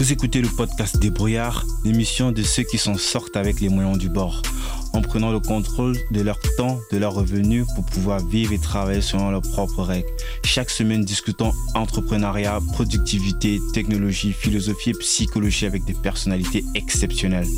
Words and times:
Vous 0.00 0.12
écoutez 0.14 0.40
le 0.40 0.48
podcast 0.48 0.98
Débrouillard, 0.98 1.66
l'émission 1.84 2.32
de 2.32 2.42
ceux 2.42 2.62
qui 2.62 2.78
s'en 2.78 2.96
sortent 2.96 3.36
avec 3.36 3.60
les 3.60 3.68
moyens 3.68 3.98
du 3.98 4.08
bord, 4.08 4.40
en 4.94 5.02
prenant 5.02 5.30
le 5.30 5.40
contrôle 5.40 5.94
de 6.10 6.22
leur 6.22 6.38
temps, 6.56 6.80
de 6.90 6.96
leurs 6.96 7.12
revenus 7.12 7.66
pour 7.74 7.84
pouvoir 7.84 8.26
vivre 8.26 8.54
et 8.54 8.58
travailler 8.58 9.02
selon 9.02 9.30
leurs 9.30 9.42
propres 9.42 9.82
règles. 9.82 10.08
Chaque 10.42 10.70
semaine, 10.70 11.04
discutons 11.04 11.52
entrepreneuriat, 11.74 12.60
productivité, 12.72 13.60
technologie, 13.74 14.32
philosophie 14.32 14.90
et 14.90 14.94
psychologie 14.94 15.66
avec 15.66 15.84
des 15.84 15.92
personnalités 15.92 16.64
exceptionnelles. 16.74 17.48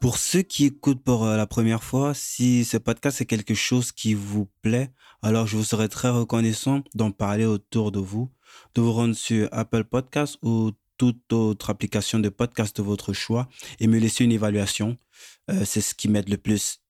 Pour 0.00 0.16
ceux 0.16 0.40
qui 0.40 0.64
écoutent 0.64 1.04
pour 1.04 1.26
euh, 1.26 1.36
la 1.36 1.46
première 1.46 1.84
fois, 1.84 2.14
si 2.14 2.64
ce 2.64 2.78
podcast 2.78 3.20
est 3.20 3.26
quelque 3.26 3.52
chose 3.52 3.92
qui 3.92 4.14
vous 4.14 4.48
plaît, 4.62 4.92
alors 5.20 5.46
je 5.46 5.58
vous 5.58 5.64
serais 5.64 5.88
très 5.88 6.08
reconnaissant 6.08 6.80
d'en 6.94 7.10
parler 7.10 7.44
autour 7.44 7.92
de 7.92 7.98
vous 7.98 8.30
de 8.74 8.80
vous 8.80 8.92
rendre 8.92 9.14
sur 9.14 9.48
Apple 9.52 9.84
Podcast 9.84 10.38
ou 10.42 10.72
toute 10.96 11.32
autre 11.32 11.70
application 11.70 12.18
de 12.18 12.28
podcast 12.28 12.76
de 12.76 12.82
votre 12.82 13.12
choix 13.12 13.48
et 13.78 13.86
me 13.86 13.98
laisser 13.98 14.24
une 14.24 14.32
évaluation. 14.32 14.98
Euh, 15.50 15.64
c'est 15.64 15.80
ce 15.80 15.94
qui 15.94 16.08
m'aide 16.08 16.28
le 16.28 16.36
plus. 16.36 16.80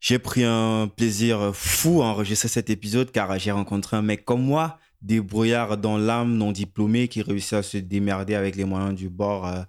J'ai 0.00 0.18
pris 0.18 0.44
un 0.44 0.88
plaisir 0.88 1.54
fou 1.54 2.02
à 2.02 2.06
enregistrer 2.06 2.48
cet 2.48 2.70
épisode 2.70 3.12
car 3.12 3.38
j'ai 3.38 3.52
rencontré 3.52 3.96
un 3.96 4.02
mec 4.02 4.24
comme 4.24 4.42
moi, 4.42 4.78
débrouillard 5.00 5.78
dans 5.78 5.96
l'âme, 5.96 6.36
non 6.36 6.52
diplômé, 6.52 7.08
qui 7.08 7.22
réussit 7.22 7.52
à 7.52 7.62
se 7.62 7.78
démerder 7.78 8.34
avec 8.34 8.56
les 8.56 8.64
moyens 8.64 8.94
du 8.94 9.08
bord 9.08 9.46
euh, 9.46 9.62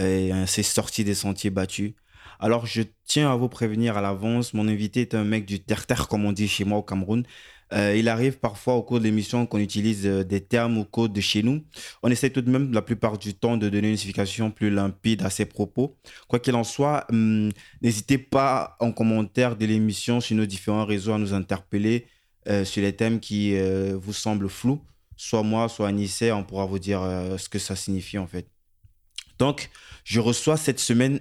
et 0.00 0.46
s'est 0.46 0.62
sorti 0.62 1.04
des 1.04 1.14
sentiers 1.14 1.50
battus. 1.50 1.92
Alors 2.40 2.66
je 2.66 2.82
tiens 3.04 3.30
à 3.32 3.36
vous 3.36 3.48
prévenir 3.48 3.96
à 3.96 4.00
l'avance, 4.00 4.54
mon 4.54 4.68
invité 4.68 5.00
est 5.00 5.14
un 5.14 5.24
mec 5.24 5.44
du 5.44 5.60
terre-terre 5.60 6.08
comme 6.08 6.24
on 6.24 6.32
dit 6.32 6.48
chez 6.48 6.64
moi 6.64 6.78
au 6.78 6.82
Cameroun. 6.82 7.24
Euh, 7.72 7.94
il 7.96 8.08
arrive 8.08 8.38
parfois 8.38 8.74
au 8.74 8.82
cours 8.82 8.98
de 8.98 9.04
l'émission 9.04 9.46
qu'on 9.46 9.58
utilise 9.58 10.06
euh, 10.06 10.24
des 10.24 10.40
termes 10.40 10.78
ou 10.78 10.84
codes 10.84 11.12
de 11.12 11.20
chez 11.20 11.42
nous. 11.42 11.62
On 12.02 12.10
essaie 12.10 12.30
tout 12.30 12.40
de 12.40 12.50
même 12.50 12.72
la 12.72 12.82
plupart 12.82 13.18
du 13.18 13.34
temps 13.34 13.56
de 13.56 13.68
donner 13.68 13.90
une 13.90 13.96
signification 13.96 14.50
plus 14.50 14.70
limpide 14.70 15.22
à 15.22 15.30
ses 15.30 15.44
propos. 15.44 15.96
Quoi 16.28 16.38
qu'il 16.38 16.54
en 16.54 16.64
soit, 16.64 17.06
hum, 17.10 17.50
n'hésitez 17.82 18.18
pas 18.18 18.76
en 18.80 18.92
commentaire 18.92 19.56
de 19.56 19.66
l'émission 19.66 20.20
sur 20.20 20.36
nos 20.36 20.46
différents 20.46 20.86
réseaux 20.86 21.12
à 21.12 21.18
nous 21.18 21.34
interpeller 21.34 22.06
euh, 22.48 22.64
sur 22.64 22.82
les 22.82 22.94
thèmes 22.94 23.20
qui 23.20 23.58
vous 23.94 24.12
semblent 24.12 24.48
flous. 24.48 24.80
Soit 25.16 25.42
moi, 25.42 25.68
soit 25.68 25.88
Anissé, 25.88 26.32
on 26.32 26.44
pourra 26.44 26.64
vous 26.64 26.78
dire 26.78 27.00
ce 27.36 27.48
que 27.48 27.58
ça 27.58 27.74
signifie 27.74 28.18
en 28.18 28.26
fait. 28.26 28.46
Donc, 29.38 29.68
je 30.04 30.20
reçois 30.20 30.56
cette 30.56 30.78
semaine 30.78 31.20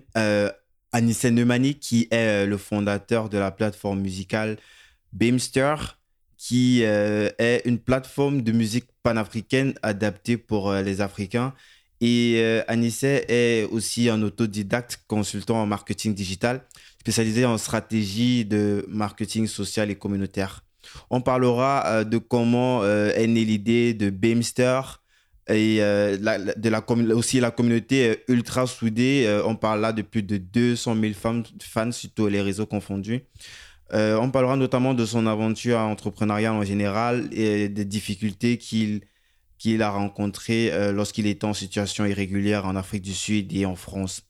Anissé 0.92 1.32
Neumani 1.32 1.76
qui 1.76 2.08
est 2.12 2.46
le 2.46 2.58
fondateur 2.58 3.28
de 3.28 3.40
la 3.40 3.50
plateforme 3.50 4.00
musicale 4.00 4.58
Beamster 5.14 5.98
qui 6.38 6.82
euh, 6.84 7.30
est 7.40 7.64
une 7.66 7.80
plateforme 7.80 8.42
de 8.44 8.52
musique 8.52 8.86
panafricaine 9.04 9.74
adaptée 9.82 10.38
pour 10.38 10.70
euh, 10.70 10.82
les 10.82 11.02
Africains. 11.02 11.54
Et 12.00 12.36
euh, 12.38 12.62
Anissé 12.68 13.26
est 13.28 13.68
aussi 13.72 14.08
un 14.08 14.22
autodidacte 14.22 15.00
consultant 15.08 15.62
en 15.62 15.66
marketing 15.66 16.14
digital, 16.14 16.62
spécialisé 17.00 17.46
en 17.46 17.58
stratégie 17.58 18.46
de 18.46 18.86
marketing 18.88 19.48
social 19.48 19.90
et 19.90 19.96
communautaire. 19.96 20.64
On 21.10 21.22
parlera 21.22 22.06
de 22.06 22.18
comment 22.18 22.86
est 22.86 23.28
née 23.28 23.44
l'idée 23.44 23.94
de 23.94 24.10
Beamster 24.10 25.02
et 25.50 25.80
de 25.80 26.70
la, 26.70 26.82
aussi 27.14 27.42
la 27.42 27.52
communauté 27.52 28.24
ultra 28.30 28.68
soudée. 28.68 29.42
on 29.44 29.58
parle 29.58 29.82
là 29.82 29.92
de 29.92 30.02
plus 30.02 30.24
de 30.24 30.38
200 30.38 30.96
000 30.96 31.14
fans, 31.14 31.44
fans 31.62 31.92
sur 31.92 32.10
tous 32.12 32.28
les 32.28 32.42
réseaux 32.42 32.66
confondus. 32.66 33.22
Euh, 33.94 34.18
on 34.18 34.30
parlera 34.32 34.58
notamment 34.58 34.94
de 34.94 35.06
son 35.06 35.28
aventure 35.28 35.80
entrepreneuriale 35.80 36.54
en 36.54 36.64
général 36.64 37.30
et 37.32 37.70
des 37.70 37.86
difficultés 37.86 38.58
qu'il 38.58 39.82
a 39.82 39.90
rencontrées 39.90 40.72
euh, 40.74 40.92
lorsqu'il 40.92 41.26
était 41.26 41.46
en 41.46 41.54
situation 41.54 42.06
irrégulière 42.06 42.66
en 42.66 42.76
Afrique 42.76 43.04
du 43.04 43.14
Sud 43.14 43.54
et 43.54 43.66
en 43.66 43.76
France. 43.76 44.24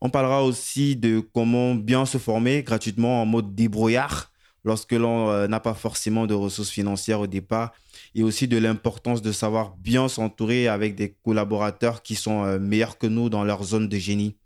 On 0.00 0.10
parlera 0.10 0.44
aussi 0.44 0.96
de 0.96 1.20
comment 1.20 1.74
bien 1.74 2.04
se 2.04 2.18
former 2.18 2.62
gratuitement 2.62 3.22
en 3.22 3.26
mode 3.26 3.54
débrouillard 3.54 4.32
lorsque 4.64 4.92
l'on 4.92 5.30
euh, 5.30 5.46
n'a 5.46 5.60
pas 5.60 5.74
forcément 5.74 6.26
de 6.26 6.34
ressources 6.34 6.70
financières 6.70 7.20
au 7.20 7.28
départ 7.28 7.72
et 8.16 8.24
aussi 8.24 8.48
de 8.48 8.58
l'importance 8.58 9.22
de 9.22 9.30
savoir 9.30 9.76
bien 9.76 10.08
s'entourer 10.08 10.66
avec 10.66 10.96
des 10.96 11.14
collaborateurs 11.24 12.02
qui 12.02 12.16
sont 12.16 12.58
meilleurs 12.58 12.98
que 12.98 13.06
nous 13.06 13.28
dans 13.28 13.44
leur 13.44 13.62
zone 13.62 13.88
de 13.88 13.96
génie. 13.98 14.36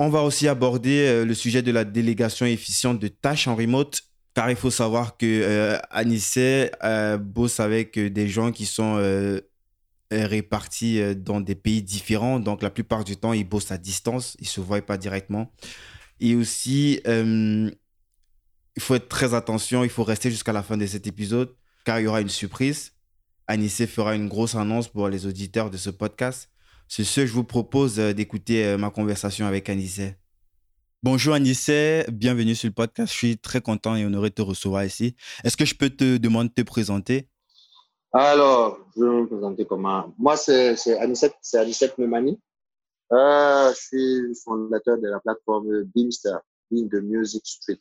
On 0.00 0.10
va 0.10 0.22
aussi 0.22 0.46
aborder 0.46 1.08
euh, 1.08 1.24
le 1.24 1.34
sujet 1.34 1.60
de 1.60 1.72
la 1.72 1.84
délégation 1.84 2.46
efficiente 2.46 3.00
de 3.00 3.08
tâches 3.08 3.48
en 3.48 3.56
remote, 3.56 4.02
car 4.32 4.48
il 4.48 4.56
faut 4.56 4.70
savoir 4.70 5.16
que 5.16 5.26
euh, 5.26 5.76
Anissé 5.90 6.70
euh, 6.84 7.18
bosse 7.18 7.58
avec 7.58 7.98
des 7.98 8.28
gens 8.28 8.52
qui 8.52 8.64
sont 8.64 9.02
répartis 10.12 11.16
dans 11.16 11.40
des 11.40 11.56
pays 11.56 11.82
différents. 11.82 12.38
Donc, 12.38 12.62
la 12.62 12.70
plupart 12.70 13.02
du 13.02 13.16
temps, 13.16 13.32
ils 13.32 13.46
bossent 13.46 13.72
à 13.72 13.78
distance, 13.78 14.36
ils 14.38 14.44
ne 14.44 14.48
se 14.48 14.60
voient 14.60 14.80
pas 14.80 14.96
directement. 14.96 15.52
Et 16.20 16.36
aussi, 16.36 17.00
il 17.04 17.72
faut 18.78 18.94
être 18.94 19.08
très 19.08 19.34
attention, 19.34 19.82
il 19.82 19.90
faut 19.90 20.04
rester 20.04 20.30
jusqu'à 20.30 20.52
la 20.52 20.62
fin 20.62 20.76
de 20.76 20.86
cet 20.86 21.08
épisode, 21.08 21.54
car 21.84 21.98
il 22.00 22.04
y 22.04 22.06
aura 22.06 22.20
une 22.20 22.28
surprise. 22.28 22.92
Anissé 23.48 23.86
fera 23.86 24.14
une 24.14 24.28
grosse 24.28 24.54
annonce 24.54 24.88
pour 24.88 25.08
les 25.08 25.26
auditeurs 25.26 25.70
de 25.70 25.76
ce 25.76 25.90
podcast. 25.90 26.48
C'est 26.90 27.04
ce, 27.04 27.26
je 27.26 27.34
vous 27.34 27.44
propose 27.44 28.00
euh, 28.00 28.14
d'écouter 28.14 28.64
euh, 28.64 28.78
ma 28.78 28.90
conversation 28.90 29.44
avec 29.44 29.68
Anissé. 29.68 30.16
Bonjour 31.02 31.34
Anissé, 31.34 32.06
bienvenue 32.10 32.54
sur 32.54 32.66
le 32.66 32.72
podcast. 32.72 33.12
Je 33.12 33.18
suis 33.18 33.38
très 33.38 33.60
content 33.60 33.94
et 33.94 34.06
honoré 34.06 34.30
de 34.30 34.34
te 34.34 34.42
recevoir 34.42 34.84
ici. 34.84 35.14
Est-ce 35.44 35.58
que 35.58 35.66
je 35.66 35.74
peux 35.74 35.90
te 35.90 36.16
demander 36.16 36.48
de 36.48 36.54
te 36.54 36.62
présenter? 36.62 37.28
Alors, 38.14 38.78
je 38.96 39.04
vais 39.04 39.10
me 39.10 39.26
présenter 39.26 39.66
comment? 39.66 40.14
Moi, 40.18 40.38
c'est 40.38 40.98
Anissette, 40.98 41.98
Memani. 41.98 42.40
Euh, 43.12 43.70
je 43.74 43.78
suis 43.78 44.40
fondateur 44.42 44.96
de 44.96 45.08
la 45.08 45.20
plateforme 45.20 45.82
Beamster, 45.94 46.38
Beam 46.70 46.88
de 46.88 47.00
Music 47.00 47.46
Street. 47.46 47.80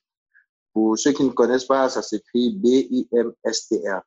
Pour 0.74 0.98
ceux 0.98 1.14
qui 1.14 1.24
ne 1.24 1.30
connaissent 1.30 1.66
pas, 1.66 1.88
ça 1.88 2.02
s'écrit 2.02 2.54
B-I-M-S-T-R 2.58 4.02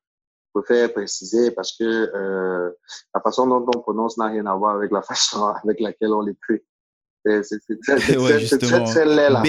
préfère 0.52 0.92
préciser 0.92 1.50
parce 1.50 1.76
que 1.76 1.84
euh, 1.84 2.70
la 3.14 3.20
façon 3.20 3.46
dont 3.46 3.64
on 3.74 3.80
prononce 3.80 4.16
n'a 4.18 4.26
rien 4.26 4.46
à 4.46 4.54
voir 4.54 4.76
avec 4.76 4.90
la 4.90 5.02
façon 5.10 5.44
avec 5.62 5.80
laquelle 5.80 6.12
on 6.12 6.22
l'écrit. 6.22 6.62
C'est 7.24 7.42
très, 7.82 8.16
ouais, 8.16 8.46
très, 8.46 8.58
très, 8.58 9.04
laid 9.04 9.30
là. 9.30 9.42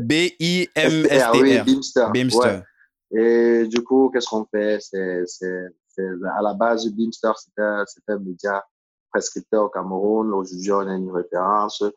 B-I-M-S-T-R. 0.00 1.32
Oui, 1.40 1.60
Beamster. 1.62 2.10
Beamster. 2.12 2.62
Et 3.10 3.66
du 3.66 3.82
coup, 3.82 4.10
qu'est-ce 4.12 4.28
qu'on 4.28 4.46
fait? 4.46 4.78
C'est, 4.80 5.24
À 6.36 6.42
la 6.42 6.54
base, 6.54 6.86
Beamster, 6.90 7.32
c'était 7.38 8.12
un 8.12 8.18
média 8.18 8.64
prescripteur 9.10 9.64
au 9.64 9.68
Cameroun. 9.68 10.32
Aujourd'hui, 10.32 10.72
on 10.72 10.86
a 10.86 10.94
une 10.94 11.10
référence. 11.10 11.82
Euh, 11.82 11.92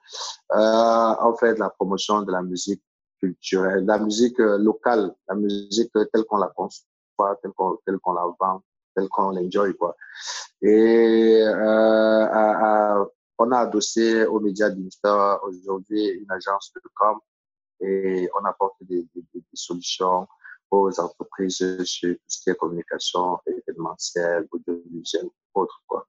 on 1.22 1.36
fait 1.36 1.58
la 1.58 1.70
promotion 1.70 2.22
de 2.24 2.32
la 2.32 2.42
musique 2.42 2.82
culturelle, 3.20 3.86
la 3.86 4.00
musique 4.00 4.40
euh, 4.40 4.58
locale, 4.58 5.14
la 5.28 5.36
musique 5.36 5.92
telle 5.94 6.24
qu'on 6.24 6.38
la 6.38 6.48
conçoit 6.48 6.88
tel 7.42 7.98
qu'on 8.00 8.14
la 8.14 8.34
vend, 8.40 8.62
tel 8.96 9.08
qu'on 9.09 9.32
l'enjoy. 9.32 9.76
Quoi. 9.76 9.96
Et 10.62 11.42
euh, 11.44 13.06
on 13.38 13.52
a 13.52 13.59
adossé 13.59 14.26
aux 14.26 14.40
médias 14.40 14.70
d'Insta 14.70 15.40
aujourd'hui 15.44 16.08
une 16.09 16.32
agence 16.32 16.72
de 16.76 16.82
com 16.94 17.20
et 17.80 18.30
on 18.40 18.46
apporte 18.46 18.76
des, 18.82 19.08
solutions 19.54 20.28
aux 20.70 21.00
entreprises 21.00 21.84
sur 21.84 22.16
tout 22.16 22.22
ce 22.28 22.44
qui 22.44 22.50
est 22.50 22.56
communication 22.56 23.40
événementielle, 23.46 24.48
audiovisuelle, 24.52 25.30
autre 25.53 25.82
quoi. 25.88 26.08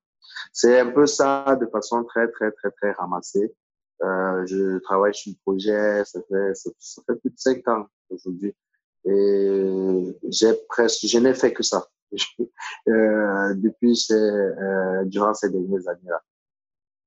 C'est 0.53 0.79
un 0.79 0.91
peu 0.91 1.07
ça 1.07 1.57
de 1.61 1.67
façon 1.67 2.05
très 2.05 2.31
très 2.31 2.53
très 2.53 2.71
très 2.71 2.93
ramassée. 2.93 3.55
Euh, 4.03 4.47
je 4.47 4.79
travaille 4.79 5.15
sur 5.15 5.33
le 5.33 5.39
projet, 5.43 6.05
ça 6.05 6.21
fait, 6.29 6.55
ça 6.55 7.03
fait 7.07 7.17
plus 7.17 7.31
de 7.31 7.39
cinq 7.39 7.67
ans 7.69 7.87
aujourd'hui. 8.11 8.55
Et 9.05 10.17
j'ai 10.31 10.55
presque, 10.69 11.07
je 11.07 11.19
n'ai 11.19 11.35
fait 11.35 11.53
que 11.53 11.63
ça 11.63 11.89
euh, 12.89 13.55
depuis 13.55 13.97
ces, 13.97 14.15
euh, 14.15 15.05
durant 15.07 15.35
ces 15.35 15.51
dernières 15.51 15.89
années-là. 15.89 16.23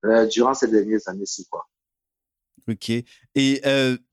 Euh, 0.06 0.27
durant 0.27 0.53
ces 0.53 0.68
dernières 0.68 1.07
années-ci, 1.07 1.47
quoi. 1.50 1.65
Ok. 2.68 2.89
Et 3.36 3.62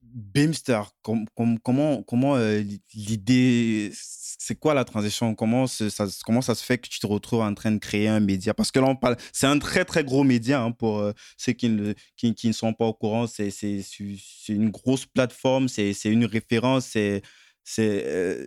Beamster, 0.01 0.83
com 1.01 1.25
comment, 1.63 2.03
comment 2.03 2.35
euh, 2.35 2.61
l'idée, 2.93 3.89
c'est 3.93 4.55
quoi 4.55 4.75
la 4.75 4.85
transition? 4.85 5.33
Comment 5.33 5.65
ça, 5.65 6.05
comment 6.23 6.41
ça 6.41 6.53
se 6.53 6.63
fait 6.63 6.77
que 6.77 6.87
tu 6.87 6.99
te 6.99 7.07
retrouves 7.07 7.41
en 7.41 7.53
train 7.55 7.71
de 7.71 7.79
créer 7.79 8.07
un 8.07 8.19
média? 8.19 8.53
Parce 8.53 8.71
que 8.71 8.79
là, 8.79 8.85
on 8.85 8.95
parle, 8.95 9.17
c'est 9.31 9.47
un 9.47 9.57
très, 9.57 9.85
très 9.85 10.03
gros 10.03 10.23
média 10.23 10.61
hein, 10.61 10.71
pour 10.71 11.03
ceux 11.37 11.53
qui 11.53 11.69
ne, 11.69 11.93
qui, 12.15 12.35
ne 12.47 12.53
sont 12.53 12.73
pas 12.73 12.85
au 12.85 12.93
courant. 12.93 13.25
C'est 13.25 13.49
une 14.49 14.69
grosse 14.69 15.07
plateforme, 15.07 15.67
c'est 15.67 15.93
une 16.05 16.25
référence, 16.25 16.89
c'est 16.91 17.23
c'est 17.63 18.03
euh, 18.05 18.45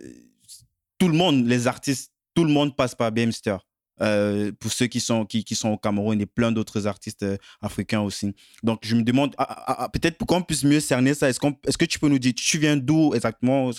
tout 0.97 1.07
le 1.07 1.15
monde, 1.15 1.45
les 1.45 1.67
artistes, 1.67 2.11
tout 2.33 2.43
le 2.43 2.51
monde 2.51 2.75
passe 2.75 2.95
par 2.95 3.11
Beamster. 3.11 3.57
Euh, 3.99 4.51
pour 4.59 4.71
ceux 4.71 4.85
qui 4.85 4.99
sont, 4.99 5.25
qui, 5.25 5.43
qui, 5.43 5.55
sont 5.55 5.69
au 5.69 5.77
Cameroun 5.77 6.21
et 6.21 6.27
plein 6.27 6.51
d'autres 6.51 6.85
artistes 6.85 7.23
euh, 7.23 7.35
africains 7.63 8.01
aussi. 8.01 8.35
Donc, 8.61 8.77
je 8.83 8.95
me 8.95 9.01
demande, 9.01 9.33
ah, 9.39 9.47
ah, 9.49 9.75
ah, 9.79 9.89
peut-être 9.89 10.19
pour 10.19 10.27
qu'on 10.27 10.43
puisse 10.43 10.63
mieux 10.63 10.79
cerner 10.79 11.15
ça, 11.15 11.29
est-ce, 11.29 11.39
est-ce 11.65 11.77
que 11.79 11.85
tu 11.85 11.97
peux 11.97 12.07
nous 12.07 12.19
dire, 12.19 12.33
tu 12.35 12.59
viens 12.59 12.77
d'où 12.77 13.15
exactement? 13.15 13.71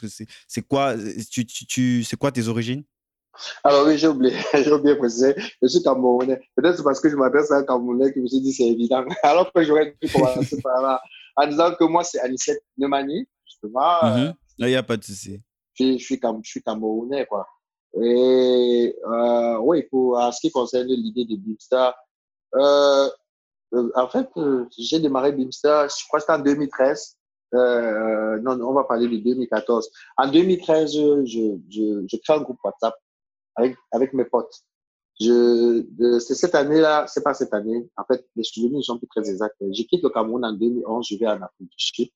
C'est 0.48 0.62
quoi, 0.62 0.96
tu, 1.30 1.46
tu, 1.46 2.02
c'est 2.02 2.16
quoi 2.16 2.32
tes 2.32 2.48
origines? 2.48 2.82
Alors 3.62 3.86
oui, 3.86 3.96
j'ai 3.96 4.08
oublié, 4.08 4.34
j'ai 4.54 4.72
oublié 4.72 4.94
de 4.94 4.98
préciser. 4.98 5.36
Je 5.62 5.68
suis 5.68 5.82
camerounais. 5.84 6.40
Peut-être 6.56 6.78
c'est 6.78 6.82
parce 6.82 6.98
que 6.98 7.08
je 7.08 7.14
m'adresse 7.14 7.52
à 7.52 7.58
un 7.58 7.64
camerounais 7.64 8.10
que 8.10 8.16
je 8.16 8.22
me 8.22 8.26
suis 8.26 8.40
dit 8.40 8.52
c'est 8.52 8.66
évident. 8.66 9.04
Alors 9.22 9.52
que 9.52 9.62
j'aurais 9.62 9.94
pu 10.00 10.08
commencer 10.08 10.60
par 10.60 10.82
là 10.82 11.00
en 11.36 11.46
disant 11.46 11.72
que 11.76 11.84
moi 11.84 12.02
c'est 12.02 12.18
Anicette 12.18 12.64
Nemani, 12.76 13.28
justement. 13.46 14.02
Mm 14.02 14.32
Il 14.58 14.66
n'y 14.66 14.76
a 14.76 14.82
pas 14.82 14.96
de 14.96 15.04
souci. 15.04 15.40
Je, 15.74 15.92
je, 15.92 15.98
suis, 15.98 16.20
je 16.20 16.48
suis 16.48 16.62
camerounais, 16.62 17.26
quoi. 17.26 17.46
Et 18.02 18.94
euh, 19.06 19.58
oui, 19.58 19.84
pour 19.84 20.20
ce 20.32 20.40
qui 20.40 20.50
concerne 20.50 20.88
l'idée 20.88 21.24
de 21.24 21.36
Bimstar, 21.36 21.94
euh, 23.74 23.90
en 23.94 24.08
fait, 24.08 24.28
euh, 24.36 24.66
j'ai 24.76 25.00
démarré 25.00 25.32
Bimstar, 25.32 25.88
je 25.88 26.06
crois 26.06 26.20
que 26.20 26.26
c'était 26.26 26.38
en 26.38 26.42
2013. 26.42 27.16
Euh, 27.54 28.38
non, 28.40 28.60
on 28.62 28.72
va 28.74 28.84
parler 28.84 29.08
de 29.08 29.16
2014. 29.16 29.90
En 30.16 30.30
2013, 30.30 30.92
je, 30.92 31.24
je, 31.26 32.06
je 32.06 32.16
crée 32.18 32.34
un 32.34 32.42
groupe 32.42 32.58
WhatsApp 32.62 32.94
avec, 33.56 33.76
avec 33.92 34.12
mes 34.12 34.24
potes. 34.24 34.54
C'est 35.20 36.34
cette 36.34 36.54
année-là, 36.54 37.06
c'est 37.08 37.24
pas 37.24 37.34
cette 37.34 37.52
année. 37.52 37.88
En 37.96 38.04
fait, 38.04 38.24
les 38.36 38.44
souvenirs 38.44 38.78
ne 38.78 38.82
sont 38.82 38.98
plus 38.98 39.08
très 39.08 39.28
exacts. 39.28 39.56
Je 39.60 39.82
quitte 39.82 40.02
le 40.02 40.10
Cameroun 40.10 40.44
en 40.44 40.52
2011, 40.52 41.06
je 41.10 41.16
vais 41.16 41.26
en 41.26 41.42
Afrique 41.42 41.70
du 41.70 41.76
Sud. 41.76 42.08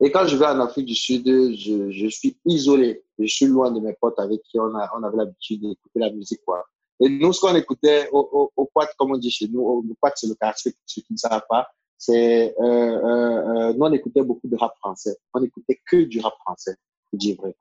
Et 0.00 0.12
quand 0.12 0.26
je 0.26 0.36
vais 0.36 0.46
en 0.46 0.60
Afrique 0.60 0.86
du 0.86 0.94
Sud, 0.94 1.26
je, 1.26 1.90
je 1.90 2.06
suis 2.08 2.38
isolé. 2.44 3.02
Je 3.18 3.26
suis 3.26 3.46
loin 3.46 3.70
de 3.70 3.80
mes 3.80 3.94
potes 3.94 4.18
avec 4.18 4.42
qui 4.42 4.58
on, 4.60 4.74
a, 4.76 4.88
on 4.96 5.02
avait 5.02 5.16
l'habitude 5.16 5.60
d'écouter 5.60 5.98
la 5.98 6.10
musique, 6.10 6.40
quoi. 6.44 6.64
Et 7.00 7.08
nous, 7.08 7.32
ce 7.32 7.40
qu'on 7.40 7.54
écoutait 7.54 8.08
au, 8.12 8.28
au, 8.32 8.52
au 8.56 8.66
quad, 8.66 8.88
comme 8.96 9.12
on 9.12 9.18
dit 9.18 9.30
chez 9.30 9.48
nous, 9.48 9.60
au, 9.60 9.84
quad, 10.00 10.12
c'est 10.16 10.28
le 10.28 10.34
quartier, 10.34 10.72
pour 10.72 10.80
ceux 10.86 11.02
qui 11.02 11.12
ne 11.12 11.18
savent 11.18 11.46
pas, 11.48 11.68
c'est, 11.96 12.54
euh, 12.60 12.64
euh, 12.64 13.70
euh, 13.70 13.72
nous, 13.72 13.84
on 13.86 13.92
écoutait 13.92 14.22
beaucoup 14.22 14.46
de 14.46 14.56
rap 14.56 14.76
français. 14.78 15.16
On 15.34 15.42
écoutait 15.42 15.80
que 15.84 15.96
du 16.04 16.20
rap 16.20 16.34
français, 16.44 16.76
pour 17.10 17.18
dire 17.18 17.36
vrai. 17.36 17.56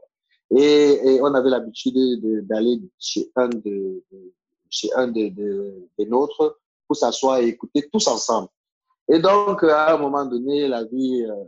Et, 0.56 1.16
et 1.16 1.22
on 1.22 1.34
avait 1.34 1.50
l'habitude 1.50 1.96
d'aller 2.48 2.80
chez 3.00 3.32
un 3.36 3.50
de, 3.50 4.04
chez 4.70 4.90
un 4.96 5.08
de, 5.08 5.30
de, 5.30 5.88
des 5.98 6.06
nôtres 6.06 6.60
pour 6.88 6.96
s'asseoir 6.96 7.40
et 7.40 7.48
écouter 7.48 7.90
tous 7.92 8.08
ensemble. 8.08 8.48
Et 9.10 9.20
donc, 9.20 9.64
à 9.64 9.96
un 9.96 9.98
moment 9.98 10.26
donné, 10.26 10.68
la 10.68 10.84
vie, 10.84 11.24
euh, 11.24 11.44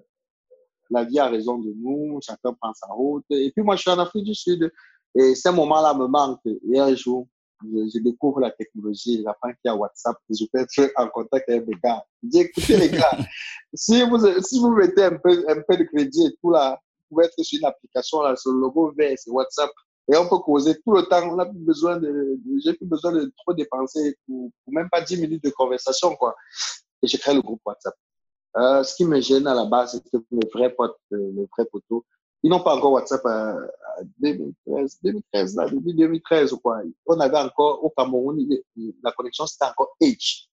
la 0.89 1.03
vie 1.03 1.19
a 1.19 1.27
raison 1.27 1.57
de 1.57 1.73
nous, 1.75 2.19
chacun 2.21 2.53
prend 2.53 2.73
sa 2.73 2.87
route. 2.87 3.25
Et 3.29 3.51
puis 3.51 3.63
moi, 3.63 3.75
je 3.75 3.81
suis 3.81 3.91
en 3.91 3.99
Afrique 3.99 4.25
du 4.25 4.35
Sud. 4.35 4.71
Et 5.15 5.35
ce 5.35 5.49
moment-là 5.49 5.93
me 5.93 6.07
manque. 6.07 6.39
Et 6.45 6.79
un 6.79 6.93
jour, 6.95 7.27
je, 7.63 7.99
découvre 7.99 8.39
la 8.39 8.51
technologie, 8.51 9.21
j'apprends 9.23 9.49
qu'il 9.49 9.65
y 9.65 9.69
a 9.69 9.75
WhatsApp, 9.75 10.15
je 10.29 10.45
peux 10.51 10.59
être 10.59 10.91
en 10.95 11.07
contact 11.09 11.49
avec 11.49 11.65
des 11.65 11.75
gars. 11.83 12.03
Je 12.23 12.29
dis, 12.29 12.39
écoutez 12.39 12.77
les 12.77 12.89
gars, 12.89 13.17
si 13.73 14.01
vous, 14.03 14.19
si 14.41 14.59
vous 14.59 14.71
mettez 14.71 15.03
un 15.03 15.17
peu, 15.17 15.45
un 15.47 15.61
peu 15.67 15.77
de 15.77 15.83
crédit 15.83 16.27
et 16.27 16.35
tout 16.41 16.51
là, 16.51 16.79
vous 17.09 17.15
pouvez 17.15 17.25
être 17.25 17.43
sur 17.43 17.59
une 17.59 17.65
application 17.65 18.21
là, 18.21 18.35
sur 18.35 18.51
le 18.51 18.59
logo 18.59 18.93
vert, 18.97 19.15
c'est 19.17 19.31
WhatsApp. 19.31 19.69
Et 20.11 20.17
on 20.17 20.27
peut 20.27 20.39
causer 20.39 20.75
tout 20.81 20.93
le 20.93 21.03
temps. 21.03 21.21
On 21.29 21.35
n'a 21.35 21.45
plus 21.45 21.59
besoin 21.59 21.97
de, 21.97 22.39
j'ai 22.63 22.73
plus 22.73 22.87
besoin 22.87 23.11
de 23.11 23.31
trop 23.37 23.53
dépenser 23.53 24.17
pour, 24.25 24.49
pour, 24.63 24.73
même 24.73 24.89
pas 24.89 25.01
10 25.01 25.21
minutes 25.21 25.43
de 25.43 25.51
conversation, 25.51 26.15
quoi. 26.15 26.35
Et 27.03 27.07
j'ai 27.07 27.17
créé 27.19 27.35
le 27.35 27.41
groupe 27.41 27.61
WhatsApp. 27.63 27.93
Euh, 28.59 28.83
ce 28.83 28.95
qui 28.95 29.05
me 29.05 29.21
gêne 29.21 29.47
à 29.47 29.53
la 29.53 29.65
base, 29.65 29.91
c'est 29.91 30.11
que 30.11 30.23
mes 30.31 30.45
vrais 30.53 30.73
potes, 30.73 30.97
euh, 31.13 31.31
mes 31.33 31.47
vrais 31.55 31.65
potos, 31.65 32.03
ils 32.43 32.49
n'ont 32.49 32.61
pas 32.61 32.75
encore 32.75 32.93
WhatsApp 32.93 33.25
à, 33.25 33.57
2013, 34.19 34.99
2013, 35.03 35.55
là, 35.55 35.69
début 35.69 35.93
2013 35.93 36.53
ou 36.53 36.59
quoi. 36.59 36.81
On 37.05 37.19
avait 37.19 37.37
encore 37.37 37.83
au 37.83 37.89
Cameroun, 37.89 38.47
la 39.03 39.11
connexion 39.11 39.45
c'était 39.45 39.65
encore 39.65 39.95
H. 40.01 40.47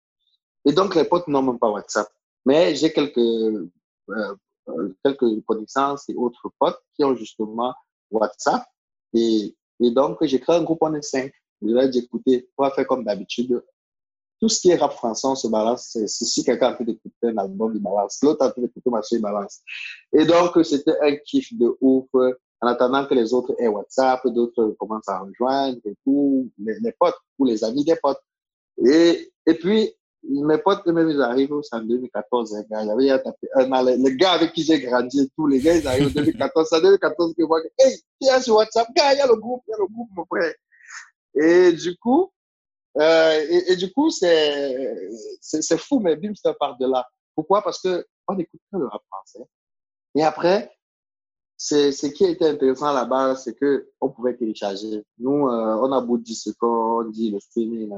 Et 0.64 0.73
donc 0.73 0.94
les 0.97 1.05
potes 1.05 1.29
n'ont 1.29 1.43
même 1.43 1.58
pas 1.58 1.70
WhatsApp. 1.70 2.08
Mais 2.44 2.75
j'ai 2.75 2.93
quelques, 2.93 3.19
euh, 3.19 3.70
euh, 4.08 4.94
quelques 5.05 5.44
connaissances 5.44 6.08
et 6.08 6.14
autres 6.14 6.50
potes 6.58 6.81
qui 6.94 7.05
ont 7.05 7.14
justement 7.14 7.73
WhatsApp. 8.11 8.64
Et, 9.14 9.55
donc 9.81 10.19
j'ai 10.23 10.41
créé 10.41 10.56
un 10.56 10.62
groupe, 10.62 10.79
on 10.81 10.94
est 10.94 11.03
cinq. 11.03 11.32
Je 11.62 11.69
leur 11.69 11.85
ai 11.85 11.88
dit, 11.88 12.00
écoutez, 12.00 12.49
on 12.58 12.64
va 12.64 12.70
faire 12.70 12.87
comme 12.87 13.05
d'habitude 13.05 13.62
tout 14.40 14.48
ce 14.48 14.60
qui 14.60 14.70
est 14.70 14.76
rap 14.76 14.92
français, 14.92 15.26
on 15.26 15.34
se 15.34 15.48
balance. 15.48 15.88
C'est 15.92 16.06
si 16.08 16.44
quelqu'un 16.44 16.68
a 16.68 16.76
fait 16.76 16.84
d'écouter 16.84 17.28
un 17.28 17.38
album, 17.38 17.72
il 17.74 17.80
balance. 17.80 18.18
L'autre 18.22 18.44
a 18.44 18.52
fait 18.52 18.60
d'écouter 18.60 18.90
ma 18.90 19.00
il 19.10 19.20
balance. 19.20 19.60
Et 20.12 20.24
donc, 20.24 20.52
c'était 20.64 20.96
un 21.02 21.16
kiff 21.16 21.56
de 21.56 21.76
ouf. 21.80 22.08
En 22.62 22.68
attendant 22.68 23.06
que 23.06 23.14
les 23.14 23.34
autres 23.34 23.54
aient 23.58 23.68
WhatsApp, 23.68 24.26
d'autres 24.28 24.74
commencent 24.78 25.08
à 25.08 25.18
rejoindre 25.18 25.78
et 25.84 25.94
tout, 26.04 26.50
les, 26.58 26.92
potes 26.98 27.18
ou 27.38 27.44
les 27.44 27.62
amis 27.64 27.84
des 27.84 27.96
potes. 27.96 28.20
Et, 28.82 29.30
et 29.46 29.54
puis, 29.54 29.92
mes 30.28 30.58
potes, 30.58 30.82
eux-mêmes, 30.86 31.10
ils 31.10 31.20
arrivent 31.20 31.52
en 31.52 31.80
2014. 31.80 32.56
Hein, 32.56 32.64
il 32.70 33.06
y 33.06 33.10
avait 33.10 33.22
un, 33.54 33.96
les 33.96 34.16
gars 34.16 34.32
avec 34.32 34.52
qui 34.52 34.62
j'ai 34.62 34.80
grandi 34.80 35.20
et 35.20 35.30
les 35.50 35.60
gars, 35.60 35.76
ils 35.76 35.86
arrivent 35.86 36.08
en 36.08 36.20
2014. 36.20 36.68
C'est 36.68 36.76
en 36.76 36.80
2014 36.80 37.34
que 37.34 37.42
je 37.42 37.46
que, 37.46 37.68
hey, 37.78 38.30
a 38.30 38.40
sur 38.40 38.56
WhatsApp, 38.56 38.88
gars, 38.96 39.12
il 39.12 39.18
y 39.18 39.20
a 39.20 39.26
le 39.26 39.36
groupe, 39.36 39.62
il 39.68 39.70
y 39.70 39.74
a 39.74 39.78
le 39.78 39.86
groupe, 39.86 40.08
mon 40.16 40.24
frère. 40.24 40.54
Et 41.34 41.72
du 41.72 41.96
coup, 41.98 42.30
euh, 42.98 43.46
et, 43.69 43.76
du 43.76 43.93
coup, 43.93 44.10
c'est, 44.10 45.78
fou, 45.78 46.00
mais 46.00 46.16
bim, 46.16 46.34
ça 46.34 46.54
part 46.54 46.76
de 46.78 46.87
là. 46.87 47.06
Pourquoi? 47.34 47.62
Parce 47.62 47.81
que 47.81 48.06
on 48.26 48.38
écoute 48.38 48.60
pas 48.70 48.78
le 48.78 48.87
rap 48.87 49.02
français. 49.10 49.46
Et 50.14 50.22
après, 50.22 50.72
ce 51.58 52.06
qui 52.06 52.25
a 52.25 52.31
été 52.31 52.46
intéressant 52.46 52.93
là-bas, 52.93 53.37
c'est 53.37 53.54
que 53.54 53.90
on 54.00 54.08
pouvait 54.08 54.37
télécharger. 54.37 55.04
Nous, 55.19 55.46
euh, 55.46 55.78
on 55.82 55.93
a 55.93 56.00
beau 56.00 56.16
dire 56.16 56.37
ce 56.37 56.50
qu'on 56.50 57.04
dit, 57.10 57.31
le 57.31 57.40
streaming, 57.40 57.93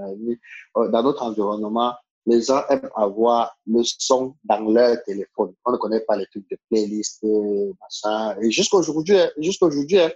euh, 0.76 0.88
dans 0.88 1.02
notre 1.02 1.22
environnement, 1.22 1.94
les 2.26 2.42
gens 2.42 2.62
aiment 2.68 2.90
avoir 2.94 3.56
le 3.66 3.82
son 3.84 4.34
dans 4.44 4.60
leur 4.60 5.02
téléphone. 5.04 5.54
On 5.64 5.72
ne 5.72 5.76
connaît 5.76 6.00
pas 6.00 6.16
les 6.16 6.26
trucs 6.26 6.50
de 6.50 6.58
playlist, 6.68 7.24
machin. 7.24 8.36
Et 8.42 8.50
jusqu'aujourd'hui, 8.50 9.16
jusqu'aujourd'hui. 9.38 10.00
Hein. 10.00 10.10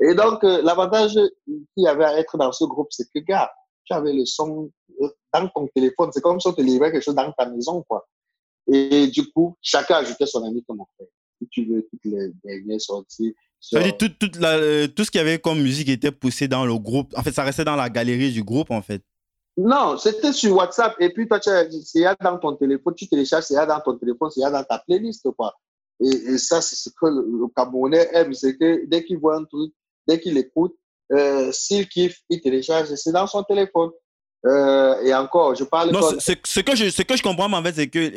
Et 0.00 0.14
donc, 0.14 0.42
l'avantage 0.42 1.14
qu'il 1.14 1.64
y 1.76 1.88
avait 1.88 2.04
à 2.04 2.18
être 2.18 2.36
dans 2.36 2.52
ce 2.52 2.64
groupe, 2.64 2.88
c'est 2.90 3.10
que, 3.12 3.18
gars, 3.18 3.50
tu 3.90 3.96
avais 3.96 4.12
le 4.12 4.24
son 4.24 4.70
euh, 5.00 5.08
dans 5.32 5.48
ton 5.48 5.68
téléphone. 5.74 6.10
C'est 6.12 6.20
comme 6.20 6.40
si 6.40 6.46
on 6.46 6.52
te 6.52 6.62
livrait 6.62 6.92
quelque 6.92 7.02
chose 7.02 7.14
dans 7.14 7.32
ta 7.32 7.46
maison, 7.46 7.82
quoi. 7.88 8.06
Et 8.72 9.08
du 9.08 9.30
coup, 9.32 9.56
chacun 9.60 9.96
ajoutait 9.96 10.26
son 10.26 10.44
ami 10.44 10.62
comme 10.66 10.82
frère. 10.94 11.08
Si 11.40 11.48
tu 11.48 11.64
veux, 11.64 11.82
toutes 11.90 12.04
les 12.04 12.30
dernières 12.44 12.80
sorties. 12.80 13.34
Tout, 13.98 14.30
la, 14.38 14.56
euh, 14.56 14.86
tout 14.86 15.04
ce 15.04 15.10
qu'il 15.10 15.18
y 15.18 15.22
avait 15.22 15.38
comme 15.38 15.60
musique 15.60 15.88
était 15.88 16.12
poussé 16.12 16.48
dans 16.48 16.64
le 16.64 16.78
groupe. 16.78 17.12
En 17.16 17.22
fait, 17.22 17.32
ça 17.32 17.42
restait 17.42 17.64
dans 17.64 17.76
la 17.76 17.90
galerie 17.90 18.32
du 18.32 18.44
groupe, 18.44 18.70
en 18.70 18.82
fait. 18.82 19.02
Non, 19.56 19.98
c'était 19.98 20.32
sur 20.32 20.56
WhatsApp. 20.56 20.94
Et 21.00 21.12
puis, 21.12 21.26
toi, 21.26 21.40
c'est 21.42 22.04
dans 22.22 22.38
ton 22.38 22.56
téléphone. 22.56 22.94
Tu 22.94 23.08
télécharges, 23.08 23.44
c'est 23.44 23.66
dans 23.66 23.80
ton 23.80 23.96
téléphone, 23.98 24.30
c'est 24.30 24.40
dans 24.40 24.64
ta 24.64 24.78
playlist, 24.78 25.28
quoi. 25.36 25.54
Et, 26.00 26.08
et 26.08 26.38
ça, 26.38 26.62
c'est 26.62 26.76
ce 26.76 26.88
que 26.90 27.06
le, 27.06 27.22
le 27.22 27.48
Camerounais 27.54 28.08
aime. 28.12 28.32
C'est 28.32 28.56
que 28.56 28.86
dès 28.86 29.04
qu'il 29.04 29.18
voit 29.18 29.36
un 29.36 29.44
truc, 29.44 29.72
dès 30.06 30.20
qu'il 30.20 30.38
écoute, 30.38 30.74
euh, 31.12 31.50
s'il 31.52 31.88
kiffe, 31.88 32.18
il 32.28 32.40
télécharge, 32.40 32.94
c'est 32.94 33.12
dans 33.12 33.26
son 33.26 33.42
téléphone. 33.42 33.90
Euh, 34.46 35.02
et 35.02 35.12
encore, 35.14 35.54
je 35.54 35.64
parle. 35.64 35.90
Non, 35.90 36.00
ce, 36.18 36.32
ce, 36.44 36.60
que 36.60 36.74
je, 36.74 36.88
ce 36.88 37.02
que 37.02 37.16
je 37.16 37.22
comprends, 37.22 37.52
en 37.52 37.62
fait, 37.62 37.74
c'est 37.74 37.88
que 37.88 38.12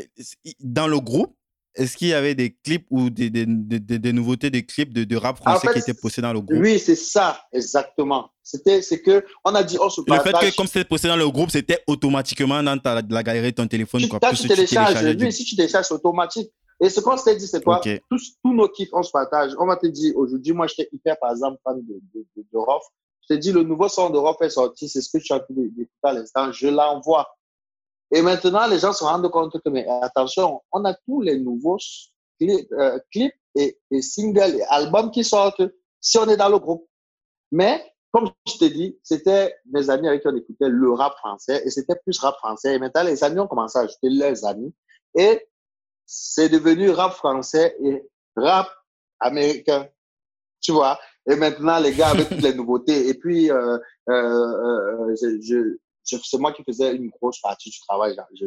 dans 0.62 0.88
le 0.88 1.00
groupe, 1.00 1.36
est-ce 1.76 1.98
qu'il 1.98 2.10
y 2.10 2.14
avait 2.14 2.36
des 2.36 2.56
clips 2.64 2.86
ou 2.92 3.10
des, 3.10 3.30
des, 3.30 3.46
des, 3.48 4.00
des 4.00 4.14
nouveautés 4.14 4.50
de 4.50 4.60
clips 4.60 4.94
de, 4.94 5.04
de 5.04 5.16
rap 5.18 5.38
français 5.38 5.68
qui 5.74 5.80
étaient 5.80 5.94
postés 5.94 6.22
dans 6.22 6.32
le 6.32 6.40
groupe? 6.40 6.60
Oui, 6.62 6.80
c'est 6.80 6.96
ça, 6.96 7.42
exactement. 7.52 8.30
C'était, 8.44 8.82
c'est 8.82 9.02
que 9.02 9.26
on 9.44 9.56
a 9.56 9.64
dit, 9.64 9.78
on 9.82 9.90
se 9.90 10.02
partage. 10.02 10.32
Le 10.34 10.40
fait 10.40 10.52
que 10.52 10.56
comme 10.56 10.68
c'était 10.68 10.86
posté 10.86 11.08
dans 11.08 11.16
le 11.18 11.28
groupe, 11.28 11.50
c'était 11.50 11.84
automatiquement 11.88 12.62
dans 12.62 12.78
ta, 12.78 13.02
la 13.02 13.24
galerie 13.24 13.52
de 13.52 13.56
ton 13.56 13.68
téléphone. 13.68 14.02
Tu, 14.02 14.08
quoi, 14.08 14.20
tu 14.20 14.48
télécharges, 14.48 15.04
oui, 15.20 15.34
si 15.34 15.44
tu 15.44 15.56
télécharges, 15.56 15.88
c'est 15.88 15.94
automatique. 15.96 16.52
Et 16.84 16.90
ce 16.90 17.00
qu'on 17.00 17.16
s'est 17.16 17.38
dit, 17.38 17.48
c'est 17.48 17.64
quoi? 17.64 17.80
Tous, 18.10 18.36
tous, 18.44 18.54
nos 18.54 18.68
kiffs, 18.68 18.90
on 18.92 19.04
se 19.04 19.12
partage. 19.12 19.54
On 19.58 19.66
va 19.66 19.78
te 19.78 19.88
dire, 19.88 20.18
aujourd'hui, 20.18 20.52
moi, 20.52 20.68
j'étais 20.68 20.90
hyper, 20.92 21.18
par 21.18 21.32
exemple, 21.32 21.58
fan 21.64 21.82
de, 21.82 21.94
de, 22.14 22.26
de, 22.36 22.46
de 22.52 22.58
Rof. 22.58 22.84
Je 23.22 23.36
te 23.36 23.40
dis, 23.40 23.54
le 23.54 23.64
nouveau 23.64 23.88
son 23.88 24.10
de 24.10 24.18
Rof 24.18 24.36
est 24.42 24.50
sorti, 24.50 24.90
c'est 24.90 25.00
ce 25.00 25.18
que 25.18 25.24
tu 25.24 25.32
as 25.32 25.40
pu 25.40 25.54
d'écouter 25.54 25.88
à 26.04 26.12
l'instant. 26.12 26.52
Je 26.52 26.68
l'envoie. 26.68 27.38
Et 28.12 28.22
maintenant, 28.22 28.68
les 28.68 28.80
gens 28.80 28.92
se 28.92 29.02
rendent 29.02 29.32
compte 29.32 29.54
que, 29.62 29.70
mais 29.70 29.88
attention, 30.02 30.62
on 30.74 30.84
a 30.84 30.94
tous 30.94 31.22
les 31.22 31.40
nouveaux 31.40 31.78
clips, 32.38 32.70
euh, 32.74 33.00
clips 33.14 33.34
et, 33.56 33.80
et, 33.90 34.02
singles 34.02 34.58
et 34.58 34.64
albums 34.64 35.10
qui 35.10 35.24
sortent 35.24 35.64
si 36.02 36.18
on 36.18 36.28
est 36.28 36.36
dans 36.36 36.50
le 36.50 36.60
groupe. 36.60 36.86
Mais, 37.54 37.82
comme 38.12 38.30
je 38.46 38.58
te 38.58 38.66
dis, 38.66 39.00
c'était 39.04 39.56
mes 39.72 39.90
amis 39.90 40.10
avec 40.10 40.22
qui 40.22 40.28
on 40.28 40.36
écoutait 40.36 40.68
le 40.68 40.92
rap 40.92 41.16
français 41.20 41.64
et 41.66 41.70
c'était 41.70 41.96
plus 42.04 42.20
rap 42.20 42.36
français. 42.40 42.76
Et 42.76 42.80
maintenant, 42.80 43.04
les 43.04 43.24
amis 43.24 43.40
ont 43.40 43.48
commencé 43.48 43.80
à 43.80 43.84
ajouter 43.84 44.10
leurs 44.10 44.44
amis. 44.44 44.76
Et 45.16 45.48
c'est 46.06 46.50
devenu 46.50 46.90
rap 46.90 47.14
français 47.14 47.76
et 47.84 48.04
rap 48.36 48.70
américain. 49.20 49.88
Tu 50.62 50.72
vois? 50.72 51.00
Et 51.30 51.36
maintenant, 51.36 51.80
les 51.80 51.94
gars 51.94 52.10
avec 52.10 52.30
toutes 52.30 52.42
les 52.42 52.54
nouveautés. 52.54 53.08
Et 53.08 53.14
puis, 53.14 53.52
euh, 53.52 53.78
euh, 54.10 54.14
euh 54.14 55.16
je, 55.22 55.40
je, 55.42 56.18
c'est 56.24 56.38
moi 56.38 56.52
qui 56.54 56.64
faisais 56.64 56.96
une 56.96 57.10
grosse 57.10 57.40
partie 57.40 57.70
du 57.70 57.80
travail. 57.82 58.16
Je, 58.40 58.46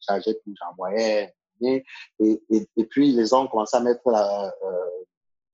chargeais 0.00 0.34
tout, 0.34 0.54
j'envoyais. 0.60 1.34
Et, 1.60 1.84
et, 2.20 2.84
puis, 2.84 3.12
les 3.12 3.26
gens 3.26 3.44
ont 3.44 3.48
commencé 3.48 3.76
à 3.76 3.80
mettre 3.80 4.08
la, 4.10 4.46
euh, 4.46 5.04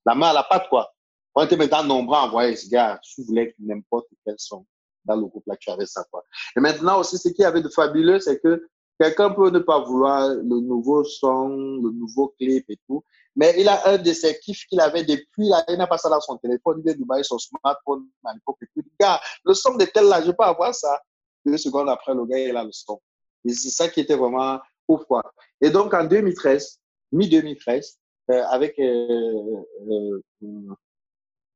la 0.04 0.14
main 0.14 0.28
à 0.28 0.32
la 0.34 0.42
pâte, 0.42 0.68
quoi. 0.68 0.92
On 1.34 1.44
était 1.44 1.56
maintenant 1.56 1.82
nombreux 1.82 2.16
à 2.16 2.24
envoyer 2.24 2.54
ces 2.56 2.68
gars. 2.68 3.00
Tu 3.02 3.22
voulais 3.24 3.54
n'importe 3.58 4.06
quel 4.24 4.36
son 4.38 4.66
dans 5.04 5.16
le 5.16 5.26
groupe 5.26 5.44
là, 5.46 5.56
tu 5.56 5.70
avais 5.70 5.86
ça, 5.86 6.04
quoi. 6.10 6.22
Et 6.56 6.60
maintenant 6.60 6.98
aussi, 7.00 7.18
ce 7.18 7.28
qu'il 7.28 7.42
y 7.42 7.44
avait 7.44 7.62
de 7.62 7.68
fabuleux, 7.68 8.20
c'est 8.20 8.40
que 8.40 8.66
Quelqu'un 8.98 9.30
peut 9.30 9.50
ne 9.50 9.58
pas 9.58 9.80
vouloir 9.80 10.28
le 10.28 10.60
nouveau 10.60 11.02
son, 11.04 11.48
le 11.48 11.90
nouveau 11.90 12.34
clip 12.38 12.64
et 12.68 12.78
tout. 12.86 13.02
Mais 13.36 13.54
il 13.58 13.68
a 13.68 13.88
un 13.88 13.98
de 13.98 14.12
ses 14.12 14.38
kiffs 14.38 14.66
qu'il 14.66 14.80
avait 14.80 15.02
depuis 15.02 15.48
là, 15.48 15.64
il 15.68 15.76
n'a 15.76 15.88
pas 15.88 15.98
ça 15.98 16.08
dans 16.08 16.20
son 16.20 16.36
téléphone, 16.38 16.78
il 16.78 16.84
vient 16.84 16.94
Dubaï, 16.94 17.24
son 17.24 17.38
smartphone 17.38 18.06
à 18.24 18.32
l'époque. 18.32 18.58
Il 18.76 18.82
dit, 18.82 18.92
gars, 19.00 19.20
le 19.44 19.54
son 19.54 19.76
de 19.76 19.84
tel 19.84 20.04
là, 20.04 20.22
je 20.22 20.30
peux 20.30 20.44
avoir 20.44 20.74
ça. 20.74 21.00
Deux 21.44 21.58
secondes 21.58 21.88
après, 21.88 22.14
le 22.14 22.24
gars, 22.26 22.38
il 22.38 22.56
a 22.56 22.62
le 22.62 22.72
son. 22.72 23.00
Et 23.44 23.52
c'est 23.52 23.70
ça 23.70 23.88
qui 23.88 24.00
était 24.00 24.16
vraiment 24.16 24.60
ouf, 24.88 25.04
quoi. 25.04 25.22
Et 25.60 25.70
donc, 25.70 25.92
en 25.92 26.04
2013, 26.04 26.80
mi-2013, 27.12 27.96
euh, 28.30 28.42
avec, 28.44 28.78
euh, 28.78 29.64
euh, 29.90 30.74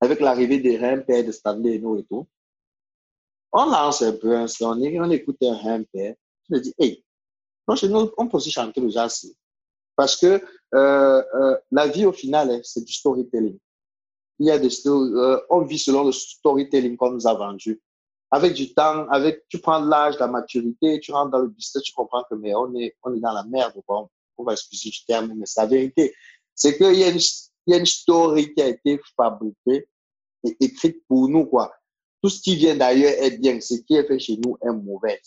avec 0.00 0.20
l'arrivée 0.20 0.58
des 0.58 0.76
RMP, 0.76 1.24
de 1.24 1.32
Stanley 1.32 1.76
et 1.76 1.78
nous 1.78 1.98
et 1.98 2.04
tout, 2.04 2.26
on 3.52 3.66
lance 3.66 4.02
un 4.02 4.12
peu 4.12 4.36
un 4.36 4.46
son, 4.46 4.78
on 4.78 5.10
écoute 5.10 5.38
un 5.42 5.54
RMP. 5.54 6.16
Je 6.48 6.54
me 6.54 6.60
dis, 6.60 6.74
hey, 6.78 7.04
non, 7.68 7.76
chez 7.76 7.88
nous, 7.88 8.10
on 8.16 8.28
peut 8.28 8.38
aussi 8.38 8.50
chanter 8.50 8.80
le 8.80 8.88
jazz. 8.88 9.30
Parce 9.94 10.16
que 10.16 10.42
euh, 10.74 11.22
euh, 11.34 11.58
la 11.70 11.86
vie, 11.86 12.06
au 12.06 12.12
final, 12.12 12.50
hein, 12.50 12.60
c'est 12.62 12.84
du 12.84 12.92
storytelling. 12.92 13.58
Il 14.38 14.46
y 14.46 14.50
a 14.50 14.58
des, 14.58 14.70
euh, 14.86 15.40
on 15.50 15.62
vit 15.62 15.78
selon 15.78 16.04
le 16.04 16.12
storytelling 16.12 16.96
qu'on 16.96 17.10
nous 17.10 17.26
a 17.26 17.34
vendu. 17.34 17.80
Avec 18.30 18.54
du 18.54 18.72
temps, 18.72 19.08
avec, 19.08 19.48
tu 19.48 19.58
prends 19.58 19.80
l'âge, 19.80 20.18
la 20.18 20.28
maturité, 20.28 21.00
tu 21.00 21.12
rentres 21.12 21.30
dans 21.30 21.40
le 21.40 21.48
business, 21.48 21.82
tu 21.82 21.92
comprends 21.92 22.24
que 22.30 22.36
mais 22.36 22.54
on 22.54 22.74
est, 22.74 22.96
on 23.02 23.14
est 23.14 23.20
dans 23.20 23.32
la 23.32 23.44
merde. 23.44 23.74
Quoi. 23.86 24.08
On 24.36 24.44
va 24.44 24.52
excuser 24.52 24.90
du 24.90 25.04
terme, 25.06 25.32
mais 25.34 25.46
c'est 25.46 25.60
la 25.60 25.66
vérité. 25.66 26.14
C'est 26.54 26.76
qu'il 26.76 26.94
y, 26.94 27.04
a 27.04 27.08
une, 27.08 27.18
il 27.66 27.72
y 27.72 27.74
a 27.74 27.78
une 27.78 27.86
story 27.86 28.54
qui 28.54 28.62
a 28.62 28.68
été 28.68 29.00
fabriquée 29.16 29.88
et 30.44 30.56
écrite 30.60 31.04
pour 31.08 31.28
nous. 31.28 31.46
quoi. 31.46 31.74
Tout 32.22 32.28
ce 32.28 32.40
qui 32.40 32.56
vient 32.56 32.76
d'ailleurs 32.76 33.14
est 33.18 33.38
bien. 33.38 33.60
Ce 33.60 33.74
qui 33.74 33.96
est 33.96 34.06
fait 34.06 34.18
chez 34.18 34.38
nous 34.44 34.56
est 34.62 34.72
mauvais. 34.72 35.20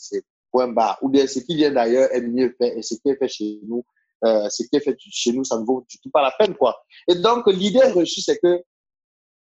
Point 0.52 0.68
barre. 0.68 0.98
Ou 1.02 1.10
bien 1.10 1.28
ce 1.28 1.40
qui 1.40 1.56
vient 1.56 1.72
d'ailleurs 1.72 2.12
est 2.12 2.22
mieux 2.22 2.54
fait 2.58 2.78
et 2.78 2.82
ce 2.82 2.96
qui 2.96 3.10
est 3.10 3.16
fait 3.16 3.28
chez 3.28 3.60
nous 3.64 3.84
euh, 4.24 4.50
ce 4.50 4.64
qui 4.64 4.76
est 4.76 4.80
fait 4.82 4.96
chez 5.00 5.32
nous, 5.34 5.44
ça 5.44 5.58
ne 5.58 5.66
vaut 5.66 5.84
du 5.90 5.98
tout 6.00 6.12
pas 6.12 6.22
la 6.22 6.32
peine, 6.32 6.56
quoi. 6.56 6.84
Et 7.08 7.16
donc, 7.16 7.48
l'idée 7.48 7.84
reçue, 7.92 8.22
c'est 8.22 8.38
que 8.38 8.64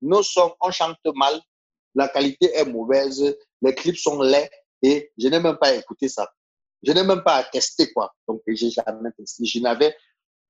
nos 0.03 0.23
sons, 0.23 0.55
on 0.61 0.71
chante 0.71 0.97
mal, 1.15 1.41
la 1.95 2.09
qualité 2.09 2.53
est 2.53 2.65
mauvaise, 2.65 3.37
les 3.63 3.75
clips 3.75 3.97
sont 3.99 4.21
laids 4.21 4.51
et 4.83 5.13
je 5.17 5.29
n'ai 5.29 5.39
même 5.41 5.57
pas 5.57 5.73
écouté 5.75 6.09
ça. 6.09 6.29
Je 6.83 6.93
n'ai 6.93 7.05
même 7.05 7.23
pas 7.23 7.45
testé, 7.45 7.93
quoi. 7.93 8.13
Donc, 8.29 8.43
j'ai 8.47 8.71
jamais 8.71 9.11
testé. 9.17 9.45
Je 9.45 9.61
n'avais, 9.61 9.97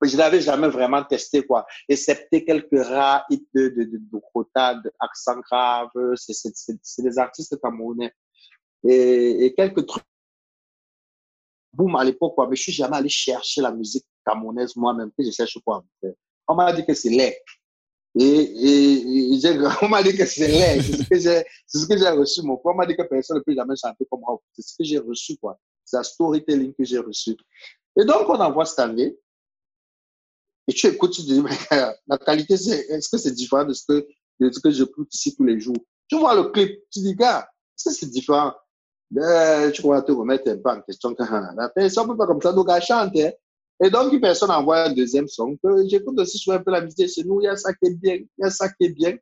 je 0.01 0.39
jamais 0.39 0.67
vraiment 0.67 1.03
testé, 1.03 1.45
quoi. 1.45 1.65
Excepté 1.87 2.43
quelques 2.43 2.83
rares 2.85 3.23
hits 3.29 3.47
de, 3.53 3.69
de, 3.69 3.83
de, 3.83 3.97
de 3.97 4.89
d'accent 4.99 5.39
grave, 5.41 5.89
c'est 6.15 7.03
des 7.03 7.19
artistes 7.19 7.59
camerounais. 7.61 8.13
Et, 8.83 9.45
et 9.45 9.53
quelques 9.53 9.85
trucs 9.85 10.03
boum, 11.77 11.95
à 11.95 12.03
l'époque, 12.03 12.33
quoi. 12.35 12.47
Mais 12.49 12.55
je 12.55 12.63
suis 12.63 12.71
jamais 12.71 12.97
allé 12.97 13.09
chercher 13.09 13.61
la 13.61 13.71
musique 13.71 14.05
camerounaise 14.25 14.75
moi-même, 14.75 15.11
que 15.17 15.23
je 15.23 15.31
cherche 15.31 15.57
quoi. 15.63 15.85
On 16.47 16.55
m'a 16.55 16.73
dit 16.73 16.85
que 16.85 16.93
c'est 16.93 17.09
laid. 17.09 17.37
Et, 18.19 18.25
et, 18.25 19.35
et 19.35 19.57
on 19.83 19.87
m'a 19.87 20.01
dit 20.01 20.17
que 20.17 20.25
c'est 20.25 20.47
laid. 20.47 20.81
C'est 20.81 21.79
ce 21.79 21.87
que 21.87 21.97
j'ai, 21.97 22.09
reçu, 22.09 22.41
mon 22.41 22.59
On 22.63 22.73
m'a 22.73 22.85
dit 22.85 22.95
que 22.95 23.03
personne 23.03 23.37
ne 23.37 23.43
peut 23.43 23.53
jamais 23.53 23.75
chanter 23.75 24.05
comme 24.09 24.21
moi. 24.21 24.41
C'est 24.53 24.63
ce 24.63 24.75
que 24.77 24.83
j'ai 24.83 24.97
reçu, 24.97 25.37
quoi. 25.37 25.59
C'est 25.85 25.97
la 25.97 26.03
storytelling 26.03 26.73
que 26.73 26.83
j'ai 26.83 26.97
reçu. 26.97 27.37
Et 27.99 28.05
donc, 28.05 28.27
on 28.27 28.39
envoie 28.39 28.65
cette 28.65 28.79
année. 28.79 29.15
Et 30.67 30.73
tu 30.73 30.87
écoutes, 30.87 31.13
tu 31.13 31.21
te 31.21 31.27
dis, 31.27 31.41
la 32.07 32.17
qualité, 32.17 32.55
est-ce 32.55 33.07
que 33.07 33.17
c'est 33.17 33.31
différent 33.31 33.63
de 33.63 33.73
ce 33.73 33.85
que, 33.87 34.07
de 34.39 34.51
ce 34.51 34.59
que 34.59 34.69
j'écoute 34.69 35.13
ici 35.13 35.35
tous 35.35 35.45
les 35.45 35.59
jours? 35.59 35.77
Tu 36.09 36.17
vois 36.17 36.35
le 36.35 36.49
clip, 36.49 36.81
tu 36.91 36.99
dis, 36.99 37.15
gars, 37.15 37.47
est-ce 37.77 37.89
que 37.89 37.95
c'est 37.95 38.09
différent? 38.09 38.53
Tu 39.09 39.81
vas 39.83 40.01
te 40.01 40.11
remettre 40.11 40.49
un 40.49 40.57
peu 40.57 40.69
en 40.69 40.81
question. 40.81 41.15
La 41.17 41.69
personne 41.69 42.07
ne 42.07 42.11
peut 42.11 42.17
pas 42.17 42.27
comme 42.27 42.41
ça, 42.41 42.51
donc 42.53 42.67
elle 42.69 42.81
chante. 42.81 43.15
Et 43.15 43.89
donc, 43.89 44.11
une 44.11 44.19
personne 44.19 44.49
envoie 44.51 44.85
un 44.85 44.93
deuxième 44.93 45.27
son. 45.27 45.55
J'écoute 45.87 46.19
aussi 46.19 46.37
sur 46.37 46.53
un 46.53 46.59
peu 46.59 46.71
la 46.71 46.81
musique 46.81 47.09
chez 47.09 47.23
nous, 47.23 47.41
il 47.41 47.45
y 47.45 47.47
a 47.47 47.55
ça 47.55 47.73
qui 47.73 47.87
est 47.87 47.93
bien, 47.93 48.15
il 48.15 48.27
y 48.39 48.43
a 48.43 48.49
ça 48.49 48.69
qui 48.69 48.85
est 48.85 48.89
bien. 48.89 49.15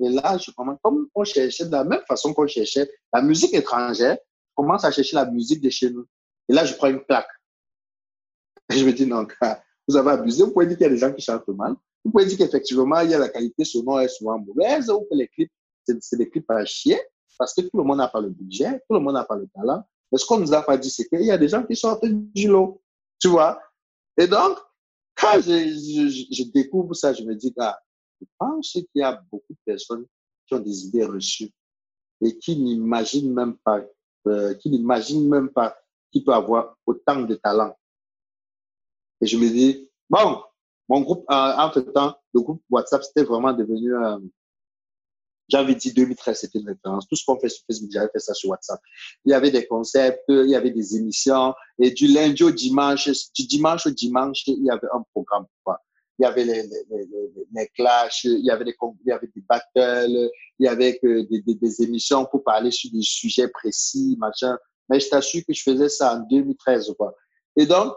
Et 0.00 0.08
là, 0.10 0.38
je 0.38 0.52
commence, 0.52 0.78
comme 0.80 1.08
on 1.12 1.24
cherchait, 1.24 1.66
de 1.66 1.72
la 1.72 1.82
même 1.82 2.02
façon 2.06 2.32
qu'on 2.32 2.46
cherchait 2.46 2.88
la 3.12 3.20
musique 3.20 3.52
étrangère, 3.54 4.16
je 4.16 4.54
commence 4.54 4.84
à 4.84 4.92
chercher 4.92 5.16
la 5.16 5.26
musique 5.26 5.60
de 5.60 5.70
chez 5.70 5.90
nous. 5.90 6.06
Et 6.48 6.52
là, 6.52 6.64
je 6.64 6.74
prends 6.74 6.86
une 6.86 7.00
plaque. 7.00 7.28
Et 8.72 8.78
je 8.78 8.86
me 8.86 8.92
dis, 8.92 9.06
non, 9.06 9.26
vous 9.88 9.96
avez 9.96 10.10
abusé. 10.12 10.44
Vous 10.44 10.52
pouvez 10.52 10.66
dire 10.66 10.76
qu'il 10.76 10.86
y 10.86 10.90
a 10.90 10.92
des 10.92 10.98
gens 10.98 11.12
qui 11.12 11.20
chantent 11.20 11.48
mal. 11.48 11.74
Vous 12.04 12.12
pouvez 12.12 12.26
dire 12.26 12.38
qu'effectivement, 12.38 13.00
il 13.00 13.10
y 13.10 13.14
a 13.14 13.18
la 13.18 13.28
qualité 13.28 13.64
sonore 13.64 14.02
est 14.02 14.08
souvent 14.08 14.38
mauvaise, 14.38 14.88
ou 14.88 15.00
que 15.00 15.16
les 15.16 15.26
clips, 15.26 15.50
c'est 15.84 16.16
des 16.16 16.30
clips 16.30 16.48
à 16.48 16.64
chier. 16.64 17.00
Parce 17.38 17.54
que 17.54 17.62
tout 17.62 17.76
le 17.76 17.84
monde 17.84 17.98
n'a 17.98 18.08
pas 18.08 18.20
le 18.20 18.30
budget, 18.30 18.80
tout 18.88 18.94
le 18.94 19.00
monde 19.00 19.14
n'a 19.14 19.24
pas 19.24 19.36
le 19.36 19.48
talent. 19.48 19.84
Mais 20.10 20.18
ce 20.18 20.26
qu'on 20.26 20.38
nous 20.38 20.52
a 20.52 20.62
pas 20.62 20.76
dit, 20.76 20.90
c'est 20.90 21.08
qu'il 21.08 21.22
y 21.22 21.30
a 21.30 21.38
des 21.38 21.48
gens 21.48 21.64
qui 21.64 21.76
sortent 21.76 22.04
du 22.04 22.48
lot. 22.48 22.82
Tu 23.20 23.28
vois? 23.28 23.60
Et 24.16 24.26
donc, 24.26 24.58
quand 25.14 25.40
je, 25.40 26.50
découvre 26.50 26.94
ça, 26.94 27.12
je 27.12 27.22
me 27.22 27.34
dis, 27.34 27.54
ah, 27.58 27.78
je 28.20 28.26
pense 28.38 28.72
qu'il 28.72 28.86
y 28.94 29.02
a 29.02 29.22
beaucoup 29.30 29.52
de 29.52 29.58
personnes 29.64 30.06
qui 30.46 30.54
ont 30.54 30.60
des 30.60 30.86
idées 30.86 31.04
reçues 31.04 31.52
et 32.20 32.36
qui 32.38 32.56
n'imaginent 32.56 33.32
même 33.32 33.56
pas, 33.58 33.80
euh, 34.26 34.54
qui 34.54 34.70
n'imaginent 34.70 35.28
même 35.28 35.50
pas 35.50 35.76
qu'il 36.10 36.24
peut 36.24 36.32
avoir 36.32 36.76
autant 36.86 37.22
de 37.22 37.34
talent. 37.36 37.76
Et 39.20 39.26
je 39.26 39.36
me 39.36 39.48
dis, 39.48 39.88
bon, 40.08 40.42
mon 40.88 41.00
groupe, 41.02 41.24
euh, 41.30 41.56
entre-temps, 41.56 42.16
le 42.32 42.40
groupe 42.40 42.62
WhatsApp, 42.70 43.02
c'était 43.02 43.24
vraiment 43.24 43.52
devenu 43.52 43.94
un, 43.96 44.20
j'avais 45.48 45.74
dit 45.74 45.92
2013, 45.92 46.40
c'était 46.40 46.58
une 46.58 46.68
référence. 46.68 47.08
Tout 47.08 47.16
ce 47.16 47.24
qu'on 47.24 47.38
fait 47.38 47.48
sur 47.48 47.64
Facebook, 47.66 47.90
j'avais 47.90 48.10
fait 48.12 48.18
ça 48.18 48.34
sur 48.34 48.50
WhatsApp. 48.50 48.80
Il 49.24 49.30
y 49.30 49.34
avait 49.34 49.50
des 49.50 49.66
concepts, 49.66 50.24
il 50.28 50.50
y 50.50 50.54
avait 50.54 50.70
des 50.70 50.96
émissions. 50.96 51.54
Et 51.78 51.90
du 51.90 52.08
lundi 52.08 52.42
au 52.42 52.50
dimanche, 52.50 53.08
du 53.34 53.46
dimanche 53.46 53.86
au 53.86 53.90
dimanche, 53.90 54.46
il 54.46 54.64
y 54.64 54.70
avait 54.70 54.88
un 54.92 55.02
programme. 55.12 55.46
Quoi. 55.64 55.78
Il 56.18 56.24
y 56.24 56.26
avait 56.26 56.44
les, 56.44 56.62
les, 56.62 56.84
les, 56.90 57.46
les 57.54 57.68
clashs, 57.68 58.24
il 58.24 58.44
y 58.44 58.50
avait 58.50 58.64
des, 58.64 58.76
il 58.82 59.08
y 59.08 59.12
avait 59.12 59.30
des 59.34 59.42
battles, 59.48 60.30
il 60.58 60.66
y 60.66 60.68
avait 60.68 60.98
des, 61.02 61.42
des, 61.42 61.82
émissions 61.82 62.26
pour 62.26 62.42
parler 62.42 62.70
sur 62.70 62.90
des 62.90 63.02
sujets 63.02 63.48
précis, 63.48 64.16
machin. 64.18 64.58
Mais 64.90 65.00
je 65.00 65.08
t'assure 65.08 65.42
que 65.46 65.54
je 65.54 65.62
faisais 65.62 65.88
ça 65.88 66.16
en 66.16 66.20
2013, 66.28 66.94
quoi. 66.98 67.14
Et 67.56 67.66
donc, 67.66 67.94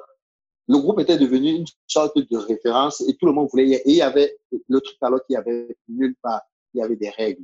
le 0.67 0.77
groupe 0.77 1.00
était 1.00 1.17
devenu 1.17 1.50
une 1.50 1.65
sorte 1.88 2.17
de 2.17 2.38
référence 2.38 3.01
et 3.01 3.15
tout 3.15 3.25
le 3.25 3.34
monde 3.34 3.50
voulait. 3.51 3.72
Et 3.72 3.81
il 3.86 3.96
y 3.96 4.01
avait 4.01 4.38
le 4.70 4.79
truc 4.79 4.98
alors 5.01 5.25
qu'il 5.25 5.34
y 5.34 5.38
avait 5.38 5.75
nulle 5.89 6.15
part 6.22 6.41
il 6.73 6.79
y 6.79 6.83
avait 6.83 6.95
des 6.95 7.09
règles. 7.09 7.43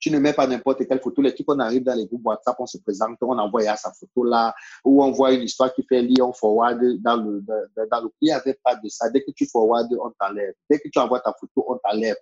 Tu 0.00 0.10
ne 0.10 0.18
mets 0.18 0.34
pas 0.34 0.46
n'importe 0.46 0.86
quelle 0.86 1.00
photo. 1.00 1.22
Les 1.22 1.34
trucs, 1.34 1.50
on 1.50 1.58
arrive 1.60 1.82
dans 1.82 1.94
les 1.94 2.06
groupes 2.06 2.26
WhatsApp, 2.26 2.56
on 2.58 2.66
se 2.66 2.76
présente, 2.78 3.16
on 3.22 3.38
envoie 3.38 3.62
sa 3.76 3.90
photo 3.92 4.24
là, 4.24 4.54
ou 4.84 5.02
on 5.02 5.12
voit 5.12 5.32
une 5.32 5.42
histoire 5.42 5.72
qui 5.72 5.82
fait 5.82 6.02
lire, 6.02 6.28
on 6.28 6.32
forward 6.32 6.78
dans 7.00 7.16
le, 7.16 7.42
il 8.20 8.26
n'y 8.26 8.32
avait 8.32 8.58
pas 8.62 8.74
de 8.74 8.88
ça. 8.88 9.08
Dès 9.08 9.22
que 9.22 9.30
tu 9.30 9.46
forward, 9.46 9.88
on 9.98 10.10
t'enlève. 10.18 10.52
Dès 10.68 10.78
que 10.78 10.88
tu 10.88 10.98
envoies 10.98 11.20
ta 11.20 11.32
photo, 11.40 11.64
on 11.68 11.78
t'enlève. 11.78 12.16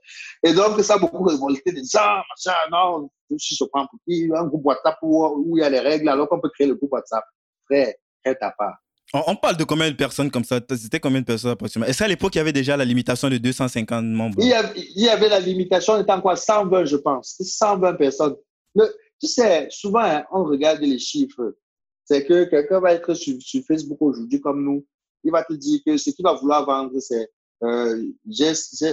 Et 0.44 0.52
donc, 0.52 0.80
ça 0.80 0.94
a 0.94 0.98
beaucoup 0.98 1.24
révolté 1.24 1.72
des 1.72 1.82
gens, 1.84 2.22
machin, 2.28 2.56
non, 2.70 3.10
je 3.30 3.36
suis 3.38 3.56
prends 3.68 3.86
pour 3.86 3.98
qui, 4.06 4.30
un 4.32 4.46
groupe 4.46 4.64
WhatsApp 4.64 4.98
où, 5.02 5.24
où 5.24 5.56
il 5.56 5.62
y 5.62 5.64
a 5.64 5.70
les 5.70 5.80
règles, 5.80 6.08
alors 6.08 6.28
qu'on 6.28 6.40
peut 6.40 6.50
créer 6.50 6.68
le 6.68 6.76
groupe 6.76 6.92
WhatsApp. 6.92 7.24
Frère, 7.64 7.94
crée 8.22 8.36
ta 8.38 8.52
part. 8.52 8.81
On, 9.14 9.36
parle 9.36 9.58
de 9.58 9.64
combien 9.64 9.90
de 9.90 9.96
personnes 9.96 10.30
comme 10.30 10.44
ça? 10.44 10.58
C'était 10.70 10.98
combien 10.98 11.20
de 11.20 11.26
personnes 11.26 11.50
approximativement? 11.50 11.90
Est-ce 11.90 11.98
qu'à 11.98 12.08
l'époque, 12.08 12.34
il 12.34 12.38
y 12.38 12.40
avait 12.40 12.52
déjà 12.52 12.78
la 12.78 12.84
limitation 12.84 13.28
de 13.28 13.36
250 13.36 14.04
membres? 14.06 14.38
Il 14.38 14.48
y, 14.96 15.08
avait, 15.08 15.28
la 15.28 15.38
limitation, 15.38 16.00
étant 16.00 16.20
quoi? 16.20 16.34
120, 16.34 16.86
je 16.86 16.96
pense. 16.96 17.36
120 17.38 17.94
personnes. 17.94 18.36
tu 18.74 19.26
sais, 19.26 19.66
souvent, 19.70 20.00
hein, 20.02 20.24
on 20.32 20.44
regarde 20.44 20.80
les 20.80 20.98
chiffres. 20.98 21.56
C'est 22.06 22.24
que 22.24 22.44
quelqu'un 22.44 22.80
va 22.80 22.94
être 22.94 23.12
sur, 23.12 23.34
Facebook 23.66 23.98
aujourd'hui 24.00 24.40
comme 24.40 24.64
nous. 24.64 24.86
Il 25.24 25.30
va 25.30 25.44
te 25.44 25.52
dire 25.52 25.80
que 25.86 25.98
ce 25.98 26.10
qu'il 26.10 26.24
va 26.24 26.32
vouloir 26.32 26.64
vendre, 26.64 26.98
c'est 26.98 27.28
euh, 27.62 28.02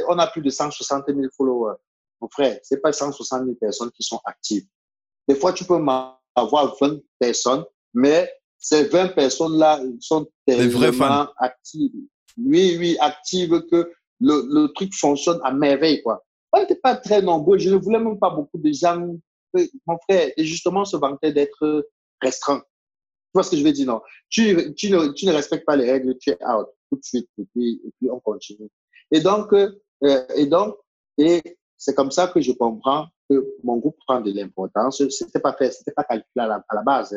on 0.10 0.20
a 0.20 0.28
plus 0.28 0.42
de 0.42 0.50
160 0.50 1.06
000 1.08 1.22
followers. 1.36 1.78
Mon 2.22 2.28
frère, 2.30 2.60
c'est 2.64 2.82
pas 2.82 2.92
160 2.92 3.46
000 3.46 3.56
personnes 3.56 3.92
qui 3.92 4.04
sont 4.04 4.20
actives. 4.26 4.66
Des 5.28 5.36
fois, 5.36 5.54
tu 5.54 5.64
peux 5.64 5.80
avoir 6.36 6.76
20 6.80 7.00
personnes, 7.20 7.64
mais 7.94 8.30
ces 8.60 8.84
20 8.84 9.10
personnes-là 9.10 9.82
sont 10.02 10.28
tellement 10.46 11.28
actives. 11.38 11.92
Oui, 12.38 12.76
oui, 12.78 12.98
actives 13.00 13.62
que 13.72 13.92
le, 14.20 14.44
le 14.52 14.68
truc 14.74 14.94
fonctionne 14.94 15.40
à 15.44 15.52
merveille, 15.52 16.02
quoi. 16.04 16.24
On 16.52 16.60
n'était 16.60 16.76
pas 16.76 16.96
très 16.96 17.22
nombreux. 17.22 17.58
Je 17.58 17.70
ne 17.70 17.76
voulais 17.76 18.00
même 18.00 18.20
pas 18.20 18.30
beaucoup 18.30 18.58
de 18.58 18.72
gens. 18.72 19.00
Mon 19.54 19.98
frère, 20.08 20.32
et 20.36 20.44
justement, 20.44 20.86
se 20.86 20.98
vantait 20.98 21.32
d'être 21.32 21.88
restreint. 22.22 22.60
Tu 22.60 23.32
vois 23.34 23.44
ce 23.44 23.52
que 23.52 23.58
je 23.58 23.64
veux 23.64 23.72
dire, 23.72 23.88
non? 23.88 24.02
Tu, 24.30 24.74
tu, 24.76 24.90
ne, 24.90 25.08
tu 25.10 25.26
ne 25.26 25.32
respectes 25.32 25.66
pas 25.66 25.76
les 25.76 25.90
règles, 25.90 26.18
tu 26.18 26.32
es 26.32 26.38
out 26.46 26.68
tout 26.90 26.98
de 26.98 27.04
suite, 27.04 27.30
et 27.38 27.46
puis, 27.54 27.82
et 27.86 27.92
puis 27.98 28.10
on 28.12 28.20
continue. 28.20 28.70
Et 29.12 29.22
donc, 29.22 29.54
euh, 29.54 29.72
et 30.36 30.46
donc, 30.48 30.76
et 31.18 31.42
c'est 31.78 31.96
comme 31.96 32.12
ça 32.12 32.28
que 32.28 32.42
je 32.42 32.52
comprends 32.52 33.08
que 33.30 33.56
mon 33.64 33.78
groupe 33.78 33.98
prend 34.08 34.22
de 34.22 34.32
l'importance. 34.32 35.04
C'était 35.10 35.40
pas 35.40 35.54
fait, 35.54 35.72
c'était 35.72 35.92
pas 35.92 36.04
calculé 36.04 36.26
à 36.38 36.48
la, 36.48 36.66
à 36.68 36.76
la 36.76 36.82
base. 36.82 37.16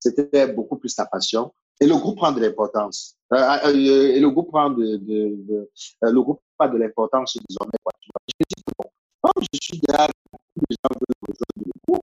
C'était 0.00 0.48
beaucoup 0.48 0.76
plus 0.76 0.94
ta 0.94 1.06
passion. 1.06 1.52
Et 1.80 1.86
le 1.86 1.94
groupe 1.96 2.16
prend 2.16 2.32
de 2.32 2.40
l'importance. 2.40 3.16
Euh, 3.32 3.36
euh, 3.36 3.68
euh, 3.68 4.14
et 4.14 4.20
le 4.20 4.30
groupe 4.30 4.48
prend 4.48 4.70
de, 4.70 4.96
de, 4.96 5.70
le 6.02 6.22
groupe 6.22 6.40
prend 6.58 6.68
de 6.68 6.76
l'importance 6.76 7.38
désormais. 7.48 7.78
Quoi. 7.82 7.92
Je 8.02 8.08
me 8.08 8.44
dis 8.48 8.62
que 8.66 8.72
bon, 8.78 8.90
comme 9.22 9.42
je 9.52 9.58
suis 9.62 9.80
là, 9.88 10.08
beaucoup 10.32 10.66
de 10.68 10.76
gens 10.76 10.94
veulent 10.94 11.16
rejoindre 11.22 11.64
le 11.64 11.72
groupe. 11.86 12.02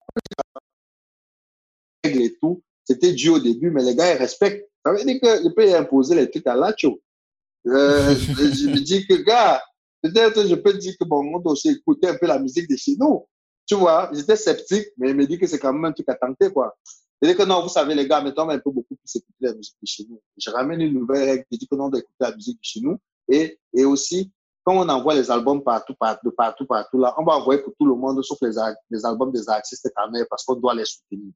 Et 2.04 2.38
tout, 2.42 2.63
c'était 2.86 3.13
dur 3.13 3.34
au 3.34 3.39
début, 3.39 3.70
mais 3.70 3.84
les 3.84 3.96
gars, 3.96 4.13
ils 4.13 4.18
respectent. 4.18 4.68
Ça 4.84 4.94
veut 4.94 5.04
dire 5.04 5.20
que 5.22 5.44
je 5.44 5.50
peux 5.50 5.75
imposer 5.75 6.16
les 6.16 6.30
trucs 6.30 6.48
à 6.48 6.56
Lacho. 6.56 7.00
Je 7.66 8.70
me 8.70 8.80
dis 8.80 9.06
que, 9.06 9.16
gars, 9.16 9.62
peut-être 10.01 10.48
je 10.48 10.56
peux 10.56 10.74
dire 10.74 10.94
que 10.98 11.06
bon, 11.06 11.36
on 11.36 11.39
doit 11.39 11.51
aussi 11.51 11.70
écouter 11.70 12.08
un 12.08 12.16
peu 12.16 12.27
la 12.27 12.39
musique 12.39 12.70
de 12.70 12.77
chez 12.77 12.96
nous. 12.98 13.27
Tu 13.66 13.75
vois, 13.75 14.10
j'étais 14.13 14.38
sceptique, 14.38 14.88
mais 14.98 15.10
il 15.10 15.16
me 15.16 15.27
dit 15.27 15.38
que 15.38 15.46
c'est 15.46 15.60
quand 15.60 15.74
même 15.74 15.84
un 15.84 15.92
truc 15.92 16.08
à 16.08 16.16
tenter, 16.16 16.50
quoi. 16.50 16.77
Dit 17.22 17.36
que 17.36 17.44
non, 17.44 17.64
vous 17.64 17.70
savez, 17.70 17.96
les 17.96 18.08
gars, 18.08 18.22
maintenant, 18.22 18.48
on 18.48 18.60
peut 18.60 18.72
beaucoup 18.72 18.96
plus 18.96 19.16
écouter 19.16 19.34
la 19.40 19.54
musique 19.56 19.76
de 19.82 19.88
chez 19.88 20.06
nous. 20.08 20.22
Je 20.38 20.52
ramène 20.52 20.82
une 20.82 20.94
nouvelle 20.94 21.30
règle 21.30 21.46
qui 21.52 21.58
dit 21.58 21.68
que 21.68 21.76
non, 21.76 21.86
on 21.86 21.90
doit 21.90 22.00
écouter 22.00 22.16
la 22.20 22.36
musique 22.36 22.58
de 22.58 22.64
chez 22.64 22.80
nous. 22.82 23.00
Et, 23.28 23.60
et 23.74 23.86
aussi, 23.86 24.32
quand 24.64 24.76
on 24.76 24.88
envoie 24.88 25.16
les 25.16 25.32
albums 25.32 25.64
partout, 25.64 25.96
partout, 25.96 26.32
partout, 26.66 27.00
là, 27.00 27.16
on 27.18 27.24
va 27.24 27.34
envoyer 27.34 27.62
pour 27.62 27.74
tout 27.80 27.88
le 27.88 27.96
monde, 27.96 28.24
sauf 28.24 28.38
les, 28.42 28.52
les 28.90 29.06
albums 29.06 29.32
des 29.32 29.50
artistes 29.50 29.92
camés, 29.96 30.26
parce 30.30 30.46
qu'on 30.46 30.56
doit 30.56 30.76
les 30.76 30.86
soutenir. 30.86 31.32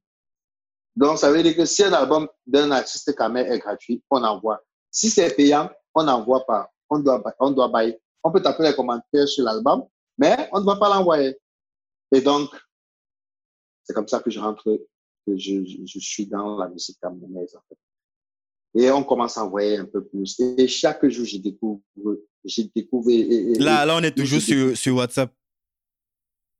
Donc, 0.94 1.18
ça 1.18 1.32
veut 1.32 1.42
dire 1.42 1.56
que 1.56 1.64
si 1.64 1.82
un 1.82 1.92
album 1.92 2.28
d'un 2.46 2.70
artiste 2.70 3.14
camé 3.16 3.40
est 3.40 3.58
gratuit, 3.58 4.02
on 4.10 4.22
envoie. 4.22 4.60
Si 4.90 5.10
c'est 5.10 5.34
payant, 5.34 5.70
on 5.94 6.04
n'envoie 6.04 6.44
pas. 6.46 6.70
On 6.90 6.98
doit, 6.98 7.22
on 7.40 7.50
doit 7.50 7.68
bailler. 7.68 7.98
On 8.22 8.30
peut 8.30 8.42
taper 8.42 8.62
les 8.62 8.74
commentaires 8.74 9.26
sur 9.26 9.44
l'album, 9.44 9.86
mais 10.18 10.48
on 10.52 10.60
ne 10.60 10.64
doit 10.64 10.78
pas 10.78 10.94
l'envoyer. 10.94 11.36
Et 12.12 12.20
donc, 12.20 12.50
c'est 13.82 13.94
comme 13.94 14.06
ça 14.06 14.20
que 14.20 14.30
je 14.30 14.38
rentre, 14.38 14.78
que 15.26 15.36
je, 15.36 15.64
je, 15.84 15.98
suis 15.98 16.26
dans 16.26 16.56
la 16.58 16.68
musique 16.68 16.98
camerounaise, 17.00 17.54
en 17.54 17.62
fait. 17.68 17.78
Et 18.74 18.90
on 18.90 19.04
commence 19.04 19.36
à 19.36 19.44
envoyer 19.44 19.76
un 19.76 19.84
peu 19.84 20.04
plus. 20.04 20.40
Et 20.40 20.66
chaque 20.66 21.06
jour, 21.08 21.26
je 21.26 21.36
découvre, 21.36 21.82
j'ai 22.44 22.70
découvert. 22.74 23.24
là, 23.58 23.84
là, 23.84 23.96
on 23.96 24.02
est 24.02 24.16
toujours 24.16 24.40
sur, 24.40 24.76
sur 24.76 24.96
WhatsApp. 24.96 25.32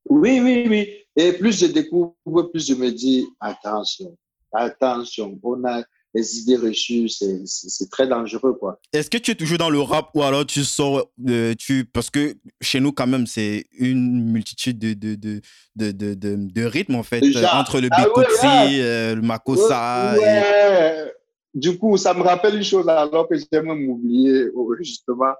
Oui, 0.08 0.40
oui, 0.40 0.66
oui. 0.68 0.88
Et 1.16 1.32
plus 1.32 1.58
je 1.58 1.66
découvre, 1.66 2.14
plus 2.50 2.66
je 2.66 2.74
me 2.74 2.90
dis, 2.90 3.26
attention, 3.40 4.16
attention, 4.52 5.38
on 5.42 5.64
a 5.64 5.84
les 6.14 6.38
idées 6.38 6.56
reçues, 6.56 7.08
c'est 7.08 7.90
très 7.90 8.06
dangereux, 8.06 8.54
quoi. 8.54 8.78
Est-ce 8.92 9.08
que 9.08 9.18
tu 9.18 9.30
es 9.30 9.34
toujours 9.34 9.58
dans 9.58 9.70
le 9.70 9.80
rap 9.80 10.10
ou 10.14 10.22
alors 10.22 10.44
tu 10.44 10.62
sors, 10.64 11.10
euh, 11.28 11.54
tu, 11.58 11.84
parce 11.86 12.10
que 12.10 12.34
chez 12.60 12.80
nous, 12.80 12.92
quand 12.92 13.06
même, 13.06 13.26
c'est 13.26 13.64
une 13.78 14.30
multitude 14.30 14.78
de, 14.78 14.92
de, 14.92 15.14
de, 15.14 15.90
de, 15.92 16.14
de, 16.14 16.64
rythmes, 16.64 16.96
en 16.96 17.02
fait, 17.02 17.22
entre 17.54 17.80
le 17.80 17.88
ah, 17.90 18.66
euh, 18.66 19.14
le 19.14 19.22
Makossa. 19.22 20.14
Ouais. 20.18 21.12
Du 21.54 21.78
coup, 21.78 21.96
ça 21.96 22.14
me 22.14 22.22
rappelle 22.22 22.56
une 22.56 22.64
chose 22.64 22.88
alors 22.88 23.28
que 23.28 23.36
j'aime 23.36 23.72
m'oublier, 23.72 24.48
oh, 24.54 24.74
justement. 24.80 25.32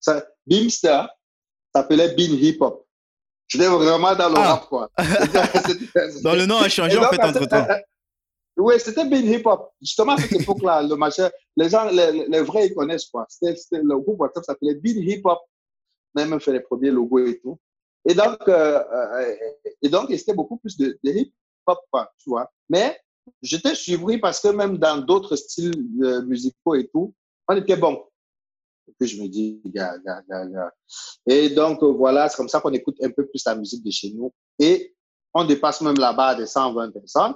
Ça, 0.00 0.24
Beamster 0.46 1.08
s'appelait 1.74 2.14
Bean 2.14 2.36
Hip 2.40 2.58
Hop. 2.60 2.84
J'étais 3.48 3.68
vraiment 3.68 4.14
dans 4.16 4.28
le 4.28 4.34
ah. 4.38 4.54
rap, 4.54 4.66
quoi. 4.66 4.90
dans 6.22 6.34
le 6.34 6.46
nom 6.46 6.58
a 6.58 6.68
changé, 6.68 6.98
en 6.98 7.08
fait, 7.08 7.22
entre-temps. 7.22 7.66
Oui, 8.56 8.74
c'était 8.78 9.04
Bean 9.04 9.26
Hip 9.26 9.42
Hop. 9.44 9.72
Justement, 9.80 10.12
à 10.14 10.18
cette 10.18 10.40
époque-là, 10.40 10.82
le 10.82 10.96
machin, 10.96 11.30
les 11.56 11.68
gens, 11.68 11.84
les, 11.90 12.40
vrais, 12.40 12.68
ils 12.68 12.74
connaissent, 12.74 13.06
quoi. 13.06 13.26
C'était, 13.28 13.54
le 13.72 13.98
groupe 13.98 14.20
WhatsApp 14.20 14.44
s'appelait 14.44 14.74
Bean 14.74 15.00
Hip 15.00 15.22
Hop. 15.24 15.40
On 16.14 16.22
a 16.22 16.26
même 16.26 16.40
fait 16.40 16.52
les 16.52 16.60
premiers 16.60 16.90
logos 16.90 17.26
et 17.26 17.38
tout. 17.40 17.58
Et 18.08 18.14
donc, 18.14 18.38
euh, 18.48 18.82
euh 18.92 19.36
et 19.82 19.88
donc, 19.88 20.10
c'était 20.10 20.32
beaucoup 20.32 20.56
plus 20.56 20.76
de, 20.78 20.98
hip 21.04 21.32
hop, 21.66 21.80
tu 22.18 22.30
vois. 22.30 22.50
Mais 22.68 22.98
j'étais 23.42 23.74
suivi 23.74 24.18
parce 24.18 24.40
que 24.40 24.48
même 24.48 24.78
dans 24.78 24.98
d'autres 24.98 25.36
styles 25.36 25.74
euh, 26.02 26.22
musicaux 26.22 26.76
et 26.76 26.88
tout, 26.88 27.12
on 27.48 27.56
était 27.56 27.76
bon. 27.76 28.04
Et 28.88 28.92
puis 28.98 29.08
je 29.08 29.20
me 29.20 29.28
dis, 29.28 29.60
gars, 29.66 29.98
gars, 29.98 30.22
gars, 30.28 30.46
gars. 30.46 30.72
Et 31.26 31.50
donc, 31.50 31.82
voilà, 31.82 32.28
c'est 32.28 32.36
comme 32.36 32.48
ça 32.48 32.60
qu'on 32.60 32.72
écoute 32.72 32.96
un 33.02 33.10
peu 33.10 33.26
plus 33.26 33.42
la 33.44 33.56
musique 33.56 33.84
de 33.84 33.90
chez 33.90 34.12
nous. 34.12 34.32
Et 34.58 34.94
on 35.34 35.44
dépasse 35.44 35.80
même 35.82 35.98
la 35.98 36.12
barre 36.12 36.36
des 36.36 36.46
120 36.46 36.92
personnes. 36.92 37.34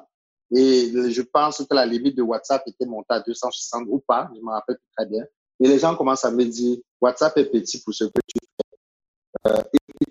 Et 0.55 0.93
je 1.11 1.23
pense 1.23 1.59
que 1.59 1.75
la 1.75 1.87
limite 1.87 2.17
de 2.17 2.23
WhatsApp 2.23 2.63
était 2.67 2.87
montée 2.87 3.15
à 3.15 3.21
260 3.21 3.87
ou 3.89 4.01
pas, 4.01 4.29
je 4.35 4.41
me 4.41 4.51
rappelle 4.51 4.79
très 4.97 5.07
bien. 5.07 5.25
Et 5.61 5.69
les 5.69 5.79
gens 5.79 5.95
commencent 5.95 6.25
à 6.25 6.31
me 6.31 6.45
dire, 6.45 6.79
WhatsApp 7.01 7.37
est 7.39 7.47
petit 7.47 7.81
pour 7.83 7.95
ce 7.95 8.05
que 8.05 8.21
tu 8.27 8.41
fais. 8.41 9.53
Euh, 9.53 9.63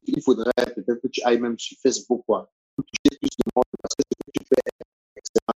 il 0.05 0.21
faudrait 0.21 0.51
peut-être 0.75 1.01
que 1.01 1.07
tu 1.07 1.21
ailles 1.25 1.39
même 1.39 1.57
sur 1.57 1.77
Facebook, 1.83 2.23
quoi, 2.25 2.49
pour 2.75 2.85
toucher 2.85 3.17
plus 3.19 3.29
de 3.29 3.51
monde, 3.55 3.63
parce 3.81 3.95
que 3.95 4.03
ce 4.03 4.25
que 4.25 4.31
tu 4.39 4.45
fais 4.47 4.61
est 4.65 5.17
excellent. 5.17 5.53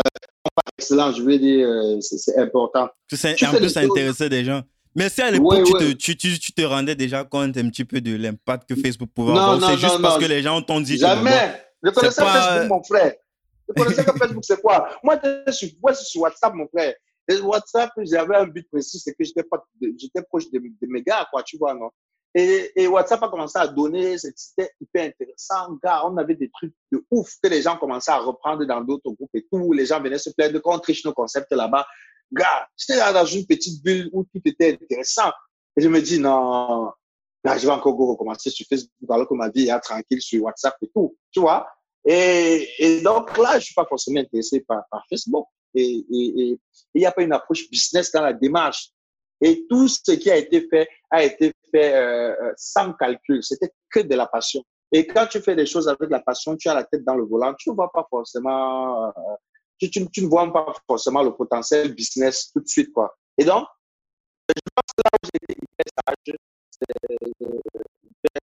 Euh, 0.00 0.70
excellent, 0.78 1.12
je 1.12 1.22
veux 1.22 1.38
dire, 1.38 1.68
euh, 1.68 2.00
c'est 2.00 2.38
important. 2.38 2.88
C'est 3.12 3.42
un 3.44 3.52
peu 3.52 3.68
ça 3.68 3.80
intéressait 3.80 4.28
des 4.28 4.44
gens. 4.44 4.62
Mais 4.94 5.08
si 5.08 5.20
à 5.20 5.30
l'époque, 5.30 5.66
tu, 5.98 6.16
tu, 6.16 6.38
tu, 6.38 6.52
te 6.52 6.62
rendais 6.62 6.94
déjà 6.94 7.24
compte 7.24 7.56
un 7.56 7.68
petit 7.68 7.84
peu 7.84 8.00
de 8.00 8.14
l'impact 8.16 8.68
que 8.68 8.80
Facebook 8.80 9.10
pouvait 9.12 9.32
avoir, 9.32 9.60
c'est 9.60 9.78
juste 9.78 10.00
parce 10.00 10.18
que 10.18 10.26
les 10.26 10.40
gens 10.40 10.62
t'ont 10.62 10.80
dit. 10.80 10.96
Jamais. 10.96 11.60
Je 11.82 11.90
connaissais 11.90 12.22
Facebook, 12.24 12.68
mon 12.70 12.82
frère. 12.82 13.12
Je 13.68 13.82
connaissais 13.82 14.04
que 14.04 14.18
Facebook, 14.18 14.44
c'est 14.44 14.60
quoi? 14.60 14.88
Moi, 15.02 15.18
je 15.24 15.52
suis 15.52 15.78
sur 16.04 16.22
WhatsApp, 16.22 16.54
mon 16.54 16.68
frère. 16.68 16.94
Et 17.28 17.40
WhatsApp, 17.40 17.90
j'avais 17.98 18.36
un 18.36 18.46
but 18.46 18.68
précis, 18.70 18.98
c'est 18.98 19.14
que 19.14 19.24
j'étais 19.24 19.42
proche 20.22 20.50
de, 20.50 20.86
mes 20.86 21.02
gars, 21.02 21.26
quoi, 21.30 21.42
tu 21.42 21.56
vois, 21.56 21.74
non? 21.74 21.90
Et, 22.36 22.72
et, 22.74 22.88
WhatsApp 22.88 23.22
a 23.22 23.28
commencé 23.28 23.56
à 23.58 23.68
donner, 23.68 24.18
c'était 24.18 24.72
hyper 24.80 25.06
intéressant. 25.06 25.78
Gars, 25.82 26.04
on 26.04 26.16
avait 26.16 26.34
des 26.34 26.50
trucs 26.50 26.74
de 26.90 27.04
ouf 27.12 27.36
que 27.40 27.48
les 27.48 27.62
gens 27.62 27.76
commençaient 27.76 28.10
à 28.10 28.18
reprendre 28.18 28.64
dans 28.64 28.80
d'autres 28.80 29.12
groupes 29.12 29.30
et 29.34 29.46
tout. 29.50 29.72
Les 29.72 29.86
gens 29.86 30.00
venaient 30.00 30.18
se 30.18 30.30
plaindre 30.30 30.60
qu'on 30.60 30.80
triche 30.80 31.04
nos 31.04 31.12
concepts 31.12 31.52
là-bas. 31.52 31.86
Gars, 32.32 32.68
j'étais 32.76 32.98
là 32.98 33.12
dans 33.12 33.24
une 33.24 33.46
petite 33.46 33.82
bulle 33.84 34.10
où 34.12 34.24
tout 34.24 34.40
était 34.44 34.72
intéressant. 34.72 35.30
Et 35.76 35.82
je 35.82 35.88
me 35.88 36.02
dis, 36.02 36.18
non, 36.18 36.90
là, 37.44 37.56
je 37.56 37.66
vais 37.66 37.72
encore 37.72 37.96
recommencer 37.96 38.50
sur 38.50 38.66
Facebook 38.66 38.90
alors 39.08 39.28
que 39.28 39.34
ma 39.34 39.48
vie 39.48 39.68
est 39.68 39.80
tranquille 39.80 40.20
sur 40.20 40.42
WhatsApp 40.42 40.74
et 40.82 40.90
tout. 40.92 41.16
Tu 41.30 41.38
vois? 41.38 41.68
Et, 42.04 43.00
donc 43.02 43.36
là, 43.38 43.58
je 43.58 43.66
suis 43.66 43.74
pas 43.74 43.86
forcément 43.86 44.20
intéressé 44.20 44.60
par, 44.60 44.84
Facebook. 45.08 45.46
Et 45.74 46.04
il 46.08 46.58
n'y 46.94 47.06
a 47.06 47.12
pas 47.12 47.22
une 47.22 47.32
approche 47.32 47.68
business 47.70 48.12
dans 48.12 48.22
la 48.22 48.32
démarche. 48.32 48.90
Et 49.40 49.66
tout 49.68 49.88
ce 49.88 50.12
qui 50.12 50.30
a 50.30 50.36
été 50.36 50.66
fait 50.68 50.88
a 51.10 51.24
été 51.24 51.52
fait 51.70 51.94
euh, 51.94 52.34
euh, 52.40 52.52
sans 52.56 52.92
calcul. 52.94 53.42
C'était 53.42 53.70
que 53.90 54.00
de 54.00 54.14
la 54.14 54.26
passion. 54.26 54.62
Et 54.92 55.06
quand 55.06 55.26
tu 55.26 55.40
fais 55.40 55.56
des 55.56 55.66
choses 55.66 55.88
avec 55.88 56.08
la 56.10 56.20
passion, 56.20 56.56
tu 56.56 56.68
as 56.68 56.74
la 56.74 56.84
tête 56.84 57.04
dans 57.04 57.16
le 57.16 57.24
volant, 57.24 57.52
tu 57.58 57.70
ne 57.70 57.74
vois 57.74 57.90
pas 57.92 58.06
forcément, 58.08 59.08
euh, 59.08 59.10
tu, 59.78 60.00
ne 60.00 60.26
vois 60.28 60.50
pas 60.52 60.72
forcément 60.86 61.22
le 61.22 61.34
potentiel 61.34 61.92
business 61.94 62.50
tout 62.52 62.60
de 62.60 62.68
suite, 62.68 62.92
quoi. 62.92 63.12
Et 63.36 63.44
donc, 63.44 63.66
je 64.48 64.60
pense 64.74 64.92
que 64.96 65.02
là 65.04 65.10
où 65.12 65.26
été 65.26 65.56
hyper 65.60 65.86
sage, 66.06 66.36
c'est 66.70 66.86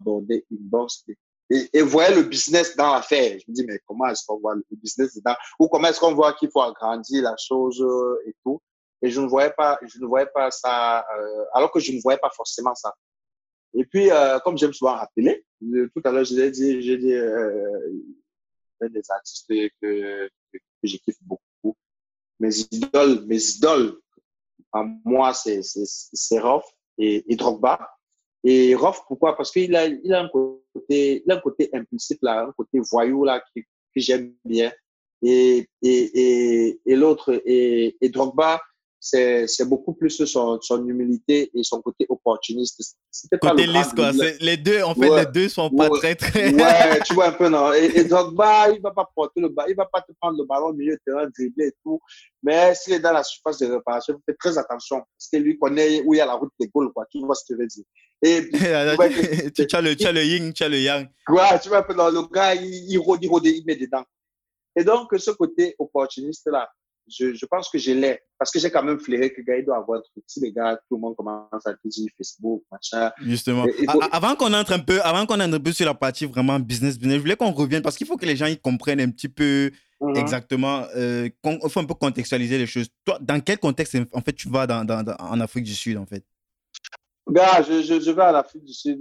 abordaient 0.01 0.45
bourse 0.51 1.05
et, 1.51 1.71
et 1.73 1.83
voyaient 1.83 2.15
le 2.15 2.23
business 2.23 2.77
dans 2.77 2.93
l'affaire. 2.95 3.39
Je 3.39 3.45
me 3.51 3.55
dis, 3.55 3.65
mais 3.65 3.81
comment 3.87 4.07
est-ce 4.09 4.25
qu'on 4.27 4.39
voit 4.39 4.55
le 4.55 4.65
business 4.71 5.15
dedans? 5.15 5.35
Ou 5.59 5.69
comment 5.69 5.89
est-ce 5.89 6.01
qu'on 6.01 6.15
voit 6.15 6.33
qu'il 6.35 6.51
faut 6.51 6.63
agrandir 6.63 7.23
la 7.23 7.35
chose 7.37 7.85
et 8.27 8.35
tout? 8.45 8.61
Et 9.03 9.11
je 9.11 9.21
ne 9.21 9.27
voyais 9.27 9.53
pas, 9.57 9.79
je 9.83 9.99
ne 10.01 10.07
voyais 10.07 10.29
pas 10.35 10.51
ça, 10.51 11.01
euh, 11.01 11.45
alors 11.53 11.71
que 11.71 11.81
je 11.81 11.93
ne 11.93 12.01
voyais 12.01 12.19
pas 12.19 12.31
forcément 12.31 12.75
ça. 12.75 12.95
Et 13.75 13.85
puis, 13.85 14.11
euh, 14.11 14.39
comme 14.41 14.57
j'aime 14.57 14.73
souvent 14.73 14.95
rappeler, 14.95 15.45
tout 15.61 16.03
à 16.05 16.11
l'heure, 16.11 16.25
je 16.25 16.35
l'ai 16.35 16.51
dit, 16.51 16.81
j'ai 16.83 16.97
dit, 16.97 17.13
euh, 17.13 17.93
des 18.81 19.11
artistes 19.11 19.49
que, 19.49 19.69
que, 19.81 20.29
que 20.53 20.59
je 20.83 20.97
beaucoup. 21.23 21.77
Mes 22.41 22.59
idoles, 22.71 23.25
mes 23.27 23.43
idoles, 23.43 24.01
moi, 25.05 25.33
c'est 25.35 26.39
Rof 26.39 26.65
et, 26.99 27.25
et 27.33 27.37
Drogba. 27.37 27.91
Et 28.45 28.75
Rof, 28.75 29.03
pourquoi? 29.09 29.37
Parce 29.37 29.51
qu'il 29.51 29.75
a, 29.75 29.87
il 29.87 30.13
a, 30.13 30.23
un 30.23 30.29
côté, 30.29 31.25
un 31.29 31.41
côté 31.41 31.69
impulsif, 31.73 32.19
là, 32.23 32.47
un 32.47 32.53
côté 32.53 32.81
voyou 32.93 33.25
là, 33.25 33.41
que, 33.41 33.61
que 33.61 34.01
j'aime 34.01 34.35
bien. 34.45 34.73
Et, 35.23 35.67
et, 35.83 35.89
et, 35.91 36.81
et 36.85 36.97
l'autre, 36.97 37.43
et, 37.45 37.97
et 38.01 38.09
Drogba, 38.09 38.61
c'est 38.99 39.69
beaucoup 39.69 39.93
plus 39.93 40.11
son, 40.11 40.61
son 40.61 40.87
humilité 40.87 41.51
et 41.55 41.63
son 41.63 41.81
côté 41.81 42.07
opportuniste. 42.09 42.97
C'était 43.11 43.39
pas 43.39 43.51
côté 43.51 43.67
lisse, 43.67 43.93
quoi. 43.95 44.11
Les 44.41 44.57
deux, 44.57 44.83
en 44.83 44.95
fait, 44.95 45.11
les 45.17 45.27
deux 45.27 45.49
sont 45.49 45.71
pas 45.71 45.89
très, 45.91 46.15
très. 46.15 46.53
ouais, 46.55 47.01
tu 47.05 47.15
vois 47.15 47.29
un 47.29 47.33
peu, 47.33 47.49
non. 47.49 47.73
Et, 47.73 47.85
et 47.95 48.05
Drogba, 48.05 48.71
il 48.71 48.81
va 48.81 48.91
pas 48.91 49.09
porter 49.15 49.41
le 49.41 49.49
ballon, 49.49 49.69
il 49.71 49.77
va 49.77 49.87
pas 49.87 50.01
te 50.01 50.13
prendre 50.21 50.39
le 50.39 50.45
ballon 50.45 50.69
au 50.69 50.73
milieu 50.73 50.95
de 50.95 51.01
terrain, 51.05 51.29
dribbler 51.37 51.69
et 51.69 51.75
tout. 51.85 52.01
Mais 52.43 52.75
s'il 52.75 52.95
est 52.95 53.01
dans 53.01 53.13
la 53.13 53.23
surface 53.23 53.59
de 53.59 53.67
réparation, 53.67 54.21
fais 54.27 54.35
très 54.35 54.59
attention. 54.59 54.99
Parce 54.99 55.29
que 55.33 55.37
lui 55.39 55.59
connaît 55.59 56.03
où 56.05 56.15
il 56.15 56.19
y 56.19 56.21
a 56.21 56.27
la 56.27 56.35
route 56.35 56.53
des 56.59 56.69
Gaules, 56.69 56.93
quoi. 56.93 57.07
Tu 57.11 57.21
vois 57.21 57.35
ce 57.35 57.45
que 57.45 57.55
je 57.55 57.63
veux 57.63 57.67
dire. 57.67 57.85
Et, 58.23 58.49
tu, 58.51 59.77
as 59.77 59.81
le, 59.81 59.95
tu 59.95 60.07
as 60.07 60.13
le 60.13 60.25
yin, 60.25 60.53
tu 60.53 60.65
as 60.65 60.69
le 60.69 60.81
yang. 60.81 61.07
Ouais, 61.29 61.59
tu 61.63 61.69
vois 61.69 61.79
un 61.79 61.83
peu, 61.83 61.95
non. 61.95 62.09
Le 62.11 62.23
gars, 62.33 62.55
il, 62.55 62.91
il 62.91 62.99
rôde, 62.99 63.23
il 63.23 63.29
rôde, 63.29 63.47
il 63.47 63.65
met 63.67 63.77
dedans. 63.77 64.05
Et 64.75 64.85
donc, 64.85 65.09
ce 65.17 65.31
côté 65.31 65.75
opportuniste-là, 65.79 66.69
je, 67.09 67.35
je, 67.35 67.47
pense 67.47 67.69
que 67.69 67.79
je 67.79 67.93
l'ai. 67.93 68.21
Parce 68.39 68.51
que 68.51 68.59
j'ai 68.59 68.71
quand 68.71 68.83
même 68.83 68.99
flairé 68.99 69.33
que 69.33 69.41
gars, 69.43 69.57
il 69.57 69.65
doit 69.65 69.77
avoir 69.77 69.99
un 69.99 70.03
truc. 70.03 70.25
Si 70.27 70.41
les 70.41 70.53
gars, 70.53 70.79
tout 70.89 70.97
le 70.97 71.01
monde 71.01 71.17
commence 71.17 71.67
à 71.67 71.73
dire 71.85 72.11
Facebook, 72.17 72.63
machin. 72.71 73.11
Justement. 73.23 73.65
Avant 74.13 74.35
qu'on 74.35 74.53
entre 74.53 74.73
un 74.73 74.79
peu, 74.79 75.01
avant 75.03 75.27
qu'on 75.27 75.41
entre 75.41 75.55
un 75.55 75.61
peu 75.61 75.73
sur 75.73 75.87
la 75.87 75.95
partie 75.95 76.27
vraiment 76.27 76.59
business, 76.59 76.99
business, 76.99 77.17
je 77.17 77.21
voulais 77.21 77.37
qu'on 77.37 77.53
revienne 77.53 77.83
parce 77.83 77.97
qu'il 77.97 78.07
faut 78.07 78.17
que 78.17 78.27
les 78.27 78.37
gens 78.37 78.47
ils 78.47 78.61
comprennent 78.61 79.01
un 79.01 79.11
petit 79.11 79.29
peu 79.29 79.71
mhm. 80.01 80.17
exactement. 80.17 80.85
Euh, 80.97 81.29
il 81.45 81.71
faut 81.71 81.81
un 81.81 81.85
peu 81.85 81.95
contextualiser 81.95 82.59
les 82.59 82.67
choses. 82.67 82.89
Toi, 83.05 83.19
dans 83.21 83.41
quel 83.41 83.59
contexte, 83.59 83.97
en 84.13 84.21
fait, 84.21 84.33
tu 84.33 84.49
vas 84.49 84.67
dans, 84.67 84.85
dans, 84.85 85.05
en 85.19 85.41
Afrique 85.41 85.65
du 85.65 85.75
Sud, 85.75 85.97
en 85.97 86.07
fait? 86.07 86.25
Gars, 87.29 87.63
je, 87.63 87.83
je, 87.83 88.11
vais 88.13 88.23
à 88.23 88.33
l'Afrique 88.33 88.65
du 88.65 88.73
Sud. 88.73 89.01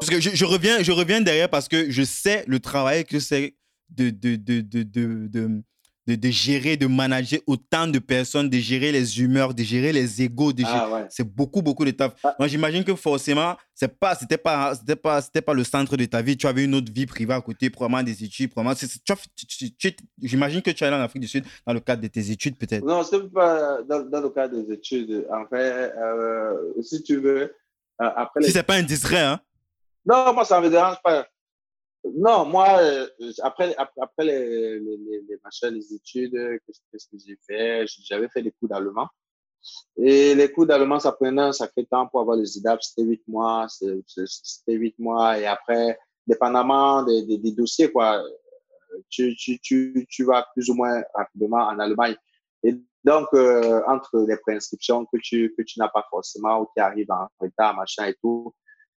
Parce 0.00 0.10
que 0.10 0.20
je, 0.20 0.30
je, 0.30 0.44
reviens, 0.44 0.82
je 0.82 0.92
reviens 0.92 1.20
derrière 1.20 1.50
parce 1.50 1.68
que 1.68 1.90
je 1.90 2.02
sais 2.02 2.42
le 2.46 2.58
travail 2.58 3.04
que 3.04 3.20
c'est 3.20 3.54
de, 3.90 4.10
de, 4.10 4.36
de, 4.36 4.60
de, 4.62 4.82
de 4.82 5.62
de, 6.06 6.14
de, 6.14 6.30
gérer, 6.30 6.76
de 6.76 6.86
manager 6.86 7.40
autant 7.46 7.86
de 7.86 7.98
personnes, 7.98 8.50
de 8.50 8.58
gérer 8.58 8.92
les 8.92 9.20
humeurs, 9.20 9.54
de 9.54 9.62
gérer 9.62 9.92
les 9.92 10.22
égaux. 10.22 10.52
Ah, 10.64 11.06
C'est 11.08 11.24
beaucoup, 11.24 11.62
beaucoup 11.62 11.84
de 11.84 11.90
taf. 11.90 12.12
Ah. 12.22 12.34
Moi, 12.38 12.48
j'imagine 12.48 12.84
que 12.84 12.94
forcément, 12.94 13.56
c'est 13.74 13.88
pas, 13.88 14.14
c'était 14.14 14.38
pas, 14.38 14.74
c'était 14.74 14.96
pas, 14.96 15.22
c'était 15.22 15.42
pas 15.42 15.54
le 15.54 15.64
centre 15.64 15.96
de 15.96 16.04
ta 16.04 16.20
vie. 16.20 16.36
Tu 16.36 16.46
avais 16.46 16.64
une 16.64 16.74
autre 16.74 16.92
vie 16.92 17.06
privée 17.06 17.34
à 17.34 17.40
côté, 17.40 17.70
probablement 17.70 18.02
des 18.02 18.22
études, 18.22 18.50
probablement. 18.50 18.78
j'imagine 20.22 20.62
que 20.62 20.70
tu 20.70 20.84
es 20.84 20.86
allé 20.86 20.96
en 20.96 21.00
Afrique 21.00 21.22
du 21.22 21.28
Sud 21.28 21.44
dans 21.66 21.72
le 21.72 21.80
cadre 21.80 22.02
de 22.02 22.08
tes 22.08 22.30
études, 22.30 22.58
peut-être. 22.58 22.84
Non, 22.84 23.02
c'est 23.02 23.32
pas 23.32 23.82
dans, 23.88 24.02
dans, 24.02 24.20
le 24.20 24.30
cadre 24.30 24.62
des 24.62 24.74
études. 24.74 25.26
En 25.30 25.46
fait, 25.46 25.92
euh, 25.96 26.82
si 26.82 27.02
tu 27.02 27.16
veux, 27.16 27.42
euh, 27.42 27.48
après. 27.98 28.42
Si 28.42 28.50
c'est 28.50 28.62
pas 28.62 28.74
indiscret, 28.74 29.20
hein. 29.20 29.40
Non, 30.06 30.34
moi, 30.34 30.44
ça 30.44 30.60
me 30.60 30.68
dérange 30.68 30.96
pas. 31.02 31.26
Non, 32.12 32.44
moi, 32.44 32.78
euh, 32.80 33.06
après, 33.42 33.74
après 33.76 34.24
les, 34.24 34.78
les, 34.78 34.96
les, 35.28 35.38
machins, 35.42 35.70
les 35.70 35.94
études, 35.94 36.60
qu'est-ce 36.66 37.08
que 37.08 37.16
j'ai 37.18 37.38
fait 37.46 37.86
J'avais 38.04 38.28
fait 38.28 38.42
des 38.42 38.50
cours 38.52 38.68
d'allemand. 38.68 39.08
Et 39.96 40.34
les 40.34 40.52
cours 40.52 40.66
d'allemand, 40.66 40.98
ça 40.98 41.12
prenait 41.12 41.40
un 41.40 41.52
sacré 41.52 41.86
temps 41.86 42.06
pour 42.06 42.20
avoir 42.20 42.36
les 42.36 42.58
IDAP. 42.58 42.82
C'était 42.82 43.02
huit 43.02 43.22
mois. 43.26 43.66
C'était 43.68 44.74
huit 44.74 44.98
mois. 44.98 45.38
Et 45.38 45.46
après, 45.46 45.98
dépendamment 46.26 47.02
des, 47.04 47.38
des, 47.38 47.52
dossiers, 47.52 47.90
quoi, 47.90 48.22
tu, 49.08 49.34
tu, 49.36 49.58
tu, 49.60 50.06
tu 50.08 50.24
vas 50.24 50.46
plus 50.52 50.68
ou 50.68 50.74
moins 50.74 51.02
rapidement 51.14 51.66
en 51.68 51.78
Allemagne. 51.78 52.16
Et 52.62 52.74
donc, 53.04 53.28
euh, 53.34 53.82
entre 53.86 54.26
les 54.26 54.36
préinscriptions 54.38 55.04
que 55.06 55.18
tu, 55.22 55.54
que 55.56 55.62
tu 55.62 55.78
n'as 55.78 55.88
pas 55.88 56.06
forcément 56.10 56.60
ou 56.60 56.66
qui 56.74 56.80
arrivent 56.80 57.10
en 57.10 57.28
retard, 57.38 57.76
machin 57.76 58.06
et 58.06 58.14
tout, 58.14 58.54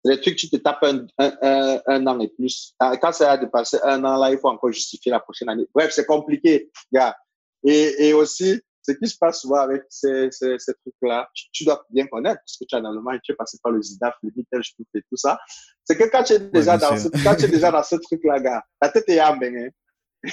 les 0.05 0.21
trucs, 0.21 0.35
tu 0.35 0.49
te 0.49 0.57
tapes 0.57 0.83
un, 0.83 1.07
un, 1.17 1.81
un, 1.87 2.07
an 2.07 2.19
et 2.19 2.27
plus. 2.27 2.73
Ah, 2.79 2.95
quand 2.97 3.11
ça 3.11 3.31
a 3.31 3.37
dépassé 3.37 3.77
un 3.83 4.03
an, 4.03 4.17
là, 4.17 4.31
il 4.31 4.37
faut 4.37 4.49
encore 4.49 4.71
justifier 4.71 5.11
la 5.11 5.19
prochaine 5.19 5.49
année. 5.49 5.67
Bref, 5.73 5.91
c'est 5.91 6.05
compliqué, 6.05 6.71
gars. 6.91 7.15
Et, 7.63 8.07
et 8.07 8.13
aussi, 8.13 8.61
ce 8.83 8.91
qui 8.91 9.07
se 9.07 9.17
passe 9.17 9.41
souvent 9.41 9.61
avec 9.61 9.83
ces, 9.89 10.29
ces, 10.31 10.59
ces 10.59 10.73
trucs-là, 10.73 11.27
tu, 11.51 11.65
dois 11.65 11.83
bien 11.89 12.05
connaître, 12.05 12.39
parce 12.41 12.57
que 12.57 12.65
tu 12.65 12.75
es 12.75 12.81
dans 12.81 12.91
le 12.91 13.19
tu 13.23 13.31
es 13.31 13.35
passé 13.35 13.57
par 13.63 13.71
le 13.71 13.81
ZIDAF, 13.81 14.13
le 14.21 14.31
Mitel, 14.35 14.61
je 14.63 14.71
et 14.93 15.01
tout 15.09 15.17
ça. 15.17 15.39
C'est 15.83 15.97
que 15.97 16.03
quand 16.03 16.23
tu 16.23 16.33
es 16.33 16.39
déjà, 16.39 16.77
dans, 16.77 16.95
ce, 16.95 17.09
quand 17.23 17.35
tu 17.35 17.45
es 17.45 17.47
déjà 17.47 17.71
dans 17.71 17.83
ce 17.83 17.95
truc-là, 17.95 18.39
gars, 18.39 18.63
ta 18.79 18.89
tête 18.89 19.09
est 19.09 19.21
en 19.21 19.39
hein. 19.41 19.69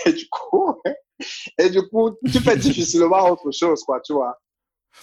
Et 0.07 0.13
du 0.13 0.29
coup, 0.29 0.75
et 1.59 1.71
du 1.71 1.83
coup, 1.89 2.11
tu 2.31 2.41
fais 2.41 2.57
difficilement 2.57 3.31
autre 3.31 3.51
chose, 3.51 3.83
quoi, 3.85 4.01
tu 4.01 4.13
vois. 4.13 4.39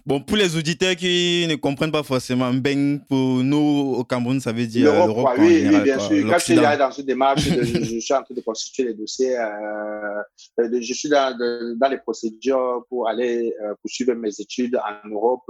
Bon, 0.05 0.21
pour 0.21 0.37
les 0.37 0.55
auditeurs 0.55 0.95
qui 0.95 1.45
ne 1.49 1.55
comprennent 1.55 1.91
pas 1.91 2.03
forcément, 2.03 2.53
Beng, 2.53 2.99
pour 3.07 3.43
nous, 3.43 3.95
au 3.97 4.03
Cameroun, 4.03 4.39
ça 4.39 4.51
veut 4.51 4.67
dire 4.67 4.93
l'Europe. 4.93 5.35
Oui, 5.37 5.67
oui, 5.67 5.81
bien 5.81 5.99
sûr. 5.99 6.27
Quand 6.29 6.39
je 6.39 6.43
suis 6.43 6.55
dans 6.55 6.91
une 6.91 7.05
démarche, 7.05 7.41
je, 7.41 7.63
je, 7.63 7.99
suis 7.99 8.13
en 8.13 8.23
train 8.23 8.35
de 8.35 8.41
constituer 8.41 8.83
les 8.85 8.93
dossiers, 8.93 9.37
euh, 9.37 10.21
je 10.57 10.93
suis 10.93 11.09
dans, 11.09 11.35
dans, 11.77 11.89
les 11.89 11.97
procédures 11.97 12.85
pour 12.89 13.09
aller 13.09 13.53
euh, 13.63 13.73
poursuivre 13.81 14.13
mes 14.13 14.31
études 14.39 14.77
en 14.77 15.09
Europe. 15.09 15.49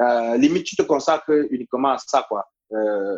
Euh, 0.00 0.36
limite, 0.36 0.64
tu 0.64 0.76
te 0.76 0.82
consacres 0.82 1.32
uniquement 1.50 1.90
à 1.90 1.98
ça, 1.98 2.24
quoi. 2.28 2.44
Euh, 2.72 3.16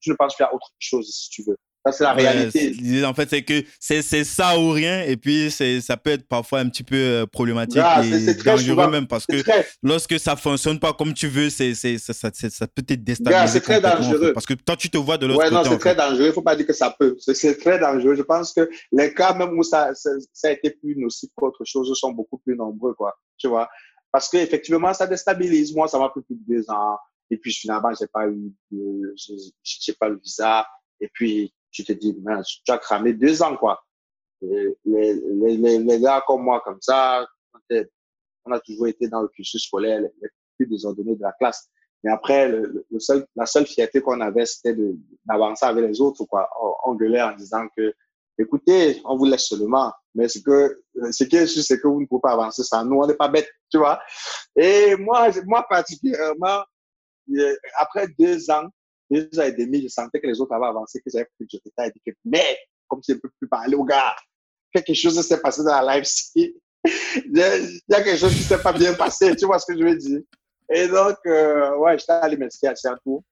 tu 0.00 0.10
ne 0.10 0.14
penses 0.14 0.36
plus 0.36 0.44
à 0.44 0.54
autre 0.54 0.70
chose 0.78 1.10
si 1.10 1.30
tu 1.30 1.42
veux. 1.46 1.56
Ça, 1.86 1.92
c'est 1.92 2.04
la 2.04 2.14
réalité. 2.14 3.04
En 3.04 3.12
fait, 3.12 3.28
c'est 3.28 3.42
que 3.42 3.62
c'est 3.78 4.24
ça 4.24 4.58
ou 4.58 4.70
rien. 4.70 5.02
Et 5.02 5.16
puis, 5.16 5.50
ça 5.50 5.96
peut 5.96 6.10
être 6.10 6.26
parfois 6.26 6.60
un 6.60 6.68
petit 6.68 6.82
peu 6.82 6.96
euh, 6.96 7.26
problématique 7.26 7.82
ah, 7.84 8.02
et 8.02 8.34
dangereux 8.34 8.90
même 8.90 9.06
parce 9.06 9.26
que 9.26 9.36
lorsque 9.82 10.18
ça 10.18 10.36
fonctionne 10.36 10.78
pas 10.78 10.92
comme 10.92 11.12
tu 11.12 11.28
veux, 11.28 11.50
c'est 11.50 11.74
ça, 11.74 12.14
ça, 12.14 12.66
peut 12.66 12.82
être 12.88 13.04
déstabilisé. 13.04 13.52
C'est 13.52 13.60
très 13.60 13.80
dangereux. 13.80 14.32
parce 14.32 14.46
que 14.46 14.54
toi, 14.54 14.76
tu 14.76 14.88
te 14.88 14.96
vois 14.96 15.18
de 15.18 15.26
l'autre 15.26 15.42
côté. 15.42 15.54
Ouais, 15.54 15.62
non, 15.62 15.70
c'est 15.70 15.78
très 15.78 15.94
dangereux. 15.94 16.26
Il 16.26 16.32
faut 16.32 16.42
pas 16.42 16.56
dire 16.56 16.66
que 16.66 16.72
ça 16.72 16.94
peut. 16.98 17.16
C'est 17.18 17.58
très 17.58 17.78
dangereux. 17.78 18.14
Je 18.14 18.22
pense 18.22 18.52
que 18.52 18.68
les 18.92 19.12
cas 19.12 19.34
même 19.34 19.58
où 19.58 19.62
ça, 19.62 19.90
ça, 19.94 20.48
a 20.48 20.50
été 20.52 20.70
plus 20.70 20.96
nocif 20.96 21.30
qu'autre 21.34 21.64
chose 21.64 21.92
sont 21.98 22.12
beaucoup 22.12 22.38
plus 22.38 22.56
nombreux, 22.56 22.94
quoi. 22.94 23.14
Tu 23.36 23.48
vois? 23.48 23.68
Parce 24.10 24.28
que 24.28 24.38
effectivement, 24.38 24.94
ça 24.94 25.06
déstabilise. 25.06 25.74
Moi, 25.74 25.88
ça 25.88 25.98
m'a 25.98 26.08
pris 26.08 26.22
plus 26.22 26.36
de 26.36 26.54
deux 26.56 26.70
ans. 26.70 26.96
Et 27.30 27.36
puis, 27.36 27.52
finalement, 27.52 27.90
j'ai 27.98 28.06
pas 28.06 28.26
eu, 28.28 28.52
j'ai 29.62 29.92
pas 29.94 30.08
le 30.08 30.18
visa. 30.22 30.66
Et 31.00 31.08
puis, 31.12 31.52
tu 31.74 31.84
te 31.84 31.92
dis, 31.92 32.16
tu 32.64 32.72
as 32.72 32.78
cramé 32.78 33.12
deux 33.12 33.42
ans, 33.42 33.56
quoi. 33.56 33.82
les, 34.40 34.76
les, 34.84 35.78
les, 35.78 36.00
gars 36.00 36.22
comme 36.26 36.42
moi, 36.42 36.62
comme 36.64 36.80
ça, 36.80 37.26
on 38.44 38.52
a 38.52 38.60
toujours 38.60 38.86
été 38.86 39.08
dans 39.08 39.22
le 39.22 39.28
cursus 39.28 39.62
scolaire, 39.62 40.00
les, 40.00 40.10
plus 40.56 40.66
désordonnés 40.66 41.16
de 41.16 41.22
la 41.22 41.32
classe. 41.32 41.68
Mais 42.04 42.12
après, 42.12 42.48
le, 42.48 42.86
seul, 42.98 43.26
la 43.34 43.46
seule 43.46 43.66
fierté 43.66 44.00
qu'on 44.00 44.20
avait, 44.20 44.46
c'était 44.46 44.76
d'avancer 45.24 45.66
avec 45.66 45.84
les 45.84 46.00
autres, 46.00 46.24
quoi. 46.26 46.48
On, 46.84 46.94
gueulait 46.94 47.22
en 47.22 47.34
disant 47.34 47.66
que, 47.76 47.92
écoutez, 48.38 49.00
on 49.04 49.16
vous 49.16 49.24
laisse 49.24 49.48
seulement, 49.48 49.92
mais 50.14 50.28
ce 50.28 50.38
que, 50.38 50.80
ce 51.10 51.24
qui 51.24 51.36
est 51.36 51.46
sûr, 51.46 51.62
c'est 51.62 51.80
que 51.80 51.88
vous 51.88 52.02
ne 52.02 52.06
pouvez 52.06 52.20
pas 52.20 52.32
avancer 52.32 52.62
sans 52.62 52.84
nous, 52.84 53.00
on 53.00 53.06
n'est 53.06 53.14
pas 53.14 53.28
bêtes, 53.28 53.50
tu 53.70 53.78
vois. 53.78 54.00
Et 54.54 54.94
moi, 54.96 55.28
moi 55.46 55.66
particulièrement, 55.68 56.62
euh, 57.34 57.56
après 57.78 58.06
deux 58.18 58.50
ans, 58.50 58.68
deux 59.22 59.40
ans 59.40 59.44
et 59.44 59.52
demi, 59.52 59.82
je 59.82 59.88
sentais 59.88 60.20
que 60.20 60.26
les 60.26 60.40
autres 60.40 60.54
avaient 60.54 60.66
avancé, 60.66 61.00
que 61.00 61.10
j'avais 61.10 61.28
plus 61.36 61.46
de 61.46 61.58
que, 61.68 62.16
mais, 62.24 62.58
comme 62.88 63.00
je 63.06 63.14
ne 63.14 63.18
peux 63.18 63.30
plus 63.38 63.48
parler 63.48 63.74
aux 63.74 63.84
gars, 63.84 64.14
quelque 64.72 64.94
chose 64.94 65.20
s'est 65.20 65.40
passé 65.40 65.62
dans 65.62 65.80
la 65.80 65.96
live 65.96 66.04
Il 66.84 67.82
y 67.88 67.94
a 67.94 68.02
quelque 68.02 68.18
chose 68.18 68.32
qui 68.32 68.40
ne 68.40 68.44
s'est 68.44 68.62
pas 68.62 68.72
bien 68.72 68.94
passé, 68.94 69.34
tu 69.36 69.46
vois 69.46 69.58
ce 69.58 69.66
que 69.66 69.78
je 69.78 69.84
veux 69.84 69.96
dire? 69.96 70.20
Et 70.70 70.88
donc, 70.88 71.16
euh, 71.26 71.76
ouais, 71.76 71.98
j'étais 71.98 72.12
allé 72.12 72.36
m'inscrire 72.36 72.72
à 72.72 72.76
Saint-Tour. 72.76 73.22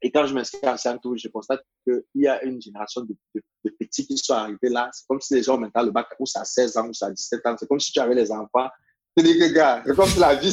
Et 0.00 0.10
quand 0.10 0.26
je 0.26 0.34
m'inscris 0.34 0.66
à 0.66 0.76
Saint-Tour, 0.76 1.16
je 1.16 1.28
constate 1.28 1.62
qu'il 1.84 2.02
y 2.16 2.26
a 2.26 2.42
une 2.42 2.60
génération 2.60 3.02
de, 3.02 3.14
de, 3.34 3.70
petits 3.78 4.06
qui 4.06 4.18
sont 4.18 4.34
arrivés 4.34 4.68
là. 4.68 4.90
C'est 4.92 5.06
comme 5.06 5.20
si 5.20 5.34
les 5.34 5.42
gens 5.42 5.56
maintenant 5.58 5.82
le 5.82 5.90
bac 5.92 6.08
ou 6.18 6.26
ça 6.26 6.40
à 6.40 6.44
16 6.44 6.76
ans 6.76 6.88
ou 6.88 6.94
ça 6.94 7.06
à 7.06 7.10
17 7.10 7.46
ans. 7.46 7.56
C'est 7.58 7.68
comme 7.68 7.80
si 7.80 7.92
tu 7.92 8.00
avais 8.00 8.14
les 8.14 8.30
enfants. 8.32 8.68
Tu 9.16 9.22
dis 9.24 9.38
que, 9.38 9.52
gars, 9.52 9.82
c'est 9.86 9.94
comme 9.94 10.08
si 10.08 10.18
la 10.18 10.34
vie, 10.34 10.52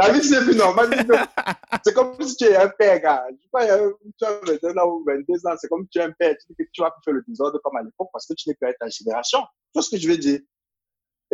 la 0.00 0.12
vie, 0.12 0.24
c'est 0.24 0.40
plus 0.44 0.56
normal. 0.56 0.88
C'est 1.84 1.94
comme 1.94 2.20
si 2.20 2.36
tu 2.36 2.44
es 2.44 2.56
un 2.56 2.68
père, 2.68 3.00
gars. 3.00 3.24
Je 3.30 3.36
sais 3.36 3.48
pas, 3.50 3.66
tu 3.66 4.24
as 4.24 4.40
21 4.44 4.78
ans 4.78 4.88
ou 4.88 5.04
22 5.06 5.46
ans, 5.46 5.54
c'est 5.56 5.68
comme 5.68 5.84
si 5.84 5.90
tu 5.90 5.98
es 5.98 6.02
un 6.02 6.10
père. 6.10 6.36
Tu 6.36 6.46
dis 6.48 6.56
que 6.56 6.70
tu 6.72 6.82
vas 6.82 6.92
faire 7.04 7.14
le 7.14 7.24
désordre 7.26 7.58
comme 7.62 7.76
à 7.76 7.82
l'époque 7.82 8.08
parce 8.12 8.26
que 8.26 8.34
tu 8.34 8.48
n'es 8.48 8.54
plus 8.54 8.74
ta 8.78 8.88
génération. 8.88 9.38
Tu 9.40 9.70
vois 9.74 9.82
ce 9.82 9.90
que 9.90 9.96
je 9.96 10.08
veux 10.08 10.18
dire? 10.18 10.40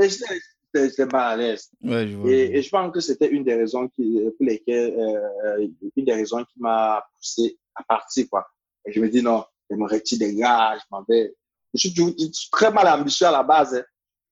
Et 0.01 0.09
j'étais 0.09 1.07
mal 1.07 1.33
à 1.33 1.37
l'aise. 1.37 1.71
Ouais, 1.83 2.07
je 2.07 2.17
vois. 2.17 2.31
Et, 2.31 2.59
et, 2.59 2.63
je 2.63 2.69
pense 2.69 2.93
que 2.93 3.01
c'était 3.01 3.29
une 3.29 3.45
des 3.45 3.55
raisons 3.55 3.89
qui, 3.89 4.21
pour 4.37 4.47
lesquelles, 4.47 4.95
euh, 4.99 5.67
une 5.97 6.05
des 6.05 6.13
raisons 6.13 6.45
qui 6.45 6.61
m'a 6.61 7.05
poussé 7.17 7.59
à 7.75 7.83
partir, 7.83 8.27
quoi. 8.31 8.47
Et 8.85 8.93
je 8.93 9.01
me 9.01 9.09
dis, 9.09 9.23
non, 9.23 9.45
je 9.71 9.77
me 9.77 9.89
retire 9.89 10.19
des 10.19 10.35
gars, 10.35 10.77
je 10.79 10.85
m'en 10.91 11.03
vais. 11.09 11.35
Je 11.75 11.89
suis, 11.89 12.51
très 12.53 12.71
mal 12.71 12.87
ambitieux 12.89 13.27
à 13.27 13.33
la 13.33 13.43
base. 13.43 13.75
Hein. 13.75 13.85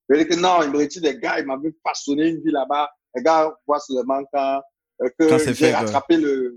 Je 0.08 0.14
me 0.14 0.22
dis 0.22 0.28
que 0.28 0.40
non, 0.40 0.62
il 0.62 0.70
me 0.70 0.78
retire 0.78 1.02
des 1.02 1.18
gars, 1.18 1.40
il 1.40 1.46
m'avait 1.46 1.74
façonné 1.82 2.28
une 2.28 2.42
vie 2.42 2.52
là-bas 2.52 2.90
les 3.14 3.22
gars 3.22 3.54
voient 3.66 3.80
seulement 3.80 4.22
quand, 4.32 4.62
euh, 5.02 5.08
que 5.18 5.52
j'ai 5.52 5.72
rattrapé 5.72 6.16
le, 6.16 6.56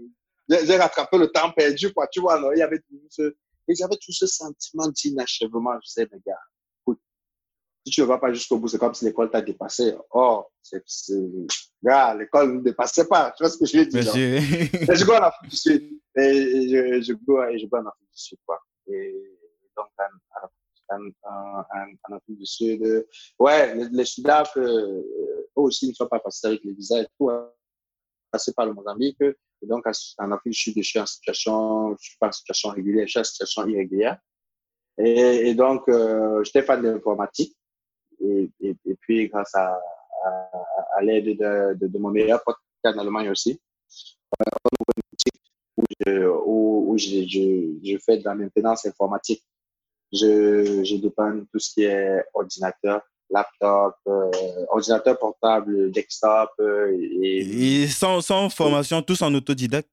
j'ai 0.50 0.78
rattrapé 0.78 1.18
le 1.18 1.28
temps 1.28 1.52
perdu, 1.52 1.94
quoi. 1.94 2.08
Tu 2.08 2.20
vois, 2.20 2.40
non, 2.40 2.52
il 2.54 2.60
y 2.60 2.62
avait 2.62 2.80
tout 2.80 3.02
ce, 3.10 3.36
et 3.68 3.76
j'avais 3.76 3.98
tout 3.98 4.12
ce 4.12 4.26
sentiment 4.26 4.88
d'inachèvement. 4.88 5.74
Je 5.82 5.88
disais, 5.88 6.08
mais 6.12 6.20
gars, 6.26 6.40
écoute, 6.82 7.00
si 7.86 7.92
tu 7.92 8.02
ne 8.02 8.06
vas 8.06 8.18
pas 8.18 8.32
jusqu'au 8.32 8.58
bout, 8.58 8.68
c'est 8.68 8.78
comme 8.78 8.94
si 8.94 9.06
l'école 9.06 9.30
t'a 9.30 9.42
dépassé. 9.42 9.96
Oh, 10.12 10.46
c'est, 10.62 10.84
gars, 11.84 12.16
l'école 12.16 12.58
ne 12.58 12.62
dépassait 12.62 13.08
pas. 13.08 13.32
Tu 13.32 13.44
vois 13.44 13.50
ce 13.50 13.58
que 13.58 13.66
je 13.66 13.78
veux 13.78 13.86
dire? 13.86 14.16
et 14.16 14.96
je 14.96 15.06
go 15.06 15.14
en 15.14 15.24
Afrique 15.24 15.50
du 15.50 15.58
Sud. 15.58 16.00
Et 16.16 16.70
je, 16.70 17.02
je 17.02 17.14
go, 17.14 17.44
et 17.44 17.60
je 17.60 17.66
go 17.68 17.78
en 17.78 17.86
Afrique 17.88 18.10
du 18.12 18.20
Sud, 18.20 18.40
quoi. 18.46 18.60
Et 18.88 19.38
donc, 19.76 19.88
en, 20.00 20.46
en, 20.46 20.50
en, 20.90 22.16
Afrique 22.16 22.38
du 22.38 22.46
Sud, 22.46 23.08
ouais, 23.40 23.76
les, 23.76 23.90
les 23.90 24.06
Sudaf, 24.06 24.56
euh, 24.58 25.02
aussi 25.56 25.90
ne 25.90 25.94
sont 25.94 26.08
pas 26.08 26.20
passés 26.20 26.48
avec 26.48 26.64
les 26.64 26.74
visas 26.74 27.02
et 27.02 27.08
tout, 27.18 27.30
hein. 27.30 27.52
passer 28.32 28.54
par 28.54 28.66
le 28.66 28.74
Mozambique. 28.74 29.22
Et 29.22 29.66
donc, 29.66 29.86
en 30.20 30.32
Afrique 30.32 30.54
du 30.54 30.60
Sud, 30.60 30.74
je 30.78 30.82
suis 30.84 31.00
en 31.00 31.06
situation, 31.06 31.96
je 31.98 32.10
suis 32.10 32.18
pas 32.20 32.28
en 32.28 32.32
situation 32.32 32.70
régulière, 32.70 33.06
je 33.08 33.12
suis 33.12 33.20
en 33.20 33.24
situation 33.24 33.68
irrégulière. 33.68 34.18
Et, 35.00 35.54
donc, 35.54 35.88
euh, 35.90 36.44
j'étais 36.44 36.64
fan 36.64 36.82
d'informatique. 36.82 37.56
Et, 38.20 38.50
et, 38.62 38.96
puis, 39.00 39.28
grâce 39.30 39.54
à, 39.56 39.80
l'aide 41.02 41.26
de, 41.26 41.76
de, 41.76 41.88
de, 41.88 41.98
mon 42.00 42.10
meilleur 42.10 42.44
pote 42.44 42.58
en 42.84 42.98
Allemagne 42.98 43.30
aussi, 43.30 43.60
euh, 46.08 46.36
où, 46.46 46.96
je, 46.98 47.98
fais 48.04 48.18
de 48.18 48.24
la 48.24 48.36
maintenance 48.36 48.86
informatique. 48.86 49.44
Je, 50.14 50.84
je 50.84 50.96
dépanne 50.98 51.46
tout 51.52 51.60
ce 51.60 51.74
qui 51.74 51.84
est 51.84 52.24
ordinateur, 52.34 53.02
laptop, 53.30 53.96
euh, 54.08 54.32
ordinateur 54.70 55.20
portable, 55.20 55.92
desktop. 55.92 56.50
Euh, 56.60 56.98
et, 57.22 57.84
et 57.84 57.88
sans, 57.88 58.22
sans, 58.22 58.50
formation, 58.50 59.02
tous 59.02 59.22
en 59.22 59.34
autodidacte? 59.34 59.90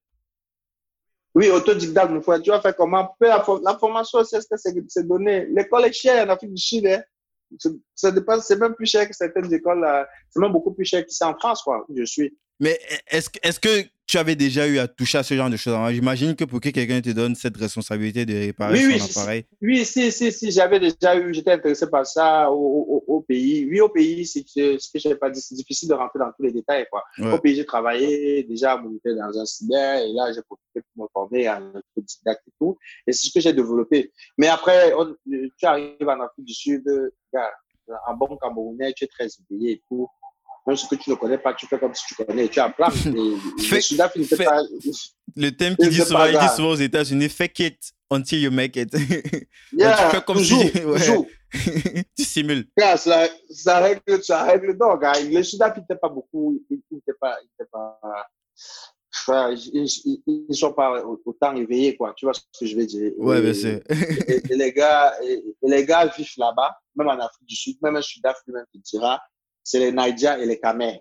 Oui, 1.35 1.51
autodidacte, 1.51 2.13
mon 2.13 2.21
frère. 2.21 2.41
Tu 2.41 2.51
vas 2.51 2.61
faire 2.61 2.77
comment? 2.77 3.17
La, 3.21 3.45
la 3.65 3.77
formation, 3.77 4.23
c'est 4.23 4.41
ce 4.41 4.47
que 4.47 4.57
c'est 4.87 5.07
donné. 5.07 5.47
L'école 5.47 5.87
est 5.87 5.93
chère 5.93 6.27
en 6.27 6.31
Afrique 6.31 6.55
du. 6.55 6.89
Hein. 6.89 7.03
C'est 7.95 8.59
même 8.59 8.75
plus 8.75 8.87
cher 8.87 9.09
que 9.09 9.15
certaines 9.15 9.53
écoles. 9.53 9.87
C'est 10.31 10.41
même 10.41 10.53
beaucoup 10.53 10.73
plus 10.73 10.85
cher 10.85 11.05
qu'ici 11.05 11.25
en 11.25 11.35
France, 11.35 11.63
quoi, 11.63 11.85
où 11.89 11.97
je 11.97 12.05
suis. 12.05 12.37
Mais 12.61 12.79
est-ce 13.09 13.29
est 13.43 13.61
que 13.61 13.89
tu 14.07 14.19
avais 14.19 14.37
déjà 14.37 14.67
eu 14.69 14.79
à 14.79 14.87
toucher 14.87 15.19
à 15.19 15.23
ce 15.23 15.35
genre 15.35 15.51
de 15.51 15.57
choses? 15.57 15.77
J'imagine 15.91 16.37
que 16.37 16.45
pour 16.45 16.61
que 16.61 16.69
quelqu'un 16.69 17.01
te 17.01 17.11
donne 17.11 17.35
cette 17.35 17.57
responsabilité 17.57 18.25
de 18.25 18.35
réparer 18.35 18.79
son 18.79 18.87
oui, 18.87 19.03
appareil. 19.11 19.45
Oui, 19.61 19.85
si, 19.85 20.13
si, 20.13 20.31
si, 20.31 20.51
j'avais 20.51 20.79
déjà 20.79 21.17
eu, 21.17 21.35
j'étais 21.35 21.53
intéressé 21.53 21.89
par 21.89 22.07
ça 22.07 22.51
au, 22.51 23.04
pays. 23.25 23.67
Oui, 23.69 23.81
au 23.81 23.89
pays, 23.89 24.27
c'est 24.27 24.45
ce 24.47 24.91
que 24.93 25.09
n'avais 25.09 25.19
pas 25.19 25.31
dit, 25.31 25.41
c'est 25.41 25.55
difficile 25.55 25.89
de 25.89 25.95
rentrer 25.95 26.19
dans 26.19 26.31
tous 26.33 26.43
les 26.43 26.53
détails. 26.53 26.87
Quoi. 26.91 27.03
Au 27.33 27.39
pays, 27.39 27.57
j'ai 27.57 27.65
travaillé 27.65 28.45
déjà 28.45 28.77
monté 28.77 29.15
dans 29.15 29.39
un 29.39 29.45
cyber 29.45 30.03
et 30.03 30.13
là, 30.13 30.33
j'ai 30.33 30.43
profité 30.43 30.81
pour 30.95 31.05
me 31.05 31.09
former 31.13 31.49
en 31.49 31.69
autodidacte 31.69 32.43
et 32.47 32.53
tout. 32.59 32.79
Et 33.07 33.13
c'est 33.13 33.29
ce 33.29 33.33
que 33.33 33.41
j'ai 33.41 33.53
développé. 33.53 34.13
Mais 34.39 34.49
après, 34.49 34.93
tu 35.27 35.67
arrives 35.67 36.09
en 36.09 36.21
Afrique 36.21 36.45
du 36.45 36.55
Sud, 36.55 36.85
en 38.07 38.15
bon 38.15 38.37
Camerounais, 38.37 38.93
tu 38.93 39.05
es 39.05 39.09
très 39.09 39.27
éveillé 39.27 39.73
et 39.73 39.83
tout 39.89 40.09
même 40.67 40.77
ce 40.77 40.87
que 40.87 40.95
tu 40.95 41.11
ne 41.11 41.15
connais 41.15 41.39
pas, 41.39 41.53
tu 41.55 41.67
fais 41.67 41.79
comme 41.79 41.95
si 41.95 42.05
tu 42.07 42.15
connais. 42.15 42.49
Tu 42.49 42.61
apprends. 42.61 42.89
le 43.05 44.45
pas. 44.45 44.63
Le 45.37 45.51
thème 45.51 45.77
qui 45.77 45.89
dit 45.89 46.01
souvent, 46.01 46.25
il 46.27 46.39
dit 46.39 46.55
souvent 46.57 46.71
aux 46.71 46.77
États-Unis, 46.77 47.29
fake 47.29 47.61
it 47.61 47.93
until 48.11 48.41
you 48.41 48.51
make 48.51 48.77
it. 48.77 48.95
Yeah, 49.73 49.97
tu 49.97 50.17
fais 50.17 50.23
comme 50.25 50.37
toujours, 50.37 50.63
si. 50.63 50.85
Ouais. 50.85 51.29
tu 52.17 52.25
simules. 52.25 52.67
Yeah, 52.79 52.97
ça, 52.97 53.29
ça, 53.51 53.81
règle, 53.81 54.23
ça 54.23 54.45
règle 54.45 54.77
donc. 54.77 55.05
Hein. 55.05 55.13
Le 55.31 55.43
Sudaf, 55.43 55.75
il 55.77 55.81
n'était 55.81 55.97
pas 55.97 56.09
beaucoup. 56.09 56.61
Il 56.71 56.81
n'était 56.91 57.13
pas. 57.21 57.37
Il 57.43 57.49
était 57.59 57.71
pas 57.71 57.99
Enfin, 59.27 59.55
ils 59.73 60.23
ne 60.27 60.55
sont 60.55 60.73
pas 60.73 61.03
autant 61.25 61.55
éveillés, 61.55 61.97
quoi. 61.97 62.13
Tu 62.17 62.27
vois 62.27 62.35
ce 62.35 62.41
que 62.59 62.67
je 62.67 62.77
veux 62.77 62.85
dire? 62.85 63.13
Ouais, 63.19 63.41
bien 63.41 63.55
sûr. 63.55 63.81
Et, 63.89 64.57
les 64.57 64.73
gars, 64.73 65.15
et, 65.23 65.43
les 65.63 65.87
gars 65.87 66.07
vivent 66.07 66.29
là-bas, 66.37 66.77
même 66.97 67.09
en 67.09 67.13
Afrique 67.13 67.47
du 67.47 67.55
Sud, 67.55 67.77
même 67.81 67.97
un 67.97 68.03
Sudaf 68.03 68.37
lui-même 68.47 68.67
te 68.73 68.79
dira, 68.79 69.21
c'est 69.63 69.79
les 69.79 69.93
Naïdja 69.93 70.39
et 70.39 70.47
les 70.47 70.59
Kamer. 70.59 71.01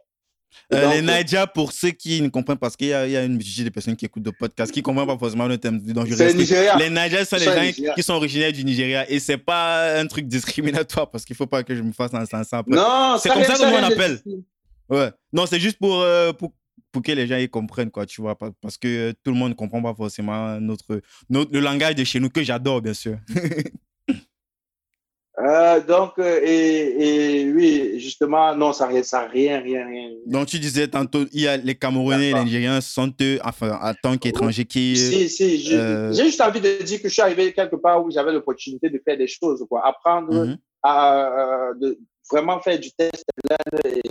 Euh, 0.73 0.93
les 0.93 1.01
Naïdja, 1.01 1.47
pour 1.47 1.71
ceux 1.71 1.91
qui 1.91 2.21
ne 2.21 2.29
comprennent 2.29 2.57
pas, 2.57 2.67
parce 2.67 2.77
qu'il 2.77 2.87
y, 2.87 2.91
y, 2.91 2.93
a 2.93 3.23
une 3.23 3.33
multitude 3.33 3.65
de 3.65 3.69
personnes 3.69 3.95
qui 3.95 4.05
écoutent 4.05 4.25
le 4.25 4.31
podcast, 4.31 4.71
qui 4.71 4.79
ne 4.79 4.83
comprennent 4.83 5.07
pas 5.07 5.17
forcément 5.17 5.47
le 5.47 5.57
thème 5.57 5.79
dont 5.79 6.05
je 6.05 6.15
reste. 6.15 6.79
Les 6.79 6.89
Naïdja 6.89 7.25
sont 7.25 7.37
les 7.37 7.45
gens 7.45 7.93
qui 7.95 8.03
sont 8.03 8.13
originaires 8.13 8.51
du 8.51 8.63
Nigeria 8.63 9.09
et 9.09 9.19
ce 9.19 9.33
n'est 9.33 9.37
pas 9.37 9.99
un 9.99 10.07
truc 10.07 10.27
discriminatoire 10.27 11.09
parce 11.09 11.25
qu'il 11.25 11.33
ne 11.33 11.37
faut 11.37 11.47
pas 11.47 11.63
que 11.63 11.75
je 11.75 11.81
me 11.81 11.91
fasse 11.91 12.13
un 12.13 12.25
sens 12.25 12.53
après. 12.53 12.75
Non, 12.75 13.17
c'est 13.21 13.29
comme 13.29 13.43
ça 13.43 13.55
que 13.55 13.63
on 13.63 13.83
appelle. 13.83 14.19
Ouais. 14.89 15.11
Non, 15.31 15.45
c'est 15.45 15.59
juste 15.59 15.77
pour, 15.79 16.01
euh, 16.01 16.33
pour, 16.33 16.53
pour, 16.91 17.01
que 17.01 17.11
les 17.11 17.27
gens 17.27 17.37
y 17.37 17.49
comprennent, 17.49 17.91
quoi, 17.91 18.05
tu 18.05 18.21
vois, 18.21 18.37
parce 18.37 18.77
que 18.77 19.13
tout 19.23 19.31
le 19.31 19.37
monde 19.37 19.49
ne 19.49 19.55
comprend 19.55 19.81
pas 19.81 19.93
forcément 19.95 20.59
notre, 20.59 21.01
notre, 21.29 21.51
le 21.51 21.59
langage 21.59 21.95
de 21.95 22.03
chez 22.03 22.19
nous, 22.19 22.29
que 22.29 22.43
j'adore, 22.43 22.81
bien 22.81 22.93
sûr. 22.93 23.17
Euh, 25.39 25.81
donc, 25.81 26.13
euh, 26.19 26.39
et, 26.43 27.41
et, 27.41 27.51
oui, 27.51 27.99
justement, 27.99 28.55
non, 28.55 28.71
ça 28.71 28.87
n'a 28.87 28.93
rien, 29.27 29.59
rien, 29.59 29.87
rien. 29.87 30.09
Donc, 30.27 30.47
tu 30.47 30.59
disais 30.59 30.87
tantôt, 30.87 31.25
il 31.31 31.41
y 31.41 31.47
a 31.47 31.57
les 31.57 31.73
Camerounais 31.73 32.29
et 32.29 32.33
les 32.33 32.43
Nigériens 32.43 32.81
sont 32.81 33.11
eux, 33.19 33.39
enfin, 33.43 33.79
en 33.81 33.93
tant 33.95 34.15
qu'étrangers 34.17 34.65
qui. 34.65 34.95
Si, 34.95 35.29
si, 35.29 35.73
euh, 35.73 36.13
j'ai 36.13 36.25
juste 36.25 36.41
envie 36.41 36.61
de 36.61 36.83
dire 36.83 37.01
que 37.01 37.07
je 37.07 37.13
suis 37.13 37.21
arrivé 37.21 37.51
quelque 37.51 37.77
part 37.77 38.05
où 38.05 38.11
j'avais 38.11 38.31
l'opportunité 38.31 38.91
de 38.91 39.01
faire 39.03 39.17
des 39.17 39.27
choses, 39.27 39.65
quoi. 39.67 39.87
Apprendre 39.87 40.31
mhm. 40.31 40.57
à 40.83 41.71
de 41.81 41.97
vraiment 42.31 42.59
faire 42.59 42.79
du 42.79 42.91
test 42.91 43.25
et 43.85 44.01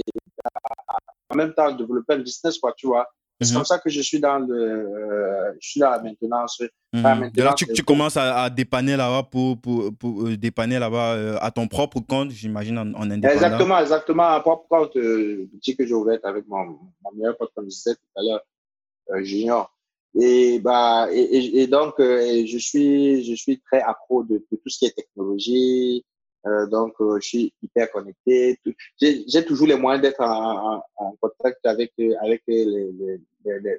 en 1.30 1.36
même 1.36 1.54
temps 1.54 1.70
développer 1.70 2.16
le 2.16 2.24
business, 2.24 2.58
quoi, 2.58 2.74
tu 2.76 2.88
vois. 2.88 3.06
C'est 3.42 3.50
mhm. 3.52 3.58
comme 3.58 3.64
ça 3.64 3.78
que 3.78 3.90
je 3.90 4.00
suis 4.00 4.20
dans, 4.20 4.38
le, 4.38 4.54
euh, 4.54 5.52
je 5.60 5.68
suis 5.70 5.80
dans 5.80 5.90
la 5.90 6.02
maintenance. 6.02 6.62
Mhm. 6.92 7.30
là, 7.36 7.54
tu, 7.54 7.66
tu 7.66 7.82
commences 7.82 8.16
à, 8.16 8.48
dépanner 8.50 8.96
là-bas 8.96 9.28
pour, 9.30 9.60
pour, 9.60 9.94
pour 9.96 10.26
euh, 10.26 10.36
dépanner 10.36 10.78
là-bas 10.78 11.14
euh, 11.14 11.38
à 11.40 11.50
ton 11.50 11.66
propre 11.68 12.00
compte, 12.00 12.30
j'imagine, 12.30 12.78
en, 12.78 12.92
en, 12.94 13.10
indépendant. 13.10 13.34
Exactement, 13.34 13.78
exactement. 13.78 14.24
À 14.24 14.40
propre 14.40 14.66
compte, 14.68 14.92
petit 14.92 15.76
que 15.76 15.86
j'ai 15.86 15.94
ouvert 15.94 16.18
avec 16.24 16.46
mon, 16.48 16.78
mon 17.02 17.12
meilleur 17.14 17.36
pote, 17.36 17.50
comme 17.54 17.64
je 17.64 17.70
disais 17.70 17.94
tout 17.94 18.20
à 18.20 18.22
l'heure, 18.22 19.24
Junior. 19.24 19.74
Et, 20.20 20.58
bah, 20.58 21.08
et, 21.10 21.62
et, 21.62 21.66
donc, 21.66 21.94
je, 21.98 22.58
suis, 22.58 23.24
je 23.24 23.34
suis 23.34 23.60
très 23.60 23.80
accro 23.80 24.22
de, 24.24 24.34
de, 24.34 24.56
tout 24.56 24.68
ce 24.68 24.78
qui 24.78 24.86
est 24.86 24.94
technologie, 24.94 26.04
euh, 26.46 26.66
donc, 26.66 26.94
euh, 27.00 27.18
je 27.20 27.28
suis 27.28 27.54
hyper 27.62 27.90
connecté. 27.90 28.58
J'ai 29.00 29.44
toujours 29.44 29.66
les 29.68 29.76
moyens 29.76 30.02
d'être 30.02 30.20
en, 30.20 30.82
en, 30.96 31.12
contact 31.20 31.64
avec, 31.64 31.92
avec 32.20 32.42
les, 32.46 32.64
les, 32.64 33.20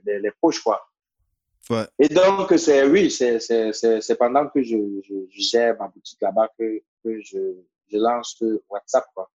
les, 0.06 0.20
les, 0.20 0.32
proches, 0.32 0.62
quoi. 0.62 0.82
Ouais. 1.70 1.86
Et 2.00 2.08
donc, 2.08 2.54
c'est 2.58 2.86
oui, 2.86 3.10
c'est 3.12 4.18
pendant 4.18 4.48
que 4.48 4.62
je, 4.64 4.78
je, 5.04 5.14
je, 5.30 5.42
gère 5.42 5.78
ma 5.78 5.88
boutique 5.88 6.22
là-bas 6.22 6.50
que, 6.58 6.82
que 7.04 7.22
je, 7.22 7.56
je 7.92 7.98
lance 7.98 8.42
WhatsApp, 8.70 9.06
quoi. 9.14 9.30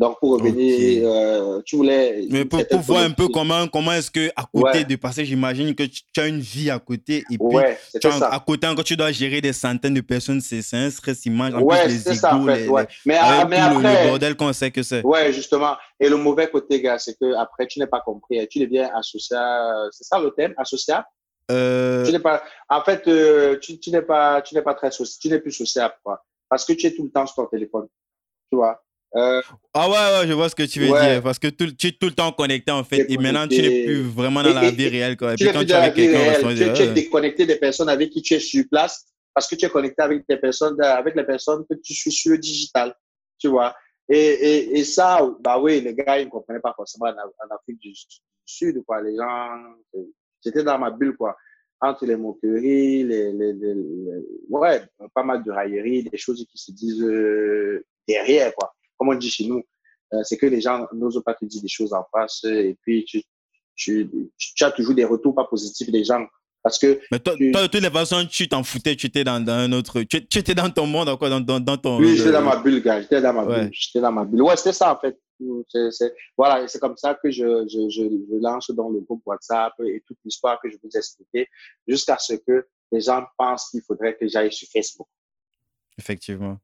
Donc, 0.00 0.18
pour 0.18 0.30
revenir, 0.30 1.02
euh, 1.04 1.60
tu 1.62 1.76
voulais. 1.76 2.26
Mais 2.30 2.46
pour, 2.46 2.62
voir 2.80 3.02
un 3.02 3.10
peu 3.10 3.28
comment, 3.28 3.68
comment 3.68 3.92
est-ce 3.92 4.10
que, 4.10 4.30
à 4.34 4.46
côté 4.50 4.82
de 4.82 4.96
passer, 4.96 5.26
j'imagine 5.26 5.74
que 5.74 5.82
tu, 5.82 6.02
as 6.18 6.26
une 6.26 6.40
vie 6.40 6.70
à 6.70 6.78
côté 6.78 7.18
et 7.30 7.36
puis 7.36 7.56
ouais, 7.56 7.78
tu 8.00 8.06
as, 8.06 8.24
à 8.24 8.40
côté, 8.40 8.66
quand 8.74 8.82
tu 8.82 8.96
dois 8.96 9.12
gérer 9.12 9.42
des 9.42 9.52
centaines 9.52 9.92
de 9.92 10.00
personnes, 10.00 10.40
c'est 10.40 10.62
un 10.72 10.88
stress 10.88 11.26
immense. 11.26 11.52
En 11.52 11.60
ouais, 11.60 11.90
c'est 11.90 12.14
ça, 12.14 12.34
en 12.34 12.46
fait. 12.46 12.66
ouais. 12.66 12.86
mais, 13.04 13.18
mais 13.46 13.58
après. 13.58 14.04
Le, 14.04 14.08
bordel 14.08 14.36
qu'on 14.36 14.54
sait 14.54 14.70
que 14.70 14.82
c'est. 14.82 15.04
Ouais, 15.04 15.34
justement. 15.34 15.76
Et 16.00 16.08
le 16.08 16.16
mauvais 16.16 16.48
côté, 16.48 16.80
gars, 16.80 16.98
c'est 16.98 17.18
que 17.20 17.34
après, 17.34 17.66
tu 17.66 17.78
n'es 17.78 17.86
pas 17.86 18.00
compris. 18.00 18.48
Tu 18.48 18.58
deviens 18.58 18.90
associable. 18.94 19.90
C'est 19.92 20.04
ça 20.04 20.18
le 20.18 20.30
thème, 20.30 20.54
associable. 20.56 21.04
Euh... 21.50 22.06
Tu 22.06 22.12
n'es 22.12 22.20
pas. 22.20 22.42
En 22.70 22.80
fait, 22.80 23.06
euh, 23.06 23.58
tu, 23.58 23.78
tu 23.78 23.90
n'es 23.90 24.00
pas, 24.00 24.40
tu 24.40 24.54
n'es 24.54 24.62
pas 24.62 24.72
très 24.72 24.90
sociable. 24.90 25.18
Tu 25.20 25.28
n'es 25.28 25.40
plus 25.40 25.52
sociable, 25.52 25.94
quoi. 26.02 26.24
Parce 26.48 26.64
que 26.64 26.72
tu 26.72 26.86
es 26.86 26.94
tout 26.94 27.04
le 27.04 27.10
temps 27.10 27.26
sur 27.26 27.36
ton 27.36 27.44
téléphone. 27.44 27.86
Tu 28.50 28.56
vois? 28.56 28.80
Euh, 29.16 29.42
ah 29.74 29.88
ouais, 29.88 30.20
ouais, 30.20 30.28
je 30.28 30.32
vois 30.32 30.48
ce 30.48 30.54
que 30.54 30.62
tu 30.62 30.80
veux 30.80 30.86
dire. 30.86 31.22
Parce 31.22 31.38
que 31.38 31.48
tu 31.48 31.86
es 31.86 31.92
tout 31.92 32.06
le 32.06 32.12
temps 32.12 32.32
connecté 32.32 32.70
en 32.70 32.84
fait. 32.84 33.06
Et 33.08 33.16
maintenant, 33.18 33.46
tu 33.48 33.60
n'es 33.60 33.84
plus 33.84 34.02
vraiment 34.02 34.42
dans 34.42 34.54
la 34.54 34.70
vie 34.70 34.88
réelle. 34.88 35.16
Quoi. 35.16 35.32
Et 35.32 35.36
puis 35.36 35.50
quand 35.52 35.64
tu 35.64 35.70
es 35.70 35.74
avec 35.74 35.94
quelqu'un, 35.94 36.48
tu, 36.48 36.72
tu 36.72 36.82
es 36.82 36.92
déconnecté 36.92 37.46
des 37.46 37.56
personnes 37.56 37.88
avec 37.88 38.10
qui 38.10 38.22
tu 38.22 38.34
es 38.34 38.40
sur 38.40 38.64
place 38.70 39.06
parce 39.34 39.48
que 39.48 39.56
tu 39.56 39.66
es 39.66 39.68
connecté 39.68 40.02
avec 40.02 40.24
des 40.28 40.36
personnes, 40.36 40.80
avec 40.80 41.16
les 41.16 41.24
personnes 41.24 41.64
que 41.68 41.74
tu 41.74 41.94
suis 41.94 42.12
sur 42.12 42.32
le 42.32 42.38
digital. 42.38 42.94
Tu 43.38 43.48
vois. 43.48 43.74
Et, 44.08 44.16
et, 44.16 44.78
et 44.78 44.84
ça, 44.84 45.28
bah 45.40 45.58
oui, 45.58 45.80
les 45.80 45.94
gars, 45.94 46.18
ils 46.18 46.26
ne 46.26 46.30
comprenaient 46.30 46.60
pas 46.60 46.74
forcément 46.74 47.06
en, 47.06 47.54
Afrique 47.54 47.78
du, 47.80 47.92
Sud. 48.44 48.82
Quoi. 48.84 49.02
Les 49.02 49.16
gens, 49.16 49.50
j'étais 50.44 50.62
dans 50.62 50.78
ma 50.78 50.90
bulle. 50.90 51.16
quoi 51.16 51.36
entre 51.82 52.04
les 52.04 52.16
moqueries, 52.16 53.04
les, 53.04 53.32
les, 53.32 53.54
les, 53.54 53.74
ouais, 54.50 54.82
pas 55.14 55.22
mal 55.22 55.42
de 55.42 55.50
railleries, 55.50 56.04
des 56.04 56.18
choses 56.18 56.46
qui 56.50 56.58
se 56.58 56.72
disent 56.72 57.02
euh, 57.02 57.82
derrière, 58.06 58.54
quoi 58.54 58.74
comme 59.00 59.08
on 59.08 59.14
dit 59.14 59.30
chez 59.30 59.46
nous, 59.46 59.62
euh, 60.12 60.18
c'est 60.24 60.36
que 60.36 60.44
les 60.44 60.60
gens 60.60 60.86
n'osent 60.92 61.22
pas 61.24 61.34
te 61.34 61.46
dire 61.46 61.62
des 61.62 61.68
choses 61.68 61.94
en 61.94 62.04
face 62.12 62.44
et 62.44 62.76
puis 62.82 63.04
tu, 63.06 63.22
tu, 63.74 64.10
tu, 64.36 64.64
as 64.64 64.70
toujours 64.72 64.94
des 64.94 65.06
retours 65.06 65.34
pas 65.34 65.44
positifs 65.44 65.90
des 65.90 66.04
gens. 66.04 66.26
Parce 66.62 66.78
que. 66.78 67.00
Mais 67.10 67.18
toi, 67.18 67.34
toi 67.52 67.62
de 67.62 67.66
toutes 67.68 67.80
les 67.80 67.90
façons, 67.90 68.26
tu 68.30 68.46
t'en 68.46 68.62
foutais, 68.62 68.94
tu 68.94 69.06
étais 69.06 69.24
dans, 69.24 69.42
dans, 69.42 69.54
un 69.54 69.72
autre. 69.72 70.02
Tu, 70.02 70.26
tu, 70.28 70.38
étais 70.38 70.54
dans 70.54 70.68
ton 70.68 70.86
monde, 70.86 71.16
quoi, 71.16 71.30
dans, 71.30 71.40
dans, 71.40 71.58
dans 71.58 71.78
ton. 71.78 71.98
Oui, 71.98 72.14
j'étais 72.16 72.32
dans 72.32 72.42
ma 72.42 72.56
bulle, 72.56 72.82
gars. 72.82 73.00
J'étais 73.00 73.22
dans 73.22 73.32
ma 73.32 73.46
bulle. 73.46 73.70
J'étais 73.72 74.00
dans 74.00 74.12
ma 74.12 74.26
bulle. 74.26 74.42
Ouais, 74.42 74.56
c'était 74.56 74.74
ça, 74.74 74.92
en 74.92 75.00
fait. 75.00 75.18
C'est, 75.90 76.14
voilà, 76.36 76.68
c'est 76.68 76.78
comme 76.78 76.98
ça 76.98 77.14
que 77.14 77.30
je, 77.30 77.66
je, 77.66 77.88
je, 77.88 78.02
je, 78.02 78.42
lance 78.42 78.70
dans 78.72 78.90
le 78.90 79.00
groupe 79.00 79.22
WhatsApp 79.24 79.72
et 79.86 80.02
toute 80.06 80.18
l'histoire 80.22 80.60
que 80.60 80.68
je 80.68 80.76
vous 80.82 80.90
ai 80.94 80.98
expliquée 80.98 81.48
jusqu'à 81.88 82.18
ce 82.18 82.34
que 82.34 82.66
les 82.92 83.00
gens 83.00 83.24
pensent 83.38 83.70
qu'il 83.70 83.80
faudrait 83.80 84.18
que 84.18 84.28
j'aille 84.28 84.52
sur 84.52 84.68
Facebook. 84.70 85.08
Effectivement. 85.96 86.58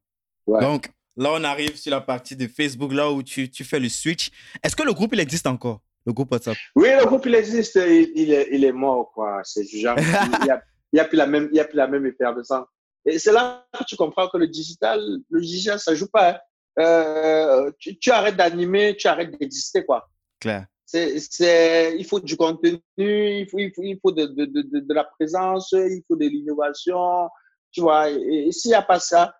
Ouais. 0.45 0.61
Donc, 0.61 0.91
Là, 1.17 1.31
on 1.33 1.43
arrive 1.43 1.75
sur 1.75 1.91
la 1.91 2.01
partie 2.01 2.35
de 2.35 2.47
Facebook, 2.47 2.93
là 2.93 3.11
où 3.11 3.23
tu, 3.23 3.49
tu 3.49 3.63
fais 3.63 3.79
le 3.79 3.89
switch. 3.89 4.29
Est-ce 4.63 4.75
que 4.75 4.83
le 4.83 4.93
groupe, 4.93 5.13
il 5.13 5.19
existe 5.19 5.47
encore, 5.47 5.81
le 6.05 6.13
groupe 6.13 6.31
WhatsApp? 6.31 6.55
Oui, 6.75 6.89
le 6.97 7.05
groupe, 7.05 7.25
il 7.25 7.33
existe. 7.33 7.75
Il, 7.75 8.31
est, 8.31 8.49
il 8.51 8.63
est, 8.63 8.71
mort, 8.71 9.11
quoi. 9.13 9.41
C'est 9.43 9.65
genre, 9.65 9.97
il 9.97 10.45
n'y 10.45 10.51
a, 10.51 10.61
il 10.93 10.99
a, 10.99 11.05
plus 11.05 11.17
la 11.17 11.25
même, 11.25 11.49
il 11.51 11.57
y 11.57 11.59
a 11.59 11.65
plus 11.65 11.75
la 11.75 11.87
même 11.87 12.05
effervescence. 12.05 12.67
Et 13.03 13.17
c'est 13.17 13.31
là 13.31 13.65
que 13.77 13.83
tu 13.85 13.95
comprends 13.95 14.27
que 14.27 14.37
le 14.37 14.47
digital, 14.47 15.01
le 15.29 15.41
digital, 15.41 15.79
ça 15.79 15.95
joue 15.95 16.07
pas. 16.07 16.29
Hein. 16.29 16.39
Euh, 16.79 17.71
tu, 17.79 17.97
tu, 17.97 18.11
arrêtes 18.11 18.35
d'animer, 18.35 18.95
tu 18.95 19.07
arrêtes 19.07 19.31
d'exister, 19.39 19.83
quoi. 19.83 20.07
Clair. 20.39 20.67
C'est, 20.85 21.19
c'est, 21.19 21.97
il 21.97 22.05
faut 22.05 22.19
du 22.19 22.37
contenu, 22.37 22.79
il 22.97 23.47
faut, 23.49 23.57
il 23.57 23.73
faut, 23.75 23.81
il 23.81 23.99
faut 23.99 24.11
de, 24.11 24.27
de, 24.27 24.45
de, 24.45 24.79
de 24.79 24.93
la 24.93 25.03
présence, 25.03 25.71
il 25.71 26.03
faut 26.07 26.15
de 26.15 26.27
l'innovation, 26.27 27.27
tu 27.71 27.81
vois. 27.81 28.09
Et, 28.11 28.47
et 28.47 28.51
s'il 28.51 28.69
n'y 28.69 28.75
a 28.75 28.83
pas 28.83 28.99
ça, 28.99 29.33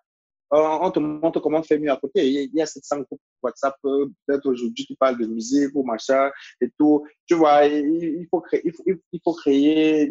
on 0.50 0.90
te 0.90 0.98
montre 0.98 1.40
comment 1.40 1.62
faire 1.62 1.80
mieux 1.80 1.90
à 1.90 1.96
côté. 1.96 2.26
Il 2.28 2.50
y 2.54 2.62
a 2.62 2.66
700 2.66 3.00
groupes 3.00 3.20
WhatsApp, 3.42 3.76
euh, 3.84 4.06
peut-être 4.26 4.46
aujourd'hui 4.46 4.84
tu 4.86 4.94
parles 4.96 5.18
de 5.18 5.26
musique 5.26 5.70
ou 5.74 5.82
machin 5.82 6.30
et 6.60 6.70
tout. 6.78 7.06
Tu 7.26 7.34
vois, 7.34 7.66
il 7.66 8.26
faut 8.30 8.40
créer, 8.40 8.62
il 8.64 8.72
faut, 8.72 8.84
il 8.86 9.20
faut 9.22 9.34
créer, 9.34 10.10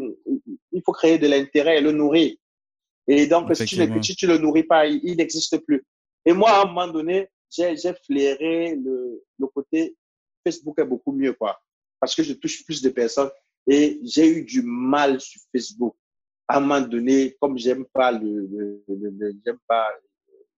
il 0.72 0.82
faut 0.86 0.92
créer 0.92 1.18
de 1.18 1.28
l'intérêt 1.28 1.78
et 1.78 1.82
le 1.82 1.92
nourrir. 1.92 2.36
Et 3.08 3.26
donc, 3.26 3.56
si 3.56 3.66
tu, 3.66 3.80
ne, 3.80 4.02
si 4.02 4.16
tu 4.16 4.28
le 4.28 4.38
nourris 4.38 4.64
pas, 4.64 4.86
il 4.86 5.16
n'existe 5.16 5.58
plus. 5.60 5.86
Et 6.26 6.34
moi, 6.34 6.52
à 6.52 6.64
un 6.64 6.66
moment 6.66 6.88
donné, 6.88 7.30
j'ai 7.50 7.76
flairé 8.06 8.76
le, 8.76 9.24
le 9.40 9.48
côté 9.48 9.96
Facebook 10.44 10.80
est 10.80 10.86
beaucoup 10.86 11.12
mieux, 11.12 11.34
quoi. 11.34 11.60
Parce 12.00 12.16
que 12.16 12.24
je 12.24 12.34
touche 12.34 12.64
plus 12.66 12.82
de 12.82 12.90
personnes 12.90 13.30
et 13.66 14.00
j'ai 14.04 14.28
eu 14.28 14.44
du 14.44 14.62
mal 14.62 15.20
sur 15.20 15.42
Facebook. 15.54 15.96
À 16.48 16.58
un 16.58 16.60
moment 16.62 16.82
donné, 16.82 17.36
comme 17.40 17.58
j'aime 17.58 17.86
pas 17.86 18.12
le, 18.12 18.48
le, 18.48 18.84
le 18.88 19.34
j'aime 19.44 19.60
pas 19.68 19.90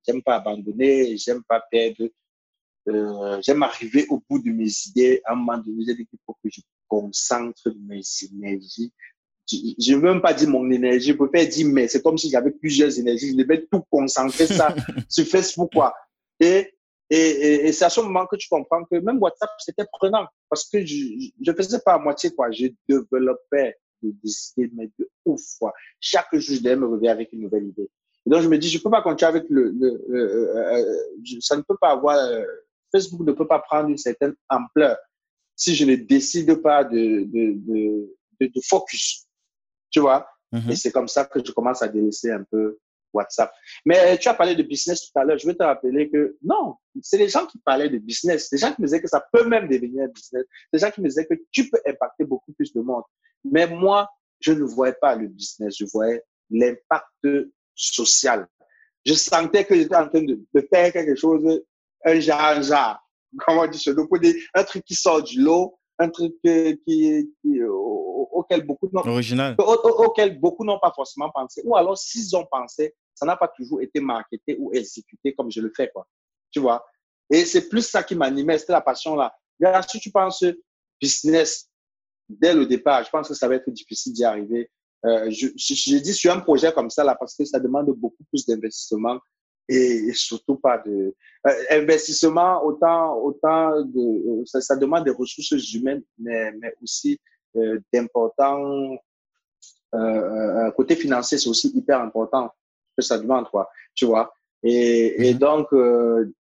J'aime 0.05 0.21
pas 0.21 0.35
abandonner, 0.35 1.17
j'aime 1.17 1.43
pas 1.47 1.61
perdre. 1.71 2.09
Euh, 2.87 3.39
j'aime 3.43 3.63
arriver 3.63 4.05
au 4.09 4.21
bout 4.29 4.39
de 4.39 4.51
mes 4.51 4.71
idées. 4.87 5.21
À 5.25 5.33
un 5.33 5.35
moment 5.35 5.57
donné, 5.57 5.83
j'ai 5.85 5.95
dit 5.95 6.05
qu'il 6.05 6.19
faut 6.25 6.37
que 6.43 6.49
je 6.51 6.61
concentre 6.87 7.73
mes 7.87 8.01
énergies. 8.31 8.91
Je 9.51 9.93
ne 9.93 9.97
veux 9.97 10.13
même 10.13 10.21
pas 10.21 10.33
dire 10.33 10.49
mon 10.49 10.69
énergie, 10.69 11.07
je 11.07 11.13
préfère 11.13 11.47
dire 11.49 11.67
mais. 11.67 11.87
C'est 11.87 12.01
comme 12.01 12.17
si 12.17 12.29
j'avais 12.29 12.51
plusieurs 12.51 12.97
énergies. 12.97 13.31
Je 13.31 13.35
devais 13.35 13.65
tout 13.71 13.83
concentrer 13.89 14.47
ça 14.47 14.75
sur 15.09 15.25
Facebook, 15.25 15.71
quoi. 15.73 15.93
Et, 16.39 16.73
et, 17.09 17.67
et, 17.67 17.71
c'est 17.73 17.85
à 17.85 17.89
ce 17.89 17.99
moment 18.01 18.25
que 18.27 18.35
tu 18.35 18.47
comprends 18.47 18.83
que 18.85 18.97
même 18.97 19.17
WhatsApp, 19.19 19.49
c'était 19.57 19.85
prenant 19.91 20.27
parce 20.47 20.69
que 20.69 20.85
je 20.85 21.31
ne 21.39 21.53
faisais 21.53 21.79
pas 21.79 21.95
à 21.95 21.99
moitié, 21.99 22.29
quoi. 22.31 22.51
Je 22.51 22.67
développais 22.87 23.75
des, 24.01 24.11
idées, 24.57 24.71
mais 24.75 24.89
de 24.97 25.09
ouf, 25.25 25.41
quoi. 25.59 25.73
Chaque 25.99 26.33
jour, 26.33 26.55
je 26.55 26.61
devais 26.61 26.75
me 26.75 26.87
réveiller 26.87 27.09
avec 27.09 27.33
une 27.33 27.41
nouvelle 27.41 27.67
idée. 27.67 27.89
Et 28.29 28.31
donc, 28.31 28.43
je 28.43 28.47
me 28.47 28.59
dis, 28.59 28.69
je 28.69 28.77
ne 28.77 28.83
peux 28.83 28.91
pas 28.91 29.01
continuer 29.01 29.29
avec 29.29 29.45
le, 29.49 29.71
le, 29.71 30.05
euh, 30.13 31.39
ça 31.41 31.57
ne 31.57 31.63
peut 31.63 31.77
pas 31.81 31.89
avoir, 31.89 32.15
euh, 32.15 32.45
Facebook 32.91 33.25
ne 33.25 33.31
peut 33.31 33.47
pas 33.47 33.57
prendre 33.57 33.89
une 33.89 33.97
certaine 33.97 34.35
ampleur 34.49 34.97
si 35.55 35.73
je 35.73 35.83
ne 35.83 35.95
décide 35.95 36.61
pas 36.61 36.83
de, 36.83 37.23
de, 37.23 38.13
de, 38.39 38.47
de 38.47 38.61
focus. 38.69 39.25
Tu 39.89 39.99
vois? 39.99 40.29
Mm-hmm. 40.53 40.71
Et 40.71 40.75
c'est 40.75 40.91
comme 40.91 41.07
ça 41.07 41.25
que 41.25 41.43
je 41.43 41.51
commence 41.51 41.81
à 41.81 41.87
délaisser 41.87 42.29
un 42.29 42.43
peu 42.43 42.77
WhatsApp. 43.13 43.51
Mais 43.83 44.15
tu 44.19 44.29
as 44.29 44.35
parlé 44.35 44.55
de 44.55 44.61
business 44.61 45.09
tout 45.09 45.19
à 45.19 45.23
l'heure. 45.23 45.39
Je 45.39 45.47
veux 45.47 45.55
te 45.55 45.63
rappeler 45.63 46.11
que 46.11 46.37
non, 46.43 46.75
c'est 47.01 47.17
les 47.17 47.29
gens 47.29 47.47
qui 47.47 47.57
parlaient 47.57 47.89
de 47.89 47.97
business. 47.97 48.51
Les 48.51 48.59
gens 48.59 48.71
qui 48.71 48.81
me 48.83 48.85
disaient 48.85 49.01
que 49.01 49.07
ça 49.07 49.25
peut 49.33 49.45
même 49.45 49.67
devenir 49.67 50.03
un 50.03 50.07
business. 50.09 50.45
Les 50.71 50.77
gens 50.77 50.91
qui 50.91 51.01
me 51.01 51.07
disaient 51.07 51.25
que 51.25 51.33
tu 51.51 51.67
peux 51.67 51.79
impacter 51.87 52.25
beaucoup 52.25 52.53
plus 52.53 52.71
de 52.73 52.81
monde. 52.81 53.01
Mais 53.43 53.65
moi, 53.65 54.07
je 54.39 54.51
ne 54.51 54.63
voyais 54.63 54.95
pas 55.01 55.15
le 55.15 55.27
business. 55.27 55.75
Je 55.79 55.85
voyais 55.91 56.23
l'impact 56.51 57.27
social. 57.79 58.47
Je 59.05 59.13
sentais 59.13 59.65
que 59.65 59.75
j'étais 59.75 59.95
en 59.95 60.07
train 60.07 60.21
de, 60.21 60.39
faire 60.71 60.91
quelque 60.91 61.15
chose, 61.15 61.61
un 62.05 62.19
genre, 62.19 62.39
un 62.39 62.61
genre. 62.61 62.97
Comment 63.45 63.61
on 63.61 63.67
dit 63.67 63.83
nous? 63.95 64.07
Un 64.55 64.63
truc 64.63 64.83
qui 64.83 64.95
sort 64.95 65.23
du 65.23 65.41
lot, 65.41 65.79
un 65.99 66.09
truc 66.09 66.33
qui, 66.43 66.79
qui, 66.85 67.61
auquel 68.31 68.65
beaucoup 68.65 68.89
n'ont 68.91 69.05
Original. 69.05 69.55
auquel 69.59 70.39
beaucoup 70.39 70.65
n'ont 70.65 70.79
pas 70.79 70.91
forcément 70.95 71.29
pensé. 71.29 71.61
Ou 71.63 71.75
alors, 71.75 71.97
s'ils 71.97 72.35
ont 72.35 72.45
pensé, 72.49 72.95
ça 73.13 73.25
n'a 73.25 73.35
pas 73.35 73.47
toujours 73.47 73.81
été 73.81 73.99
marketé 73.99 74.57
ou 74.59 74.73
exécuté 74.73 75.35
comme 75.35 75.51
je 75.51 75.61
le 75.61 75.71
fais, 75.75 75.89
quoi. 75.89 76.07
Tu 76.51 76.59
vois? 76.59 76.83
Et 77.29 77.45
c'est 77.45 77.69
plus 77.69 77.87
ça 77.87 78.01
qui 78.01 78.15
m'animait, 78.15 78.57
c'était 78.57 78.73
la 78.73 78.81
passion 78.81 79.15
là. 79.15 79.33
si 79.87 79.99
tu 79.99 80.09
penses 80.09 80.43
business 80.99 81.69
dès 82.27 82.53
le 82.53 82.65
départ, 82.65 83.03
je 83.03 83.09
pense 83.09 83.27
que 83.27 83.33
ça 83.33 83.47
va 83.47 83.55
être 83.55 83.69
difficile 83.69 84.13
d'y 84.13 84.23
arriver. 84.23 84.71
Euh, 85.05 85.29
je, 85.29 85.47
je, 85.55 85.97
dis 85.97 86.13
sur 86.13 86.33
un 86.33 86.41
projet 86.41 86.73
comme 86.73 86.89
ça 86.89 87.05
là 87.05 87.15
parce 87.17 87.33
que 87.33 87.45
ça 87.45 87.57
demande 87.57 87.89
beaucoup 87.91 88.23
plus 88.29 88.45
d'investissement 88.45 89.17
et, 89.69 90.11
surtout 90.13 90.57
pas 90.57 90.77
de 90.79 91.15
euh, 91.47 91.51
investissement 91.71 92.61
autant 92.65 93.15
autant 93.15 93.81
de 93.81 94.43
ça, 94.45 94.59
ça, 94.59 94.75
demande 94.75 95.05
des 95.05 95.11
ressources 95.11 95.73
humaines 95.73 96.03
mais, 96.17 96.51
mais 96.59 96.73
aussi 96.83 97.17
euh, 97.55 97.79
d'important 97.93 98.97
euh, 99.95 100.71
côté 100.71 100.97
financier 100.97 101.37
c'est 101.37 101.49
aussi 101.49 101.71
hyper 101.73 102.01
important 102.01 102.51
que 102.97 103.01
ça 103.01 103.17
demande 103.17 103.49
quoi 103.49 103.69
tu 103.95 104.05
vois 104.05 104.33
et, 104.63 105.29
et 105.29 105.33
mhm. 105.33 105.39
donc 105.39 105.67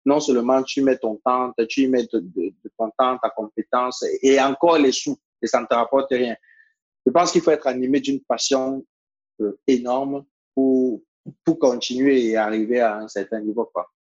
non 0.05 0.19
seulement 0.19 0.65
tu 0.65 0.83
mets 0.83 0.99
ton 0.99 1.15
temps 1.25 1.53
tu 1.69 1.83
y 1.83 1.87
mets 1.87 2.09
de, 2.13 2.19
de, 2.19 2.53
ton 2.77 2.91
temps 2.99 3.19
ta 3.19 3.31
compétence 3.31 4.05
et 4.21 4.41
encore 4.41 4.79
les 4.79 4.91
sous 4.91 5.17
et 5.41 5.47
ça 5.47 5.61
ne 5.61 5.67
te 5.67 5.75
rapporte 5.75 6.09
rien 6.11 6.35
je 7.07 7.13
pense 7.13 7.33
qu'il 7.33 7.41
faut 7.41 7.51
être 7.51 7.67
animé 7.67 8.01
d'une 8.01 8.21
passion 8.21 8.85
énorme 9.67 10.25
pour 10.55 11.03
pour 11.45 11.59
continuer 11.59 12.27
et 12.27 12.37
arriver 12.37 12.81
à 12.81 12.99
un 12.99 13.09
certain 13.09 13.41
niveau. 13.41 13.71
Quoi. 13.73 13.91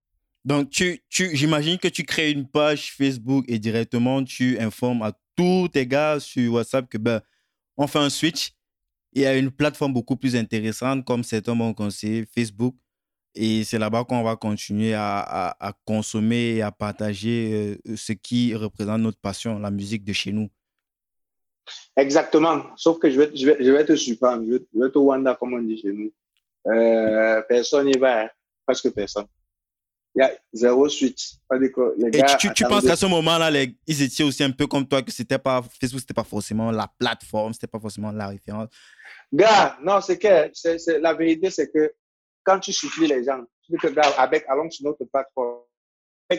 Donc, 0.44 0.70
tu, 0.70 1.00
tu, 1.08 1.34
j'imagine 1.36 1.78
que 1.78 1.88
tu 1.88 2.04
crées 2.04 2.30
une 2.30 2.48
page 2.48 2.92
Facebook 2.92 3.44
et 3.48 3.58
directement 3.58 4.22
tu 4.24 4.58
informes 4.58 5.02
à 5.02 5.12
tous 5.36 5.68
tes 5.68 5.86
gars 5.86 6.20
sur 6.20 6.54
WhatsApp 6.54 6.88
que 6.88 6.98
ben, 6.98 7.20
on 7.76 7.86
fait 7.86 7.98
un 7.98 8.10
switch. 8.10 8.52
Il 9.12 9.22
y 9.22 9.26
a 9.26 9.36
une 9.36 9.50
plateforme 9.50 9.92
beaucoup 9.92 10.16
plus 10.16 10.36
intéressante 10.36 11.04
comme 11.04 11.24
certains 11.24 11.54
m'ont 11.54 11.74
conseillé, 11.74 12.26
Facebook. 12.34 12.76
Et 13.34 13.62
c'est 13.64 13.78
là-bas 13.78 14.04
qu'on 14.04 14.22
va 14.22 14.36
continuer 14.36 14.94
à, 14.94 15.54
à, 15.60 15.72
consommer 15.84 16.56
et 16.56 16.62
à 16.62 16.72
partager 16.72 17.78
euh, 17.86 17.96
ce 17.96 18.12
qui 18.12 18.54
représente 18.54 19.00
notre 19.00 19.20
passion, 19.20 19.58
la 19.58 19.70
musique 19.70 20.04
de 20.04 20.12
chez 20.12 20.32
nous. 20.32 20.48
Exactement. 21.96 22.64
Sauf 22.76 22.98
que 22.98 23.10
je 23.10 23.20
vais, 23.20 23.36
je 23.36 23.46
vais, 23.46 23.64
je 23.64 23.70
vais 23.70 23.84
te 23.84 23.96
surprendre. 23.96 24.44
Je 24.46 24.54
vais, 24.54 24.66
je 24.74 24.80
vais 24.80 24.90
te 24.90 24.98
Wanda, 24.98 25.34
comme 25.34 25.54
on 25.54 25.62
dit 25.62 25.80
chez 25.80 25.92
nous. 25.92 26.12
Euh, 26.66 27.42
personne 27.48 27.86
n'y 27.86 27.98
va, 27.98 28.30
presque 28.66 28.90
personne. 28.90 29.26
Il 30.14 30.20
y 30.20 30.22
a 30.22 30.32
zéro 30.52 30.88
suite. 30.88 31.20
Les 31.52 31.70
gars, 31.70 32.34
Et 32.34 32.36
tu, 32.38 32.52
tu 32.52 32.64
penses 32.64 32.84
qu'à 32.84 32.96
ce 32.96 33.06
moment-là, 33.06 33.50
les, 33.50 33.76
ils 33.86 34.02
étaient 34.02 34.24
aussi 34.24 34.42
un 34.42 34.50
peu 34.50 34.66
comme 34.66 34.86
toi, 34.86 35.02
que 35.02 35.12
c'était 35.12 35.38
pas 35.38 35.62
Facebook, 35.80 36.00
c'était 36.00 36.14
pas 36.14 36.24
forcément 36.24 36.70
la 36.70 36.90
plateforme, 36.98 37.52
c'était 37.52 37.66
pas 37.68 37.78
forcément 37.78 38.10
la 38.10 38.28
référence. 38.28 38.68
Gars, 39.32 39.78
non, 39.82 40.00
c'est 40.00 40.18
que 40.18 40.50
la 41.00 41.14
vérité, 41.14 41.50
c'est 41.50 41.70
que 41.70 41.92
quand 42.42 42.58
tu 42.58 42.72
souffles 42.72 43.04
les 43.04 43.24
gens, 43.24 43.44
tu 43.62 43.72
dis 43.72 43.78
que 43.78 43.88
gars, 43.88 44.10
avec, 44.18 44.44
allons 44.48 44.70
sur 44.70 44.86
notre 44.86 45.04
plateforme, 45.04 45.60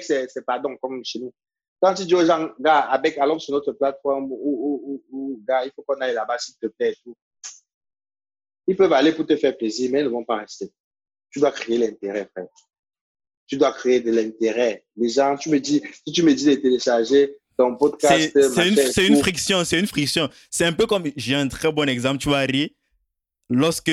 c'est, 0.01 0.27
c'est 0.29 0.45
pardon, 0.45 0.75
comme 0.81 1.03
chez 1.05 1.19
nous. 1.19 1.33
Quand 1.81 1.93
tu 1.93 2.05
dis 2.05 2.15
aux 2.15 2.25
gens, 2.25 2.49
gars, 2.59 2.79
avec, 2.79 3.17
allons 3.17 3.39
sur 3.39 3.53
notre 3.53 3.71
plateforme, 3.71 4.25
ou, 4.31 4.81
ou, 4.83 5.03
ou, 5.11 5.43
gars, 5.47 5.63
il 5.65 5.71
faut 5.73 5.83
qu'on 5.83 5.99
aille 6.01 6.13
là-bas, 6.13 6.37
s'il 6.37 6.55
te 6.55 6.67
plaît, 6.67 6.95
tout. 7.03 7.15
Ils 8.67 8.75
peuvent 8.75 8.93
aller 8.93 9.13
pour 9.13 9.25
te 9.25 9.35
faire 9.35 9.57
plaisir, 9.57 9.89
mais 9.91 10.01
ils 10.01 10.05
ne 10.05 10.09
vont 10.09 10.25
pas 10.25 10.37
rester. 10.37 10.69
Tu 11.31 11.39
dois 11.39 11.51
créer 11.51 11.77
l'intérêt, 11.77 12.29
frère. 12.31 12.47
Tu 13.47 13.57
dois 13.57 13.71
créer 13.71 14.01
de 14.01 14.11
l'intérêt. 14.11 14.85
Les 14.95 15.09
gens, 15.09 15.37
tu 15.37 15.49
me 15.49 15.59
dis, 15.59 15.81
si 16.05 16.13
tu 16.13 16.21
me 16.21 16.33
dis 16.33 16.45
de 16.45 16.55
télécharger 16.55 17.37
ton 17.57 17.75
podcast. 17.75 18.31
C'est 18.33 19.07
une, 19.07 19.13
une, 19.15 19.19
friction, 19.21 19.63
c'est 19.65 19.79
une 19.79 19.87
friction. 19.87 20.29
C'est 20.51 20.65
un 20.65 20.73
peu 20.73 20.85
comme, 20.85 21.03
j'ai 21.15 21.35
un 21.35 21.47
très 21.47 21.71
bon 21.71 21.87
exemple, 21.89 22.19
tu 22.19 22.29
vois, 22.29 22.39
Harry. 22.39 22.75
Lorsque 23.49 23.91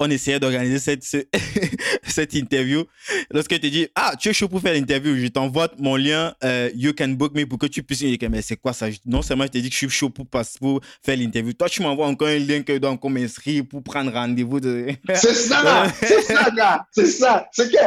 on 0.00 0.10
essayait 0.10 0.40
d'organiser 0.40 0.78
cette, 0.78 1.04
cette 2.02 2.34
interview. 2.34 2.84
Lorsque 3.30 3.58
tu 3.60 3.70
dis, 3.70 3.88
ah, 3.94 4.14
tu 4.18 4.28
es 4.28 4.32
chaud 4.32 4.48
pour 4.48 4.60
faire 4.60 4.74
l'interview, 4.74 5.16
je 5.16 5.28
t'envoie 5.28 5.68
mon 5.78 5.96
lien, 5.96 6.34
euh, 6.42 6.70
you 6.74 6.92
can 6.92 7.08
book 7.08 7.34
me 7.34 7.46
pour 7.46 7.58
que 7.58 7.66
tu 7.66 7.82
puisses. 7.82 8.04
Mais 8.30 8.42
c'est 8.42 8.56
quoi 8.56 8.72
ça? 8.72 8.86
Non 9.06 9.22
seulement 9.22 9.44
je 9.44 9.50
te 9.50 9.58
dis 9.58 9.68
que 9.68 9.74
je 9.74 9.78
suis 9.78 9.90
chaud 9.90 10.10
pour, 10.10 10.26
faire 10.30 11.16
l'interview, 11.16 11.52
toi, 11.52 11.68
tu 11.68 11.82
m'envoies 11.82 12.06
encore 12.06 12.28
un 12.28 12.38
lien 12.38 12.62
que 12.62 12.74
je 12.74 12.78
dois 12.78 12.90
encore 12.90 13.10
m'inscrire 13.10 13.64
pour 13.68 13.82
prendre 13.82 14.12
rendez-vous. 14.12 14.60
De... 14.60 14.88
c'est 15.14 15.34
ça, 15.34 15.86
c'est 16.00 16.22
ça, 16.22 16.50
gars. 16.50 16.86
C'est 16.92 17.06
ça. 17.06 17.48
C'est 17.52 17.70
que. 17.70 17.78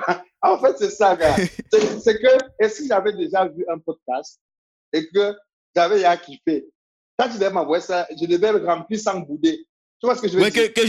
En 0.42 0.60
fait, 0.60 0.76
c'est 0.78 0.90
ça, 0.90 1.16
gars. 1.16 1.34
C'est 1.34 2.20
que, 2.20 2.38
est-ce 2.60 2.82
que 2.82 2.86
j'avais 2.86 3.12
déjà 3.14 3.48
vu 3.48 3.64
un 3.68 3.78
podcast 3.78 4.38
et 4.92 5.08
que 5.08 5.34
j'avais 5.74 6.04
à 6.04 6.16
kiffer 6.16 6.66
Quand 7.18 7.28
tu 7.28 7.34
devais 7.34 7.50
m'envoyer 7.50 7.82
ça, 7.82 8.06
je 8.10 8.26
devais 8.26 8.52
le 8.52 8.64
remplir 8.64 9.00
sans 9.00 9.18
bouder. 9.18 9.66
Tu 9.98 10.06
vois 10.06 10.14
ce 10.14 10.20
que 10.20 10.28
je 10.28 10.36
veux 10.36 10.50
dire? 10.50 10.72
Que, 10.74 10.82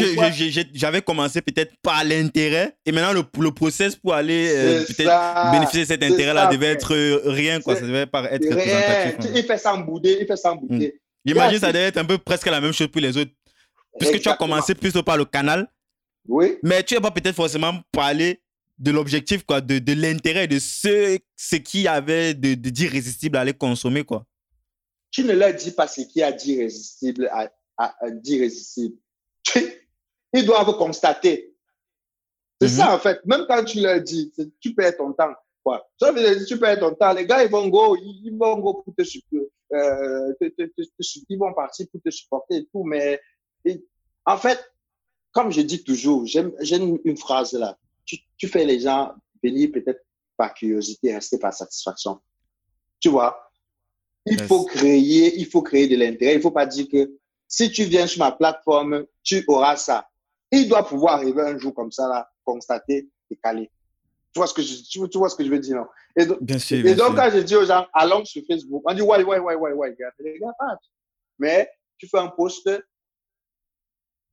j'avais 0.74 1.02
commencé 1.02 1.42
peut-être 1.42 1.74
par 1.82 2.04
l'intérêt 2.04 2.76
et 2.86 2.92
maintenant 2.92 3.14
le, 3.14 3.24
le 3.42 3.52
process 3.52 3.96
pour 3.96 4.14
aller 4.14 4.52
euh, 4.54 4.84
peut-être 4.86 5.52
bénéficier 5.52 5.82
de 5.84 5.88
cet 5.88 6.04
intérêt-là 6.04 6.48
devait 6.48 6.68
être 6.68 6.94
euh, 6.94 7.22
rien, 7.26 7.62
quoi. 7.62 7.76
Ça 7.76 7.82
devait 7.82 8.06
pas 8.06 8.30
être 8.32 8.46
représentatif. 8.46 9.20
Hein. 9.20 9.32
Il 9.34 9.44
fait 9.44 9.84
bouder, 9.84 10.18
il 10.22 10.28
fait 10.28 10.36
ça 10.36 10.54
bouder. 10.54 10.88
Hmm. 10.96 11.00
J'imagine 11.26 11.60
ça 11.60 11.72
devait 11.72 11.86
être 11.86 11.98
un 11.98 12.06
peu 12.06 12.18
presque 12.18 12.48
la 12.48 12.60
même 12.60 12.74
chose 12.74 12.90
pour 12.90 13.02
les 13.02 13.16
autres. 13.18 13.32
Puisque 14.00 14.20
tu 14.20 14.30
as 14.30 14.36
commencé 14.36 14.76
plutôt 14.76 15.04
par 15.04 15.18
le 15.18 15.26
canal. 15.26 15.68
Oui. 16.28 16.58
Mais 16.62 16.84
tu 16.84 16.94
n'as 16.94 17.02
pas 17.02 17.12
peut-être 17.12 17.36
forcément 17.36 17.80
parlé 17.92 18.42
de 18.78 18.92
l'objectif, 18.92 19.44
quoi, 19.44 19.62
de, 19.62 19.80
de 19.80 19.94
l'intérêt, 19.94 20.48
de 20.48 20.60
ce, 20.60 21.18
ce 21.36 21.56
qui 21.56 21.88
avait 21.88 22.34
de, 22.34 22.54
de 22.54 22.70
d'irrésistible 22.70 23.38
à 23.38 23.42
aller 23.42 23.54
consommer, 23.54 24.04
quoi. 24.04 24.26
Tu 25.10 25.24
ne 25.24 25.34
leur 25.34 25.54
dis 25.54 25.72
pas 25.72 25.88
ce 25.88 26.02
qui 26.02 26.22
a 26.22 26.32
d'irrésistible 26.32 27.28
à, 27.32 27.50
d'irrésistible. 28.12 28.98
Ils 30.34 30.46
doivent 30.46 30.78
constater. 30.78 31.56
C'est 32.62 32.70
ça, 32.70 32.88
mhm. 32.88 32.94
en 32.94 33.00
fait. 33.00 33.26
Même 33.26 33.46
quand 33.48 33.64
tu 33.64 33.82
leur 33.82 34.02
dis, 34.02 34.32
tu 34.60 34.74
perds 34.74 34.98
ton 34.98 35.14
temps. 35.14 35.34
Quoi. 35.64 35.88
Ça 36.00 36.12
veut 36.12 36.22
dire 36.22 36.46
tu 36.46 36.58
perds 36.58 36.80
ton 36.80 36.96
temps. 36.96 37.14
Les 37.14 37.26
gars, 37.26 37.44
ils 37.44 37.52
vont 37.52 37.68
go, 37.68 37.96
ils 37.96 38.36
vont 38.38 38.60
go 38.60 38.82
pour 38.84 38.96
te, 38.96 39.04
euh, 39.74 40.34
ils 41.30 41.38
vont 41.38 41.54
partir 41.54 41.88
pour 41.92 42.02
te 42.02 42.10
supporter 42.10 42.56
et 42.56 42.66
tout. 42.72 42.84
Mais 42.84 43.22
en 44.26 44.38
fait, 44.38 44.60
comme 45.32 45.52
je 45.52 45.62
dis 45.62 45.84
toujours, 45.84 46.26
j'aime 46.26 46.52
une, 47.04 47.18
phrase 47.18 47.54
là. 47.54 47.78
Tu, 48.06 48.18
tu, 48.38 48.48
fais 48.48 48.66
les 48.66 48.80
gens 48.80 49.14
venir 49.44 49.70
peut-être 49.72 50.04
par 50.38 50.54
curiosité, 50.54 51.14
rester 51.14 51.38
par 51.38 51.54
satisfaction. 51.54 52.20
Tu 53.00 53.10
vois? 53.10 53.52
Il 54.26 54.42
faut 54.42 54.66
créer, 54.66 55.38
il 55.38 55.46
faut 55.46 55.62
créer 55.62 55.88
de 55.88 55.96
l'intérêt. 55.96 56.36
Il 56.36 56.42
faut 56.42 56.52
pas 56.52 56.66
dire 56.66 56.88
que 56.92 57.18
si 57.48 57.72
tu 57.72 57.84
viens 57.86 58.08
sur 58.08 58.20
ma 58.20 58.32
plateforme, 58.32 59.06
tu 59.24 59.44
auras 59.48 59.76
ça. 59.78 60.08
Il 60.52 60.68
doit 60.70 60.88
pouvoir 60.88 61.16
arriver 61.16 61.42
un 61.42 61.58
jour 61.58 61.74
comme 61.74 61.92
ça, 61.92 62.08
là, 62.08 62.30
constater 62.44 63.10
et 63.30 63.36
caler. 63.36 63.70
Tu 64.34 64.40
vois 64.40 64.48
ce 64.48 64.54
que 64.54 64.62
je, 64.62 64.84
tu, 64.84 65.18
vois 65.18 65.30
ce 65.30 65.36
que 65.36 65.44
je 65.44 65.50
veux 65.50 65.60
dire, 65.60 65.78
non? 65.78 65.88
Et, 66.16 66.26
bien 66.42 66.60
sûr, 66.60 66.86
et 66.86 66.96
donc, 66.96 67.16
quand 67.16 67.30
je 67.32 67.40
dis 67.40 67.56
aux 67.56 67.66
gens, 67.66 67.86
allons 67.94 68.24
sur 68.26 68.44
Facebook, 68.48 68.84
on 68.86 68.94
dit, 68.94 69.02
ouais, 69.02 69.24
ouais, 69.24 69.40
ouais, 69.40 69.56
ouais, 69.56 69.74
ouais, 69.74 69.96
les 70.20 70.40
gars. 70.40 70.78
Mais 71.40 71.70
tu 71.98 72.08
fais 72.08 72.20
un 72.20 72.28
post, 72.28 72.70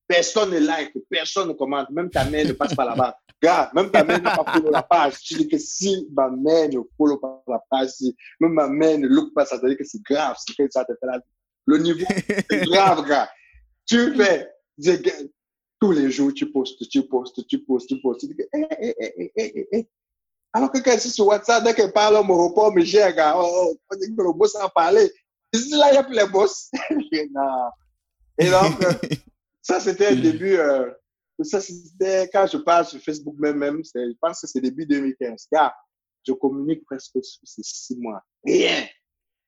Personne 0.06 0.50
ne 0.50 0.58
like, 0.58 0.92
personne 1.08 1.48
ne 1.48 1.54
commente, 1.54 1.88
même 1.90 2.10
ta 2.10 2.24
mère 2.24 2.46
ne 2.46 2.52
passe 2.52 2.74
pas 2.74 2.84
là-bas. 2.84 3.18
Gars, 3.42 3.70
même 3.74 3.90
ta 3.90 4.04
mère 4.04 4.22
n'a 4.22 4.36
pas 4.36 4.52
follow 4.52 4.70
la 4.70 4.82
page. 4.82 5.18
Tu 5.20 5.34
dis 5.34 5.48
que 5.48 5.58
si 5.58 6.08
ma 6.14 6.30
mère 6.30 6.68
ne 6.68 6.80
follow 6.96 7.18
pas 7.18 7.42
la 7.48 7.62
page, 7.70 7.90
si 7.90 8.14
même 8.40 8.52
ma 8.52 8.68
mère 8.68 8.98
ne 8.98 9.06
look 9.06 9.32
pas, 9.34 9.44
ça 9.44 9.56
veut 9.58 9.68
dire 9.68 9.78
que 9.78 9.84
c'est 9.84 10.02
grave. 10.02 10.36
C'est 10.38 10.54
que 10.54 10.70
ça 10.70 10.84
te 10.84 10.92
fait 10.92 11.06
la... 11.06 11.20
Le 11.66 11.78
niveau, 11.78 12.04
c'est 12.50 12.64
grave, 12.64 13.06
gars. 13.06 13.30
Tu 13.86 14.14
fais, 14.16 14.50
tous 15.80 15.92
les 15.92 16.10
jours, 16.10 16.32
tu 16.34 16.50
postes, 16.50 16.88
tu 16.88 17.02
postes, 17.06 17.46
tu 17.46 17.58
postes, 17.64 17.88
tu 17.88 18.00
postes. 18.00 18.20
Tu 18.20 18.28
dis 18.28 18.36
eh, 18.54 18.94
eh, 19.36 19.68
eh. 19.72 19.88
Alors 20.52 20.70
que 20.70 20.78
quand 20.78 20.96
c'est 20.98 21.08
sur 21.08 21.26
WhatsApp, 21.26 21.64
dès 21.64 21.74
qu'elle 21.74 21.92
parle, 21.92 22.16
on 22.16 22.24
me 22.24 22.48
répond, 22.48 22.70
mais 22.70 22.84
j'ai 22.84 23.02
un 23.02 23.12
gars, 23.12 23.34
oh, 23.36 23.76
on 23.90 23.96
dit 23.96 24.14
que 24.14 24.22
le 24.22 24.32
boss 24.32 24.54
a 24.56 24.68
parlé. 24.68 25.10
Ici, 25.52 25.70
là, 25.70 25.88
il 25.90 25.92
n'y 25.92 25.98
a 25.98 26.04
plus 26.04 26.14
les 26.14 26.28
boss. 26.28 26.70
non. 27.32 27.70
Et 28.38 28.50
donc, 28.50 28.78
ça, 29.62 29.80
c'était 29.80 30.14
le 30.14 30.20
début. 30.20 30.56
Euh, 30.56 30.90
ça, 31.42 31.60
c'était 31.60 32.28
quand 32.32 32.46
je 32.46 32.58
parle 32.58 32.86
sur 32.86 33.00
Facebook 33.00 33.34
même, 33.38 33.56
même 33.56 33.82
je 33.84 34.12
pense 34.20 34.40
que 34.40 34.46
c'est 34.46 34.60
début 34.60 34.86
2015. 34.86 35.48
Car 35.50 35.74
je 36.26 36.32
communique 36.32 36.84
presque 36.84 37.18
sur 37.22 37.40
ces 37.44 37.62
six 37.62 37.96
mois. 37.96 38.22
Rien. 38.44 38.86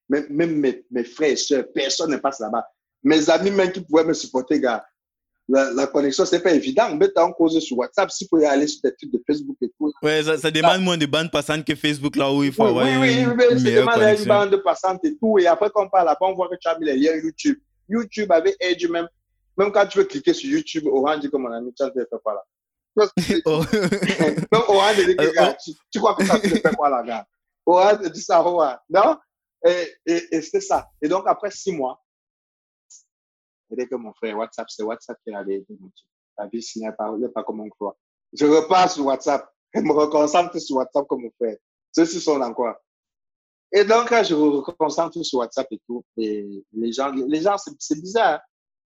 Même, 0.09 0.27
même 0.31 0.57
mes, 0.57 0.85
mes, 0.91 1.05
frères 1.05 1.31
et 1.31 1.37
soeurs, 1.37 1.65
personne 1.75 2.11
ne 2.11 2.17
passe 2.17 2.41
là-bas. 2.41 2.65
Mes 3.03 3.29
amis 3.31 3.51
même 3.51 3.73
qui 3.73 3.81
pouvaient 3.81 4.05
me 4.05 4.15
supporter, 4.15 4.61
gars, 4.61 4.85
la, 5.49 5.73
la 5.73 5.87
connexion, 5.87 6.25
c'est 6.25 6.41
pas 6.41 6.53
évident. 6.53 6.95
Mais 6.95 7.09
en 7.19 7.33
cause 7.33 7.59
sur 7.61 7.79
WhatsApp, 7.79 8.11
si 8.11 8.25
vous 8.25 8.29
pouvez 8.31 8.47
aller 8.47 8.67
sur 8.67 8.81
des 8.83 8.95
trucs 8.95 9.13
de 9.13 9.23
Facebook 9.27 9.57
et 9.63 9.71
tout. 9.79 9.93
Ouais, 10.03 10.23
ça, 10.23 10.37
ça 10.39 10.51
demande 10.51 10.83
moins 10.83 10.97
de 10.97 11.07
bandes 11.07 11.31
passantes 11.31 11.65
que 11.65 11.75
Facebook, 11.75 12.17
là 12.17 12.33
où 12.33 12.43
il 12.43 12.53
faut 12.53 12.65
oui, 12.65 12.69
avoir 12.69 12.87
oui, 12.87 12.97
oui, 13.01 13.15
une, 13.23 13.31
une 13.31 13.59
ça 13.59 13.71
demande 13.71 14.19
une 14.19 14.25
bande 14.25 14.63
passante 14.63 15.05
et 15.05 15.17
tout. 15.17 15.39
Et 15.39 15.47
après, 15.47 15.71
quand 15.73 15.85
on 15.85 15.89
parle 15.89 16.07
là-bas, 16.07 16.27
on 16.27 16.35
voit 16.35 16.49
que 16.49 16.57
tu 16.61 16.69
as 16.69 16.79
mis 16.79 16.87
les 16.87 16.97
liens 16.97 17.17
YouTube. 17.17 17.59
YouTube 17.89 18.31
avec 18.33 18.57
Edge 18.61 18.87
même. 18.89 19.09
Même 19.57 19.73
quand 19.73 19.87
tu 19.87 19.99
veux 19.99 20.05
cliquer 20.05 20.35
sur 20.35 20.51
YouTube, 20.51 20.87
Orange 20.87 21.21
dit 21.21 21.31
que 21.31 21.37
mon 21.37 21.51
ami, 21.51 21.73
tu 21.73 21.83
ne 21.83 21.91
fais 21.91 22.05
pas 22.25 22.35
là? 22.35 22.43
Oh. 23.45 23.63
Même 23.73 24.63
Orange 24.69 24.97
dit 25.07 25.17
que, 25.17 25.23
Euh, 25.23 25.53
tu, 25.63 25.71
tu 25.91 25.99
crois 25.99 26.15
que 26.15 26.25
ça 26.25 26.35
ne 26.35 26.41
fait 26.41 26.77
quoi 26.77 26.91
là, 26.91 27.03
gars? 27.03 27.27
Orange 27.65 28.11
dit 28.11 28.21
ça, 28.21 28.43
ouais. 28.47 28.75
Non? 28.91 29.17
Et, 29.65 29.99
et, 30.07 30.43
c'était 30.43 30.61
ça. 30.61 30.89
Et 31.01 31.09
donc, 31.09 31.25
après 31.27 31.51
six 31.51 31.73
mois, 31.73 32.03
c'était 33.69 33.87
que 33.89 33.95
mon 33.97 34.13
frère, 34.15 34.37
WhatsApp, 34.39 34.69
c'est 34.71 34.83
WhatsApp 34.83 35.19
qui 35.25 35.33
truc. 35.33 36.11
La 36.39 36.47
vie 36.47 36.65
n'est 36.77 36.93
pas, 36.93 37.13
pas 37.35 37.43
comme 37.45 37.61
on 37.61 37.69
croit. 37.69 37.97
Je 38.33 38.45
repars 38.47 38.91
sur 38.91 39.07
WhatsApp. 39.07 39.49
Je 39.75 39.81
me 39.81 39.93
reconcentre 39.93 40.59
sur 40.61 40.77
WhatsApp 40.77 41.07
comme 41.09 41.23
mon 41.23 41.31
frère. 41.33 41.57
Ceux-ci 41.93 42.21
sont 42.21 42.39
dans 42.39 42.53
quoi? 42.53 42.81
Et 43.73 43.85
donc, 43.85 44.09
je 44.11 44.35
me 44.35 44.59
reconcentre 44.59 45.25
sur 45.25 45.41
WhatsApp 45.41 45.67
et 45.73 45.81
tout, 45.87 46.05
et 46.17 46.65
les 46.73 46.93
gens, 46.93 47.11
les 47.11 47.41
gens, 47.41 47.57
c'est 47.59 48.01
bizarre. 48.01 48.35
hein. 48.35 48.41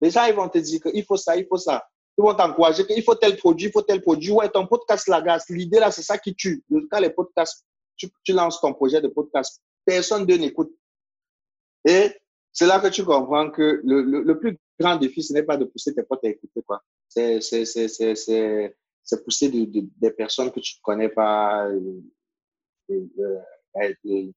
Les 0.01 0.11
gens, 0.11 0.25
ils 0.25 0.35
vont 0.35 0.49
te 0.49 0.57
dire 0.57 0.81
qu'il 0.81 1.05
faut 1.05 1.17
ça, 1.17 1.35
il 1.37 1.47
faut 1.47 1.57
ça. 1.57 1.87
Ils 2.17 2.21
vont 2.21 2.33
t'encourager 2.35 2.85
qu'il 2.85 3.03
faut 3.03 3.15
tel 3.15 3.37
produit, 3.37 3.67
il 3.67 3.71
faut 3.71 3.81
tel 3.81 4.01
produit. 4.01 4.31
Ouais, 4.31 4.49
ton 4.49 4.67
podcast, 4.67 5.07
la. 5.07 5.39
L'idée 5.49 5.79
là, 5.79 5.91
c'est 5.91 6.01
ça 6.03 6.17
qui 6.17 6.35
tue. 6.35 6.63
Quand 6.91 6.99
les 6.99 7.11
podcasts, 7.11 7.65
tu, 7.95 8.09
tu 8.23 8.33
lances 8.33 8.59
ton 8.59 8.73
projet 8.73 9.01
de 9.01 9.07
podcast, 9.07 9.61
personne 9.87 10.25
ne 10.27 10.35
n'écoute. 10.35 10.71
Et 11.85 12.11
c'est 12.51 12.67
là 12.67 12.79
que 12.79 12.89
tu 12.89 13.03
comprends 13.05 13.49
que 13.49 13.81
le, 13.83 14.01
le, 14.01 14.21
le 14.23 14.39
plus 14.39 14.57
grand 14.79 14.97
défi, 14.97 15.23
ce 15.23 15.31
n'est 15.33 15.43
pas 15.43 15.57
de 15.57 15.65
pousser 15.65 15.95
tes 15.95 16.03
potes 16.03 16.23
à 16.25 16.29
écouter, 16.29 16.61
quoi. 16.67 16.83
C'est, 17.07 17.39
c'est, 17.41 17.63
c'est, 17.65 17.87
c'est, 17.87 18.13
c'est, 18.15 18.75
c'est 19.03 19.23
pousser 19.23 19.49
de, 19.49 19.65
de- 19.65 19.87
des 19.97 20.11
personnes 20.11 20.51
que 20.51 20.59
tu 20.59 20.75
ne 20.75 20.81
connais 20.83 21.09
pas. 21.09 21.67
euh, 21.67 21.79
euh, 22.91 23.37
euh, 23.77 24.31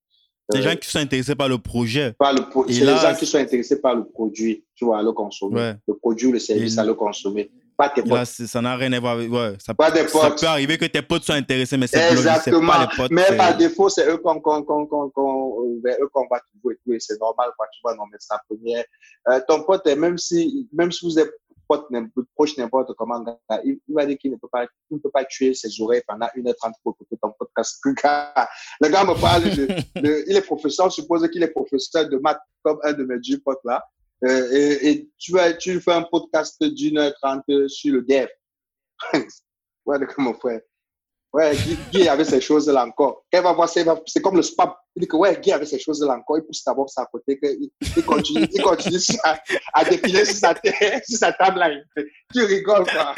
Les 0.53 0.61
gens 0.61 0.75
qui 0.75 0.89
sont 0.89 0.99
intéressés 0.99 1.35
par 1.35 1.49
le 1.49 1.57
projet. 1.57 2.13
par 2.13 2.33
le 2.33 2.49
pro- 2.49 2.65
c'est 2.67 2.83
là, 2.85 2.93
les 2.95 2.99
gens 3.01 3.15
qui 3.19 3.25
sont 3.25 3.37
intéressés 3.37 3.79
par 3.81 3.95
le 3.95 4.05
produit, 4.05 4.65
tu 4.75 4.85
vois, 4.85 4.99
à 4.99 5.03
le 5.03 5.11
consommer. 5.11 5.55
Ouais. 5.55 5.75
Le 5.87 5.93
produit 5.95 6.27
ou 6.27 6.31
le 6.31 6.39
service 6.39 6.75
Et- 6.77 6.79
à 6.79 6.85
le 6.85 6.93
consommer. 6.93 7.51
Pas 7.81 7.89
tes 7.89 8.01
Là, 8.03 8.17
potes. 8.19 8.27
c'est- 8.27 8.47
ça 8.47 8.61
n'a 8.61 8.75
rien 8.75 8.93
à 8.93 8.99
voir 8.99 9.13
avec. 9.13 9.31
Ouais, 9.31 9.55
ça, 9.59 9.73
Pas 9.73 9.89
des 9.89 10.07
ça 10.07 10.19
potes. 10.29 10.39
peut 10.39 10.45
arriver 10.47 10.77
que 10.77 10.85
tes 10.85 11.01
potes 11.01 11.23
soient 11.23 11.35
intéressés, 11.35 11.77
mais 11.77 11.87
c'est 11.87 12.11
Exactement. 12.11 12.71
pas 12.71 12.81
les 12.81 12.95
potes. 12.95 13.11
mais 13.11 13.35
par 13.35 13.57
défaut, 13.57 13.89
c'est 13.89 14.07
eux 14.07 14.17
qu'on 14.17 14.39
qu'on 14.39 14.63
qu'on 14.63 14.85
qu'on 14.85 15.63
euh, 15.65 15.81
vers 15.83 15.97
eux 16.01 16.09
qu'on 16.13 16.27
va 16.29 16.39
toujours 16.53 16.71
et 16.73 16.75
tout. 16.83 16.93
Et 16.93 16.99
c'est 16.99 17.19
normal, 17.19 17.49
quoi. 17.57 17.65
Tu 17.73 17.79
vois, 17.83 17.95
non, 17.95 18.03
mais 18.11 18.17
c'est 18.19 18.33
la 18.33 18.41
première. 18.47 18.85
Euh, 19.29 19.39
ton 19.47 19.63
pote, 19.63 19.85
même 19.87 20.17
si, 20.19 20.69
même 20.71 20.91
si 20.91 21.05
vous 21.05 21.17
êtes 21.17 21.31
pote, 21.67 21.87
proche 22.35 22.57
n'importe 22.57 22.93
comment, 22.97 23.23
il, 23.63 23.79
il 23.87 23.95
va 23.95 24.05
dire 24.05 24.17
qu'il 24.17 24.29
ne 24.31 24.35
peut 24.35 24.49
pas, 24.51 24.65
il 24.89 24.95
ne 24.97 24.99
peut 24.99 25.09
pas 25.09 25.23
tuer 25.25 25.53
ses 25.53 25.69
oreilles 25.81 26.03
pendant 26.07 26.27
1h30 26.35 26.73
pour 26.83 26.93
écouter 26.93 27.17
ton 27.21 27.31
podcast. 27.39 27.79
Le 27.85 27.93
gars, 28.03 28.49
le 28.81 28.89
gars 28.89 29.03
me 29.05 29.19
parle 29.19 29.43
de, 29.43 29.65
de- 30.01 30.23
il 30.27 30.35
est 30.35 30.41
professeur, 30.41 30.89
je 30.89 30.95
suppose 31.01 31.27
qu'il 31.31 31.41
est 31.43 31.47
professeur 31.47 32.09
de 32.09 32.17
maths 32.17 32.41
comme 32.61 32.77
un 32.83 32.91
de 32.93 33.03
mes 33.05 33.17
deux 33.19 33.39
potes 33.39 33.61
là. 33.63 33.83
Euh, 34.23 34.77
et, 34.81 35.09
tu 35.17 35.31
vas, 35.31 35.53
tu 35.53 35.79
fais 35.79 35.93
un 35.93 36.03
podcast 36.03 36.63
d'une 36.63 36.97
heure 36.97 37.13
trente 37.21 37.43
sur 37.67 37.93
le 37.93 38.01
dev. 38.03 38.27
ouais, 39.85 39.97
mon 40.17 40.33
frère. 40.33 40.61
Ouais, 41.33 41.55
Guy, 41.93 42.09
avait 42.09 42.25
ces 42.25 42.41
choses-là 42.41 42.85
encore. 42.85 43.23
Quand 43.31 43.41
va 43.41 43.53
voir 43.53 43.69
c'est 43.69 44.21
comme 44.21 44.35
le 44.35 44.41
spam. 44.41 44.73
Il 44.95 45.01
dit 45.01 45.07
que 45.07 45.15
ouais, 45.15 45.39
Guy 45.39 45.53
avait 45.53 45.65
ces 45.65 45.79
choses-là 45.79 46.17
encore. 46.17 46.37
Il 46.37 46.43
pousse 46.43 46.63
d'abord 46.63 46.89
ça 46.89 47.03
à 47.03 47.05
côté. 47.05 47.39
il, 47.41 48.03
continue, 48.03 48.45
il 48.51 48.61
continue 48.61 48.97
à, 49.23 49.39
à 49.73 49.85
défiler 49.85 50.25
sur 50.25 50.35
sa, 50.35 50.53
sur. 51.03 51.33
Tu 52.33 52.43
rigoles, 52.43 52.83
quoi. 52.83 53.15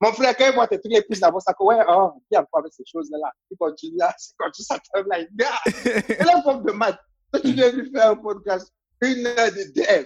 Mon 0.00 0.12
frère, 0.12 0.36
quand 0.36 0.46
il 0.46 0.54
voit 0.54 0.68
tes 0.68 0.78
trucs, 0.78 0.92
il 0.92 1.02
pousse 1.08 1.20
d'abord 1.20 1.40
ça. 1.40 1.54
que 1.54 1.64
Ouais, 1.64 1.78
oh, 1.88 2.10
Guy 2.30 2.36
a 2.36 2.42
encore 2.42 2.60
avec 2.60 2.72
ces 2.74 2.84
choses-là. 2.84 3.32
Il 3.50 3.56
continue 3.56 4.00
à, 4.02 4.14
il 4.18 4.34
continue 4.36 4.66
sa 4.66 4.78
ah, 4.94 5.70
et 6.08 6.24
la 6.24 6.42
forme 6.42 6.64
de 6.64 6.72
maths. 6.72 7.00
Toi, 7.32 7.40
tu 7.40 7.52
viens 7.52 7.72
lui 7.72 7.90
faire 7.90 8.10
un 8.10 8.16
podcast. 8.16 8.70
Une 9.00 9.26
heure 9.26 9.50
de 9.52 9.72
dev. 9.74 10.04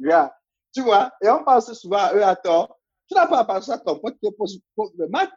Gars, 0.00 0.34
tu 0.74 0.82
vois, 0.82 1.10
et 1.22 1.28
on 1.30 1.42
pense 1.44 1.72
souvent 1.74 1.98
à 1.98 2.14
eux 2.14 2.22
à 2.22 2.36
tort. 2.36 2.78
Tu 3.08 3.14
n'as 3.14 3.26
pas 3.26 3.44
pensé 3.44 3.70
à 3.70 3.78
ton 3.78 3.98
pote 3.98 4.16
qui 4.22 4.30
pose 4.32 4.60
de 4.96 5.06
maths 5.06 5.30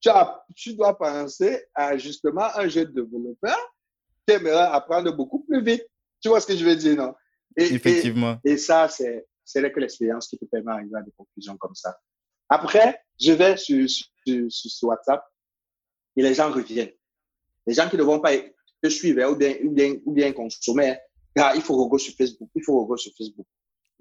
tu, 0.00 0.08
as- 0.08 0.42
tu 0.56 0.74
dois 0.74 0.96
penser 0.96 1.62
à 1.74 1.96
justement 1.98 2.48
un 2.56 2.68
jeune 2.68 2.92
développeur 2.92 3.56
qui 4.26 4.34
aimerait 4.34 4.52
apprendre 4.72 5.14
beaucoup 5.14 5.40
plus 5.44 5.62
vite. 5.62 5.86
Tu 6.22 6.28
vois 6.28 6.40
ce 6.40 6.46
que 6.46 6.56
je 6.56 6.64
veux 6.64 6.76
dire, 6.76 6.96
non? 6.96 7.14
Et, 7.56 7.74
Effectivement. 7.74 8.38
et 8.44 8.56
ça, 8.56 8.88
c'est 8.88 9.26
que 9.54 9.80
l'expérience 9.80 10.28
qui 10.28 10.38
te 10.38 10.44
permet 10.46 10.72
d'arriver 10.72 10.96
à 10.98 11.02
des 11.02 11.12
conclusions 11.12 11.56
comme 11.58 11.74
ça. 11.74 11.98
Après, 12.48 13.00
je 13.20 13.32
vais 13.32 13.56
sur, 13.56 13.88
sur, 13.88 14.46
sur- 14.50 14.88
WhatsApp 14.88 15.22
et 16.16 16.22
les 16.22 16.34
gens 16.34 16.50
reviennent. 16.50 16.92
Les 17.66 17.74
gens 17.74 17.88
qui 17.88 17.96
ne 17.96 18.02
vont 18.02 18.20
pas 18.20 18.32
te 18.82 18.88
suivre 18.88 19.22
hein, 19.22 19.28
ou 19.28 19.36
bien, 19.36 19.54
ou 19.64 19.70
bien, 19.70 19.94
ou 20.04 20.12
bien 20.12 20.32
consommer, 20.32 20.96
il 21.36 21.62
faut 21.62 21.76
rego 21.82 21.98
sur 21.98 22.14
Facebook, 22.14 22.48
il 22.54 22.62
faut 22.64 22.80
rego 22.80 22.96
sur 22.96 23.12
Facebook. 23.16 23.46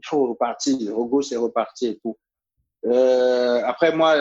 Il 0.01 0.07
faut 0.07 0.27
repartir, 0.27 0.95
rego 0.95 1.21
c'est 1.21 1.35
repartir 1.35 1.91
et 1.91 1.99
tout. 1.99 2.17
Euh, 2.85 3.61
après, 3.65 3.93
moi, 3.93 4.15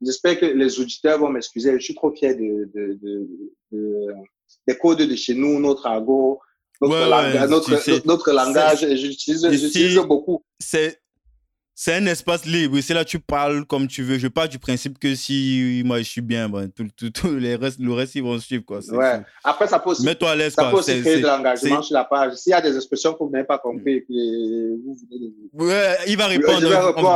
j'espère 0.00 0.40
que 0.40 0.46
les 0.46 0.80
auditeurs 0.80 1.18
vont 1.20 1.28
m'excuser. 1.28 1.72
Je 1.74 1.78
suis 1.78 1.94
trop 1.94 2.12
fier 2.12 2.34
de, 2.34 2.68
de, 2.74 2.98
de, 3.00 3.28
de- 3.70 4.14
des 4.66 4.76
codes 4.76 4.98
de 5.02 5.14
chez 5.14 5.34
nous, 5.34 5.60
notre 5.60 5.86
argot, 5.86 6.40
notre, 6.80 6.94
Ouais, 6.94 7.08
langage, 7.08 7.34
ouais, 7.34 8.02
notre, 8.04 8.32
langage. 8.32 8.86
J'utilise 8.96 9.96
beaucoup. 10.06 10.42
C'est. 10.58 10.98
C'est 11.74 11.94
un 11.94 12.04
espace 12.06 12.44
libre. 12.44 12.78
C'est 12.80 12.92
là 12.92 13.04
tu 13.04 13.18
parles 13.18 13.64
comme 13.64 13.88
tu 13.88 14.02
veux. 14.02 14.18
Je 14.18 14.28
pars 14.28 14.46
du 14.48 14.58
principe 14.58 14.98
que 14.98 15.14
si 15.14 15.82
moi 15.86 15.98
je 15.98 16.02
suis 16.04 16.20
bien, 16.20 16.50
tout, 16.76 16.86
tout, 16.96 17.10
tout 17.10 17.34
les 17.36 17.56
restes, 17.56 17.80
le 17.80 17.92
reste 17.94 18.14
ils 18.14 18.22
vont 18.22 18.38
suivre. 18.38 18.62
Quoi. 18.64 18.80
Ouais. 18.90 19.20
Après, 19.42 19.66
ça 19.66 19.78
peut 19.78 19.90
aussi, 19.90 20.04
Mets-toi 20.04 20.30
à 20.30 20.36
l'aise. 20.36 20.52
ça 20.52 20.66
peut 20.70 20.76
aussi 20.76 21.00
créer 21.00 21.20
de 21.20 21.26
l'engagement 21.26 21.82
sur 21.82 21.94
la 21.94 22.04
page. 22.04 22.34
S'il 22.34 22.50
y 22.50 22.54
a 22.54 22.60
des 22.60 22.76
expressions 22.76 23.14
que 23.14 23.24
vous 23.24 23.30
n'avez 23.30 23.46
pas 23.46 23.58
compris 23.58 23.94
et 23.94 24.00
que 24.02 24.76
vous 24.84 24.96
venez 25.10 25.32
Ouais, 25.54 25.96
il 26.08 26.16
va 26.16 26.26
répondre. 26.26 26.60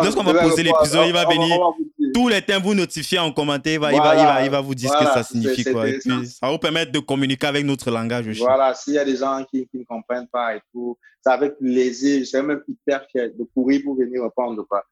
Lorsqu'on 0.03 0.23
va 0.25 0.35
poser 0.43 0.63
l'épisode, 0.63 1.07
il 1.07 1.13
va 1.13 1.27
on- 1.29 1.31
venir. 1.31 1.59
on 1.61 1.71
va. 1.71 1.77
Tous 2.15 2.29
les 2.29 2.41
thèmes, 2.41 2.63
vous 2.63 2.75
notifiez 2.75 3.19
en 3.19 3.31
commentaire, 3.33 3.75
il 3.75 3.79
va, 3.81 3.93
il 3.93 3.99
va, 3.99 4.15
il 4.17 4.25
va, 4.25 4.45
il 4.45 4.51
va 4.51 4.61
vous 4.63 4.75
dire 4.75 4.91
ce 4.91 4.97
que 4.99 5.05
ça 5.05 5.23
c'est- 5.23 5.35
signifie. 5.35 5.65
c'est 5.65 5.73
Quoi. 5.73 5.87
Et 5.89 5.97
intéressant. 5.97 6.19
puis, 6.21 6.29
ça 6.29 6.47
va 6.47 6.53
vous 6.53 6.59
permettre 6.59 6.91
de 6.93 6.99
communiquer 6.99 7.47
avec 7.47 7.65
notre 7.67 7.91
langage 7.91 8.27
aussi. 8.27 8.41
Voilà, 8.41 8.73
s'il 8.75 8.95
y 8.95 8.99
a 8.99 9.05
des 9.05 9.17
gens 9.17 9.45
qui, 9.51 9.67
qui 9.71 9.79
ne 9.81 9.85
comprennent 9.85 10.29
pas 10.33 10.57
et 10.57 10.61
tout, 10.73 10.97
c'est 11.27 11.33
avec 11.33 11.59
plaisir. 11.59 12.21
Je 12.21 12.25
suis 12.25 12.43
même 12.43 12.63
hyper 12.69 13.07
fier 13.11 13.31
de 13.35 13.45
courir 13.55 13.83
pour 13.85 13.97
venir 13.97 14.23
répondre. 14.23 14.65
Quoi. 14.69 14.85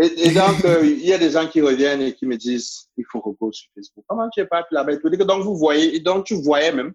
Et, 0.00 0.26
et 0.26 0.32
donc, 0.32 0.64
euh, 0.64 0.84
il 0.84 1.06
y 1.06 1.12
a 1.12 1.18
des 1.18 1.30
gens 1.30 1.48
qui 1.48 1.60
reviennent 1.60 2.02
et 2.02 2.14
qui 2.14 2.26
me 2.26 2.36
disent 2.36 2.88
il 2.96 3.04
faut 3.10 3.20
reposer 3.20 3.60
sur 3.60 3.70
Facebook. 3.74 4.04
Comment 4.08 4.28
tu 4.30 4.40
es 4.40 4.46
pas 4.46 4.66
là-bas? 4.70 4.96
Donc, 4.96 5.44
vous 5.44 5.56
voyez, 5.56 5.94
et 5.96 6.00
donc 6.00 6.26
tu 6.26 6.34
voyais 6.42 6.72
même, 6.72 6.92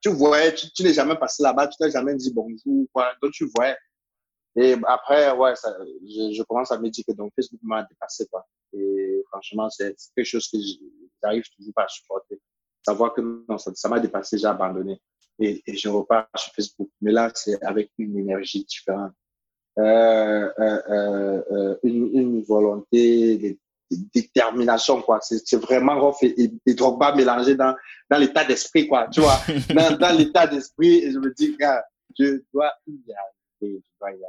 tu 0.00 0.10
voyais, 0.10 0.54
tu, 0.54 0.70
tu 0.72 0.82
n'es 0.82 0.92
jamais 0.92 1.16
passé 1.16 1.42
là-bas, 1.42 1.68
tu 1.68 1.76
n'as 1.80 1.90
jamais 1.90 2.14
dit 2.16 2.32
bonjour. 2.32 2.86
Quoi. 2.92 3.12
Donc, 3.22 3.32
tu 3.32 3.48
voyais. 3.56 3.76
Et 4.56 4.76
après, 4.86 5.30
ouais, 5.32 5.54
ça, 5.56 5.74
je, 5.80 6.34
je 6.34 6.42
commence 6.42 6.72
à 6.72 6.78
me 6.78 6.90
dire 6.90 7.04
que 7.06 7.12
donc, 7.14 7.32
Facebook 7.34 7.60
m'a 7.62 7.84
dépassé. 7.84 8.26
Quoi. 8.26 8.44
Et 8.72 9.22
franchement, 9.30 9.70
c'est 9.70 9.94
quelque 10.16 10.26
chose 10.26 10.48
que 10.50 10.58
j'arrive 11.22 11.44
toujours 11.56 11.72
pas 11.74 11.84
à 11.84 11.88
supporter. 11.88 12.40
Savoir 12.84 13.14
que 13.14 13.20
non, 13.20 13.56
ça 13.58 13.70
ça 13.74 13.88
m'a 13.88 14.00
dépassé, 14.00 14.36
j'ai 14.36 14.46
abandonné. 14.46 15.00
Et, 15.38 15.62
et 15.66 15.76
je 15.76 15.88
repars 15.88 16.28
sur 16.36 16.52
Facebook. 16.54 16.90
Mais 17.00 17.12
là, 17.12 17.30
c'est 17.34 17.62
avec 17.62 17.90
une 17.98 18.18
énergie 18.18 18.64
différente. 18.64 19.12
Euh, 19.78 20.50
euh, 20.58 20.82
euh, 20.90 21.42
euh, 21.50 21.76
une, 21.82 22.10
une 22.14 22.42
volonté 22.42 23.38
de, 23.38 23.48
de 23.90 24.02
détermination, 24.14 25.00
quoi. 25.00 25.18
C'est 25.22 25.56
vraiment 25.56 25.98
Rof 25.98 26.22
et, 26.22 26.34
et, 26.42 26.52
et 26.66 26.74
Drogba 26.74 27.14
mélangé 27.14 27.54
dans, 27.54 27.74
dans 28.10 28.18
l'état 28.18 28.44
d'esprit, 28.44 28.86
quoi. 28.86 29.08
Tu 29.08 29.20
vois, 29.20 29.38
dans, 29.74 29.96
dans 29.96 30.16
l'état 30.16 30.46
d'esprit, 30.46 31.10
je 31.10 31.18
me 31.18 31.32
dis, 31.32 31.56
gars, 31.56 31.82
je 32.18 32.42
dois 32.52 32.72
y 32.86 33.12
arriver, 33.12 33.82
je 33.82 33.98
dois 33.98 34.10
y 34.10 34.12
arriver. 34.12 34.26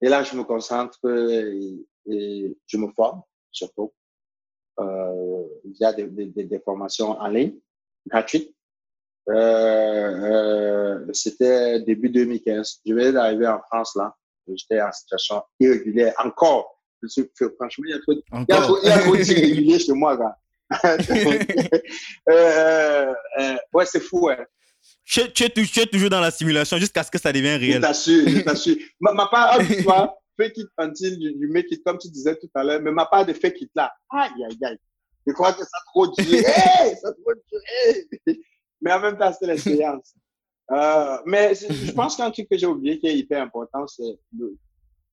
Et 0.00 0.08
là, 0.08 0.22
je 0.22 0.36
me 0.36 0.44
concentre 0.44 0.98
et, 1.06 2.56
je 2.66 2.76
me 2.78 2.88
forme, 2.92 3.22
surtout, 3.50 3.92
euh, 4.80 5.44
via 5.64 5.92
des, 5.92 6.06
des, 6.06 6.44
des, 6.44 6.60
formations 6.60 7.10
en 7.10 7.28
ligne, 7.28 7.58
gratuites. 8.06 8.54
Euh, 9.28 11.02
euh, 11.02 11.06
C'était 11.12 11.80
début 11.80 12.10
2015. 12.10 12.80
Je 12.86 12.94
venais 12.94 13.12
d'arriver 13.12 13.46
en 13.46 13.60
France, 13.60 13.94
là. 13.96 14.14
J'étais 14.54 14.80
en 14.80 14.92
situation 14.92 15.42
irrégulière. 15.60 16.14
Encore. 16.18 16.80
franchement, 17.56 17.84
il 17.86 17.90
y 17.90 17.94
a 17.94 17.98
trop, 18.00 18.12
il 18.12 18.22
y 18.48 18.52
a 18.52 18.60
trop, 18.62 18.78
il 18.82 18.88
y 18.88 18.92
a 18.92 18.98
trop 19.00 19.16
d'irréguliers 19.16 19.78
chez 19.86 19.92
moi, 19.92 20.16
gars. 20.16 20.36
Euh, 22.30 23.14
euh, 23.40 23.56
ouais, 23.72 23.86
c'est 23.86 24.00
fou, 24.00 24.26
ouais. 24.26 24.38
Tu, 25.04 25.20
es, 25.20 25.86
toujours 25.86 26.10
dans 26.10 26.20
la 26.20 26.30
simulation 26.30 26.76
jusqu'à 26.76 27.02
ce 27.02 27.10
que 27.10 27.18
ça 27.18 27.32
devienne 27.32 27.58
réel. 27.58 27.76
Je 27.76 27.80
t'assure, 27.80 28.28
je 28.28 28.40
t'assure. 28.40 28.76
ma, 29.00 29.12
ma 29.14 29.26
part, 29.28 29.58
tu 29.58 29.80
vois, 29.80 30.18
fake 30.38 30.58
it 30.58 30.68
until 30.78 31.14
you, 31.18 31.30
you, 31.40 31.48
make 31.50 31.70
it, 31.70 31.82
comme 31.84 31.96
tu 31.96 32.08
disais 32.08 32.36
tout 32.36 32.50
à 32.54 32.62
l'heure, 32.62 32.82
mais 32.82 32.92
ma 32.92 33.06
part 33.06 33.24
de 33.24 33.32
fake 33.32 33.62
it 33.62 33.70
là, 33.74 33.90
aïe, 34.10 34.30
aïe, 34.44 34.58
aïe. 34.62 34.78
Je 35.26 35.32
crois 35.32 35.52
que 35.52 35.60
ça 35.60 35.70
a 35.72 35.84
trop 35.90 36.06
duré, 36.08 36.42
ça 37.02 37.08
a 37.08 37.12
trop 37.12 37.32
duré. 37.50 38.40
Mais 38.80 38.92
en 38.92 39.00
même 39.00 39.18
temps, 39.18 39.32
c'est 39.38 39.46
l'expérience. 39.46 40.14
Euh, 40.70 41.16
mais 41.24 41.54
je 41.54 41.92
pense 41.92 42.14
qu'un 42.14 42.30
truc 42.30 42.46
que 42.46 42.58
j'ai 42.58 42.66
oublié 42.66 42.98
qui 42.98 43.06
est 43.06 43.16
hyper 43.16 43.40
important, 43.40 43.86
c'est 43.86 44.18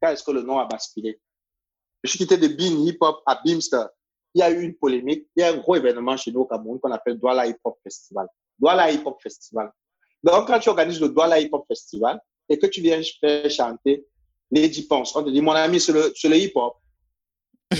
quand 0.01 0.09
est-ce 0.09 0.21
que 0.21 0.31
le 0.31 0.41
nom 0.41 0.59
a 0.59 0.65
basculé. 0.65 1.17
Je 2.03 2.09
suis 2.09 2.19
quitté 2.19 2.35
de 2.35 2.49
Bean 2.49 2.85
Hip 2.85 2.97
Hop 2.99 3.21
à 3.25 3.39
Beamster 3.41 3.85
il 4.35 4.39
y 4.39 4.41
a 4.43 4.51
eu 4.51 4.61
une 4.61 4.75
polémique. 4.75 5.27
Il 5.35 5.39
y 5.39 5.43
a 5.43 5.53
un 5.53 5.57
gros 5.57 5.75
événement 5.75 6.17
chez 6.17 6.31
nous 6.31 6.41
au 6.41 6.45
Cameroun 6.45 6.77
qu'on 6.79 6.91
appelle 6.91 7.17
Douala 7.17 7.47
Hip 7.47 7.57
Hop 7.63 7.77
Festival. 7.81 8.27
Douala 8.59 8.91
Hip 8.91 9.01
Hop 9.05 9.17
Festival. 9.23 9.71
Donc, 10.21 10.47
quand 10.47 10.59
tu 10.59 10.69
organises 10.69 10.99
le 10.99 11.09
Douala 11.09 11.39
Hip 11.39 11.49
Hop 11.53 11.65
Festival 11.67 12.19
et 12.49 12.59
que 12.59 12.67
tu 12.67 12.81
viens 12.81 13.01
faire 13.19 13.49
chanter 13.49 14.05
Lady 14.51 14.83
Ponce, 14.83 15.15
on 15.15 15.23
te 15.23 15.29
dit, 15.29 15.41
mon 15.41 15.53
ami, 15.53 15.79
c'est 15.79 15.93
le, 15.93 16.13
le 16.23 16.37
hip 16.37 16.51
hop. 16.55 16.75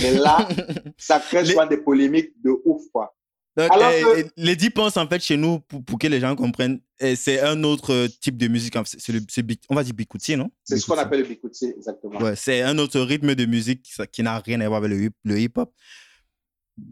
Et 0.02 0.14
là, 0.14 0.48
ça 0.98 1.20
crée 1.20 1.44
souvent 1.44 1.66
des 1.66 1.76
polémiques 1.76 2.32
de 2.42 2.50
ouf, 2.64 2.82
quoi. 2.92 3.14
Alors 3.56 3.90
que... 3.90 4.28
Lady 4.36 4.70
Ponce, 4.70 4.96
en 4.96 5.08
fait, 5.08 5.20
chez 5.20 5.36
nous, 5.36 5.60
pour, 5.60 5.84
pour 5.84 5.98
que 5.98 6.06
les 6.06 6.20
gens 6.20 6.36
comprennent, 6.36 6.80
eh, 7.00 7.16
c'est 7.16 7.40
un 7.40 7.62
autre 7.64 8.08
type 8.20 8.36
de 8.36 8.48
musique. 8.48 8.74
C'est 8.84 9.12
le, 9.12 9.20
on 9.68 9.74
va 9.74 9.84
dire 9.84 9.94
bikuti, 9.94 10.36
non? 10.36 10.50
C'est 10.64 10.78
ce 10.78 10.86
qu'on 10.86 10.98
appelle 10.98 11.20
le 11.20 11.26
bikuti, 11.26 11.72
exactement. 11.76 12.20
Ouais, 12.20 12.36
c'est 12.36 12.62
un 12.62 12.78
autre 12.78 13.00
rythme 13.00 13.34
de 13.34 13.46
musique 13.46 13.88
qui, 14.12 14.22
n'a 14.22 14.38
rien 14.38 14.60
à 14.60 14.68
voir 14.68 14.84
avec 14.84 15.10
le 15.24 15.40
hip-hop 15.40 15.72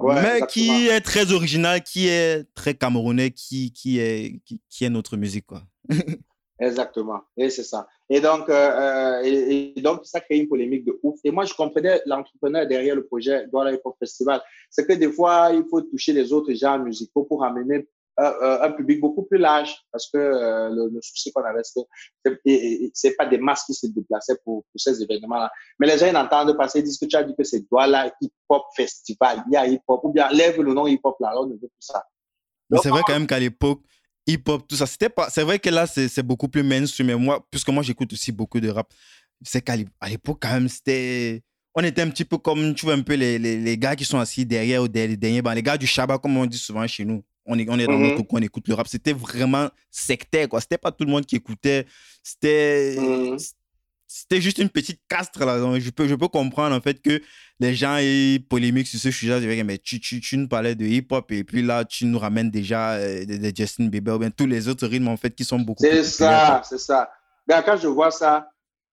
mais 0.03 0.41
qui 0.49 0.89
est 0.89 1.01
très 1.01 1.33
original, 1.33 1.83
qui 1.83 2.09
est 2.09 2.45
très 2.55 2.75
camerounais, 2.75 3.31
qui, 3.31 3.73
qui, 3.73 3.99
est, 3.99 4.41
qui, 4.69 4.85
est 4.85 4.91
notre 4.91 5.17
musique. 5.17 5.47
Quoi. 5.47 5.62
exactement, 6.59 7.21
et 7.37 7.51
c'est 7.51 7.65
ça. 7.65 7.87
Et 8.11 8.21
donc, 8.21 8.49
euh, 8.49 8.53
euh, 8.53 9.23
et, 9.25 9.81
donc, 9.81 10.05
ça 10.05 10.21
crée 10.21 10.39
une 10.39 10.49
polémique 10.49 10.85
de 10.85 10.99
ouf. 11.03 11.19
Et 11.25 11.31
moi, 11.31 11.45
je 11.45 11.55
comprenais 11.55 12.03
l'entrepreneur 12.07 12.67
derrière 12.67 12.95
le 12.95 13.07
projet 13.07 13.47
Douala 13.47 13.73
Hip 13.73 13.81
Hop 13.85 13.97
Festival. 13.99 14.43
C'est 14.71 14.87
que 14.87 14.93
des 14.93 15.11
fois, 15.11 15.51
il 15.53 15.65
faut 15.71 15.81
toucher 15.81 16.13
les 16.13 16.33
autres 16.33 16.53
genres 16.53 16.79
musicaux 16.79 17.25
pour 17.25 17.45
amener 17.45 17.89
un, 18.17 18.71
public 18.73 19.01
beaucoup 19.01 19.25
plus 19.25 19.39
large 19.39 19.75
parce 19.91 20.09
que 20.09 20.19
euh, 20.19 20.69
le, 20.71 21.01
souci 21.03 21.33
qu'on 21.33 21.43
avait, 21.43 21.63
c'est 21.65 21.83
que 22.25 22.39
c'est 22.93 23.17
pas 23.17 23.27
des 23.27 23.39
masses 23.39 23.65
qui 23.65 23.75
se 23.75 23.89
déplaçaient 23.89 24.37
pour, 24.45 24.65
pour 24.65 24.81
ces 24.81 25.03
événements-là. 25.03 25.51
Mais 25.79 25.87
les 25.89 25.99
gens 25.99 26.07
ils 26.07 26.17
entendent 26.17 26.57
passer, 26.57 26.79
ils 26.79 26.85
disent 26.85 26.99
que 26.99 27.07
tu 27.07 27.17
as 27.17 27.25
dit 27.25 27.35
que 27.37 27.45
c'est 27.45 27.69
Douala 27.69 28.13
Hip 28.21 28.31
Hop 28.49 28.63
Festival, 28.77 29.43
il 29.49 29.55
y 29.55 29.57
a 29.57 29.67
hip 29.67 29.81
hop, 29.89 30.05
ou 30.05 30.13
bien 30.13 30.29
lève 30.31 30.61
le 30.61 30.73
nom 30.73 30.87
hip 30.87 31.01
hop 31.03 31.17
là, 31.19 31.33
on 31.37 31.49
veut 31.49 31.59
tout 31.59 31.69
ça. 31.81 32.05
c'est 32.81 32.89
vrai 32.89 33.03
quand 33.05 33.15
même 33.15 33.27
qu'à 33.27 33.41
l'époque, 33.41 33.81
hip 34.27 34.43
hop, 34.47 34.66
tout 34.68 34.77
ça, 34.77 34.87
c'était 34.87 35.09
pas, 35.09 35.31
c'est 35.31 35.43
vrai 35.43 35.59
que 35.59 35.70
là, 35.70 35.87
c'est 35.87 36.22
beaucoup 36.22 36.49
plus 36.49 36.62
mainstream. 36.62 37.09
Mais 37.09 37.16
moi, 37.16 37.47
puisque 37.51 37.68
moi, 37.68 37.83
j'écoute 37.83 38.12
aussi 38.12 38.33
beaucoup 38.33 38.61
de 38.61 38.68
rap, 38.68 38.93
c'est 39.43 39.62
qu'à 39.62 39.77
l'époque, 39.77 40.39
quand 40.41 40.53
même, 40.53 40.68
c'était, 40.68 41.43
on 41.75 41.83
était 41.83 42.03
un 42.03 42.11
petit 42.11 42.25
peu 42.25 42.39
comme, 42.39 42.75
tu 42.75 42.87
vois, 42.87 42.95
un 42.95 43.03
peu 43.03 43.14
les, 43.14 43.39
les, 43.39 43.59
les 43.59 43.79
gars 43.79 43.97
qui 43.97 44.05
sont 44.05 44.18
assis 44.18 44.47
derrière 44.47 44.83
ou 44.83 44.89
derrière, 44.89 45.55
les 45.55 45.62
gars 45.62 45.77
du 45.77 45.87
Shabbat, 45.87 46.20
comme 46.20 46.37
on 46.37 46.47
dit 46.47 46.59
souvent 46.59 46.87
chez 46.87 47.05
nous 47.05 47.22
on 47.47 47.59
est, 47.59 47.68
on 47.68 47.79
est 47.79 47.87
dans 47.87 47.99
notre 47.99 48.18
mhm. 48.18 48.27
coin, 48.27 48.41
on 48.41 48.43
écoute 48.43 48.68
le 48.68 48.75
rap. 48.75 48.89
C'était 48.89 49.12
vraiment 49.12 49.68
sectaire, 49.91 50.49
quoi. 50.49 50.61
C'était 50.61 50.79
pas 50.79 50.93
tout 50.93 51.05
le 51.05 51.11
monde 51.11 51.27
qui 51.27 51.37
écoutait. 51.37 51.87
C'était. 52.22 52.97
Mhm. 52.99 53.37
C'était 54.17 54.41
juste 54.41 54.59
une 54.59 54.69
petite 54.69 55.01
castre 55.09 55.45
là. 55.45 55.59
je 55.81 55.91
peux, 55.91 56.07
je 56.07 56.15
peux 56.15 56.29
comprendre 56.29 56.77
en 56.77 56.81
fait 56.81 57.03
que 57.03 57.21
les 57.59 57.75
gens 57.75 57.97
aient 57.99 58.39
polémique 58.49 58.87
sur 58.87 59.01
ce 59.01 59.11
sujet. 59.11 59.65
Mais 59.65 59.77
tu, 59.79 59.99
tu, 59.99 60.21
tu 60.21 60.37
nous 60.37 60.47
parlais 60.47 60.77
de 60.77 60.85
hip-hop 60.85 61.33
et 61.33 61.43
puis 61.43 61.62
là, 61.62 61.85
tu 61.85 62.07
nous 62.07 62.21
ramènes 62.21 62.49
déjà 62.49 62.93
euh, 62.93 63.25
de, 63.25 63.53
Justin 63.53 63.89
Bieber 63.89 64.15
ou 64.15 64.19
bien 64.19 64.31
tous 64.31 64.47
les 64.47 64.69
autres 64.69 64.87
rythmes 64.87 65.09
en 65.09 65.17
fait 65.17 65.35
qui 65.35 65.45
sont 65.45 65.59
beaucoup 65.59 65.83
C'est 65.83 66.05
ça, 66.05 66.62
c'est 66.65 66.79
ça. 66.79 67.11
quand 67.49 67.77
je 67.77 67.89
vois 67.89 68.12
ça, 68.12 68.49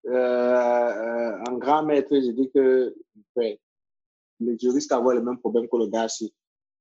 euh, 0.07 0.11
euh, 0.11 1.37
un 1.47 1.57
grand 1.59 1.83
maître, 1.83 2.09
j'ai 2.11 2.33
dit 2.33 2.49
que 2.51 2.95
ouais, 3.35 3.59
les 4.39 4.57
juristes 4.57 4.91
avoir 4.91 5.13
le 5.13 5.21
même 5.21 5.37
problème 5.37 5.67
que 5.71 5.77
le 5.77 5.85
gars 5.85 6.07
ici. 6.07 6.33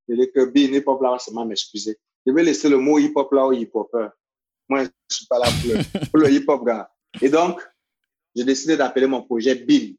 Je 0.08 0.14
dis 0.14 0.30
que 0.34 0.46
bien 0.46 0.72
hip-hop 0.72 1.02
là, 1.02 1.14
c'est 1.18 1.34
m'excuser. 1.44 1.98
Je 2.26 2.32
vais 2.32 2.42
laisser 2.42 2.70
le 2.70 2.78
mot 2.78 2.98
hip-hop 2.98 3.30
là 3.32 3.44
au 3.44 3.52
hip-hopper. 3.52 4.08
Moi, 4.66 4.84
je 4.84 4.84
ne 4.84 4.90
suis 5.10 5.26
pas 5.26 5.38
là 5.38 5.46
pour 6.10 6.20
le, 6.20 6.32
hip-hop 6.32 6.64
gars. 6.64 6.90
Et 7.20 7.28
donc, 7.28 7.60
j'ai 8.34 8.44
décidé 8.44 8.76
d'appeler 8.76 9.06
mon 9.06 9.22
projet 9.22 9.54
BIM. 9.54 9.94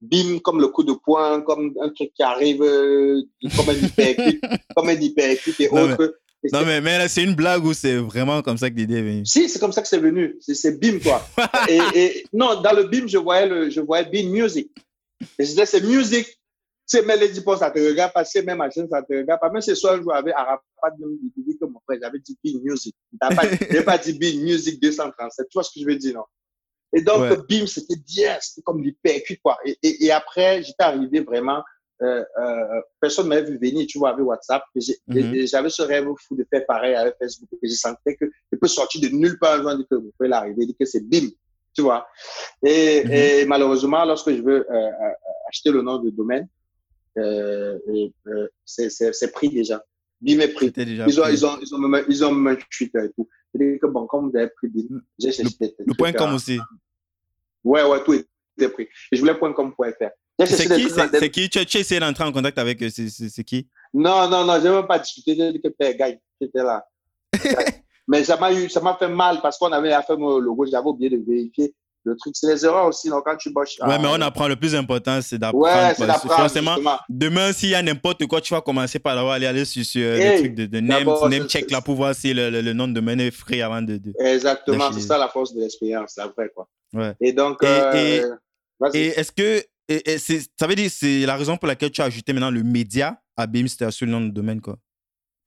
BIM 0.00 0.38
comme 0.40 0.60
le 0.60 0.68
coup 0.68 0.82
de 0.82 0.92
poing, 0.92 1.42
comme 1.42 1.74
un 1.80 1.90
truc 1.90 2.12
qui 2.14 2.22
arrive, 2.22 2.62
euh, 2.62 3.22
comme 3.56 3.68
un 3.68 3.74
hypercute, 3.74 4.40
comme 4.76 4.88
un 4.88 5.00
hypercute 5.00 5.60
et 5.60 5.68
autres. 5.68 6.16
Non, 6.52 6.64
mais, 6.64 6.80
mais 6.80 7.06
c'est 7.08 7.22
une 7.22 7.34
blague 7.34 7.64
ou 7.64 7.74
c'est 7.74 7.96
vraiment 7.96 8.40
comme 8.40 8.56
ça 8.56 8.70
que 8.70 8.76
l'idée 8.76 8.98
est 8.98 9.02
venue? 9.02 9.26
Si, 9.26 9.46
c'est 9.50 9.58
comme 9.58 9.72
ça 9.72 9.82
que 9.82 9.88
c'est 9.88 9.98
venu. 9.98 10.38
C'est 10.40 10.80
BIM, 10.80 10.98
quoi. 11.00 11.22
et, 11.68 11.80
et, 11.94 12.24
non, 12.32 12.62
dans 12.62 12.72
le 12.72 12.84
BIM, 12.84 13.06
je 13.06 13.18
voyais, 13.18 13.46
le, 13.46 13.68
je 13.68 13.80
voyais 13.82 14.08
BIM 14.08 14.30
Music. 14.30 14.70
Et 15.38 15.44
je 15.44 15.50
disais, 15.50 15.66
c'est 15.66 15.82
musique 15.82 16.40
c'est 16.90 17.06
même 17.06 17.20
les 17.20 17.28
10 17.28 17.44
ça 17.56 17.70
te 17.70 17.78
regarde 17.78 18.12
pas, 18.12 18.24
c'est 18.24 18.42
même 18.42 18.58
ma 18.58 18.68
chaîne, 18.68 18.88
ça 18.90 19.00
te 19.00 19.14
regarde 19.14 19.40
pas. 19.40 19.48
Même 19.48 19.62
ce 19.62 19.76
soir, 19.76 19.96
je 20.02 20.10
avec 20.10 20.34
Arafat, 20.34 20.60
je 20.98 21.42
dis 21.42 21.56
que 21.56 21.64
mon 21.64 21.78
frère, 21.86 22.00
j'avais 22.02 22.18
dit 22.18 22.36
Bing 22.42 22.60
Music. 22.64 22.96
Je 23.22 23.72
n'ai 23.72 23.84
pas 23.84 23.96
dit 23.96 24.12
Bing 24.14 24.42
Music 24.42 24.82
237. 24.82 25.46
Tu 25.48 25.54
vois 25.54 25.62
ce 25.62 25.70
que 25.72 25.80
je 25.80 25.86
veux 25.86 25.94
dire, 25.94 26.14
non? 26.14 26.24
Et 26.92 27.02
donc, 27.02 27.20
ouais. 27.20 27.36
BIM, 27.48 27.66
c'était 27.66 27.96
bien, 27.96 28.36
c'était 28.40 28.62
comme 28.62 28.82
l'hypercute, 28.82 29.40
quoi. 29.42 29.58
Et, 29.64 29.78
et, 29.82 30.06
et, 30.06 30.10
après, 30.10 30.62
j'étais 30.62 30.82
arrivé 30.82 31.20
vraiment, 31.20 31.62
euh, 32.02 32.24
euh, 32.38 32.80
personne 33.00 33.26
ne 33.26 33.30
m'avait 33.30 33.50
vu 33.50 33.58
venir, 33.58 33.86
tu 33.86 33.98
vois, 33.98 34.10
avec 34.10 34.24
WhatsApp. 34.24 34.62
Mm-hmm. 34.74 35.48
J'avais 35.48 35.70
ce 35.70 35.82
rêve 35.82 36.08
fou 36.26 36.36
de 36.36 36.46
faire 36.50 36.64
pareil 36.66 36.94
avec 36.94 37.14
Facebook. 37.18 37.48
Et 37.62 37.68
je 37.68 37.74
sentais 37.74 38.16
que 38.16 38.24
je 38.52 38.58
peux 38.58 38.68
sortir 38.68 39.00
de 39.02 39.08
nulle 39.14 39.38
part 39.38 39.62
jour, 39.62 39.76
dire 39.76 39.86
que 39.88 39.96
vous 39.96 40.10
pouvez 40.16 40.28
l'arriver, 40.28 40.66
que 40.78 40.84
c'est 40.84 41.06
BIM, 41.06 41.28
tu 41.74 41.82
vois. 41.82 42.08
Et, 42.64 43.04
mm-hmm. 43.04 43.42
et, 43.42 43.44
malheureusement, 43.46 44.04
lorsque 44.04 44.30
je 44.30 44.42
veux 44.42 44.70
euh, 44.70 44.74
euh 44.74 45.12
acheter 45.48 45.70
le 45.70 45.82
nom 45.82 45.98
de 45.98 46.10
domaine, 46.10 46.48
euh, 47.18 47.78
euh, 48.28 48.48
c'est 48.64 49.32
pris 49.32 49.48
déjà. 49.48 49.84
BIM 50.20 50.40
est 50.40 50.48
pris. 50.48 50.70
Déjà 50.70 51.06
ils, 51.06 51.20
ont, 51.20 51.28
ils, 51.28 51.46
ont, 51.46 51.58
ils, 51.60 51.74
ont, 51.74 51.78
même, 51.78 52.04
ils 52.08 52.24
ont 52.24 52.32
même 52.32 52.54
un 52.54 52.58
Twitter 52.70 53.00
et 53.04 53.12
tout. 53.12 53.28
C'est 53.54 53.78
que 53.78 53.86
bon, 53.86 54.06
comme 54.06 54.30
vous 54.30 54.36
avez 54.36 54.48
pris 54.48 54.68
mm. 54.68 55.00
j'ai 55.18 55.32
cherché 55.32 55.74
Le, 55.78 55.94
point 55.94 56.12
com 56.12 56.34
aussi. 56.34 56.58
Ouais, 57.64 57.82
ouais, 57.82 58.04
tout 58.04 58.14
était 58.14 58.68
pris. 58.68 58.88
Et 59.10 59.16
je 59.16 59.20
voulais 59.20 59.34
point 59.34 59.52
com 59.52 59.72
pour 59.74 59.86
faire. 59.98 60.12
C'est 60.46 60.68
qui, 60.68 60.88
c'est 60.88 61.30
qui? 61.30 61.50
Tu, 61.50 61.58
as 61.58 61.80
essayé 61.80 62.00
d'entrer 62.00 62.24
en 62.24 62.32
contact 62.32 62.58
avec 62.58 62.82
c'est 62.90 63.44
qui? 63.44 63.68
Non, 63.92 64.28
non, 64.28 64.44
non, 64.44 64.58
je 64.58 64.68
n'ai 64.68 64.74
même 64.74 64.86
pas 64.86 64.98
discuté. 64.98 65.34
J'ai 65.34 65.52
dit 65.52 65.60
que 65.60 65.68
Père 65.68 65.94
Gagne 65.96 66.18
qui 66.38 66.44
était 66.44 66.62
là. 66.62 66.86
Mais 68.08 68.24
ça 68.24 68.36
m'a 68.36 68.96
fait 68.98 69.08
mal 69.08 69.40
parce 69.40 69.58
qu'on 69.58 69.70
avait 69.70 69.92
fait 70.06 70.16
mon 70.16 70.38
logo, 70.38 70.66
j'avais 70.66 70.86
oublié 70.86 71.10
de 71.10 71.22
vérifier 71.24 71.74
le 72.04 72.16
truc, 72.16 72.34
c'est 72.34 72.46
les 72.52 72.64
erreurs 72.64 72.86
aussi. 72.86 73.08
Donc, 73.08 73.24
quand 73.24 73.36
tu 73.36 73.50
bosses. 73.50 73.76
Ouais, 73.80 73.98
mais 73.98 74.08
on 74.08 74.20
apprend. 74.20 74.48
Le 74.48 74.56
plus 74.56 74.74
important, 74.74 75.20
c'est 75.22 75.38
d'apprendre. 75.38 75.64
Ouais, 75.64 75.94
c'est 75.96 76.06
d'apprendre. 76.06 76.34
Forcément, 76.34 76.76
demain, 77.08 77.52
s'il 77.52 77.70
y 77.70 77.74
a 77.74 77.82
n'importe 77.82 78.26
quoi, 78.26 78.40
tu 78.40 78.54
vas 78.54 78.60
commencer 78.60 78.98
par 78.98 79.18
aller, 79.28 79.46
aller 79.46 79.64
sur, 79.64 79.84
sur 79.84 80.00
le 80.00 80.38
truc 80.38 80.54
de, 80.54 80.66
de 80.66 80.80
name, 80.80 81.08
name 81.28 81.46
check 81.46 81.70
là 81.70 81.80
pour 81.80 81.96
voir 81.96 82.14
si 82.14 82.32
le, 82.32 82.50
le, 82.50 82.72
nom 82.72 82.88
de 82.88 82.94
domaine 82.94 83.20
est 83.20 83.30
frais 83.30 83.60
avant 83.60 83.82
de. 83.82 83.98
de 83.98 84.12
Exactement, 84.18 84.92
c'est 84.92 85.00
ça 85.00 85.18
la 85.18 85.28
force 85.28 85.54
de 85.54 85.60
l'expérience, 85.60 86.12
c'est 86.14 86.22
vrai, 86.22 86.50
quoi. 86.54 86.68
Ouais. 86.92 87.14
Et 87.20 87.32
donc. 87.32 87.62
Et, 87.62 87.66
euh, 87.66 88.36
et, 88.94 89.08
est-ce 89.08 89.32
que. 89.32 89.62
Et, 89.88 90.18
ça 90.18 90.66
veut 90.66 90.74
dire 90.74 90.90
c'est 90.90 91.26
la 91.26 91.36
raison 91.36 91.56
pour 91.56 91.66
laquelle 91.66 91.90
tu 91.90 92.00
as 92.00 92.04
ajouté 92.04 92.32
maintenant 92.32 92.50
le 92.50 92.62
média 92.62 93.20
à 93.36 93.46
Beamster 93.46 93.92
sur 93.92 94.06
le 94.06 94.12
nom 94.12 94.20
de 94.20 94.30
domaine, 94.30 94.60
quoi? 94.60 94.76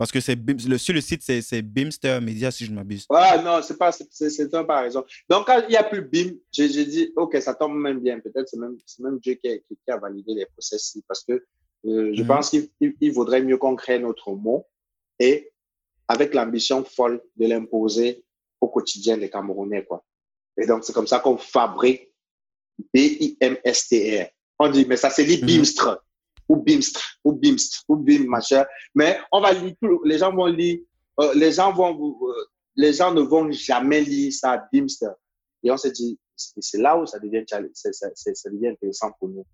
Parce 0.04 0.12
que 0.12 0.20
c'est 0.20 0.36
le, 0.36 0.78
sur 0.78 0.93
le 0.93 0.99
site, 0.99 1.22
c'est 1.22 1.62
Beamster 1.62 2.20
Media, 2.20 2.51
si 2.51 2.66
je 2.66 2.72
ne 2.72 2.76
m'abuse. 2.76 3.06
Voilà, 3.10 3.41
non, 3.41 3.62
c'est 3.62 3.78
pas, 3.78 3.93
c'est 3.93 4.54
un 4.54 4.66
par 4.66 4.84
raison. 4.84 5.06
Donc, 5.30 5.47
quand 5.47 5.62
il 5.62 5.70
n'y 5.70 5.78
a 5.78 5.84
plus 5.86 6.01
BIM, 6.01 6.32
j'ai 6.51 6.84
dit, 6.84 7.14
OK, 7.16 7.38
ça 7.39 7.54
tombe 7.54 7.78
même 7.78 8.01
bien. 8.01 8.20
Peut-être 8.20 8.49
c'est 8.49 8.60
même, 8.60 8.76
même 8.99 9.20
Dieu 9.20 9.36
qui 9.36 9.47
a, 9.47 9.58
qui 9.60 9.78
a, 9.88 9.95
validé 9.95 10.34
les 10.34 10.45
processus 10.47 11.01
parce 11.08 11.24
que 11.24 11.32
euh, 11.86 12.12
je 12.14 12.22
mhm. 12.22 12.28
pense 12.28 12.49
qu'il 12.49 13.14
vaudrait 13.14 13.41
mieux 13.43 13.56
qu'on 13.56 13.78
crée 13.78 13.97
notre 13.97 14.34
mot 14.34 14.66
et 15.20 15.54
avec 16.10 16.34
l'ambition 16.34 16.84
folle 16.84 17.22
de 17.38 17.47
l'imposer 17.47 18.26
au 18.60 18.68
quotidien 18.68 19.18
des 19.18 19.30
Camerounais, 19.30 19.86
quoi. 19.86 20.04
Et 20.58 20.66
donc, 20.66 20.84
c'est 20.84 20.91
comme 20.91 21.08
ça 21.08 21.22
qu'on 21.22 21.38
fabrique 21.38 22.12
B-I-M-S-T-R. 22.93 24.28
On 24.60 24.68
dit, 24.68 24.86
mais 24.86 24.97
ça, 24.97 25.10
c'est 25.10 25.24
dit 25.24 25.41
mhm. 25.41 25.47
Ou 26.54 26.62
BIMST, 26.62 26.99
ou 27.24 27.34
BIMST, 27.34 27.84
ou 27.88 27.95
BIM, 27.95 28.26
machin. 28.28 28.64
Mais 28.93 29.20
on 29.32 29.41
va 29.41 29.54
lire, 29.54 29.74
les 30.06 30.18
gens 30.20 30.34
vont 30.34 30.45
lire, 30.45 30.80
euh, 31.20 31.34
les 31.36 31.51
gens 31.51 31.74
vont, 31.74 32.18
euh, 32.22 32.45
les 32.76 32.93
gens 32.93 33.14
ne 33.14 33.22
vont 33.22 33.51
jamais 33.51 34.01
lire 34.01 34.32
ça, 34.32 34.64
BIMST. 34.72 35.06
Et 35.64 35.72
on 35.72 35.78
s'est 35.78 35.91
dit, 35.91 36.20
c'est 36.36 36.80
là 36.80 36.97
où 36.97 37.06
ça 37.06 37.20
devient, 37.20 37.43
ça, 37.47 37.89
ça 37.93 38.49
devient 38.49 38.70
intéressant 38.70 39.12
pour 39.20 39.30
nous. 39.30 39.45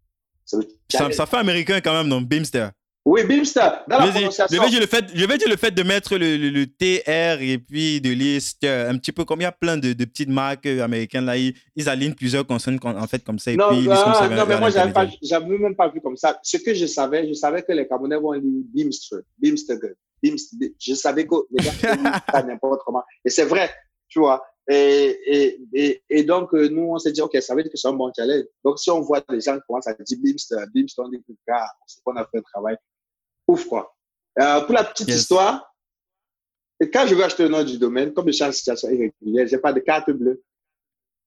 Ça, 0.45 1.11
ça, 1.11 1.25
fait 1.25 1.37
américain 1.37 1.79
quand 1.79 1.93
même, 1.93 2.07
non 2.07 2.21
Beamster. 2.21 2.71
Oui, 3.05 3.23
Beamster. 3.23 3.83
Dans 3.87 3.97
la 3.97 4.07
prononciation. 4.07 4.57
Je 4.57 4.61
vais, 4.61 4.69
dire 4.69 4.79
le 4.79 4.85
fait, 4.85 5.05
je 5.13 5.25
vais 5.25 5.37
dire 5.37 5.49
le 5.49 5.55
fait 5.55 5.71
de 5.71 5.83
mettre 5.83 6.17
le, 6.17 6.37
le, 6.37 6.65
TR 6.67 7.41
et 7.41 7.57
puis 7.57 8.01
de 8.01 8.11
liste 8.11 8.63
un 8.65 8.97
petit 8.97 9.11
peu 9.11 9.25
comme 9.25 9.39
il 9.39 9.43
y 9.43 9.47
a 9.47 9.51
plein 9.51 9.77
de, 9.77 9.93
de 9.93 10.05
petites 10.05 10.29
marques 10.29 10.65
américaines 10.65 11.25
là, 11.25 11.37
ils, 11.37 11.89
alignent 11.89 12.13
plusieurs 12.13 12.45
consonnes 12.45 12.79
en 12.83 13.07
fait 13.07 13.23
comme 13.23 13.39
ça. 13.39 13.51
Et 13.51 13.55
non, 13.55 13.69
puis, 13.69 13.87
ah, 13.89 14.29
non 14.31 14.45
mais 14.45 14.59
moi, 14.59 14.69
j'avais 14.69 15.57
même 15.57 15.75
pas 15.75 15.87
vu 15.87 16.01
comme 16.01 16.17
ça. 16.17 16.39
Ce 16.43 16.57
que 16.57 16.73
je 16.73 16.85
savais, 16.85 17.27
je 17.27 17.33
savais 17.33 17.63
que 17.63 17.71
les 17.71 17.87
Camerounais 17.87 18.17
vont 18.17 18.33
lire 18.33 18.43
Beamster, 18.73 19.19
Beamster, 19.37 19.77
Beamster. 20.21 20.73
Je 20.79 20.93
savais 20.93 21.25
que 21.25 21.35
les 21.51 21.65
gars, 21.65 22.19
pas 22.31 22.43
n'importe 22.43 22.81
comment. 22.85 23.03
Et 23.23 23.29
c'est 23.29 23.45
vrai, 23.45 23.71
tu 24.07 24.19
vois. 24.19 24.43
Et, 24.71 25.59
et, 25.73 26.03
et, 26.09 26.23
donc, 26.23 26.53
euh, 26.53 26.69
nous, 26.69 26.91
on 26.91 26.99
s'est 26.99 27.11
dit, 27.11 27.21
OK, 27.21 27.35
ça 27.41 27.55
veut 27.55 27.63
dire 27.63 27.71
que 27.71 27.77
c'est 27.77 27.87
un 27.87 27.93
bon 27.93 28.11
challenge. 28.15 28.43
Donc, 28.63 28.77
si 28.77 28.91
on 28.91 29.01
voit 29.01 29.19
des 29.27 29.41
gens 29.41 29.55
qui 29.55 29.63
commencent 29.67 29.87
à 29.87 29.93
dire 29.93 30.17
Beamster, 30.21 30.63
Beamster, 30.71 31.03
on 31.03 31.09
dit, 31.09 31.23
gars, 31.47 31.71
c'est 31.87 32.03
qu'on 32.03 32.15
a 32.15 32.25
fait 32.27 32.37
un 32.37 32.41
travail 32.41 32.77
ouf, 33.47 33.65
quoi. 33.65 33.95
Euh, 34.39 34.61
pour 34.61 34.75
la 34.75 34.83
petite 34.83 35.09
histoire, 35.09 35.73
quand 36.93 37.07
je 37.07 37.15
veux 37.15 37.23
acheter 37.23 37.43
le 37.43 37.49
nom 37.49 37.63
du 37.63 37.79
domaine, 37.79 38.13
comme 38.13 38.27
je 38.27 38.33
suis 38.33 38.43
en 38.43 38.51
situation 38.51 38.89
irrégulière, 38.89 39.47
j'ai 39.47 39.57
pas 39.57 39.73
de 39.73 39.79
carte 39.79 40.11
bleue. 40.11 40.41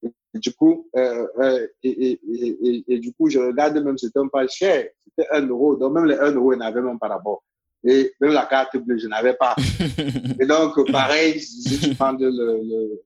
Et 0.04 0.38
du 0.38 0.54
coup, 0.54 0.88
euh, 0.96 1.26
euh, 1.38 1.66
et, 1.82 2.12
et, 2.12 2.84
et, 2.88 2.98
du 2.98 3.12
coup, 3.12 3.28
je 3.28 3.38
regarde 3.38 3.76
même, 3.76 3.98
c'était 3.98 4.18
un 4.18 4.28
pas 4.28 4.46
cher. 4.46 4.88
C'était 5.04 5.28
un 5.30 5.46
euro. 5.46 5.76
Donc, 5.76 5.92
même 5.92 6.06
les 6.06 6.16
1 6.16 6.32
euro, 6.32 6.54
ils 6.54 6.58
n'avaient 6.58 6.80
même 6.80 6.98
pas 6.98 7.08
rapport. 7.08 7.42
Et 7.84 8.14
même 8.20 8.32
la 8.32 8.46
carte 8.46 8.76
bleue, 8.78 8.98
je 8.98 9.08
n'avais 9.08 9.34
pas. 9.34 9.54
et 10.40 10.46
donc, 10.46 10.90
pareil, 10.90 11.40
si 11.40 11.78
tu 11.78 11.94
prends 11.94 12.12
le, 12.12 13.02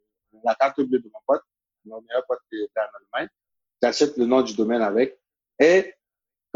la 0.46 0.54
carte 0.54 0.80
bleue 0.80 0.98
de 0.98 1.10
mon 1.12 1.20
pote, 1.26 1.42
mon 1.84 2.00
meilleur 2.02 2.24
pote 2.26 2.38
qui 2.50 2.56
est 2.56 2.70
en 2.76 3.18
Allemagne, 3.18 3.28
j'achète 3.82 4.16
le 4.16 4.26
nom 4.26 4.42
du 4.42 4.54
domaine 4.54 4.82
avec. 4.82 5.18
Et 5.58 5.94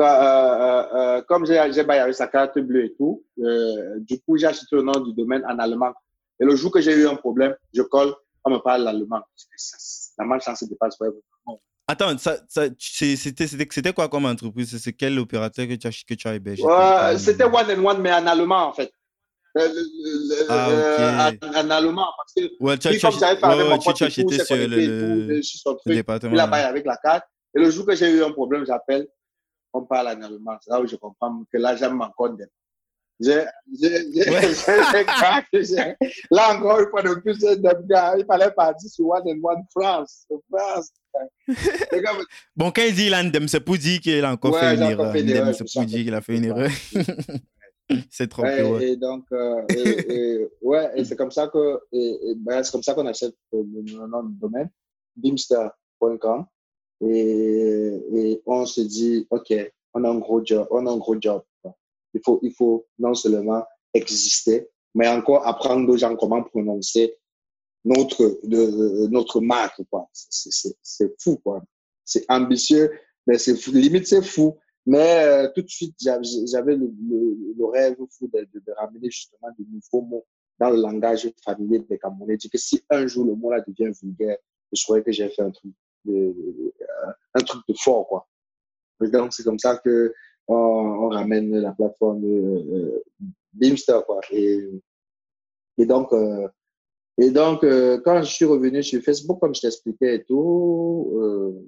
euh, 0.01 0.05
euh, 0.05 0.95
euh, 0.95 1.23
comme 1.29 1.45
j'ai 1.45 1.59
avec 1.59 2.15
sa 2.15 2.27
carte 2.27 2.59
bleue 2.59 2.87
et 2.87 2.95
tout, 2.95 3.25
du 3.37 4.21
coup, 4.23 4.37
j'ai 4.37 4.47
acheté 4.47 4.67
le 4.73 4.83
nom 4.83 4.99
du 5.01 5.13
domaine 5.15 5.45
en 5.47 5.59
allemand. 5.59 5.93
Et 6.41 6.45
le 6.45 6.57
jour 6.57 6.71
que 6.71 6.81
j'ai 6.81 6.95
eu 6.95 7.07
un 7.07 7.17
problème, 7.17 7.55
je 7.75 7.83
colle, 7.83 8.15
on 8.45 8.51
me 8.51 8.59
parle 8.59 8.83
l'allemand. 8.83 9.23
La 10.19 10.25
malchance 10.25 10.65
dépasse 10.65 10.97
vraiment. 10.99 11.61
Attends, 11.87 12.17
ça, 12.19 12.39
ça, 12.49 12.67
c'était 12.79 13.93
quoi 13.93 14.09
comme 14.09 14.25
entreprise? 14.25 14.79
C'est 14.79 14.93
quel 14.93 15.19
opérateur 15.19 15.67
que 15.67 15.75
tu 15.75 15.87
as, 15.87 16.05
que 16.07 16.15
tu 16.15 16.29
as 16.29 16.35
hébergé? 16.35 16.63
C'était 17.19 17.45
One 17.45 17.71
and 17.71 17.85
One, 17.85 18.01
mais 18.01 18.13
en 18.13 18.27
allemand, 18.27 18.69
en 18.69 18.73
fait. 18.73 18.93
Ah, 20.49 21.31
en, 21.57 21.71
allemand, 21.71 22.07
parce 22.17 22.33
que 22.37 22.53
ouais, 22.61 22.79
tu, 22.79 23.01
comme 23.01 23.19
j'avais 23.19 23.41
parlé 23.41 23.65
ouais, 23.65 23.73
as 23.73 24.05
acheté 24.05 24.45
sur 24.45 24.57
le, 24.57 24.67
le, 24.67 25.41
le 25.87 25.95
département. 25.95 26.35
Là-bas, 26.35 26.69
avec 26.69 26.87
la 26.87 26.97
carte. 26.97 27.25
Et 27.55 27.59
le 27.59 27.71
jour 27.71 27.85
que 27.85 27.97
j'ai 27.97 28.11
eu 28.11 28.23
un 28.23 28.31
problème, 28.31 28.65
j'appelle 28.65 29.09
on 29.73 29.83
parle 29.83 30.09
en 30.09 30.23
allemand. 30.23 30.57
C'est 30.61 30.71
là 30.71 30.81
où 30.81 30.87
je 30.87 30.97
comprends 30.97 31.43
que 31.53 31.59
là, 31.59 31.77
j'aime 31.77 32.01
encore 32.01 32.37
J'ai, 33.23 33.45
là 36.31 36.57
encore, 36.57 36.81
une 36.81 36.89
fois 36.89 37.03
de 37.03 37.21
plus, 37.21 37.37
il 37.43 38.25
fallait 38.27 38.51
partir 38.51 38.91
sur 38.91 39.09
One 39.09 39.25
and 39.27 39.41
One 39.43 39.63
France. 39.71 40.27
France. 40.51 40.91
bon, 42.57 42.71
quand 42.71 42.81
il 42.81 42.95
dit 42.95 43.11
l'andem, 43.11 43.47
c'est 43.47 43.61
pour 43.61 43.77
dire 43.77 44.01
qu'il 44.01 44.25
a 44.25 44.33
encore 44.33 44.59
fait 44.59 44.75
une 44.75 44.83
erreur. 44.83 45.55
C'est 45.55 45.71
pour 45.71 45.85
dire 45.85 46.03
qu'il 46.03 46.15
a 46.15 46.23
fait 46.23 46.39
une 46.39 46.47
erreur. 46.47 46.71
c'est 48.11 48.29
trop 48.29 48.43
ouais, 48.43 48.93
Et 48.93 48.97
donc, 48.97 49.25
euh, 49.33 49.63
et, 49.69 50.49
ouais, 50.63 50.91
et 50.97 51.05
c'est 51.05 51.17
comme 51.17 51.31
ça 51.31 51.49
que, 51.49 51.81
ben, 52.37 52.63
c'est 52.63 52.73
comme 52.73 52.83
ça 52.83 52.95
qu'on 52.95 53.07
achète 53.07 53.35
le 53.53 54.07
nom 54.07 54.23
du 54.23 54.35
domaine, 54.37 54.71
bimster.com. 55.17 56.47
Et, 57.03 58.03
et, 58.15 58.43
on 58.47 58.67
se 58.67 58.81
dit, 58.83 59.27
OK, 59.31 59.53
on 59.95 60.05
a 60.05 60.11
un 60.11 60.19
gros 60.19 60.45
job, 60.45 60.67
on 60.71 60.87
a 60.87 60.91
un 60.91 60.99
gros 60.99 61.21
job. 61.21 61.43
Il 62.13 62.21
faut, 62.25 62.41
il 62.43 62.53
faut 62.53 62.87
non 62.99 63.15
seulement 63.15 63.65
exister, 63.95 64.69
mais 64.95 65.09
encore 65.09 65.47
apprendre 65.47 65.89
aux 65.89 65.97
gens 65.97 66.17
comment 66.17 66.43
prononcer 66.43 67.17
notre, 67.85 68.41
de, 68.43 69.07
notre 69.09 69.41
marque, 69.41 69.83
quoi. 69.91 70.09
C'est 70.13 71.15
fou, 71.21 71.37
quoi. 71.37 71.63
C'est 72.05 72.25
ambitieux, 72.29 72.91
mais 73.27 73.39
c'est 73.39 73.67
limite, 73.69 74.07
c'est 74.07 74.23
fou. 74.23 74.59
Mais 74.91 75.25
euh, 75.25 75.49
tout 75.55 75.63
de 75.63 75.69
suite, 75.69 75.95
j'avais 76.01 76.75
le, 76.75 77.65
rêve 77.73 77.95
fou 78.11 78.27
de, 78.27 78.73
ramener 78.77 79.09
justement 79.09 79.49
de 79.57 79.65
nouveaux 79.71 80.05
mots 80.05 80.27
dans 80.59 80.71
le 80.71 80.81
langage 80.81 81.33
familier 81.45 81.79
des 81.79 81.97
Camerounais. 81.97 82.37
Que 82.37 82.59
si 82.59 82.83
un 82.91 83.07
jour 83.07 83.25
le 83.25 83.37
mot 83.37 83.53
là 83.53 83.61
devient 83.61 83.93
vulgaire, 84.03 84.39
je 84.73 84.81
souhaite 84.81 85.05
que 85.05 85.13
j'ai 85.13 85.29
fait 85.29 85.43
un 85.43 85.53
truc 85.53 85.73
de, 86.05 86.35
un 87.35 87.41
truc 87.41 87.63
de 87.69 87.75
fort, 87.79 88.09
quoi. 88.09 88.27
donc, 89.01 89.33
c'est 89.33 89.45
comme 89.45 89.61
ça 89.61 89.77
que 89.77 90.13
on, 90.49 91.09
ramène 91.09 91.57
la 91.57 91.71
plateforme 91.71 92.25
euh, 92.25 93.01
Beamster, 93.53 94.05
quoi. 94.05 94.21
Et, 94.33 94.71
et 95.79 95.87
donc, 95.87 96.13
euh, 96.13 96.49
et 97.17 97.31
donc 97.31 97.63
euh, 97.63 98.01
quand 98.05 98.25
je 98.25 98.33
suis 98.33 98.45
revenu 98.45 98.83
sur 98.83 99.01
Facebook, 99.03 99.39
comme 99.39 99.55
je 99.55 99.61
t'expliquais 99.61 100.17
et 100.17 100.25
tout, 100.25 101.63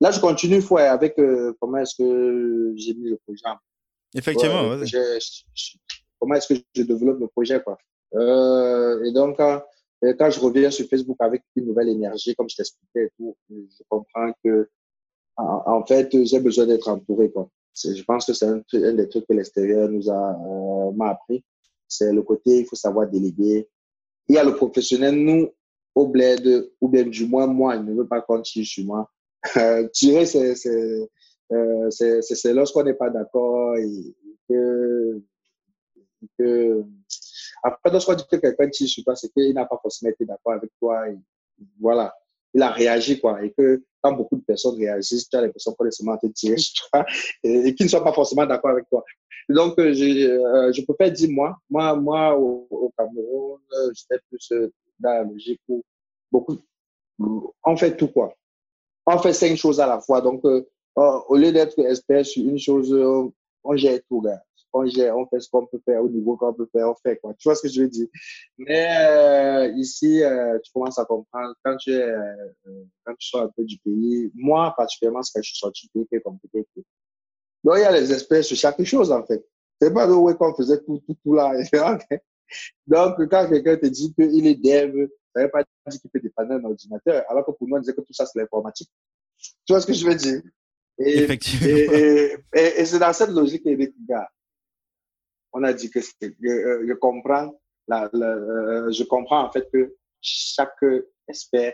là, 0.00 0.10
je 0.10 0.20
continue 0.20 0.60
fois 0.60 0.82
avec 0.82 1.16
comment 1.60 1.78
est-ce 1.78 1.94
que 1.96 2.72
j'ai 2.76 2.94
mis 2.94 3.10
le 3.10 3.18
projet. 3.18 3.42
Effectivement. 4.14 4.76
comment 6.18 6.34
est-ce 6.34 6.54
que 6.54 6.60
je 6.74 6.82
développe 6.82 7.20
le 7.20 7.28
projet, 7.28 7.62
quoi. 7.62 7.78
et 8.12 9.12
donc, 9.12 9.36
quand 9.38 10.30
je 10.30 10.40
reviens 10.40 10.70
sur 10.70 10.86
Facebook 10.88 11.16
avec 11.20 11.42
une 11.56 11.66
nouvelle 11.66 11.88
énergie, 11.88 12.34
comme 12.34 12.48
je 12.48 12.56
t'expliquais 12.56 13.10
je 13.18 13.82
comprends 13.88 14.32
que, 14.44 14.68
en, 15.36 15.84
fait, 15.84 16.08
j'ai 16.24 16.40
besoin 16.40 16.66
d'être 16.66 16.88
entouré, 16.88 17.30
quoi. 17.30 17.48
Je 17.84 18.02
pense 18.04 18.24
que 18.24 18.32
c'est 18.32 18.46
un, 18.46 18.62
des 18.72 19.08
trucs 19.08 19.26
que 19.26 19.34
l'extérieur 19.34 19.88
nous 19.88 20.10
a, 20.10 20.30
euh, 20.30 20.92
m'a 20.92 21.10
appris. 21.10 21.44
C'est 21.86 22.12
le 22.12 22.22
côté, 22.22 22.60
il 22.60 22.64
faut 22.64 22.76
savoir 22.76 23.08
déléguer. 23.08 23.68
Il 24.28 24.34
y 24.34 24.38
a 24.38 24.44
le 24.44 24.54
professionnel, 24.54 25.14
nous, 25.14 25.50
au 25.94 26.06
bled, 26.06 26.70
ou 26.80 26.88
bien 26.88 27.04
du 27.04 27.26
moins, 27.26 27.46
moi, 27.46 27.76
il 27.76 27.84
ne 27.84 27.94
veut 27.94 28.06
pas 28.06 28.22
continuer 28.22 28.64
sur 28.64 28.84
moi. 28.84 29.10
Tirer, 29.92 30.26
c'est, 30.26 30.54
euh, 31.52 31.90
c'est, 31.90 32.22
c'est 32.22 32.52
lorsqu'on 32.52 32.84
n'est 32.84 32.94
pas 32.94 33.10
d'accord 33.10 33.76
et 33.76 34.14
que, 34.48 35.22
que 36.38 36.84
après, 37.62 37.90
lorsqu'on 37.90 38.14
dit 38.14 38.24
que 38.30 38.36
quelqu'un 38.36 38.68
tire 38.68 38.88
sur 38.88 39.04
toi, 39.04 39.16
c'est 39.16 39.32
qu'il 39.32 39.52
n'a 39.54 39.66
pas 39.66 39.78
forcément 39.80 40.10
été 40.10 40.24
d'accord 40.24 40.52
avec 40.52 40.70
toi. 40.78 41.08
Et 41.08 41.16
voilà. 41.80 42.14
Il 42.54 42.62
a 42.62 42.70
réagi, 42.70 43.20
quoi. 43.20 43.42
Et 43.44 43.52
que 43.52 43.82
quand 44.00 44.12
beaucoup 44.12 44.36
de 44.36 44.42
personnes 44.42 44.76
réagissent, 44.76 45.28
tu 45.28 45.36
as 45.36 45.42
l'impression 45.42 45.74
qu'on 45.74 45.86
est 45.86 45.90
seulement 45.90 46.16
te 46.16 46.26
tirer 46.28 46.56
sur 46.56 46.88
toi 46.90 47.04
et, 47.42 47.74
qu'ils 47.74 47.86
ne 47.86 47.90
sont 47.90 48.04
pas 48.04 48.12
forcément 48.12 48.46
d'accord 48.46 48.70
avec 48.70 48.88
toi. 48.88 49.04
Donc, 49.48 49.78
euh, 49.78 49.92
je, 49.92 50.28
euh, 50.28 50.72
je 50.72 50.82
préfère 50.82 51.12
dire 51.12 51.28
moi. 51.30 51.58
Moi, 51.68 51.94
moi 51.96 52.38
au, 52.38 52.66
au 52.70 52.92
Cameroun, 52.96 53.60
euh, 53.72 53.90
j'étais 53.94 54.20
plus 54.28 54.52
dans 54.98 55.10
la 55.10 55.24
logique 55.24 55.60
où 55.68 55.84
beaucoup, 56.30 56.58
on 57.18 57.76
fait 57.76 57.96
tout, 57.96 58.08
quoi. 58.08 58.34
On 59.06 59.18
fait 59.18 59.32
cinq 59.32 59.56
choses 59.56 59.80
à 59.80 59.86
la 59.86 60.00
fois. 60.00 60.20
Donc, 60.20 60.42
au 60.44 61.36
lieu 61.36 61.52
d'être 61.52 61.78
expert 61.78 62.24
sur 62.26 62.44
une 62.44 62.58
chose, 62.58 62.92
on 63.64 63.76
gère 63.76 64.00
tout, 64.08 64.20
gars 64.20 64.42
on 64.76 64.86
gère, 64.86 65.16
on 65.16 65.26
fait 65.26 65.40
ce 65.40 65.48
qu'on 65.48 65.66
peut 65.66 65.80
faire 65.84 66.02
au 66.02 66.08
niveau 66.08 66.36
qu'on 66.36 66.52
peut 66.52 66.68
faire, 66.70 66.88
on 66.90 66.94
fait 66.94 67.16
quoi. 67.16 67.34
Tu 67.34 67.48
vois 67.48 67.54
ce 67.54 67.62
que 67.62 67.68
je 67.68 67.82
veux 67.82 67.88
dire? 67.88 68.08
Mais 68.58 68.86
euh, 68.98 69.68
ici, 69.76 70.22
euh, 70.22 70.58
tu 70.62 70.72
commences 70.72 70.98
à 70.98 71.04
comprendre 71.04 71.54
quand 71.64 71.76
tu 71.76 71.92
es, 71.92 72.02
euh, 72.02 72.34
quand 73.04 73.14
tu 73.18 73.28
sors 73.28 73.42
un 73.42 73.48
peu 73.48 73.64
du 73.64 73.78
pays. 73.78 74.30
Moi, 74.34 74.72
particulièrement, 74.76 75.20
quand 75.20 75.42
je 75.42 75.48
suis 75.48 75.58
sorti 75.58 75.86
du 75.86 75.90
pays, 75.92 76.06
c'est 76.10 76.22
compliqué. 76.22 76.66
Donc, 77.64 77.74
il 77.76 77.80
y 77.80 77.84
a 77.84 77.92
les 77.92 78.12
experts 78.12 78.44
sur 78.44 78.56
chaque 78.56 78.82
chose, 78.84 79.10
en 79.10 79.24
fait. 79.24 79.44
C'est 79.80 79.92
pas 79.92 80.06
le 80.06 80.14
way 80.14 80.34
qu'on 80.34 80.54
faisait 80.54 80.80
tout, 80.82 81.02
tout, 81.06 81.16
tout 81.22 81.34
là. 81.34 81.52
Donc, 82.86 83.16
quand 83.28 83.48
quelqu'un 83.48 83.76
te 83.76 83.86
dit 83.86 84.14
qu'il 84.14 84.46
est 84.46 84.54
dev, 84.54 85.08
ça 85.34 85.42
veut 85.42 85.50
pas 85.50 85.62
dire 85.62 86.00
qu'il 86.00 86.10
peut 86.10 86.20
dépanner 86.20 86.54
un 86.54 86.64
ordinateur, 86.64 87.24
alors 87.28 87.44
que 87.44 87.52
pour 87.52 87.68
nous, 87.68 87.76
on 87.76 87.80
disait 87.80 87.94
que 87.94 88.00
tout 88.00 88.12
ça, 88.12 88.26
c'est 88.26 88.38
l'informatique. 88.38 88.90
Tu 89.38 89.72
vois 89.72 89.80
ce 89.80 89.86
que 89.86 89.92
je 89.92 90.06
veux 90.06 90.14
dire? 90.14 90.42
Et, 90.98 91.18
Effectivement. 91.18 91.66
Et, 91.68 92.36
et, 92.54 92.80
et 92.80 92.84
c'est 92.86 92.98
dans 92.98 93.12
cette 93.12 93.30
logique 93.30 93.62
qu'il 93.62 93.92
gars 94.08 94.28
on 95.56 95.62
a 95.62 95.72
dit 95.72 95.90
que 95.90 96.00
euh, 96.00 96.86
je, 96.86 96.92
comprends, 96.92 97.58
la, 97.88 98.10
euh, 98.12 98.92
je 98.92 99.04
comprends 99.04 99.46
en 99.46 99.50
fait 99.50 99.66
que 99.72 99.96
chaque 100.20 100.84
expert, 101.28 101.72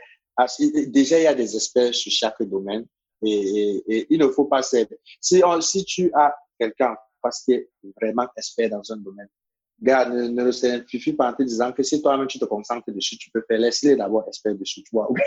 déjà 0.86 1.18
il 1.18 1.24
y 1.24 1.26
a 1.26 1.34
des 1.34 1.56
experts 1.56 1.92
sur 1.92 2.12
chaque 2.12 2.40
domaine 2.44 2.86
et, 3.24 4.06
il 4.08 4.18
ne 4.18 4.28
faut 4.28 4.44
pas 4.44 4.62
s'aider. 4.62 4.98
Si, 5.20 5.42
si 5.60 5.84
tu 5.84 6.12
as 6.14 6.32
quelqu'un 6.58 6.96
parce 7.20 7.42
qu'il 7.42 7.54
est 7.54 7.68
vraiment 8.00 8.28
expert 8.36 8.70
dans 8.70 8.92
un 8.92 8.98
domaine, 8.98 9.28
gars, 9.82 10.08
ne, 10.08 10.28
ne 10.28 10.44
le 10.44 10.52
simplifie 10.52 11.12
pas 11.12 11.30
en 11.30 11.32
te 11.32 11.42
disant 11.42 11.72
que 11.72 11.82
si 11.82 12.00
toi-même 12.00 12.26
tu 12.26 12.38
te 12.38 12.44
concentres 12.44 12.90
dessus, 12.92 13.16
tu 13.18 13.30
peux 13.30 13.42
faire. 13.46 13.58
Laisse-les 13.58 13.96
d'abord 13.96 14.24
espérer 14.28 14.54
dessus, 14.54 14.82
tu 14.82 14.90
vois. 14.92 15.08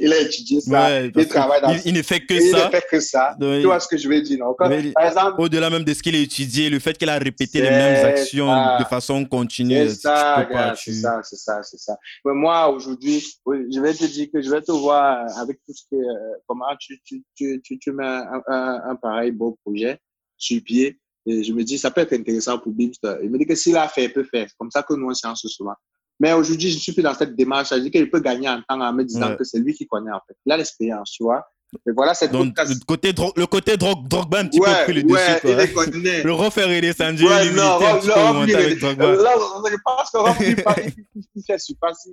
il 0.00 0.12
a 0.12 0.20
étudié 0.20 0.60
ça, 0.60 1.00
il 1.00 1.28
travaille 1.28 1.62
dans 1.62 1.74
il, 1.84 1.94
ne 1.94 2.02
fait 2.02 2.20
que 2.20 2.34
il 2.34 2.42
ça. 2.50 2.58
Il 2.58 2.64
ne 2.66 2.70
fait 2.70 2.84
que 2.90 3.00
ça. 3.00 3.36
tu 3.40 3.62
vois 3.64 3.80
ce 3.80 3.88
que 3.88 3.96
je 3.96 4.08
veux 4.08 4.20
dire, 4.20 4.38
non? 4.38 4.54
Par 4.54 4.70
exemple. 4.70 5.40
Au-delà 5.40 5.70
même 5.70 5.84
de 5.84 5.94
ce 5.94 6.02
qu'il 6.02 6.14
a 6.14 6.18
étudié, 6.18 6.70
le 6.70 6.78
fait 6.78 6.96
qu'il 6.96 7.08
a 7.08 7.18
répété 7.18 7.60
les 7.60 7.70
mêmes 7.70 8.06
actions 8.06 8.78
de 8.78 8.84
façon 8.84 9.24
continue. 9.24 9.88
C'est 9.88 10.00
ça, 10.02 10.46
c'est 10.76 10.92
ça, 10.92 11.20
c'est 11.22 11.36
ça, 11.36 11.62
c'est 11.62 11.78
ça. 11.78 11.96
Mais 12.24 12.34
moi, 12.34 12.68
aujourd'hui, 12.70 13.24
je 13.46 13.80
vais 13.80 13.94
te 13.94 14.04
dire 14.04 14.28
que 14.32 14.42
je 14.42 14.50
vais 14.50 14.60
te 14.60 14.72
voir 14.72 15.26
avec 15.38 15.58
tout 15.66 15.72
ce 15.72 15.82
que, 15.90 15.96
euh, 15.96 16.38
comment 16.46 16.66
tu, 16.78 17.00
tu, 17.04 17.22
tu, 17.34 17.60
tu, 17.62 17.78
tu 17.78 17.92
mets 17.92 18.04
un, 18.04 18.42
un, 18.46 18.80
un 18.90 18.96
pareil 18.96 19.32
beau 19.32 19.58
projet 19.64 19.98
sur 20.36 20.62
pied 20.62 20.98
et 21.28 21.44
je 21.44 21.52
me 21.52 21.62
dis, 21.62 21.78
ça 21.78 21.90
peut 21.90 22.00
être 22.00 22.14
intéressant 22.14 22.58
pour 22.58 22.72
Bimster. 22.72 23.18
Il 23.22 23.30
me 23.30 23.38
dit 23.38 23.44
que 23.44 23.54
s'il 23.54 23.76
a 23.76 23.86
fait, 23.86 24.04
il 24.04 24.12
peut 24.12 24.24
faire. 24.24 24.46
C'est 24.48 24.56
comme 24.56 24.70
ça 24.70 24.82
que 24.82 24.94
nous, 24.94 25.08
on 25.08 25.14
science 25.14 25.46
souvent. 25.46 25.74
Mais 26.18 26.32
aujourd'hui, 26.32 26.70
je 26.70 26.78
suis 26.78 26.92
plus 26.92 27.02
dans 27.02 27.14
cette 27.14 27.36
démarche. 27.36 27.68
Je 27.70 27.76
dis 27.76 27.90
qu'il 27.90 28.10
peut 28.10 28.20
gagner 28.20 28.48
en 28.48 28.62
temps 28.62 28.80
en 28.80 28.92
me 28.92 29.04
disant 29.04 29.36
que 29.36 29.44
c'est 29.44 29.58
lui 29.58 29.74
qui 29.74 29.86
connaît, 29.86 30.10
en 30.10 30.20
fait. 30.26 30.34
Il 30.46 30.52
a 30.52 30.56
l'expérience, 30.56 31.10
tu 31.12 31.22
vois. 31.22 31.44
Et 31.86 31.92
voilà 31.94 32.14
cette 32.14 32.32
Donc, 32.32 32.56
le 32.58 32.84
côté, 32.86 33.12
le 33.36 33.46
côté 33.46 33.76
drogue, 33.76 34.08
Drogba 34.08 34.38
un 34.38 34.46
petit 34.46 34.58
ouais, 34.58 34.68
peu 34.86 34.92
pris 34.92 35.02
le 35.02 35.12
ouais, 35.12 35.40
dessus. 35.44 35.74
Quoi. 35.74 35.84
Il 35.92 36.06
est. 36.06 36.22
Le 36.24 36.32
refaire 36.32 36.70
et 36.70 36.80
descendu, 36.80 37.24
ouais, 37.24 37.46
il 37.46 37.54
non, 37.54 37.76
un 37.76 37.98
petit 37.98 38.06
peu 38.06 38.14
remonté 38.14 38.54
avec 38.54 38.80
Drogba. 38.80 39.16
Là, 39.22 39.34
je 39.70 39.76
pense 39.84 40.10
que 40.10 40.16
Rob, 40.16 40.36
il, 40.40 41.26
il 41.34 41.42
fait 41.46 41.58
surpasse. 41.58 42.08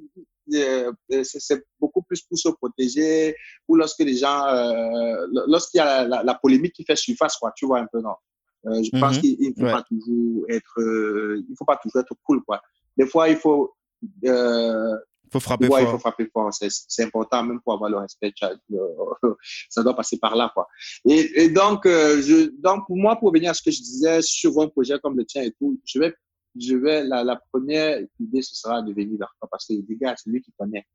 C'est 1.23 1.63
beaucoup 1.79 2.01
plus 2.01 2.21
pour 2.23 2.37
se 2.37 2.49
protéger 2.49 3.33
ou 3.69 3.77
lorsque 3.77 3.99
les 3.99 4.17
gens, 4.17 4.45
euh, 4.45 5.25
lorsqu'il 5.47 5.77
y 5.77 5.81
a 5.81 5.85
la, 5.85 6.17
la, 6.17 6.23
la, 6.23 6.35
polémique 6.35 6.73
qui 6.73 6.83
fait 6.83 6.97
surface, 6.97 7.37
quoi, 7.37 7.53
tu 7.55 7.65
vois 7.65 7.79
un 7.79 7.87
peu, 7.89 8.01
non? 8.01 8.15
Euh, 8.67 8.81
je 8.83 8.89
pense 8.99 9.17
mm 9.17 9.19
-hmm. 9.19 9.21
qu'il 9.21 9.49
ne 9.49 9.55
faut 9.55 9.65
ouais. 9.65 9.71
pas 9.71 9.83
toujours 9.83 10.45
être, 10.49 10.75
euh, 10.79 11.43
il 11.49 11.55
faut 11.57 11.65
pas 11.65 11.77
toujours 11.77 12.01
être 12.01 12.15
cool, 12.25 12.39
quoi. 12.43 12.61
Des 12.97 13.07
fois, 13.07 13.29
il 13.29 13.37
faut, 13.37 13.75
euh, 14.25 14.95
faut 15.31 15.39
frapper 15.39 15.67
ouais, 15.67 15.81
fort. 15.81 15.89
il 15.89 15.91
faut 15.91 15.99
frapper 15.99 16.27
fort. 16.33 16.49
C'est 16.53 17.03
important, 17.03 17.43
même 17.43 17.59
pour 17.61 17.73
avoir 17.73 17.89
le 17.89 17.97
respect. 17.97 18.33
Ça 19.69 19.83
doit 19.83 19.95
passer 19.95 20.17
par 20.17 20.35
là, 20.35 20.51
quoi. 20.53 20.67
Et, 21.05 21.43
et 21.43 21.49
donc, 21.49 21.85
euh, 21.85 22.21
je, 22.21 22.49
donc, 22.67 22.79
pour 22.87 22.97
moi, 22.97 23.15
pour 23.17 23.31
venir 23.33 23.51
à 23.51 23.53
ce 23.53 23.61
que 23.61 23.71
je 23.71 23.81
disais 23.81 24.21
sur 24.21 24.51
un 24.61 24.67
projet 24.67 24.97
comme 25.01 25.17
le 25.17 25.25
tien 25.25 25.41
et 25.43 25.51
tout, 25.51 25.79
je 25.85 25.99
vais, 25.99 26.13
je 26.59 26.75
vais, 26.75 27.03
la, 27.03 27.23
la 27.23 27.35
première 27.51 27.99
idée, 28.19 28.41
ce 28.41 28.55
sera 28.55 28.81
de 28.81 28.91
venir 28.93 29.17
vers 29.19 29.33
toi 29.39 29.47
parce 29.51 29.65
que 29.67 29.73
les 29.73 29.97
gars, 30.01 30.15
c'est 30.17 30.29
lui 30.29 30.41
qui 30.41 30.51
connaît. 30.57 30.85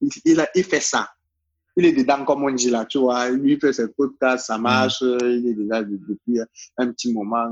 Il, 0.00 0.08
il, 0.24 0.40
a, 0.40 0.48
il 0.54 0.64
fait 0.64 0.80
ça 0.80 1.08
il 1.76 1.86
est 1.86 1.92
dedans, 1.92 2.24
comme 2.24 2.44
on 2.44 2.52
dit 2.52 2.70
là, 2.70 2.84
tu 2.84 2.98
vois. 2.98 3.30
Lui, 3.30 3.54
il 3.54 3.60
fait 3.60 3.72
ses 3.72 3.88
podcasts, 3.88 4.46
ça 4.46 4.58
marche, 4.58 5.02
mmh. 5.02 5.18
il 5.22 5.48
est 5.48 5.54
déjà 5.54 5.82
depuis 5.82 6.38
un 6.76 6.92
petit 6.92 7.12
moment. 7.12 7.50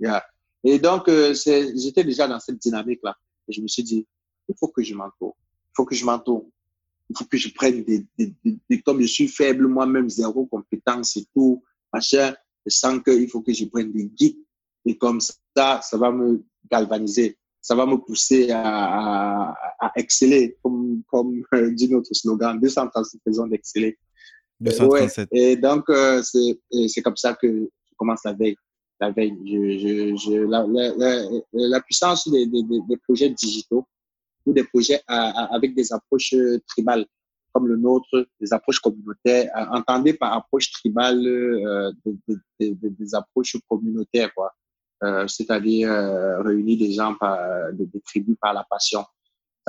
Yeah. 0.00 0.24
Et 0.64 0.78
donc, 0.78 1.08
euh, 1.08 1.32
j'étais 1.34 2.04
déjà 2.04 2.26
dans 2.26 2.40
cette 2.40 2.58
dynamique-là. 2.58 3.16
Et 3.48 3.52
je 3.52 3.60
me 3.60 3.68
suis 3.68 3.84
dit, 3.84 4.06
il 4.48 4.54
faut 4.58 4.68
que 4.68 4.82
je 4.82 4.94
m'entoure. 4.94 5.36
Il 5.38 5.72
faut 5.76 5.84
que 5.84 5.94
je 5.94 6.04
m'entoure. 6.04 6.50
Il 7.08 7.16
faut 7.16 7.24
que 7.24 7.36
je 7.36 7.50
prenne 7.50 7.84
des, 7.84 8.04
des, 8.18 8.34
des, 8.44 8.58
des 8.68 8.82
comme 8.82 9.00
je 9.00 9.06
suis 9.06 9.28
faible, 9.28 9.68
moi-même, 9.68 10.10
zéro 10.10 10.44
compétence 10.46 11.16
et 11.16 11.26
tout, 11.32 11.62
machin. 11.92 12.34
Je 12.64 12.74
sens 12.74 13.00
qu'il 13.04 13.28
faut 13.30 13.42
que 13.42 13.52
je 13.52 13.64
prenne 13.66 13.92
des 13.92 14.06
guides. 14.06 14.38
Et 14.84 14.98
comme 14.98 15.20
ça, 15.20 15.80
ça 15.82 15.96
va 15.96 16.10
me 16.10 16.42
galvaniser 16.68 17.38
ça 17.66 17.74
va 17.74 17.84
me 17.84 17.96
pousser 17.96 18.52
à, 18.52 18.62
à, 18.62 19.54
à 19.80 19.92
exceller, 19.96 20.56
comme, 20.62 21.02
comme 21.10 21.42
euh, 21.52 21.72
dit 21.72 21.88
notre 21.88 22.14
slogan, 22.14 22.60
237 22.60 23.20
raisons 23.26 23.48
d'exceller. 23.48 23.98
237. 24.60 25.28
Ouais. 25.32 25.38
Et 25.38 25.56
donc, 25.56 25.90
euh, 25.90 26.22
c'est 26.22 27.02
comme 27.02 27.16
ça 27.16 27.34
que 27.34 27.48
je 27.48 27.94
commence 27.96 28.20
la 28.24 28.34
veille. 28.34 28.54
La 29.00 29.10
veille, 29.10 29.34
je, 29.44 29.78
je, 29.80 30.16
je, 30.16 30.32
la, 30.44 30.64
la, 30.68 30.94
la, 30.94 31.28
la, 31.52 31.80
puissance 31.80 32.28
des, 32.28 32.46
des, 32.46 32.62
des, 32.62 32.96
projets 32.98 33.30
digitaux 33.30 33.84
ou 34.46 34.52
des 34.52 34.62
projets 34.62 35.02
à, 35.08 35.52
avec 35.52 35.74
des 35.74 35.92
approches 35.92 36.36
tribales 36.68 37.04
comme 37.52 37.66
le 37.66 37.76
nôtre, 37.76 38.28
des 38.40 38.52
approches 38.52 38.78
communautaires. 38.78 39.50
Entendez 39.72 40.14
par 40.14 40.34
approche 40.34 40.70
tribale 40.70 41.26
euh, 41.26 41.90
des, 42.04 42.36
des, 42.60 42.90
des, 42.90 43.14
approches 43.16 43.56
communautaires, 43.68 44.32
quoi. 44.36 44.52
Euh, 45.04 45.26
c'est-à-dire 45.26 45.92
euh, 45.92 46.40
réunir 46.42 46.78
des 46.78 46.92
gens 46.92 47.14
par 47.14 47.38
des, 47.74 47.84
des, 47.84 48.00
tribus 48.00 48.36
par 48.40 48.54
la 48.54 48.64
passion. 48.68 49.04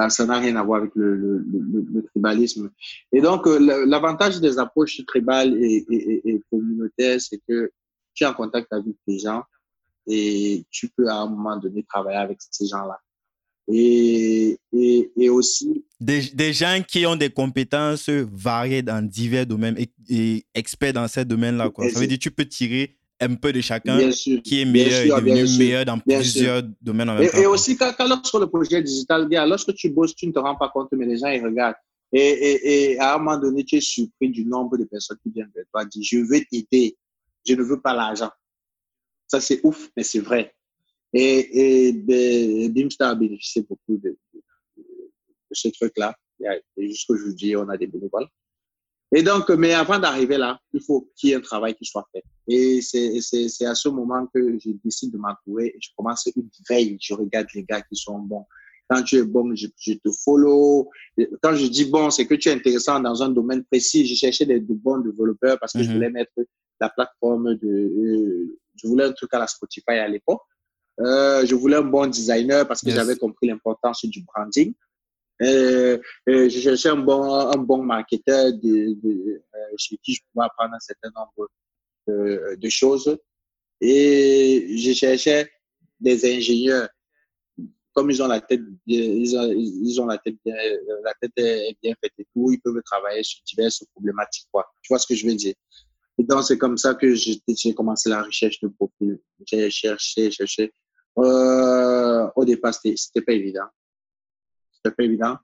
Ça 0.09 0.25
n'a 0.25 0.37
rien 0.37 0.55
à 0.55 0.63
voir 0.63 0.81
avec 0.81 0.91
le, 0.95 1.15
le, 1.15 1.39
le, 1.39 1.85
le 1.91 2.03
tribalisme. 2.03 2.71
Et 3.11 3.19
donc, 3.19 3.47
euh, 3.47 3.85
l'avantage 3.87 4.39
des 4.39 4.57
approches 4.59 5.03
tribales 5.05 5.57
et, 5.61 5.85
et, 5.89 6.29
et 6.29 6.43
communautaires, 6.51 7.19
c'est 7.19 7.41
que 7.47 7.71
tu 8.13 8.23
es 8.23 8.27
en 8.27 8.33
contact 8.33 8.71
avec 8.71 8.95
des 9.07 9.19
gens 9.19 9.43
et 10.05 10.65
tu 10.69 10.87
peux 10.89 11.09
à 11.09 11.15
un 11.15 11.27
moment 11.27 11.57
donné 11.57 11.83
travailler 11.83 12.19
avec 12.19 12.37
ces 12.51 12.67
gens-là. 12.67 12.99
Et, 13.69 14.57
et, 14.71 15.11
et, 15.17 15.29
aussi. 15.29 15.83
Des, 15.99 16.21
des, 16.29 16.53
gens 16.53 16.81
qui 16.87 17.05
ont 17.05 17.17
des 17.17 17.29
compétences 17.29 18.07
variées 18.07 18.81
dans 18.81 19.05
divers 19.05 19.45
domaines 19.45 19.77
et, 19.77 19.91
et 20.07 20.45
experts 20.53 20.93
dans 20.93 21.07
ces 21.09 21.25
domaines-là. 21.25 21.69
Ça 21.75 21.99
veut 21.99 22.07
dire 22.07 22.17
que 22.17 22.23
tu 22.23 22.31
peux 22.31 22.45
tirer 22.45 22.96
un 23.19 23.35
peu 23.35 23.51
de 23.51 23.61
chacun 23.61 23.97
qui 24.43 24.61
est 24.61 24.65
meilleur 24.65 25.03
sûr, 25.03 25.17
et 25.17 25.21
devenu 25.21 25.57
meilleur 25.57 25.85
dans 25.85 25.99
plusieurs 25.99 26.59
sûr. 26.59 26.69
domaines 26.81 27.09
en 27.09 27.15
même 27.15 27.23
et, 27.23 27.29
temps. 27.29 27.37
Et 27.37 27.45
aussi, 27.45 27.75
quand, 27.75 27.91
quand 27.97 28.07
lorsque 28.07 28.33
le 28.35 28.47
projet 28.47 28.81
digital, 28.81 29.27
lorsque 29.47 29.73
tu 29.73 29.89
bosses, 29.89 30.15
tu 30.15 30.27
ne 30.27 30.31
te 30.31 30.39
rends 30.39 30.55
pas 30.55 30.69
compte, 30.69 30.89
mais 30.91 31.05
les 31.05 31.17
gens, 31.17 31.27
ils 31.27 31.43
regardent. 31.43 31.75
Et, 32.13 32.19
et, 32.19 32.91
et 32.93 32.99
à 32.99 33.15
un 33.15 33.17
moment 33.17 33.37
donné, 33.37 33.63
tu 33.65 33.75
es 33.75 33.81
surpris 33.81 34.29
du 34.29 34.45
nombre 34.45 34.77
de 34.77 34.85
personnes 34.85 35.17
qui 35.23 35.29
viennent 35.31 35.51
vers 35.53 35.65
toi 35.71 35.83
dire 35.85 36.03
Je 36.03 36.19
veux 36.19 36.41
t'aider, 36.49 36.95
je 37.45 37.53
ne 37.53 37.63
veux 37.63 37.81
pas 37.81 37.93
l'argent. 37.93 38.29
Ça, 39.27 39.41
c'est 39.41 39.59
ouf, 39.63 39.89
mais 39.97 40.03
c'est 40.03 40.19
vrai. 40.19 40.53
Et, 41.13 41.87
et 41.87 41.93
ben, 41.93 42.87
a 42.99 43.15
bénéficié 43.15 43.61
beaucoup 43.63 43.97
de, 43.97 44.17
de, 44.33 44.41
de 44.77 45.53
ce 45.53 45.67
truc-là. 45.69 46.15
Jusqu'aujourd'hui, 46.77 47.55
on 47.55 47.67
a 47.69 47.77
des 47.77 47.87
bénévoles. 47.87 48.27
Et 49.15 49.23
donc, 49.23 49.49
mais 49.49 49.73
avant 49.73 49.99
d'arriver 49.99 50.37
là, 50.37 50.59
il 50.73 50.81
faut 50.81 51.09
qu'il 51.15 51.29
y 51.29 51.31
ait 51.31 51.35
un 51.35 51.41
travail 51.41 51.73
qui 51.75 51.85
soit 51.85 52.05
fait. 52.11 52.23
Et 52.47 52.81
c'est 52.81 53.65
à 53.65 53.75
ce 53.75 53.87
moment 53.89 54.27
que 54.33 54.57
je 54.59 54.71
décide 54.83 55.11
de 55.13 55.17
m'entourer 55.17 55.75
je 55.79 55.89
commence 55.95 56.27
une 56.35 56.49
veille. 56.69 56.97
Je 57.01 57.13
regarde 57.13 57.47
les 57.55 57.63
gars 57.63 57.81
qui 57.81 57.95
sont 57.95 58.19
bons. 58.19 58.45
Quand 58.89 59.03
tu 59.03 59.17
es 59.17 59.23
bon, 59.23 59.53
je, 59.55 59.67
je 59.77 59.93
te 59.93 60.09
follow. 60.23 60.89
Quand 61.41 61.55
je 61.55 61.67
dis 61.67 61.85
bon, 61.85 62.09
c'est 62.09 62.25
que 62.25 62.35
tu 62.35 62.49
es 62.49 62.53
intéressant 62.53 62.99
dans 62.99 63.21
un 63.21 63.29
domaine 63.29 63.63
précis. 63.65 64.05
Je 64.05 64.15
cherchais 64.15 64.45
des, 64.45 64.59
de 64.59 64.73
bons 64.73 64.99
développeurs 64.99 65.57
parce 65.59 65.73
que 65.73 65.79
mm 65.79 65.81
-hmm. 65.81 65.87
je 65.87 65.93
voulais 65.93 66.09
mettre 66.09 66.33
la 66.79 66.89
plateforme 66.89 67.55
de, 67.55 67.67
euh, 67.67 68.57
je 68.75 68.87
voulais 68.87 69.05
un 69.05 69.13
truc 69.13 69.33
à 69.33 69.39
la 69.39 69.47
Spotify 69.47 69.97
à 70.07 70.07
l'époque. 70.07 70.41
Euh, 70.99 71.45
je 71.45 71.55
voulais 71.55 71.77
un 71.77 71.89
bon 71.95 72.07
designer 72.07 72.67
parce 72.67 72.81
que 72.81 72.87
yes. 72.87 72.95
j'avais 72.95 73.15
compris 73.15 73.47
l'importance 73.47 74.05
du 74.05 74.23
branding. 74.23 74.73
Euh, 75.41 75.99
euh, 76.29 76.49
je 76.49 76.59
cherchais 76.59 76.89
un 76.89 76.97
bon, 76.97 77.23
un 77.23 77.57
bon 77.57 77.83
marketeur 77.83 78.53
de, 78.53 78.99
de, 79.01 79.43
euh, 79.55 79.59
chez 79.77 79.97
qui 79.97 80.15
je 80.15 80.21
pouvais 80.31 80.45
apprendre 80.45 80.73
un 80.73 80.79
certain 80.79 81.09
nombre 81.15 81.49
de, 82.07 82.55
de 82.55 82.69
choses. 82.69 83.17
Et 83.79 84.75
je 84.77 84.93
cherchais 84.93 85.49
des 85.99 86.37
ingénieurs. 86.37 86.89
Comme 87.93 88.11
ils 88.11 88.21
ont 88.21 88.27
la 88.27 88.41
tête, 88.41 88.61
ils 88.85 89.35
ont, 89.37 89.51
ils 89.51 90.01
ont 90.01 90.05
la 90.05 90.19
tête, 90.19 90.35
bien, 90.45 90.55
la 91.03 91.13
tête 91.19 91.31
est 91.37 91.75
bien 91.81 91.95
faite 91.99 92.13
et 92.19 92.27
tout, 92.31 92.51
ils 92.51 92.59
peuvent 92.59 92.79
travailler 92.85 93.23
sur 93.23 93.43
diverses 93.43 93.83
problématiques, 93.91 94.47
quoi. 94.51 94.67
Tu 94.83 94.89
vois 94.89 94.99
ce 94.99 95.07
que 95.07 95.15
je 95.15 95.25
veux 95.25 95.33
dire? 95.33 95.55
Et 96.19 96.23
donc, 96.23 96.43
c'est 96.43 96.59
comme 96.59 96.77
ça 96.77 96.93
que 96.93 97.13
j'ai 97.15 97.73
commencé 97.73 98.09
la 98.09 98.21
recherche 98.23 98.59
de 98.59 98.67
profil. 98.67 99.19
J'ai 99.45 99.69
cherché, 99.71 100.29
cherché. 100.29 100.71
Euh, 101.17 102.27
au 102.35 102.45
départ, 102.45 102.73
c'était 102.73 103.21
pas 103.21 103.33
évident 103.33 103.65
c'était 104.77 104.95
pas 104.95 105.03
évident. 105.03 105.37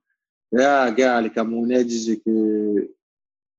Gars, 0.51 1.21
les 1.21 1.31
Camerounais 1.31 1.83
disaient 1.83 2.19
que 2.19 2.93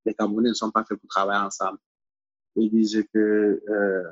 les 0.07 0.15
Camerounais 0.15 0.51
ne 0.51 0.55
sont 0.55 0.71
pas 0.71 0.85
faits 0.85 0.99
pour 0.99 1.09
travailler 1.09 1.45
ensemble. 1.45 1.79
Ils 2.57 2.71
disaient 2.71 3.07
que 3.13 3.63
euh, 3.69 4.03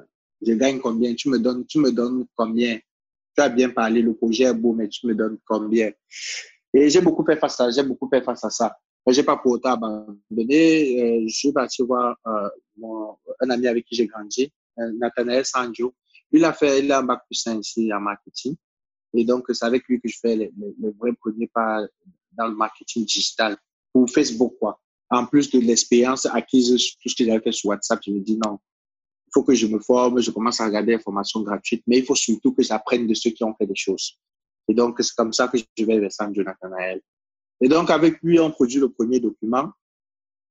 je 0.44 0.52
gagne 0.54 0.80
combien, 0.80 1.14
tu 1.14 1.28
me 1.28 1.38
donnes, 1.38 1.64
tu 1.66 1.78
me 1.78 1.92
donnes 1.92 2.26
combien? 2.34 2.78
Tu 3.36 3.42
as 3.42 3.48
bien 3.48 3.70
parlé, 3.70 4.02
le 4.02 4.14
projet 4.14 4.44
est 4.44 4.54
beau, 4.54 4.72
mais 4.72 4.88
tu 4.88 5.06
me 5.06 5.14
donnes 5.14 5.38
combien? 5.46 5.92
Et 6.74 6.90
j'ai 6.90 7.00
beaucoup 7.00 7.24
fait 7.24 7.36
face 7.36 7.60
à 7.60 7.70
ça, 7.70 7.70
j'ai 7.70 7.86
beaucoup 7.86 8.08
fait 8.08 8.22
face 8.22 8.44
à 8.44 8.50
ça. 8.50 8.76
Mais 9.06 9.12
j'ai 9.12 9.22
pas 9.22 9.36
pour 9.36 9.52
autant 9.52 9.72
abandonné. 9.72 11.20
Euh, 11.20 11.24
je 11.28 11.34
suis 11.34 11.52
parti 11.52 11.82
voir 11.82 12.16
euh, 12.26 12.48
un 13.40 13.50
ami 13.50 13.66
avec 13.68 13.84
qui 13.84 13.94
j'ai 13.94 14.06
grandi, 14.06 14.52
Nathanaël 14.76 15.44
Sanjo. 15.44 15.94
Il 16.32 16.44
a 16.44 16.52
fait, 16.52 16.80
il 16.80 16.90
a 16.90 16.98
un 16.98 17.02
bac 17.02 17.20
plus 17.26 17.36
5 17.36 17.60
ici 17.60 17.92
en 17.92 18.00
marketing. 18.00 18.56
Et 19.14 19.24
donc, 19.24 19.44
c'est 19.50 19.64
avec 19.64 19.86
lui 19.88 20.00
que 20.00 20.08
je 20.08 20.18
fais 20.18 20.36
les, 20.36 20.52
les, 20.56 20.74
les 20.80 20.90
vrais 20.92 21.12
pas 21.52 21.86
dans 22.32 22.46
le 22.46 22.54
marketing 22.54 23.04
digital 23.04 23.56
pour 23.92 24.08
Facebook, 24.08 24.54
quoi. 24.58 24.80
En 25.10 25.26
plus 25.26 25.50
de 25.50 25.60
l'expérience 25.60 26.24
acquise, 26.26 26.70
tout 27.02 27.08
ce 27.08 27.14
que 27.14 27.24
j'avais 27.24 27.42
fait 27.42 27.52
sur 27.52 27.68
WhatsApp, 27.68 28.00
je 28.06 28.12
me 28.12 28.20
dis 28.20 28.38
non, 28.38 28.58
il 29.26 29.30
faut 29.34 29.42
que 29.44 29.54
je 29.54 29.66
me 29.66 29.78
forme, 29.78 30.20
je 30.20 30.30
commence 30.30 30.60
à 30.60 30.66
regarder 30.66 30.96
des 30.96 31.02
formations 31.02 31.42
gratuites, 31.42 31.82
mais 31.86 31.98
il 31.98 32.04
faut 32.04 32.14
surtout 32.14 32.54
que 32.54 32.62
j'apprenne 32.62 33.06
de 33.06 33.12
ceux 33.12 33.30
qui 33.30 33.44
ont 33.44 33.54
fait 33.54 33.66
des 33.66 33.76
choses. 33.76 34.18
Et 34.68 34.74
donc, 34.74 34.96
c'est 35.00 35.14
comme 35.14 35.32
ça 35.32 35.48
que 35.48 35.58
je 35.58 35.84
vais 35.84 35.98
vers 35.98 36.10
Jonathan. 36.32 36.70
Et 37.60 37.68
donc, 37.68 37.90
avec 37.90 38.20
lui, 38.22 38.40
on 38.40 38.50
produit 38.50 38.80
le 38.80 38.88
premier 38.88 39.20
document. 39.20 39.70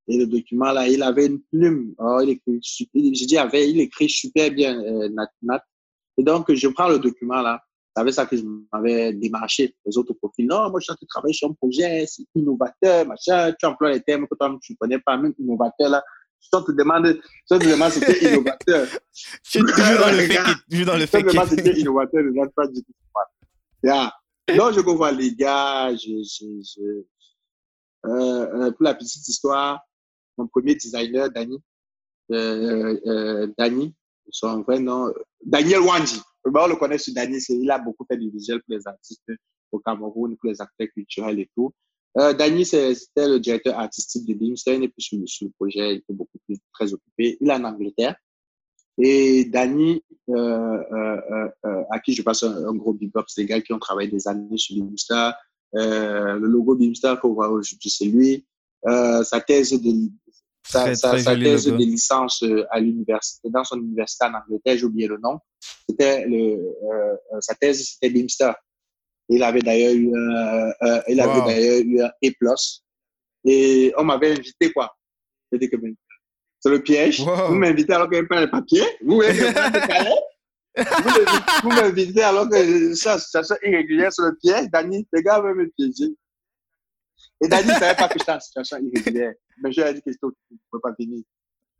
Et 0.07 0.17
le 0.17 0.27
document, 0.27 0.71
là, 0.71 0.87
il 0.87 1.01
avait 1.03 1.27
une 1.27 1.41
plume. 1.41 1.93
Oh, 1.97 2.19
il 2.21 2.31
écrit, 2.31 2.59
je 2.61 3.25
dis, 3.25 3.37
avait, 3.37 3.69
il 3.69 3.79
écrit 3.79 4.09
super 4.09 4.51
bien, 4.51 4.79
euh, 4.79 5.09
Nat. 5.41 5.63
Et 6.17 6.23
donc, 6.23 6.53
je 6.53 6.67
prends 6.67 6.89
le 6.89 6.99
document, 6.99 7.41
là, 7.41 7.63
C'est 7.93 8.01
avec 8.01 8.13
ça 8.13 8.25
que 8.25 8.37
je 8.37 8.43
m'avais 8.71 9.13
démarché 9.13 9.75
les 9.85 9.97
autres 9.97 10.13
profils. 10.13 10.47
Non, 10.47 10.69
moi, 10.69 10.79
je 10.79 10.85
suis 10.85 10.91
en 10.91 10.95
train 10.95 11.03
de 11.03 11.07
travailler 11.07 11.33
sur 11.33 11.49
un 11.49 11.53
projet, 11.53 12.05
c'est 12.07 12.23
innovateur, 12.35 13.05
machin. 13.05 13.53
Tu 13.59 13.65
emploies 13.65 13.91
les 13.91 14.01
termes 14.01 14.27
que 14.27 14.35
toi, 14.35 14.57
tu 14.61 14.73
ne 14.73 14.77
connais 14.77 14.99
pas, 14.99 15.17
même 15.17 15.33
innovateur, 15.37 15.89
là. 15.89 16.03
Si 16.39 16.49
on 16.53 16.63
te 16.63 16.71
demande, 16.71 17.05
si 17.45 17.53
on 17.53 17.59
te 17.59 17.67
demande 17.67 17.91
c'était 17.91 18.17
innovateur. 18.31 18.87
je 19.13 19.49
suis 19.49 19.59
toujours 19.59 19.99
dans 19.99 20.11
le 20.11 20.25
fait 20.25 20.39
toujours 20.69 20.85
dans 20.87 20.97
le 20.97 21.05
fait 21.05 21.19
Si 21.19 21.25
on 21.25 21.27
te 21.27 21.33
demande 21.33 21.49
c'était 21.49 21.79
innovateur, 21.79 22.21
je 22.23 22.29
ne 22.29 22.47
pas 22.47 22.67
du 22.67 22.81
tout. 22.81 22.93
Yeah. 23.83 24.11
Donc, 24.55 24.73
je 24.73 24.79
revois 24.79 25.11
les 25.11 25.35
gars, 25.35 25.93
je, 25.95 26.23
je, 26.23 26.45
je... 26.63 26.81
Euh, 28.03 28.09
euh, 28.09 28.71
pour 28.71 28.83
la 28.83 28.95
petite 28.95 29.27
histoire, 29.27 29.81
mon 30.37 30.47
premier 30.47 30.75
designer, 30.75 31.29
Danny, 31.29 31.61
euh, 32.31 32.99
euh, 33.05 33.47
Danny, 33.57 33.93
son 34.29 34.61
vrai 34.61 34.79
nom, 34.79 35.13
Daniel 35.45 35.81
Wanji. 35.81 36.21
On 36.45 36.67
le 36.67 36.75
connaît 36.75 36.97
sur 36.97 37.13
Danny, 37.13 37.37
il 37.49 37.71
a 37.71 37.79
beaucoup 37.79 38.05
fait 38.05 38.17
du 38.17 38.29
visuel 38.29 38.61
pour 38.61 38.75
les 38.75 38.87
artistes 38.87 39.21
au 39.71 39.79
Cameroun, 39.79 40.35
pour 40.37 40.49
les 40.49 40.61
acteurs 40.61 40.87
culturels 40.93 41.39
et 41.39 41.49
tout. 41.55 41.71
Euh, 42.17 42.33
Danny, 42.33 42.65
c'était 42.65 43.27
le 43.27 43.39
directeur 43.39 43.79
artistique 43.79 44.25
de 44.25 44.33
Beamstein 44.33 44.81
et 44.81 44.89
puis 44.89 45.01
sur, 45.01 45.17
sur, 45.25 45.47
le 45.47 45.53
projet, 45.57 45.93
il 45.93 45.97
était 45.99 46.13
beaucoup 46.13 46.39
plus 46.45 46.57
très 46.73 46.93
occupé. 46.93 47.37
Il 47.39 47.49
est 47.49 47.53
en 47.53 47.63
Angleterre. 47.63 48.15
Et 48.97 49.45
Danny, 49.45 50.03
euh, 50.29 50.35
euh, 50.35 51.49
euh, 51.65 51.83
à 51.89 51.99
qui 51.99 52.13
je 52.13 52.21
passe 52.21 52.43
un, 52.43 52.73
gros 52.75 52.93
big 52.93 53.11
up, 53.17 53.25
c'est 53.27 53.41
des 53.41 53.47
gars 53.47 53.61
qui 53.61 53.73
ont 53.73 53.79
travaillé 53.79 54.09
des 54.09 54.27
années 54.27 54.57
sur. 54.57 54.75
Euh, 55.73 56.33
le 56.33 56.47
logo 56.47 56.75
Beamstar 56.75 57.21
qu'on 57.21 57.33
voit 57.33 57.49
aujourd'hui, 57.49 57.89
c'est 57.89 58.05
lui. 58.05 58.45
Sa 58.85 59.39
thèse 59.39 59.71
de 59.71 60.09
sa, 60.63 60.81
très, 60.81 60.95
sa, 60.95 61.09
très 61.09 61.19
sa 61.19 61.35
thèse 61.35 61.67
logo. 61.67 61.77
de 61.77 61.85
licence 61.85 62.43
à 62.69 62.79
l'université, 62.79 63.49
dans 63.49 63.63
son 63.63 63.77
université 63.77 64.25
en 64.25 64.33
Angleterre, 64.35 64.77
j'ai 64.77 64.85
oublié 64.85 65.07
le 65.07 65.17
nom. 65.17 65.39
C'était 65.89 66.25
le, 66.25 66.57
sa 67.39 67.55
thèse, 67.55 67.85
c'était 67.85 68.09
Beamstar. 68.09 68.55
Il 69.29 69.43
avait 69.43 69.61
d'ailleurs 69.61 69.93
eu, 69.93 70.13
euh, 70.13 71.01
il 71.07 71.19
avait 71.21 71.41
d'ailleurs 71.41 71.81
eu 71.85 72.01
un 72.01 72.07
A+. 72.07 72.55
Et 73.45 73.93
on 73.97 74.03
m'avait 74.03 74.31
invité, 74.31 74.71
quoi. 74.71 74.93
J'ai 75.51 75.59
dit 75.59 75.69
que 75.69 75.77
c'est 76.59 76.69
le 76.69 76.81
piège. 76.81 77.21
Wow. 77.21 77.47
Vous 77.47 77.55
m'invitez 77.55 77.93
alors 77.93 78.09
n'y 78.09 78.17
a 78.17 78.23
pas 78.23 78.45
de 78.45 78.51
papier. 78.51 78.83
Vous 79.03 79.21
vous 81.63 81.69
m'invitez 81.69 82.21
alors 82.21 82.47
que 82.47 82.93
ça, 82.95 83.17
ça 83.17 83.43
soit 83.43 83.57
irrégulière 83.63 84.13
sur 84.13 84.25
le 84.25 84.35
piège. 84.35 84.69
Dani, 84.71 85.07
les 85.11 85.23
gars 85.23 85.41
veulent 85.41 85.57
me 85.57 85.69
piéger. 85.75 86.13
Et 87.43 87.47
Dani 87.47 87.67
ne 87.67 87.73
savait 87.73 87.95
pas 87.95 88.07
que 88.07 88.19
j'étais 88.19 88.31
en 88.31 88.39
situation 88.39 88.77
irrégulière. 88.77 89.33
Mais 89.61 89.71
je 89.71 89.81
lui 89.81 89.89
ai 89.89 89.93
dit 89.93 90.01
que 90.01 90.11
c'était 90.11 90.27
ne 90.27 90.57
pouvais 90.69 90.81
pas 90.81 90.95
venir. 90.97 91.23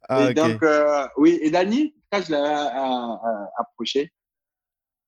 Ah, 0.09 0.21
et 0.21 0.25
okay. 0.25 0.33
donc, 0.33 0.63
euh, 0.63 1.07
oui, 1.17 1.37
et 1.41 1.51
Dani, 1.51 1.95
quand 2.11 2.21
je 2.21 2.31
l'ai 2.31 2.37
euh, 2.37 3.45
approché, 3.57 4.11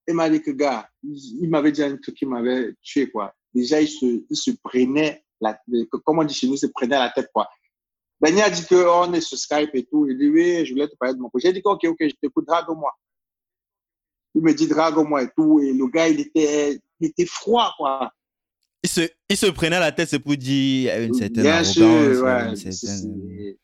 il 0.07 0.13
m'a 0.13 0.29
dit 0.29 0.41
que, 0.41 0.51
gars, 0.51 0.87
il, 1.01 1.49
m'avait 1.49 1.71
dit 1.71 1.81
un 1.81 1.97
truc 1.97 2.15
qui 2.15 2.25
m'avait 2.25 2.75
tué, 2.81 3.09
quoi. 3.09 3.33
Déjà, 3.53 3.81
il 3.81 3.87
se, 3.87 4.23
il 4.29 4.35
se 4.35 4.51
prenait, 4.63 5.23
la, 5.41 5.59
comme 6.05 6.19
on 6.19 6.23
dit 6.23 6.33
chez 6.35 6.47
nous, 6.47 6.53
il 6.53 6.59
se 6.59 6.67
prenait 6.67 6.99
la 6.99 7.09
tête, 7.09 7.29
quoi. 7.33 7.49
Dani 8.21 8.41
a 8.41 8.49
dit 8.49 8.65
qu'on 8.65 9.11
est 9.13 9.21
sur 9.21 9.37
Skype 9.37 9.71
et 9.73 9.85
tout. 9.85 10.07
Il 10.07 10.17
dit, 10.17 10.29
oui, 10.29 10.65
je 10.65 10.73
voulais 10.73 10.87
te 10.87 10.95
parler 10.95 11.15
de 11.15 11.19
mon 11.19 11.29
projet. 11.29 11.47
J'ai 11.47 11.53
dit, 11.53 11.61
ok, 11.63 11.83
ok, 11.83 11.97
je 11.99 12.15
t'écoute, 12.21 12.45
drague-moi. 12.45 12.93
Il 14.35 14.43
me 14.43 14.53
dit, 14.53 14.67
drague-moi 14.67 15.23
et 15.23 15.29
tout. 15.35 15.59
Et 15.59 15.73
le 15.73 15.87
gars, 15.87 16.07
il 16.07 16.19
était, 16.19 16.79
il 16.99 17.07
était 17.07 17.25
froid, 17.25 17.73
quoi. 17.77 18.11
Il 18.83 18.89
se, 18.89 19.01
il 19.29 19.37
se 19.37 19.45
prenait 19.47 19.79
la 19.79 19.91
tête, 19.91 20.09
c'est 20.09 20.19
pour 20.19 20.35
dire 20.35 21.01
une 21.01 21.13
certaine 21.13 21.43
Bien 21.43 21.63
sûr, 21.63 22.23
ouais, 22.23 22.49
une 22.49 22.55
certaine 22.55 23.55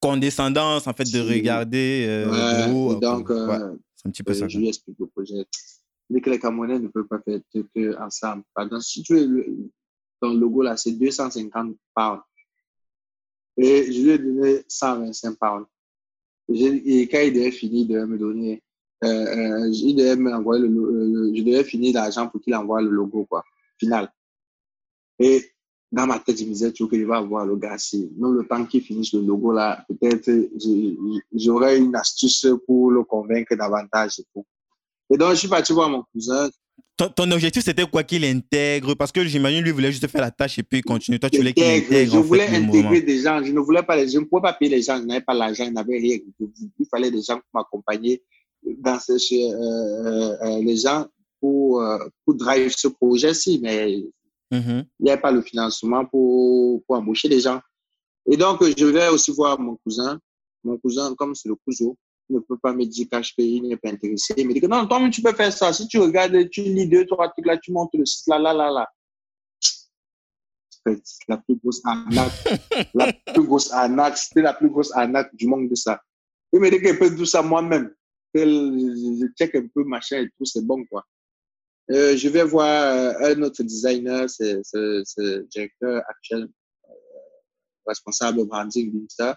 condescendance, 0.00 0.86
en 0.86 0.92
fait, 0.92 1.04
de 1.12 1.20
regarder 1.20 2.06
euh, 2.08 2.66
ouais, 2.66 2.72
haut, 2.72 2.94
donc, 2.96 3.30
euh, 3.30 3.46
ouais, 3.46 3.78
c'est 3.94 4.08
un 4.08 4.10
petit 4.10 4.24
peu 4.24 4.32
euh, 4.32 4.34
ça. 4.34 4.48
Je 4.48 4.58
lui 4.58 4.68
explique 4.68 4.98
le 4.98 5.06
projet. 5.06 5.46
Il 6.10 6.16
dit 6.16 6.20
que 6.20 6.30
les 6.30 6.40
Camerounais 6.40 6.80
ne 6.80 6.88
peuvent 6.88 7.06
pas 7.06 7.20
faire 7.20 7.38
que 7.54 8.02
ensemble. 8.02 8.42
Pardon, 8.52 8.80
si 8.80 9.02
tu 9.04 9.14
veux, 9.14 9.46
ton 10.20 10.34
logo 10.34 10.62
là, 10.62 10.76
c'est 10.76 10.92
250 10.92 11.76
pounds. 11.94 12.20
Et 13.56 13.92
je 13.92 14.02
lui 14.02 14.10
ai 14.10 14.18
donné 14.18 14.64
125 14.66 15.38
pounds. 15.38 15.66
Et 16.48 17.08
quand 17.08 17.20
il 17.20 17.32
devait 17.32 17.50
finir 17.50 17.86
de 17.86 18.04
me 18.04 18.18
donner, 18.18 18.62
euh, 19.04 19.08
euh, 19.08 19.70
il 19.72 19.96
devait 19.96 20.16
le, 20.16 20.68
le, 20.68 21.32
je 21.34 21.42
devais 21.42 21.64
finir 21.64 21.94
l'argent 21.94 22.28
pour 22.28 22.40
qu'il 22.40 22.54
envoie 22.54 22.82
le 22.82 22.90
logo, 22.90 23.24
quoi, 23.24 23.44
final. 23.78 24.12
Et 25.22 25.50
dans 25.90 26.06
ma 26.06 26.18
tête, 26.18 26.38
je 26.38 26.44
me 26.44 26.50
disais 26.50 26.72
toujours 26.72 26.90
qu'il 26.90 27.06
va 27.06 27.18
avoir 27.18 27.46
le 27.46 27.56
gars. 27.56 27.76
Même 27.92 28.34
le 28.34 28.46
temps 28.46 28.64
qu'il 28.64 28.82
finisse 28.82 29.12
le 29.12 29.20
logo 29.20 29.52
là, 29.52 29.84
peut-être 29.88 30.30
j'aurai 31.34 31.78
une 31.78 31.94
astuce 31.94 32.46
pour 32.66 32.90
le 32.90 33.04
convaincre 33.04 33.54
davantage 33.54 34.20
et 35.12 35.18
donc, 35.18 35.30
je 35.30 35.40
suis 35.40 35.48
parti 35.48 35.72
voir 35.72 35.90
mon 35.90 36.04
cousin. 36.12 36.48
Ton, 36.96 37.08
ton 37.08 37.30
objectif, 37.30 37.62
c'était 37.62 37.86
quoi 37.86 38.02
qu'il 38.02 38.24
intègre? 38.24 38.94
Parce 38.94 39.12
que 39.12 39.24
j'imagine, 39.24 39.60
lui, 39.60 39.70
voulait 39.70 39.92
juste 39.92 40.06
faire 40.08 40.22
la 40.22 40.30
tâche 40.30 40.58
et 40.58 40.62
puis 40.62 40.80
continuer. 40.80 41.18
Toi, 41.18 41.28
tu 41.28 41.38
voulais 41.38 41.52
qu'il 41.52 41.64
intègre. 41.64 42.12
Je 42.12 42.18
voulais 42.18 42.48
fait, 42.48 42.56
intégrer 42.56 43.02
des 43.02 43.18
gens. 43.18 43.42
Je 43.42 43.52
ne 43.52 43.60
voulais 43.60 43.82
pas 43.82 43.96
les 43.96 44.08
Je 44.08 44.18
ne 44.18 44.24
pouvais 44.24 44.42
pas 44.42 44.54
payer 44.54 44.70
les 44.70 44.82
gens. 44.82 44.96
Je 44.98 45.04
n'avais 45.04 45.20
pas 45.20 45.34
l'argent. 45.34 45.66
Je 45.66 45.70
n'avais 45.70 45.98
rien. 45.98 46.18
Il 46.40 46.86
fallait 46.90 47.10
des 47.10 47.20
gens 47.20 47.34
pour 47.34 47.44
m'accompagner 47.52 48.22
dans 48.78 48.98
ce, 48.98 49.12
euh, 49.12 50.36
euh, 50.42 50.62
les 50.62 50.76
gens 50.76 51.06
pour, 51.40 51.82
euh, 51.82 51.98
pour 52.24 52.34
drive 52.34 52.72
ce 52.74 52.88
projet-ci. 52.88 53.60
Mais 53.62 54.02
Mm-hmm. 54.52 54.84
il 55.00 55.04
n'y 55.04 55.10
avait 55.10 55.20
pas 55.20 55.32
le 55.32 55.40
financement 55.40 56.04
pour, 56.04 56.84
pour 56.84 56.96
embaucher 56.96 57.28
des 57.28 57.40
gens. 57.40 57.60
Et 58.30 58.36
donc, 58.36 58.62
je 58.62 58.84
vais 58.84 59.08
aussi 59.08 59.32
voir 59.32 59.58
mon 59.58 59.76
cousin. 59.76 60.18
Mon 60.62 60.76
cousin, 60.76 61.14
comme 61.14 61.34
c'est 61.34 61.48
le 61.48 61.56
cousin, 61.56 61.92
ne 62.28 62.38
peut 62.38 62.58
pas 62.58 62.72
me 62.72 62.84
dire 62.84 63.06
qu'HPI 63.10 63.62
n'est 63.62 63.76
pas 63.76 63.90
intéressé. 63.90 64.34
Il 64.36 64.46
me 64.46 64.54
dit 64.54 64.60
que 64.60 64.66
non, 64.66 64.86
toi-même, 64.86 65.10
tu 65.10 65.22
peux 65.22 65.32
faire 65.32 65.52
ça. 65.52 65.72
Si 65.72 65.86
tu 65.88 65.98
regardes, 65.98 66.48
tu 66.50 66.62
lis 66.62 66.86
deux, 66.86 67.06
trois 67.06 67.28
trucs 67.30 67.46
là, 67.46 67.56
tu 67.58 67.72
montes 67.72 67.90
le 67.94 68.04
site 68.04 68.26
là, 68.28 68.38
là, 68.38 68.52
là, 68.52 68.70
là. 68.70 68.88
La 71.28 71.36
plus 71.38 71.56
grosse 71.56 71.80
arnaque. 71.84 72.32
la 72.94 73.12
plus 73.12 73.44
grosse 73.44 73.72
arnaque. 73.72 74.18
C'était 74.18 74.42
la 74.42 74.54
plus 74.54 74.68
grosse 74.68 74.92
arnaque 74.94 75.34
du 75.34 75.46
monde 75.46 75.68
de 75.68 75.74
ça. 75.74 76.00
Il 76.52 76.60
me 76.60 76.70
dit 76.70 76.80
qu'il 76.80 76.98
peut 76.98 77.14
tout 77.14 77.24
ça 77.24 77.42
moi-même. 77.42 77.92
Je 78.34 79.26
check 79.38 79.54
un 79.54 79.66
peu, 79.74 79.84
machin 79.84 80.22
et 80.22 80.28
tout, 80.36 80.44
c'est 80.44 80.64
bon, 80.64 80.84
quoi. 80.86 81.04
Euh, 81.90 82.16
je 82.16 82.28
vais 82.28 82.44
voir 82.44 82.96
euh, 82.96 83.34
un 83.34 83.42
autre 83.42 83.62
designer, 83.62 84.30
c'est 84.30 84.60
le 84.72 85.42
directeur 85.48 86.02
actuel, 86.08 86.48
euh, 86.88 86.92
responsable 87.86 88.44
branding 88.44 88.92
d'Insta, 88.92 89.36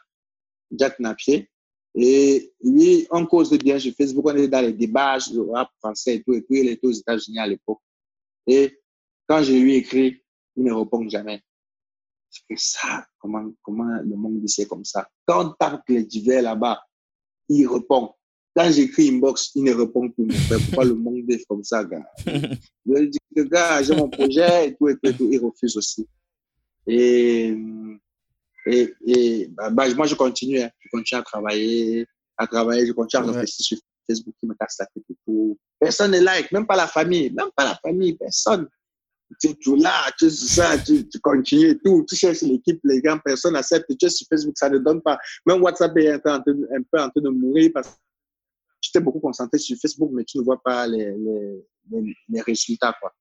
Jack 0.71 0.99
Napier. 0.99 1.49
Et 1.95 2.53
lui, 2.61 3.07
on 3.09 3.25
cause 3.25 3.49
de 3.49 3.57
bien 3.57 3.79
sur 3.79 3.93
Facebook, 3.93 4.25
on 4.27 4.35
est 4.35 4.47
dans 4.47 4.61
les 4.61 4.73
débats, 4.73 5.17
le 5.33 5.49
rap 5.51 5.69
français 5.79 6.15
et 6.15 6.23
tout, 6.23 6.33
et 6.33 6.41
tout, 6.41 6.53
il 6.53 6.67
était 6.67 6.85
aux 6.85 6.91
États-Unis 6.91 7.39
à 7.39 7.47
l'époque. 7.47 7.79
Et 8.45 8.79
quand 9.27 9.41
je 9.41 9.53
lui 9.53 9.75
écris, 9.75 10.21
il 10.55 10.63
ne 10.63 10.73
répond 10.73 11.07
jamais. 11.09 11.41
C'est 12.29 12.57
ça, 12.57 13.05
comment, 13.17 13.49
comment 13.61 14.01
le 14.03 14.15
monde 14.15 14.41
dit 14.41 14.49
c'est 14.49 14.67
comme 14.67 14.83
ça? 14.83 15.07
Quand 15.25 15.45
on 15.45 15.53
tape 15.57 15.83
les 15.87 16.03
divers 16.03 16.41
là-bas, 16.41 16.81
il 17.49 17.65
répond. 17.65 18.13
Quand 18.55 18.71
j'écris 18.71 19.09
inbox, 19.09 19.51
il 19.55 19.63
ne 19.63 19.73
répond 19.73 20.09
plus. 20.09 20.25
Mon 20.25 20.33
frère. 20.33 20.59
Pourquoi 20.65 20.85
le 20.85 20.93
monde 20.95 21.29
est 21.29 21.45
comme 21.45 21.63
ça, 21.63 21.83
gars? 21.83 22.05
Je 22.25 22.93
lui 22.93 23.09
dis 23.09 23.19
que, 23.35 23.41
gars, 23.41 23.83
j'ai 23.83 23.93
mon 23.93 24.09
projet 24.09 24.69
et 24.69 24.75
tout, 24.75 24.87
et 24.87 24.95
tout, 24.95 25.09
et 25.09 25.13
tout. 25.13 25.29
Il 25.29 25.39
refuse 25.39 25.75
aussi. 25.75 26.07
Et, 26.87 27.53
et, 28.67 28.93
et 29.05 29.47
bah, 29.49 29.69
bah, 29.69 29.93
moi, 29.93 30.05
je 30.05 30.15
continue. 30.15 30.61
Hein. 30.61 30.69
Je 30.79 30.89
continue 30.89 31.19
à 31.19 31.23
travailler, 31.23 32.05
à 32.37 32.47
travailler. 32.47 32.87
Je 32.87 32.93
continue 32.93 33.23
à 33.23 33.25
réfléchir 33.25 33.77
sur 33.77 33.77
Facebook 34.09 34.35
qui 34.39 34.47
me 34.47 34.53
casse 34.53 34.77
la 34.79 34.85
tête 34.85 35.03
et 35.09 35.15
tout. 35.25 35.57
Personne 35.77 36.11
ne 36.11 36.21
like, 36.21 36.49
même 36.53 36.65
pas 36.65 36.77
la 36.77 36.87
famille. 36.87 37.31
Même 37.31 37.49
pas 37.57 37.65
la 37.65 37.75
famille, 37.75 38.13
personne. 38.13 38.69
Tu 39.41 39.49
es 39.49 39.75
là, 39.77 39.91
tu 40.17 40.25
es 40.25 40.29
ça, 40.29 40.77
tu, 40.77 41.09
tu 41.09 41.19
continues 41.19 41.71
et 41.71 41.77
tout. 41.79 42.05
Tu 42.07 42.15
cherches 42.15 42.43
l'équipe, 42.43 42.79
les 42.85 43.01
gars, 43.01 43.19
personne 43.25 43.53
n'accepte. 43.53 43.91
Tu 43.97 44.05
es 44.05 44.09
sur 44.09 44.27
Facebook, 44.29 44.53
ça 44.57 44.69
ne 44.69 44.77
donne 44.77 45.01
pas. 45.01 45.17
Même 45.45 45.61
WhatsApp 45.61 45.97
est 45.97 46.09
un 46.09 46.19
peu 46.19 46.29
en 46.29 46.39
train, 46.39 46.53
un 46.53 46.83
peu 46.89 47.01
en 47.01 47.09
train 47.09 47.21
de 47.21 47.29
mourir 47.29 47.71
parce 47.73 47.89
que 47.89 47.93
tu 48.85 48.91
t'es 48.91 48.99
beaucoup 48.99 49.19
concentré 49.19 49.57
sur 49.57 49.75
Facebook, 49.77 50.11
mais 50.13 50.23
tu 50.23 50.37
ne 50.37 50.43
vois 50.43 50.61
pas 50.61 50.85
les, 50.87 51.11
les, 51.17 52.15
les, 52.29 52.41
résultats. 52.41 52.95
Quoi. 53.01 53.11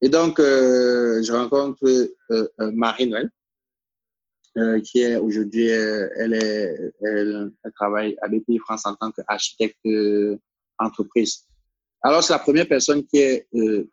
Et 0.00 0.08
donc, 0.08 0.40
euh, 0.40 1.22
je 1.22 1.30
rencontre 1.30 1.84
euh, 1.84 2.08
euh, 2.30 2.72
Marie 2.72 3.06
Noël, 3.06 3.30
euh, 4.56 4.80
qui 4.80 5.00
est 5.00 5.16
aujourd'hui, 5.16 5.66
elle, 5.66 6.32
est, 6.32 6.74
elle, 7.02 7.52
travaille 7.74 8.16
à 8.22 8.28
BPI 8.28 8.58
France 8.58 8.86
en 8.86 8.94
tant 8.94 9.12
qu'architecte 9.12 9.78
entreprise. 10.78 11.44
Alors, 12.00 12.24
c'est 12.24 12.32
la 12.32 12.38
première 12.38 12.66
personne 12.68 13.04
qui, 13.04 13.18
est, 13.18 13.48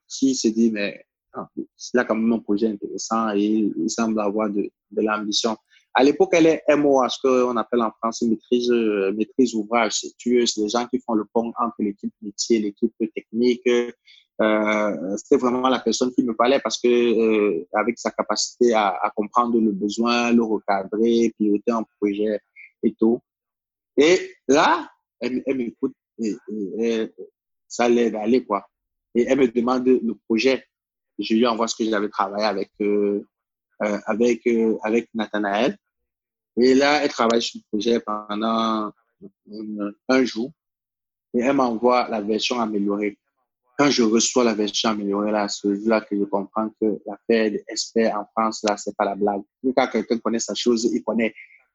qui 0.08 0.34
se 0.34 0.48
dit, 0.48 0.72
mais 0.72 1.06
ah, 1.34 1.50
c'est 1.76 1.98
là 1.98 2.06
quand 2.06 2.16
même 2.16 2.32
un 2.32 2.40
projet 2.40 2.68
intéressant 2.68 3.34
et 3.36 3.44
il 3.44 3.90
semble 3.90 4.22
avoir 4.22 4.50
de, 4.50 4.70
de 4.92 5.02
l'ambition. 5.02 5.58
À 5.96 6.04
l'époque, 6.04 6.30
elle 6.34 6.48
est 6.48 6.64
MOA, 6.76 7.08
ce 7.10 7.20
qu'on 7.22 7.56
appelle 7.56 7.82
en 7.82 7.92
France 7.92 8.24
maîtrise, 8.24 8.72
euh, 8.72 9.14
maîtrise 9.14 9.54
ouvrage. 9.54 9.94
C'est 9.94 10.30
les 10.30 10.70
gens 10.70 10.88
qui 10.88 11.00
font 11.00 11.14
le 11.14 11.26
pont 11.32 11.54
entre 11.60 11.76
l'équipe 11.80 12.14
métier 12.22 12.60
l'équipe 12.60 12.94
technique. 13.14 13.68
Euh, 14.42 15.18
C'était 15.18 15.38
vraiment 15.38 15.70
la 15.70 15.80
personne 15.80 16.12
qui 16.14 16.24
me 16.24 16.34
parlait 16.36 16.60
parce 16.60 16.82
que 16.82 16.88
euh, 16.88 17.68
avec 17.74 18.00
sa 18.00 18.10
capacité 18.10 18.74
à, 18.74 18.90
à, 18.90 19.12
comprendre 19.12 19.60
le 19.60 19.72
besoin, 19.72 20.32
le 20.32 20.42
recadrer, 20.44 21.32
piloter 21.38 21.72
un 21.72 21.86
projet 22.00 22.40
et 22.82 22.94
tout. 22.96 23.22
Et 23.96 24.32
là, 24.48 24.90
elle, 25.20 25.44
elle 25.46 25.58
m'écoute 25.58 25.94
et, 26.18 26.36
et, 26.80 26.86
et, 27.02 27.14
ça 27.68 27.88
l'aide 27.88 28.16
à 28.16 28.22
aller 28.22 28.44
quoi. 28.44 28.68
et 29.16 29.24
elle 29.24 29.40
me 29.40 29.48
demande 29.48 29.86
le 29.88 30.16
projet. 30.28 30.66
Je 31.20 31.36
lui 31.36 31.46
envoie 31.46 31.68
ce 31.68 31.76
que 31.76 31.86
j'avais 31.86 32.10
travaillé 32.10 32.46
avec, 32.46 32.72
euh, 32.82 33.28
euh, 33.82 34.00
avec, 34.06 34.46
euh, 34.48 34.78
avec 34.84 35.10
Nathanaël. 35.14 35.78
Et 36.58 36.76
là, 36.76 37.04
elle 37.04 37.10
travaille 37.10 37.42
sur 37.42 37.60
le 37.60 37.78
projet 37.78 38.00
pendant 38.00 38.92
un 40.10 40.24
jour 40.24 40.52
et 41.34 41.40
elle 41.40 41.56
m'envoie 41.56 42.08
la 42.10 42.22
version 42.22 42.60
améliorée. 42.60 43.18
Quand 43.78 43.90
je 43.90 44.04
reçois 44.04 44.44
la 44.44 44.54
version 44.54 44.92
améliorée, 44.92 45.32
là, 45.32 45.48
ce 45.48 45.74
jour-là 45.74 46.02
que 46.02 46.16
je 46.16 46.24
comprends 46.26 46.70
que 46.80 47.02
l'affaire 47.08 47.50
des 47.50 47.64
experts 47.68 48.16
en 48.16 48.26
France, 48.26 48.62
là, 48.64 48.78
c'est 48.78 48.96
pas 48.96 49.06
la 49.06 49.16
blague. 49.16 49.42
Quand 49.76 49.88
quelqu'un 49.88 50.20
connaît 50.20 50.40
sa 50.40 50.54
chose, 50.54 50.88
il 50.94 51.04
connaît. 51.04 51.34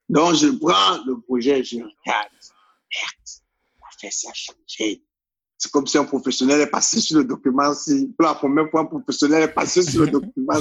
Donc, 0.08 0.36
je 0.36 0.48
prends 0.48 1.04
le 1.04 1.20
projet, 1.20 1.62
je 1.64 1.76
regarde. 1.76 2.30
Merde, 2.32 4.12
ça 4.12 4.30
a 4.30 4.32
changé. 4.32 5.02
C'est 5.58 5.72
comme 5.72 5.86
si 5.86 5.98
un 5.98 6.04
professionnel 6.04 6.60
est 6.60 6.70
passé 6.70 7.00
sur 7.00 7.18
le 7.18 7.24
document 7.24 7.74
ci. 7.74 8.14
Pour 8.16 8.28
la 8.28 8.34
première 8.34 8.70
fois, 8.70 8.82
un 8.82 8.86
professionnel 8.86 9.42
est 9.42 9.52
passé 9.52 9.82
sur 9.82 10.02
le 10.02 10.06
document. 10.10 10.60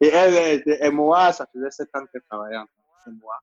Et 0.00 0.06
elle, 0.06 0.62
et 0.66 0.90
moi, 0.90 1.32
ça 1.32 1.46
faisait 1.52 1.70
sept 1.70 1.88
ans 1.94 2.04
qu'elle 2.10 2.22
travaillait 2.28 2.56
en 2.56 2.66
moi. 3.20 3.34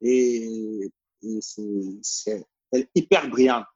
Et, 0.00 0.90
et 1.22 1.38
c'est, 1.40 2.44
elle 2.72 2.80
est 2.80 2.90
hyper 2.94 3.28
brillante 3.28 3.66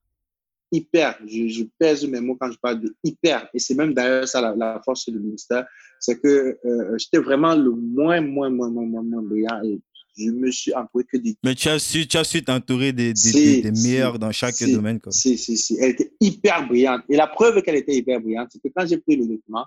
hyper, 0.73 1.19
je, 1.27 1.65
pèse 1.79 2.05
mes 2.09 2.21
mots 2.21 2.37
quand 2.41 2.51
je 2.51 2.59
parle 2.59 2.81
de 2.81 2.97
hyper, 3.05 3.47
et 3.53 3.59
c'est 3.59 3.75
même 3.75 3.93
d'ailleurs 3.93 4.27
ça 4.27 4.55
la, 4.57 4.81
force 4.83 5.09
du 5.09 5.19
ministère, 5.19 5.67
c'est 6.01 6.19
que 6.19 6.59
euh, 6.65 6.97
j'étais 6.97 7.19
vraiment 7.19 7.55
le 7.55 7.71
moins, 7.71 8.21
moins, 8.23 8.51
moins, 8.51 8.71
moins, 8.71 8.87
moins, 8.87 9.03
moins 9.03 9.23
brillant 9.23 9.63
et 9.63 9.79
je 10.17 10.31
me 10.31 10.51
suis 10.51 10.75
entouré 10.75 11.05
que 11.05 11.17
des... 11.17 11.37
Mais 11.43 11.55
tu 11.55 11.69
as 11.69 11.79
su, 11.79 12.07
tu 12.07 12.17
as 12.17 12.25
su 12.25 12.43
t'entourer 12.43 12.93
des, 12.93 13.13
des, 13.13 13.71
meilleurs 13.71 14.19
dans 14.19 14.33
chaque 14.33 14.63
domaine. 14.63 15.01
Quoi. 15.01 15.13
Si, 15.13 15.39
si, 15.39 15.57
si. 15.57 15.77
Elle 15.81 15.91
était 15.91 16.13
hyper 16.21 16.67
brillante. 16.67 17.03
Et 17.09 17.17
la 17.17 17.27
preuve 17.27 17.63
qu'elle 17.63 17.77
était 17.77 17.95
hyper 17.95 18.21
brillante, 18.21 18.51
c'est 18.53 18.61
que 18.61 18.73
quand 18.75 18.87
j'ai 18.87 18.99
pris 18.99 19.17
le 19.17 19.27
document, 19.27 19.65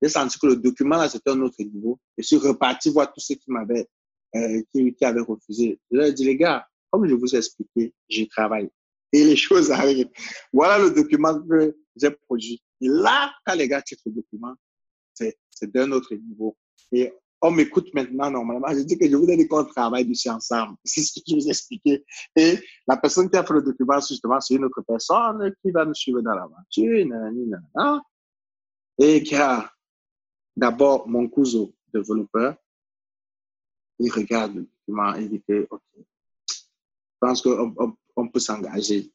j'ai 0.00 0.08
senti 0.08 0.38
que 0.38 0.46
le 0.46 0.56
document, 0.56 0.96
là, 0.96 1.08
c'était 1.08 1.30
un 1.30 1.40
autre 1.40 1.62
niveau. 1.62 1.98
Je 2.16 2.22
suis 2.22 2.36
reparti 2.36 2.90
voir 2.90 3.12
tous 3.12 3.20
ceux 3.20 3.34
qui 3.34 3.50
m'avaient, 3.50 3.86
euh, 4.36 4.62
qui, 4.72 4.94
qui 4.94 5.04
avaient 5.04 5.20
refusé. 5.20 5.78
Je 5.90 5.96
leur 5.96 6.06
ai 6.06 6.12
dit, 6.12 6.24
les 6.24 6.36
gars, 6.36 6.66
comme 6.90 7.06
je 7.08 7.14
vous 7.14 7.34
ai 7.34 7.38
expliqué, 7.38 7.92
j'ai 8.08 8.26
travaillé 8.28 8.70
et 9.12 9.24
les 9.24 9.36
choses 9.46 9.70
arrivent. 9.70 10.10
Voilà 10.52 10.78
le 10.78 10.90
document 10.90 11.40
que 11.40 11.76
j'ai 11.96 12.10
produit. 12.10 12.62
Et 12.80 12.88
là, 12.88 13.32
quand 13.44 13.54
les 13.54 13.68
gars 13.68 13.82
checkent 13.82 14.00
le 14.06 14.12
document, 14.12 14.54
c'est 15.14 15.70
d'un 15.70 15.92
autre 15.92 16.14
niveau. 16.14 16.56
Et 16.90 17.12
on 17.42 17.50
m'écoute 17.50 17.92
maintenant 17.92 18.30
normalement. 18.30 18.68
Je 18.68 18.84
dis 18.84 18.96
que 18.96 19.08
je 19.08 19.16
vous 19.16 19.28
ai 19.28 19.36
dit 19.36 19.48
qu'on 19.48 19.64
travaille 19.64 20.06
dessus 20.06 20.30
ensemble. 20.30 20.76
C'est 20.84 21.02
ce 21.02 21.14
que 21.14 21.24
je 21.26 21.34
vous 21.34 21.46
ai 21.46 21.50
expliqué. 21.50 22.04
Et 22.36 22.58
la 22.86 22.96
personne 22.96 23.28
qui 23.28 23.36
a 23.36 23.44
fait 23.44 23.54
le 23.54 23.62
document, 23.62 24.00
justement, 24.00 24.40
c'est 24.40 24.54
une 24.54 24.64
autre 24.64 24.82
personne 24.82 25.52
qui 25.60 25.70
va 25.72 25.84
nous 25.84 25.94
suivre 25.94 26.20
dans 26.20 26.34
l'aventure, 26.34 27.06
et 28.98 29.22
qui 29.22 29.34
a 29.34 29.70
d'abord 30.56 31.08
mon 31.08 31.28
cousin 31.28 31.66
développeur. 31.92 32.56
Il 33.98 34.10
regarde 34.10 34.54
le 34.54 34.62
document 34.62 35.14
et 35.14 35.28
dit 35.28 35.42
que, 35.46 35.66
OK, 35.70 35.80
je 35.96 36.54
pense 37.20 37.42
qu'on 37.42 37.96
on 38.16 38.28
peut 38.28 38.40
s'engager. 38.40 39.12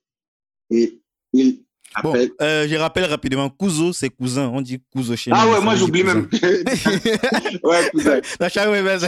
Et 0.70 1.02
il. 1.34 1.67
Bon, 2.04 2.14
euh, 2.42 2.68
je 2.68 2.76
rappelle 2.76 3.06
rapidement, 3.06 3.50
Couso, 3.50 3.94
c'est 3.94 4.10
cousin. 4.10 4.50
On 4.54 4.62
dit 4.62 4.80
Couso 4.92 5.16
chez 5.16 5.32
ah 5.34 5.44
nous. 5.44 5.52
Ah 5.52 5.58
ouais, 5.58 5.64
moi 5.64 5.76
j'oublie 5.76 6.04
même. 6.04 6.28
ouais, 7.64 7.90
cousin. 7.92 8.20
À 8.40 8.50
chaque, 8.50 8.70
ouais, 8.70 8.84
ben, 8.84 9.00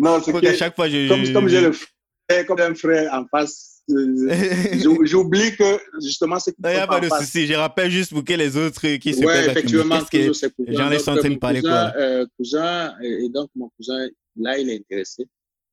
non, 0.00 0.20
c'est 0.22 0.32
que, 0.32 0.54
chaque 0.54 0.74
fois, 0.74 0.88
je. 0.88 1.08
Comme, 1.08 1.32
comme 1.32 1.48
j'ai 1.48 1.60
le 1.60 1.72
frère, 1.72 2.46
comme 2.46 2.60
un 2.60 2.74
frère 2.74 3.12
en 3.12 3.26
face. 3.26 3.74
Euh, 3.90 4.76
j'oublie 5.04 5.56
que 5.56 5.80
justement 6.02 6.38
c'est 6.38 6.54
Il 6.62 6.68
n'y 6.68 6.76
a 6.76 6.86
pas 6.86 7.00
de 7.00 7.08
souci, 7.08 7.46
je 7.46 7.54
rappelle 7.54 7.90
juste 7.90 8.12
pour 8.12 8.22
que 8.22 8.34
les 8.34 8.54
autres 8.54 8.86
qui 8.96 9.14
se 9.14 9.24
ouais, 9.24 9.46
effectivement, 9.46 10.00
cousin, 10.00 10.32
c'est 10.34 10.54
cousin. 10.54 10.72
J'en 10.72 10.90
ai 10.90 10.98
senti 10.98 11.30
de 11.30 11.36
parler 11.36 11.62
cousin, 11.62 11.90
quoi. 11.90 12.00
Euh, 12.02 12.26
cousin, 12.36 12.94
et, 13.02 13.30
donc 13.30 13.48
mon 13.56 13.70
cousin, 13.78 14.08
là, 14.36 14.58
il 14.58 14.68
est 14.68 14.76
intéressé. 14.76 15.26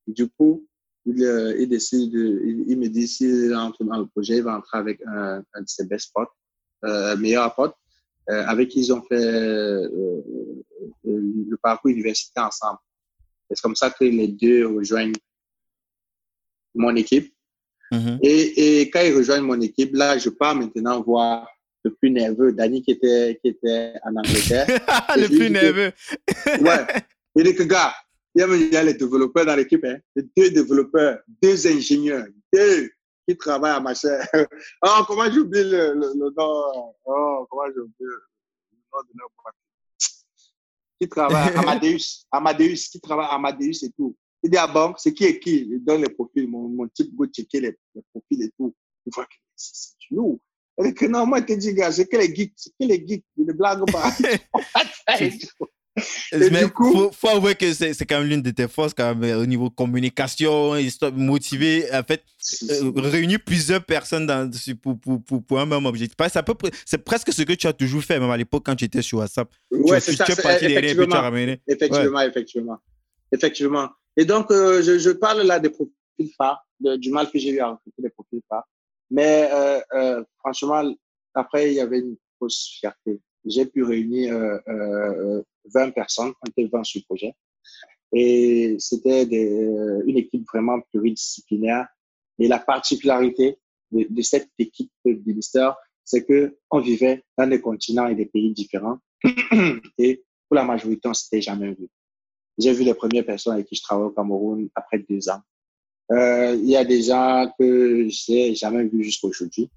Du 0.08 0.30
coup, 0.30 0.66
il, 1.06 1.22
euh, 1.24 1.60
il 1.60 1.68
décide, 1.68 2.14
il, 2.14 2.78
me 2.78 2.88
dit 2.88 3.08
s'il 3.08 3.54
entre 3.54 3.84
dans 3.84 4.00
le 4.00 4.08
projet, 4.08 4.38
il 4.38 4.44
va 4.44 4.58
entrer 4.58 4.78
avec 4.78 5.02
un, 5.06 5.44
un 5.54 5.62
de 5.62 5.68
ses 5.68 5.86
best 5.86 6.12
potes, 6.14 6.30
euh, 6.30 6.45
meilleur 7.18 7.54
pote, 7.56 7.76
euh, 8.30 8.44
avec 8.48 8.70
qui 8.70 8.80
ils 8.80 8.92
ont 8.94 9.04
fait 9.04 9.16
euh, 9.16 9.88
euh, 9.88 10.22
le 11.06 11.58
parcours 11.62 11.92
universitaire 11.92 12.46
ensemble. 12.46 12.80
C'est 13.52 13.62
comme 13.62 13.76
ça 13.76 13.92
que 13.92 14.04
les 14.04 14.30
deux 14.30 14.68
rejoignent 14.68 15.14
mon 16.74 16.96
équipe. 16.96 17.32
Mm-hmm. 17.92 18.20
et, 18.24 18.82
et, 18.82 18.90
quand 18.90 19.02
ils 19.02 19.16
rejoignent 19.16 19.46
mon 19.46 19.62
équipe, 19.62 19.96
là, 19.96 20.18
je 20.18 20.30
pars 20.30 20.56
maintenant 20.56 21.04
voir 21.04 21.48
le 21.84 21.94
plus 21.94 22.10
nerveux, 22.10 22.52
Danny 22.52 22.82
qui 22.82 22.92
était, 22.92 23.40
qui 23.44 23.50
était 23.50 23.94
en 24.04 24.16
Angleterre. 24.16 24.66
le 25.16 25.28
plus 25.28 25.52
nerveux. 25.52 25.92
ouais. 26.62 26.86
Il 27.36 27.44
dit 27.44 27.54
que, 27.54 27.62
gars, 27.62 27.94
il 28.34 28.42
y 28.72 28.76
a 28.76 28.84
les 28.84 28.96
développeurs 28.96 29.46
dans 29.46 29.56
l'équipe, 29.56 29.86
hein. 29.86 29.98
deux 30.36 30.50
développeurs, 30.50 31.20
deux 31.44 31.68
ingénieurs, 31.68 32.26
deux 32.52 32.90
qui 33.28 33.38
travaillent 33.38 33.76
à 33.76 33.80
machin. 33.80 34.20
Oh, 34.82 35.04
comment 35.08 35.32
j'oublie 35.32 35.64
le, 35.64 35.94
le, 35.94 36.14
le, 36.16 36.34
nom? 36.36 36.96
Oh, 37.06 37.48
comment 37.50 37.68
j'oublie 37.76 37.94
le 38.00 38.24
nom 38.94 39.02
de 39.02 39.20
leur 39.20 39.30
Qui 41.00 41.10
travaille? 41.10 41.54
Amadeus. 41.56 42.26
Amadeus, 42.32 42.90
qui 42.92 43.00
travaille 43.02 43.28
Amadeus 43.30 43.84
et 43.84 43.92
tout. 43.92 44.16
Il 44.44 44.52
dit, 44.52 44.58
ah 44.58 44.68
bon, 44.68 44.94
c'est 44.98 45.14
qui 45.14 45.24
est 45.24 45.40
qui? 45.40 45.68
Il 45.72 45.84
donne 45.84 46.04
les 46.04 46.10
profils. 46.10 46.48
Mon, 46.48 46.70
mon 46.70 46.88
type 46.88 47.16
go 47.16 47.26
checker 47.26 47.62
les, 47.62 47.78
les, 47.96 48.02
profils 48.12 48.44
et 48.44 48.52
tout. 48.58 48.76
Il 49.06 49.12
voit 49.14 49.26
que 49.26 49.36
c'est 49.56 49.96
nous. 50.12 50.40
Elle 50.78 50.88
dit 50.88 50.94
que 50.94 51.06
non, 51.06 51.26
moi, 51.26 51.40
je 51.40 51.46
te 51.46 51.54
dis, 51.54 51.74
gars, 51.74 51.92
c'est 51.92 52.06
que 52.06 52.18
les 52.18 52.36
geeks, 52.36 52.54
c'est 52.56 52.70
que 52.72 52.86
les 52.86 53.08
geeks, 53.08 53.26
ne 53.38 53.54
blague 53.54 53.90
pas. 53.92 54.12
Mais 56.34 56.50
du 56.50 56.70
coup, 56.70 56.92
faut, 56.92 57.12
faut 57.12 57.30
avouer 57.30 57.56
que 57.56 57.72
c'est, 57.74 58.06
quand 58.06 58.20
même 58.20 58.28
l'une 58.28 58.42
de 58.42 58.52
tes 58.52 58.68
forces 58.68 58.94
quand 58.94 59.16
même, 59.16 59.40
au 59.40 59.46
niveau 59.46 59.70
communication, 59.70 60.76
histoire, 60.76 61.14
motiver, 61.14 61.86
en 61.94 62.04
fait, 62.04 62.24
euh, 62.70 62.92
réunir 62.96 63.40
plusieurs 63.46 63.84
personnes 63.84 64.28
dans, 64.28 64.50
pour, 64.82 65.00
pour, 65.00 65.24
pour, 65.24 65.44
pour, 65.44 65.60
un 65.60 65.66
même 65.66 65.86
objectif. 65.86 66.18
C'est, 66.86 66.98
presque 66.98 67.32
ce 67.32 67.42
que 67.44 67.54
tu 67.54 67.68
as 67.68 67.74
toujours 67.74 68.04
fait, 68.04 68.20
même 68.20 68.30
à 68.30 68.38
l'époque 68.38 68.64
quand 68.66 68.76
tu 68.76 68.86
étais 68.86 69.02
sur 69.02 69.20
WhatsApp. 69.20 69.50
Ouais, 69.72 70.00
c'est 70.02 70.16
ça. 70.16 70.26
effectivement, 70.26 70.50
effectivement, 71.68 72.22
effectivement, 72.22 72.78
effectivement. 73.32 73.90
Et 74.18 74.26
donc, 74.26 74.52
euh, 74.52 74.82
je, 74.82 75.00
je, 75.00 75.12
parle 75.12 75.42
là 75.44 75.60
des 75.60 75.70
profils 75.70 75.90
phares, 76.38 76.66
du 76.80 77.12
mal 77.12 77.30
que 77.32 77.40
j'ai 77.40 77.52
eu 77.52 77.60
à 77.60 77.70
recruter 77.70 78.02
des 78.02 78.10
profils 78.10 78.42
phares. 78.50 78.68
Mais 79.12 79.50
euh, 79.54 80.24
franchement, 80.40 80.94
après, 81.34 81.72
il 81.72 81.76
y 81.76 81.80
avait 81.80 82.00
une 82.00 82.18
grosse 82.40 82.68
fierté 82.80 83.22
j'ai 83.48 83.66
pu 83.66 83.84
réunir 83.84 84.34
20 85.74 85.92
personnes, 85.92 86.34
on 86.42 86.50
était 86.50 86.70
20 86.72 86.84
sur 86.84 87.02
le 87.02 87.06
projet. 87.06 87.34
Et 88.14 88.76
c'était 88.80 89.24
une 89.24 90.18
équipe 90.18 90.46
vraiment 90.48 90.80
pluridisciplinaire. 90.92 91.88
Et 92.40 92.48
la 92.48 92.60
particularité 92.60 93.58
de, 93.92 94.06
de 94.10 94.22
cette 94.22 94.50
équipe 94.58 94.92
de 95.06 95.22
ministère, 95.26 95.76
c'est 96.04 96.24
que 96.26 96.58
on 96.70 96.80
vivait 96.80 97.24
dans 97.38 97.48
des 97.48 97.60
continents 97.60 98.08
et 98.08 98.16
des 98.16 98.26
pays 98.26 98.54
différents. 98.54 99.00
et 99.98 100.24
pour 100.48 100.56
la 100.56 100.64
majorité, 100.64 101.08
on 101.08 101.14
s'était 101.14 101.42
jamais 101.42 101.70
vu. 101.70 101.88
J'ai 102.58 102.72
vu 102.72 102.84
les 102.84 102.94
premières 102.94 103.26
personnes 103.26 103.54
avec 103.54 103.68
qui 103.68 103.76
je 103.76 103.82
travaille 103.82 104.08
au 104.08 104.12
Cameroun 104.12 104.70
après 104.76 105.00
deux 105.10 105.28
ans. 105.30 105.42
Euh, 106.12 106.56
il 106.56 106.70
y 106.70 106.78
a 106.78 106.86
des 106.86 107.02
gens 107.02 107.52
que 107.60 108.08
j'ai 108.10 108.54
jamais 108.54 108.84
vus 108.84 109.04
jusqu'à 109.04 109.28
aujourd'hui. 109.28 109.70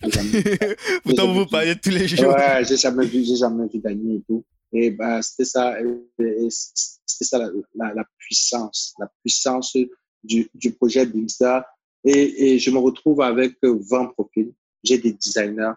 Pourtant, 1.04 1.32
vous 1.32 1.46
parlez 1.46 1.76
tous 1.76 1.90
les 1.90 2.06
jours. 2.06 2.34
Ouais, 2.34 2.64
j'ai 2.64 2.76
jamais 2.76 3.06
vu, 3.06 3.24
j'ai 3.24 3.36
jamais 3.36 3.66
vu 3.68 3.78
Dani 3.78 4.16
et 4.16 4.22
tout. 4.22 4.44
Et 4.72 4.90
ben, 4.90 5.22
c'était 5.22 5.44
ça, 5.44 5.76
c'était 6.18 7.24
ça 7.24 7.38
la, 7.38 8.04
puissance, 8.18 8.94
la 8.98 9.10
puissance 9.22 9.76
du, 10.22 10.50
du 10.54 10.72
projet 10.72 11.06
Bimstar. 11.06 11.64
Et, 12.04 12.54
et 12.54 12.58
je 12.58 12.70
me 12.70 12.78
retrouve 12.78 13.22
avec 13.22 13.56
20 13.62 14.06
profils. 14.14 14.52
J'ai 14.84 14.98
des 14.98 15.12
designers, 15.12 15.72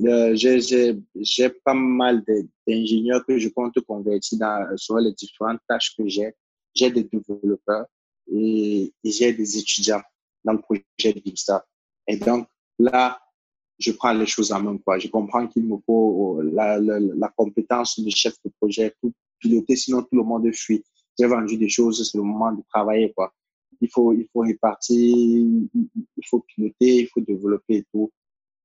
euh, 0.00 0.34
j'ai 0.34 1.48
pas 1.64 1.74
mal 1.74 2.24
d'ingénieurs 2.66 3.24
que 3.26 3.38
je 3.38 3.48
compte 3.48 3.78
convertir 3.80 4.38
dans, 4.38 4.76
sur 4.76 4.96
les 4.98 5.12
différentes 5.12 5.60
tâches 5.68 5.94
que 5.96 6.08
j'ai. 6.08 6.34
J'ai 6.74 6.90
des 6.90 7.04
développeurs 7.04 7.86
et, 8.32 8.92
j'ai 9.04 9.32
des 9.32 9.58
étudiants 9.58 10.02
dans 10.44 10.52
le 10.52 10.60
projet 10.60 10.84
Bimstar. 11.24 11.62
Et 12.06 12.16
donc, 12.16 12.48
là, 12.78 13.20
je 13.82 13.92
prends 13.92 14.12
les 14.12 14.26
choses 14.26 14.52
en 14.52 14.62
main. 14.62 14.78
Quoi. 14.78 14.98
Je 14.98 15.08
comprends 15.08 15.46
qu'il 15.46 15.64
me 15.64 15.76
faut 15.84 16.40
euh, 16.40 16.50
la, 16.52 17.28
compétence 17.36 17.98
du 17.98 18.10
chef 18.10 18.34
de 18.44 18.50
projet 18.60 18.94
pour 19.00 19.10
piloter, 19.38 19.76
sinon 19.76 20.02
tout 20.02 20.16
le 20.16 20.22
monde 20.22 20.50
fuit. 20.54 20.84
J'ai 21.18 21.26
vendu 21.26 21.56
des 21.56 21.68
choses, 21.68 22.08
c'est 22.10 22.16
le 22.16 22.24
moment 22.24 22.52
de 22.52 22.62
travailler. 22.72 23.12
Quoi. 23.12 23.32
Il, 23.80 23.88
faut, 23.90 24.12
il 24.12 24.26
faut 24.32 24.40
répartir, 24.40 24.96
il 24.96 26.26
faut 26.28 26.40
piloter, 26.40 27.00
il 27.00 27.08
faut 27.08 27.20
développer 27.20 27.76
et 27.76 27.86
tout. 27.92 28.10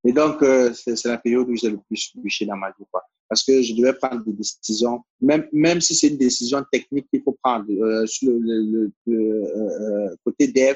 Et 0.04 0.14
donc, 0.14 0.42
euh, 0.42 0.72
c'est 0.74 1.04
la 1.06 1.18
période 1.18 1.50
où 1.50 1.56
j'ai 1.56 1.70
le 1.70 1.80
plus 1.80 2.12
bûché 2.16 2.46
dans 2.46 2.56
ma 2.56 2.70
vie. 2.70 2.86
Quoi. 2.92 3.04
Parce 3.28 3.44
que 3.44 3.62
je 3.62 3.74
devais 3.74 3.94
prendre 3.94 4.24
des 4.24 4.32
décisions, 4.32 5.04
même, 5.20 5.48
même 5.52 5.82
si 5.82 5.96
c'est 5.96 6.08
une 6.08 6.18
décision 6.18 6.64
technique 6.72 7.08
qu'il 7.10 7.24
faut 7.24 7.38
prendre 7.44 7.66
euh, 7.70 8.06
sur 8.06 8.32
le 8.32 8.92
euh, 9.10 10.16
côté 10.24 10.48
dev, 10.48 10.76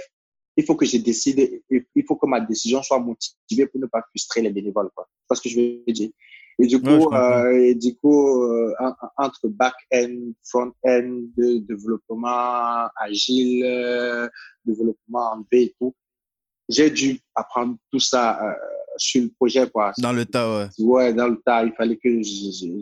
il 0.61 0.65
faut 0.65 0.75
que 0.75 0.85
je 0.85 0.97
décide, 0.97 1.61
il 1.69 2.05
faut 2.07 2.15
que 2.15 2.27
ma 2.27 2.39
décision 2.39 2.81
soit 2.83 2.99
motivée 2.99 3.65
pour 3.67 3.79
ne 3.79 3.87
pas 3.87 4.01
frustrer 4.09 4.41
les 4.41 4.51
bénévoles. 4.51 4.89
Quoi. 4.95 5.07
C'est 5.29 5.35
ce 5.35 5.41
que 5.41 5.49
je 5.49 5.59
veux 5.59 5.93
dire. 5.93 6.11
Et 6.59 6.67
du 6.67 6.79
coup, 6.79 7.11
euh, 7.13 7.49
et 7.51 7.75
du 7.75 7.95
coup 7.95 8.43
euh, 8.43 8.73
entre 9.17 9.47
back-end, 9.47 10.33
front-end, 10.43 11.23
développement 11.37 12.87
agile, 12.95 13.63
euh, 13.65 14.27
développement 14.63 15.33
en 15.33 15.45
V 15.51 15.63
et 15.63 15.75
tout, 15.79 15.95
j'ai 16.69 16.91
dû 16.91 17.19
apprendre 17.33 17.77
tout 17.91 17.99
ça 17.99 18.39
sur 18.97 19.23
le 19.23 19.29
projet. 19.29 19.67
Quoi. 19.69 19.93
Dans 19.97 20.13
le 20.13 20.25
tas, 20.25 20.47
ouais. 20.55 20.67
Ouais, 20.85 21.13
dans 21.13 21.27
le 21.27 21.41
tas. 21.43 21.63
Il 21.65 21.73
fallait 21.73 21.97
que 21.97 22.21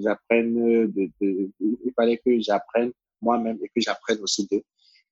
j'apprenne, 0.03 0.87
de, 0.87 1.09
de, 1.21 1.49
il 1.61 1.93
fallait 1.95 2.17
que 2.17 2.39
j'apprenne 2.41 2.91
moi-même 3.21 3.57
et 3.63 3.67
que 3.67 3.81
j'apprenne 3.81 4.19
aussi 4.21 4.45
d'eux. 4.51 4.63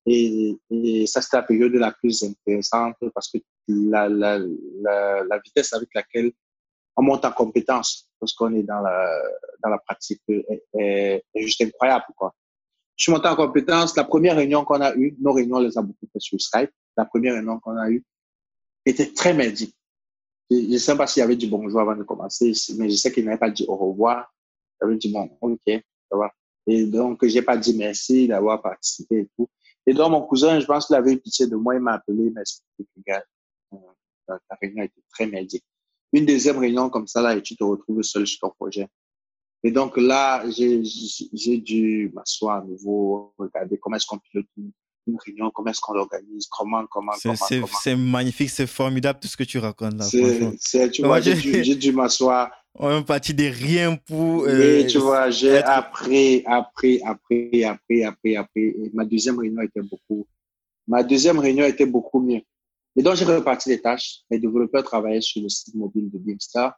Et, 0.05 0.57
ça, 1.05 1.21
c'était 1.21 1.37
la 1.37 1.43
période 1.43 1.73
la 1.73 1.91
plus 1.91 2.23
intéressante 2.23 2.95
parce 3.13 3.29
que 3.29 3.39
la, 3.67 4.07
la, 4.07 4.39
la, 4.39 5.39
vitesse 5.43 5.73
avec 5.73 5.89
laquelle 5.93 6.31
on 6.95 7.03
monte 7.03 7.25
en 7.25 7.31
compétence 7.31 8.09
lorsqu'on 8.21 8.53
est 8.53 8.63
dans 8.63 8.79
la, 8.79 9.21
dans 9.63 9.69
la 9.69 9.77
pratique 9.79 10.21
est, 10.29 11.23
juste 11.35 11.61
incroyable. 11.61 12.05
Quoi. 12.15 12.33
Je 12.95 13.03
suis 13.03 13.11
monté 13.11 13.27
en 13.27 13.35
compétence. 13.35 13.95
La 13.95 14.05
première 14.05 14.37
réunion 14.37 14.63
qu'on 14.63 14.81
a 14.81 14.95
eue, 14.95 15.15
nos 15.19 15.33
réunions, 15.33 15.57
on 15.57 15.61
les 15.61 15.77
a 15.77 15.81
beaucoup 15.81 16.07
fait 16.11 16.19
sur 16.19 16.39
Skype. 16.39 16.71
La 16.95 17.05
première 17.05 17.33
réunion 17.33 17.59
qu'on 17.59 17.77
a 17.77 17.89
eue 17.89 18.03
était 18.85 19.11
très 19.11 19.33
merdique. 19.33 19.75
Je 20.49 20.55
ne 20.55 20.77
sais 20.77 20.95
pas 20.95 21.05
s'il 21.05 21.19
y 21.19 21.23
avait 21.23 21.35
du 21.35 21.47
bonjour 21.47 21.81
avant 21.81 21.95
de 21.95 22.03
commencer, 22.03 22.53
mais 22.77 22.89
je 22.89 22.95
sais 22.95 23.11
qu'il 23.11 23.25
n'avait 23.25 23.37
pas 23.37 23.49
dit 23.49 23.65
au 23.67 23.75
revoir. 23.75 24.33
J'avais 24.81 24.95
dit 24.95 25.11
bon, 25.11 25.29
ok, 25.41 25.59
ça 25.67 26.17
va. 26.17 26.31
Et 26.67 26.85
donc, 26.85 27.25
j'ai 27.25 27.41
pas 27.41 27.57
dit 27.57 27.75
merci 27.77 28.27
d'avoir 28.27 28.61
participé 28.61 29.19
et 29.19 29.29
tout. 29.35 29.49
Et 29.87 29.93
donc, 29.93 30.11
mon 30.11 30.21
cousin, 30.21 30.59
je 30.59 30.65
pense 30.65 30.85
qu'il 30.85 30.95
avait 30.95 31.17
pitié 31.17 31.47
de 31.47 31.55
moi, 31.55 31.73
il 31.73 31.81
m'a 31.81 31.93
appelé, 31.93 32.25
il 32.25 32.33
m'a 32.33 32.41
expliqué 32.41 32.83
que, 32.95 33.01
gars, 33.07 33.23
euh, 33.73 33.77
la 34.27 34.57
réunion 34.61 34.83
était 34.83 35.01
très 35.11 35.25
merdique 35.25 35.63
une 36.13 36.25
deuxième 36.25 36.57
réunion 36.57 36.89
comme 36.89 37.07
ça, 37.07 37.21
là, 37.21 37.35
et 37.35 37.41
tu 37.41 37.55
te 37.55 37.63
retrouves 37.63 38.01
seul 38.01 38.25
sur 38.25 38.39
ton 38.39 38.49
projet. 38.49 38.87
Et 39.63 39.71
donc 39.71 39.97
là, 39.97 40.43
j'ai 40.49 41.57
dû 41.57 42.11
m'asseoir 42.13 42.59
à 42.59 42.63
nouveau, 42.63 43.33
regarder 43.37 43.77
comment 43.77 43.97
est-ce 43.97 44.05
qu'on 44.05 44.19
pilote 44.19 44.45
une, 44.57 44.71
réunion, 45.25 45.49
comment 45.51 45.71
est-ce 45.71 45.79
qu'on 45.79 45.93
l'organise, 45.93 46.47
comment, 46.47 46.85
comment, 46.87 47.13
comment. 47.23 47.35
C'est 47.81 47.95
magnifique, 47.95 48.49
c'est 48.49 48.67
formidable 48.67 49.19
tout 49.21 49.27
ce 49.27 49.37
que 49.37 49.43
tu 49.43 49.57
racontes 49.57 49.97
là. 49.97 50.03
C'est, 50.59 50.91
tu 50.91 51.03
vois, 51.03 51.21
j'ai 51.21 51.75
dû, 51.75 51.91
m'asseoir. 51.91 52.51
On 52.79 52.99
est 52.99 53.03
parti 53.03 53.33
de 53.33 53.45
rien 53.45 53.95
pour. 53.95 54.45
Euh, 54.45 54.85
tu 54.85 54.99
vois, 54.99 55.31
j'ai 55.31 55.57
appris, 55.57 56.43
appris, 56.45 57.01
appris, 57.03 57.63
appris, 57.63 58.03
appris, 58.03 58.35
appris. 58.35 58.61
Et 58.61 58.91
ma 58.93 59.03
deuxième 59.03 59.39
réunion 59.39 59.61
était 59.61 59.81
beaucoup. 59.81 60.27
Ma 60.87 61.03
deuxième 61.03 61.39
réunion 61.39 61.65
était 61.65 61.87
beaucoup 61.87 62.19
mieux. 62.19 62.41
Et 62.95 63.01
donc, 63.01 63.15
j'ai 63.15 63.25
reparti 63.25 63.69
les 63.69 63.81
tâches. 63.81 64.21
Les 64.29 64.39
développeurs 64.39 64.83
travaillaient 64.83 65.21
sur 65.21 65.41
le 65.41 65.49
site 65.49 65.73
mobile 65.75 66.09
de 66.11 66.17
Beamstar. 66.17 66.73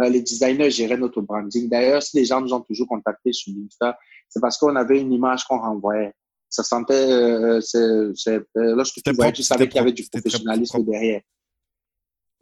Euh, 0.00 0.08
les 0.08 0.22
designers 0.22 0.70
géraient 0.70 0.96
notre 0.96 1.20
branding. 1.20 1.68
D'ailleurs, 1.68 2.02
si 2.02 2.16
les 2.16 2.24
gens 2.24 2.40
nous 2.40 2.52
ont 2.52 2.60
toujours 2.60 2.88
contactés 2.88 3.32
sur 3.32 3.52
Beamstar, 3.52 3.94
c'est 4.28 4.40
parce 4.40 4.56
qu'on 4.56 4.74
avait 4.76 5.00
une 5.00 5.12
image 5.12 5.44
qu'on 5.44 5.58
renvoyait. 5.58 6.12
Ça 6.48 6.62
sentait, 6.62 6.94
euh, 6.94 7.60
c'est, 7.60 8.14
c'est, 8.14 8.36
euh, 8.56 8.74
lorsque 8.76 9.02
tu 9.02 9.12
voyais, 9.12 9.32
tu 9.32 9.42
savais 9.42 9.68
qu'il 9.68 9.76
y 9.76 9.80
avait 9.80 9.92
du 9.92 10.06
professionnalisme 10.10 10.84
derrière. 10.84 11.20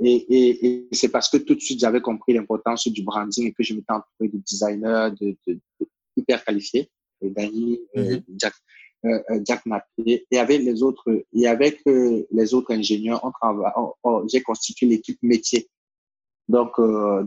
Et, 0.02 0.14
et, 0.14 0.66
et 0.66 0.88
c'est 0.92 1.10
parce 1.10 1.28
que 1.28 1.36
tout 1.36 1.54
de 1.54 1.60
suite, 1.60 1.80
j'avais 1.80 2.00
compris 2.00 2.32
l'importance 2.32 2.88
du 2.88 3.02
branding 3.02 3.48
et 3.48 3.52
que 3.52 3.62
je 3.62 3.74
m'étais 3.74 3.92
entouré 3.92 4.28
de 4.28 4.38
designers 4.38 5.10
de, 5.20 5.36
de, 5.46 5.60
de 5.80 5.86
hyper 6.16 6.42
qualifiés. 6.44 6.90
Et 7.20 7.28
Dani, 7.30 7.80
mm 7.94 8.16
Jack, 8.38 8.54
euh, 9.04 9.20
euh, 9.30 9.40
Jack 9.46 9.66
Napier, 9.66 10.26
et 10.30 10.38
avec 10.38 10.62
les 10.62 10.82
autres, 10.82 11.24
et 11.34 11.46
avec 11.46 11.80
euh, 11.86 12.24
les 12.30 12.54
autres 12.54 12.72
ingénieurs, 12.72 13.20
on 13.22 13.30
travaille, 13.30 13.72
j'ai 14.28 14.42
constitué 14.42 14.86
l'équipe 14.86 15.18
métier. 15.22 15.68
Donc, 16.48 16.72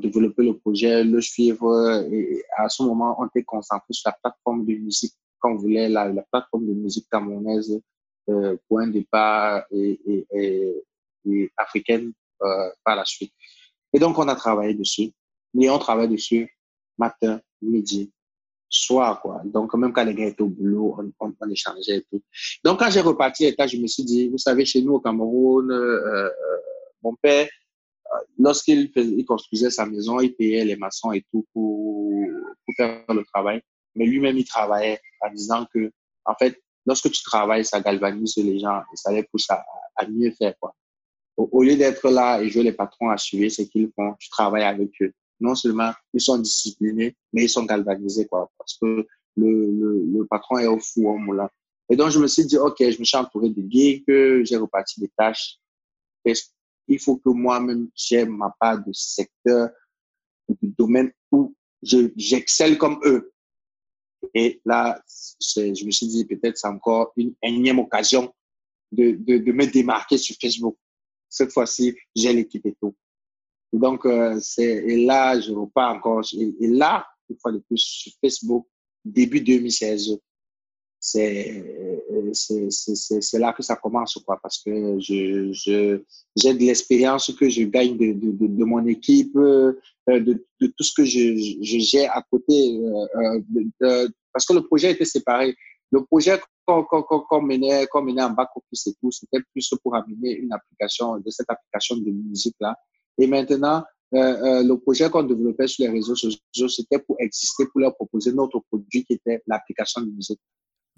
développer 0.02 0.44
le 0.44 0.58
projet, 0.58 1.04
le 1.04 1.22
suivre, 1.22 2.06
et 2.12 2.44
à 2.58 2.68
ce 2.68 2.84
moment, 2.84 3.16
on 3.20 3.28
était 3.28 3.44
concentré 3.44 3.92
sur 3.92 4.10
la 4.10 4.18
plateforme 4.22 4.66
de 4.66 4.74
musique 4.74 5.14
qu'on 5.40 5.56
voulait, 5.56 5.88
la, 5.88 6.12
la 6.12 6.24
plateforme 6.24 6.68
de 6.68 6.74
musique 6.74 7.08
camerounaise 7.10 7.80
euh, 8.30 8.58
pour 8.68 8.80
un 8.80 8.88
départ 8.88 9.64
et, 9.72 10.00
et, 10.06 10.28
et, 10.34 10.84
et 11.30 11.52
africaine 11.56 12.12
euh, 12.44 12.70
par 12.84 12.96
la 12.96 13.06
suite. 13.06 13.34
Et 13.94 14.00
donc, 14.00 14.18
on 14.18 14.28
a 14.28 14.36
travaillé 14.36 14.74
dessus. 14.74 15.12
Et 15.60 15.70
on 15.70 15.78
travaille 15.80 16.10
dessus 16.10 16.50
matin, 16.98 17.40
midi, 17.62 18.12
soir, 18.70 19.22
quoi. 19.22 19.42
Donc, 19.46 19.74
même 19.76 19.94
quand 19.94 20.04
les 20.04 20.16
gars 20.16 20.26
étaient 20.26 20.42
au 20.42 20.48
boulot, 20.48 20.96
on, 21.20 21.34
on, 21.40 21.50
échangeait 21.50 21.98
et 21.98 22.06
tout. 22.10 22.22
Donc, 22.64 22.80
quand 22.80 22.90
j'ai 22.90 23.02
reparti 23.02 23.46
et 23.46 23.56
je 23.68 23.78
me 23.78 23.88
suis 23.88 24.04
dit, 24.04 24.30
vous 24.30 24.38
savez, 24.38 24.66
chez 24.66 24.82
nous 24.82 24.94
au 24.94 25.00
Cameroun, 25.00 25.72
euh, 25.72 25.76
euh 25.76 26.30
mon 27.04 27.16
père, 27.16 27.50
lorsqu'il 28.40 28.90
il 28.96 29.26
construisait 29.26 29.70
sa 29.70 29.86
maison, 29.86 30.22
il 30.22 30.34
payait 30.34 30.64
les 30.64 30.78
maçons 30.78 31.12
et 31.12 31.22
tout 31.30 31.46
pour, 31.54 32.14
pour 32.66 32.76
faire 32.78 33.04
le 33.10 33.26
travail. 33.26 33.62
Mais 33.96 34.06
lui-même, 34.06 34.38
il 34.38 34.46
travaillait 34.46 35.02
en 35.20 35.30
disant 35.32 35.66
que, 35.74 35.92
en 36.26 36.34
fait, 36.36 36.58
lorsque 36.86 37.12
tu 37.12 37.22
travailles, 37.24 37.66
ça 37.66 37.82
galvanise 37.82 38.38
les 38.38 38.60
gens 38.60 38.80
et 38.80 38.96
ça 38.96 39.12
les 39.12 39.24
pousse 39.24 39.50
à, 39.50 39.66
à 39.96 40.08
mieux 40.08 40.32
faire, 40.32 40.54
quoi. 40.60 40.74
Au, 41.36 41.64
lieu 41.64 41.76
d'être 41.76 42.10
là 42.10 42.42
et 42.42 42.50
jouer 42.50 42.64
les 42.64 42.74
patrons 42.74 43.10
à 43.10 43.18
suivre 43.18 43.50
ce 43.50 43.64
qu'ils 43.64 43.92
font, 43.96 44.14
tu 44.20 44.30
travailles 44.30 44.64
avec 44.64 44.92
eux 45.02 45.14
non 45.44 45.56
seulement 45.56 45.92
ils 46.14 46.22
sont 46.22 46.38
disciplinés, 46.38 47.16
mais 47.34 47.44
ils 47.44 47.50
sont 47.50 47.66
galvanisés, 47.66 48.26
quoi, 48.26 48.50
parce 48.58 48.78
que 48.78 49.06
le, 49.36 49.72
le, 49.72 50.06
le 50.06 50.26
patron 50.26 50.58
est 50.58 50.68
au 50.68 50.80
fou 50.80 51.10
au 51.10 51.18
moulin. 51.18 51.50
Et 51.90 51.96
donc, 51.96 52.10
je 52.12 52.20
me 52.20 52.28
suis 52.28 52.46
dit, 52.46 52.58
OK, 52.58 52.78
je 52.80 52.98
me 53.00 53.04
suis 53.04 53.18
entouré 53.18 53.50
de 53.50 54.06
que 54.06 54.44
j'ai 54.46 54.56
reparti 54.56 55.02
des 55.02 55.12
tâches. 55.18 55.58
Il 56.88 57.00
faut 57.00 57.18
que 57.18 57.30
moi-même, 57.30 57.90
j'ai 57.94 58.26
ma 58.26 58.56
part 58.60 58.84
de 58.84 58.92
secteur, 58.94 59.70
de 60.48 60.68
domaine 60.78 61.12
où 61.32 61.54
j'excelle 61.82 62.78
comme 62.78 63.00
eux. 63.04 63.34
Et 64.34 64.62
là, 64.66 65.02
je 65.56 65.86
me 65.86 65.92
suis 65.92 66.08
dit, 66.08 66.26
peut-être 66.26 66.58
c'est 66.58 66.68
encore 66.68 67.12
une 67.18 67.34
énième 67.44 67.80
occasion 67.80 68.34
de, 68.92 69.12
de, 69.20 69.40
de 69.40 69.52
me 69.52 69.66
démarquer 69.66 70.18
sur 70.18 70.36
Facebook. 70.40 70.78
Cette 71.34 71.52
fois-ci, 71.52 71.96
j'ai 72.16 72.32
l'équipe 72.32 72.64
et 72.68 72.76
tout. 72.80 72.96
Donc, 73.74 74.06
euh, 74.06 74.40
c'est, 74.40 74.64
et 74.64 75.04
là, 75.04 75.40
je 75.40 75.52
repars 75.52 75.96
encore. 75.96 76.24
Et, 76.38 76.54
et, 76.60 76.68
là, 76.68 77.08
une 77.28 77.38
fois 77.40 77.52
de 77.52 77.58
plus, 77.58 77.80
sur 77.80 78.12
Facebook, 78.22 78.68
début 79.04 79.42
2016, 79.42 80.20
c'est, 81.00 81.64
là 83.34 83.52
que 83.52 83.64
ça 83.64 83.76
commence, 83.76 84.14
quoi, 84.24 84.40
parce 84.44 84.62
que 84.64 85.00
je, 85.00 85.52
j'ai 86.36 86.54
de 86.54 86.60
l'expérience 86.60 87.34
que 87.34 87.50
je 87.50 87.64
gagne 87.64 87.98
de, 87.98 88.14
de, 88.14 88.48
de, 88.48 88.64
mon 88.64 88.86
équipe, 88.86 89.36
euh, 89.36 89.74
de, 90.08 90.46
de 90.62 90.68
tout 90.68 90.84
ce 90.84 90.94
que 90.94 91.04
je, 91.04 91.80
gère 91.80 92.16
à 92.16 92.22
côté, 92.22 92.80
euh, 93.82 94.08
parce 94.32 94.46
que 94.46 94.54
le 94.54 94.62
projet 94.62 94.92
était 94.92 95.04
séparé. 95.04 95.56
Le 95.94 96.04
projet 96.06 96.42
qu'on, 96.66 96.84
qu'on, 96.86 97.04
qu'on 97.04 97.42
menait, 97.44 97.86
qu'on 97.86 98.02
menait 98.02 98.24
en 98.24 98.32
back-office 98.32 98.88
et 98.88 98.94
tout, 99.00 99.12
c'était 99.12 99.44
plus 99.52 99.72
pour 99.84 99.96
amener 99.96 100.32
une 100.32 100.52
application, 100.52 101.20
de 101.20 101.30
cette 101.30 101.48
application 101.52 101.98
de 101.98 102.10
musique-là, 102.10 102.76
et 103.20 103.28
maintenant, 103.28 103.84
euh, 104.16 104.18
euh, 104.18 104.64
le 104.64 104.76
projet 104.80 105.08
qu'on 105.12 105.22
développait 105.22 105.68
sur 105.68 105.86
les 105.86 105.92
réseaux 105.92 106.16
sociaux, 106.16 106.68
c'était 106.68 106.98
pour 106.98 107.16
exister, 107.20 107.68
pour 107.68 107.80
leur 107.80 107.96
proposer 107.96 108.34
notre 108.34 108.60
produit 108.72 109.06
qui 109.06 109.14
était 109.14 109.44
l'application 109.46 110.02
de 110.02 110.10
musique. 110.10 110.40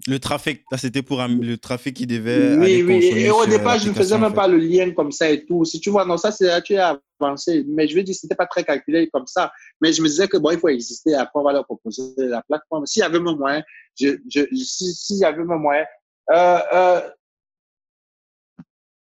Le 0.06 0.18
trafic, 0.18 0.62
c'était 0.76 1.02
pour 1.02 1.22
le 1.26 1.56
trafic 1.56 1.96
qui 1.96 2.06
devait. 2.06 2.56
Oui, 2.58 2.82
oui. 2.82 3.06
Et 3.06 3.30
au 3.30 3.46
départ, 3.46 3.78
je 3.78 3.88
ne 3.88 3.94
faisais 3.94 4.18
même 4.18 4.34
pas 4.34 4.46
le 4.46 4.58
lien 4.58 4.92
comme 4.92 5.10
ça 5.10 5.30
et 5.30 5.44
tout. 5.46 5.64
Si 5.64 5.80
tu 5.80 5.88
vois, 5.88 6.04
non, 6.04 6.18
ça, 6.18 6.30
c'est 6.30 6.62
tu 6.62 6.76
as 6.76 7.00
avancé. 7.18 7.64
Mais 7.66 7.88
je 7.88 7.96
veux 7.96 8.02
dire, 8.02 8.14
c'était 8.14 8.34
pas 8.34 8.46
très 8.46 8.62
calculé 8.62 9.08
comme 9.10 9.26
ça. 9.26 9.50
Mais 9.80 9.94
je 9.94 10.02
me 10.02 10.08
disais 10.08 10.28
que 10.28 10.36
bon, 10.36 10.50
il 10.50 10.58
faut 10.58 10.68
exister. 10.68 11.14
Après, 11.14 11.40
on 11.40 11.42
va 11.42 11.52
leur 11.52 11.64
proposer 11.64 12.12
la 12.18 12.42
plateforme. 12.42 12.84
S'il 12.86 13.00
y 13.00 13.04
avait 13.04 13.18
même 13.18 13.36
moyen, 13.36 13.62
je, 13.98 14.18
je, 14.30 14.42
s'il 14.54 14.94
si 14.94 15.16
y 15.16 15.24
avait 15.24 15.42
même 15.42 15.60
moyen, 15.60 15.86
euh, 16.30 16.58
euh, 16.72 17.10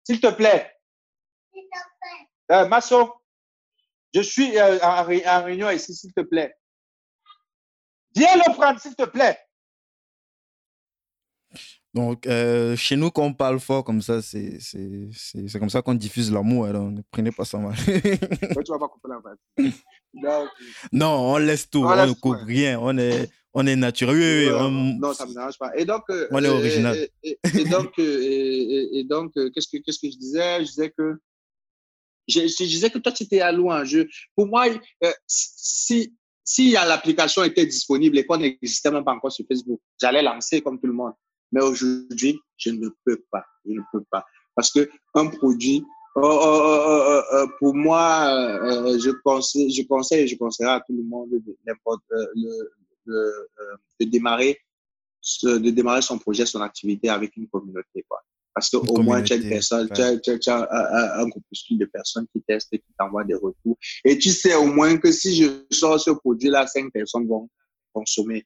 s'il 0.03 0.19
te 0.19 0.31
plaît, 0.31 0.71
euh, 2.51 2.67
Masso, 2.67 3.13
je 4.13 4.21
suis 4.21 4.57
euh, 4.57 4.77
en, 4.79 5.05
en, 5.07 5.43
réunion 5.43 5.69
ici, 5.69 5.95
s'il 5.95 6.13
te 6.13 6.21
plaît. 6.21 6.53
Viens 8.15 8.35
le 8.35 8.53
prendre, 8.53 8.79
s'il 8.79 8.95
te 8.95 9.05
plaît. 9.05 9.39
Donc, 11.93 12.25
euh, 12.25 12.75
chez 12.75 12.95
nous, 12.95 13.11
quand 13.11 13.25
on 13.25 13.33
parle 13.33 13.59
fort 13.59 13.83
comme 13.83 14.01
ça, 14.01 14.21
c'est 14.21 14.59
comme 15.59 15.69
ça 15.69 15.81
qu'on 15.81 15.93
diffuse 15.93 16.31
l'amour. 16.31 16.65
Alors, 16.65 16.89
ne 16.89 17.01
prenez 17.11 17.31
pas 17.31 17.43
ça 17.43 17.57
mal. 17.57 17.75
tu 17.85 18.71
vas 18.71 18.79
pas 18.79 18.87
couper 18.87 19.09
la 20.13 20.47
Non, 20.93 21.33
on 21.33 21.37
laisse 21.37 21.69
tout. 21.69 21.83
On, 21.83 22.07
ne 22.07 22.13
coupe 22.13 22.37
rien. 22.45 22.79
On 22.81 22.97
est, 22.97 23.29
on 23.53 23.67
est 23.67 23.75
naturel. 23.75 24.15
Oui, 24.15 24.47
oui, 24.47 24.53
on... 24.53 24.71
Non, 24.99 25.13
ça 25.13 25.25
ne 25.25 25.29
me 25.31 25.35
dérange 25.35 25.57
pas. 25.57 25.75
Et 25.75 25.83
donc, 25.83 26.03
on 26.31 26.43
est 26.43 26.47
original. 26.47 26.95
Et, 26.95 27.11
et, 27.23 27.39
et 27.59 27.65
donc, 27.65 27.91
et, 27.97 29.05
donc 29.09 29.33
qu'est-ce 29.33 29.67
que 29.67 29.77
qu'est-ce 29.83 29.99
que 29.99 30.09
je 30.09 30.17
disais? 30.17 30.59
Je 30.61 30.69
disais 30.69 30.93
que 30.97 31.19
je, 32.27 32.47
je, 32.47 32.63
disais 32.63 32.89
que 32.89 32.97
toi, 32.99 33.11
tu 33.11 33.23
étais 33.23 33.41
à 33.41 33.51
loin. 33.51 33.83
Je, 33.83 34.07
pour 34.35 34.47
moi, 34.47 34.67
euh, 35.03 35.11
si, 35.27 36.15
si 36.43 36.71
l'application 36.71 37.43
était 37.43 37.65
disponible 37.65 38.17
et 38.17 38.25
qu'on 38.25 38.37
n'existait 38.37 38.91
même 38.91 39.03
pas 39.03 39.13
encore 39.13 39.31
sur 39.31 39.45
Facebook, 39.47 39.81
j'allais 39.99 40.21
lancer 40.21 40.61
comme 40.61 40.79
tout 40.79 40.87
le 40.87 40.93
monde. 40.93 41.13
Mais 41.51 41.61
aujourd'hui, 41.61 42.39
je 42.57 42.71
ne 42.71 42.89
peux 43.05 43.21
pas. 43.31 43.45
Je 43.65 43.71
ne 43.71 43.81
peux 43.91 44.03
pas. 44.09 44.25
Parce 44.55 44.71
que 44.71 44.89
un 45.15 45.27
produit 45.27 45.83
Oh, 46.13 46.19
oh, 46.23 47.21
oh, 47.31 47.47
pour 47.57 47.73
moi, 47.73 48.27
je 48.97 49.11
conseille, 49.23 49.71
je 49.71 49.87
conseille, 49.87 50.27
je 50.27 50.35
conseillerais 50.35 50.73
à 50.73 50.79
tout 50.81 50.91
le 50.91 51.03
monde 51.03 51.29
de, 51.31 51.55
de 53.07 54.05
démarrer, 54.05 54.59
de 55.43 55.69
démarrer 55.69 56.01
son 56.01 56.19
projet, 56.19 56.45
son 56.45 56.59
activité 56.59 57.07
avec 57.07 57.37
une 57.37 57.47
communauté, 57.47 58.03
quoi. 58.09 58.21
Parce 58.53 58.69
qu'au 58.69 59.01
moins, 59.01 59.21
tu 59.23 59.31
as 59.31 59.37
une 59.37 59.47
personne, 59.47 59.89
tu 59.93 60.01
as, 60.01 60.17
tu 60.17 60.49
as, 60.49 61.19
un, 61.21 61.27
groupuscule 61.29 61.77
de 61.77 61.85
personnes 61.85 62.27
qui 62.33 62.41
testent 62.41 62.73
et 62.73 62.79
qui 62.79 62.93
t'envoient 62.99 63.23
des 63.23 63.35
retours. 63.35 63.77
Et 64.03 64.17
tu 64.17 64.29
sais 64.29 64.55
au 64.55 64.65
moins 64.65 64.97
que 64.97 65.09
si 65.11 65.35
je 65.37 65.63
sors 65.71 65.97
ce 65.99 66.11
produit-là, 66.11 66.67
cinq 66.67 66.91
personnes 66.91 67.27
vont 67.27 67.49
consommer. 67.93 68.45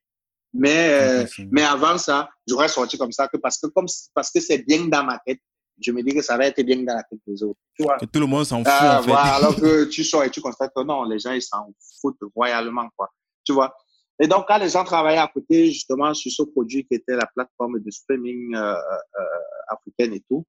Mais, 0.57 0.89
euh, 0.89 1.25
mais 1.51 1.63
avant 1.63 1.97
ça, 1.97 2.29
j'aurais 2.47 2.69
sorti 2.69 2.97
comme 2.97 3.11
ça 3.11 3.27
que 3.27 3.37
parce 3.37 3.59
que 3.59 3.67
comme 3.67 3.87
parce 4.13 4.31
que 4.31 4.39
c'est 4.39 4.59
bien 4.59 4.85
dans 4.85 5.03
ma 5.03 5.19
tête, 5.25 5.39
je 5.81 5.91
me 5.91 6.01
dis 6.01 6.13
que 6.13 6.21
ça 6.21 6.37
va 6.37 6.47
être 6.47 6.61
bien 6.61 6.77
dans 6.77 6.95
la 6.95 7.03
tête 7.03 7.19
des 7.27 7.43
autres. 7.43 7.59
Tu 7.75 7.83
vois? 7.83 7.97
Que 7.97 8.05
tout 8.05 8.19
le 8.21 8.25
monde 8.25 8.45
s'en 8.45 8.59
fout. 8.59 8.67
Ah, 8.67 8.99
en 8.99 9.03
fait. 9.03 9.11
alors 9.15 9.55
que 9.55 9.85
tu 9.85 10.03
sors 10.05 10.23
et 10.23 10.29
tu 10.29 10.39
constates 10.39 10.71
que 10.73 10.83
non, 10.83 11.03
les 11.03 11.19
gens 11.19 11.33
ils 11.33 11.41
s'en 11.41 11.73
foutent 11.99 12.19
royalement 12.33 12.87
quoi. 12.95 13.09
Tu 13.43 13.51
vois? 13.51 13.75
Et 14.17 14.27
donc 14.27 14.45
quand 14.47 14.57
les 14.57 14.69
gens 14.69 14.85
travaillaient 14.85 15.17
à 15.17 15.27
côté 15.27 15.65
justement 15.67 16.13
sur 16.13 16.31
ce 16.31 16.43
produit 16.43 16.85
qui 16.87 16.95
était 16.95 17.17
la 17.17 17.27
plateforme 17.35 17.79
de 17.79 17.91
streaming 17.91 18.55
euh, 18.55 18.75
euh, 18.75 19.23
africaine 19.67 20.13
et 20.13 20.23
tout, 20.29 20.45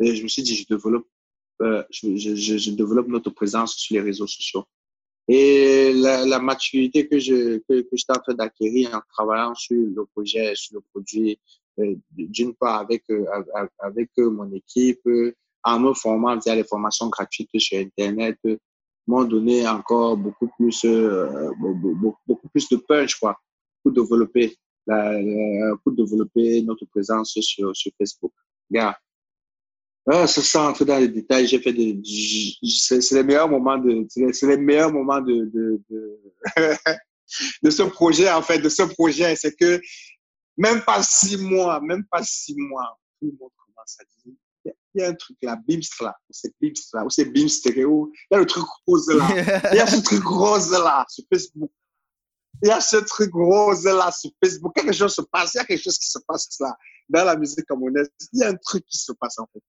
et 0.00 0.16
je 0.16 0.22
me 0.22 0.28
suis 0.28 0.42
dit 0.42 0.56
je 0.56 0.66
développe 0.66 1.06
euh, 1.62 1.84
je, 1.90 2.16
je, 2.16 2.56
je, 2.58 2.70
développe 2.70 3.06
notre 3.06 3.30
présence 3.30 3.76
sur 3.76 3.94
les 3.94 4.00
réseaux 4.00 4.26
sociaux. 4.26 4.64
Et 5.26 5.92
la, 5.94 6.26
la 6.26 6.38
maturité 6.38 7.08
que 7.08 7.18
je 7.18 7.58
que, 7.58 7.80
que 7.80 7.96
j'étais 7.96 8.12
en 8.12 8.20
train 8.20 8.34
d'acquérir 8.34 8.94
en 8.94 9.00
travaillant 9.10 9.54
sur 9.54 9.76
le 9.76 10.04
projet, 10.04 10.52
sur 10.54 10.74
le 10.76 10.80
produit, 10.92 11.38
euh, 11.80 11.94
d'une 12.10 12.54
part 12.54 12.80
avec 12.80 13.04
euh, 13.10 13.24
avec 13.80 14.10
euh, 14.18 14.30
mon 14.30 14.52
équipe, 14.52 15.00
en 15.64 15.80
me 15.80 15.94
formant 15.94 16.38
via 16.38 16.54
les 16.54 16.64
formations 16.64 17.08
gratuites 17.08 17.58
sur 17.58 17.78
Internet, 17.78 18.38
m'ont 19.06 19.24
donné 19.24 19.66
encore 19.66 20.16
beaucoup 20.16 20.48
plus 20.58 20.84
beaucoup, 21.58 22.16
beaucoup, 22.26 22.48
plus 22.48 22.68
de 22.68 22.76
punch 22.76 23.18
quoi 23.18 23.36
pour 23.82 23.92
développer 23.92 24.56
la, 24.86 25.18
pour 25.82 25.92
développer 25.92 26.62
notre 26.62 26.84
présence 26.86 27.38
sur 27.40 27.74
sur 27.74 27.92
Facebook. 27.98 28.32
Regarde, 28.70 28.96
ah, 30.06 30.26
ça, 30.26 30.42
ça 30.42 30.62
entre 30.68 30.84
dans 30.84 30.98
les 30.98 31.08
détails, 31.08 31.46
j'ai 31.46 31.60
fait 31.60 31.72
des, 31.72 31.98
c'est 32.62 33.00
les 33.12 33.22
meilleurs 33.22 33.48
moments 33.48 33.78
de, 33.78 34.06
c'est 34.08 34.46
les 34.46 34.56
meilleurs 34.58 34.92
moments 34.92 35.20
de, 35.20 35.50
de, 35.52 35.80
de, 35.88 36.20
de, 37.62 37.70
ce 37.70 37.82
projet, 37.84 38.30
en 38.30 38.42
fait, 38.42 38.58
de 38.58 38.68
ce 38.68 38.82
projet. 38.82 39.34
C'est 39.34 39.56
que 39.56 39.80
même 40.58 40.82
pas 40.82 41.02
six 41.02 41.38
mois, 41.38 41.80
même 41.80 42.04
pas 42.10 42.22
six 42.22 42.54
mois, 42.54 42.98
tout 43.18 43.26
le 43.28 43.32
monde 43.40 43.50
commence 43.56 43.96
à 43.98 44.04
dire, 44.04 44.34
il 44.94 45.00
y 45.00 45.04
a 45.04 45.08
un 45.08 45.14
truc 45.14 45.36
là, 45.42 45.56
BIMS 45.66 45.82
là, 46.00 46.14
c'est 46.30 46.52
BIMS 46.60 46.74
là, 46.92 47.04
ou 47.04 47.10
c'est 47.10 47.24
BIMS 47.24 47.48
stéréo, 47.48 48.12
il 48.30 48.34
y 48.34 48.36
a 48.36 48.40
le 48.40 48.46
truc 48.46 48.64
rose 48.86 49.08
là, 49.08 49.28
il 49.72 49.76
y 49.76 49.80
a 49.80 49.86
ce 49.86 50.00
truc 50.02 50.22
rose 50.24 50.70
là 50.70 51.04
sur 51.08 51.24
Facebook. 51.32 51.70
Il 52.62 52.68
y 52.68 52.70
a 52.70 52.80
ce 52.80 52.96
truc 52.98 53.32
rose 53.34 53.84
là 53.84 54.12
sur 54.12 54.30
Facebook. 54.42 54.74
Quelque 54.74 54.92
chose 54.92 55.12
se 55.12 55.22
passe, 55.22 55.54
il 55.54 55.58
y 55.58 55.60
a 55.60 55.64
quelque 55.64 55.82
chose 55.82 55.98
qui 55.98 56.08
se 56.08 56.18
passe 56.26 56.48
là 56.60 56.76
dans 57.08 57.24
la 57.24 57.36
musique 57.36 57.64
camerounaise. 57.66 58.08
Il 58.32 58.40
y 58.40 58.44
a 58.44 58.50
un 58.50 58.54
truc 58.54 58.84
qui 58.86 58.96
se 58.96 59.12
passe 59.12 59.38
en 59.38 59.46
fait. 59.52 59.60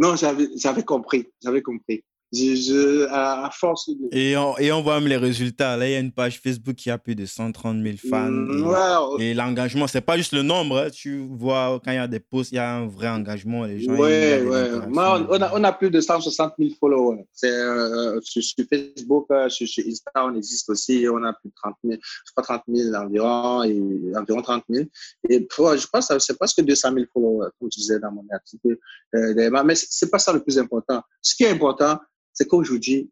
Non, 0.00 0.16
j'avais 0.16 0.82
compris, 0.82 1.30
j'avais 1.42 1.62
compris. 1.62 2.02
Je, 2.32 3.08
à 3.10 3.50
force 3.52 3.88
de... 3.88 4.08
et, 4.12 4.36
on, 4.36 4.56
et 4.58 4.70
on 4.70 4.82
voit 4.82 5.00
même 5.00 5.08
les 5.08 5.16
résultats. 5.16 5.76
Là, 5.76 5.88
il 5.88 5.92
y 5.92 5.96
a 5.96 5.98
une 5.98 6.12
page 6.12 6.40
Facebook 6.40 6.76
qui 6.76 6.88
a 6.88 6.96
plus 6.96 7.16
de 7.16 7.26
130 7.26 7.82
000 7.82 7.96
fans. 8.08 8.30
Mm, 8.30 9.20
et, 9.20 9.34
l'engagement, 9.34 9.88
c'est 9.88 10.00
pas 10.00 10.16
juste 10.16 10.32
le 10.32 10.42
nombre. 10.42 10.78
Hein. 10.78 10.90
Tu 10.90 11.26
vois, 11.28 11.80
quand 11.84 11.90
il 11.90 11.96
y 11.96 11.98
a 11.98 12.06
des 12.06 12.20
posts, 12.20 12.52
il 12.52 12.56
y 12.56 12.58
a 12.58 12.76
un 12.76 12.86
vrai 12.86 13.08
engagement. 13.08 13.64
Les 13.64 13.80
gens, 13.80 13.92
oui, 13.92 13.98
oui. 13.98 14.58
on, 14.94 14.98
a, 14.98 15.50
on 15.54 15.64
a 15.64 15.72
plus 15.72 15.90
de 15.90 16.00
160 16.00 16.54
000 16.56 16.70
followers. 16.78 17.24
C'est, 17.32 17.50
euh, 17.50 18.20
sur, 18.22 18.42
Facebook, 18.72 19.26
euh, 19.32 19.48
sur, 19.48 19.66
sur, 19.66 19.84
Instagram, 19.84 20.32
on 20.32 20.36
existe 20.36 20.70
aussi. 20.70 21.06
On 21.10 21.24
a 21.24 21.32
plus 21.32 21.48
de 21.48 21.54
30 21.62 21.74
000, 21.82 21.98
je 22.00 22.32
crois 22.32 22.44
30 22.44 22.62
000 22.72 22.94
environ, 22.94 23.64
et, 23.64 23.82
environ 24.16 24.42
30 24.42 24.64
000. 24.70 24.86
Et 25.28 25.48
je 25.50 25.86
pense 25.92 26.08
que 26.08 26.18
c'est 26.20 26.38
presque 26.38 26.62
200 26.62 26.92
000 26.94 27.06
followers, 27.12 27.48
comme 27.58 27.68
je 27.72 27.80
disais 27.80 27.98
dans 27.98 28.12
mon 28.12 28.24
article. 28.32 28.78
Euh, 29.16 29.62
mais 29.64 29.74
c'est 29.74 30.10
pas 30.10 30.20
ça 30.20 30.32
le 30.32 30.40
plus 30.40 30.58
important. 30.58 31.02
Ce 31.20 31.34
qui 31.34 31.42
est 31.42 31.50
important, 31.50 31.98
c'est 32.40 32.48
qu'aujourd'hui, 32.48 33.10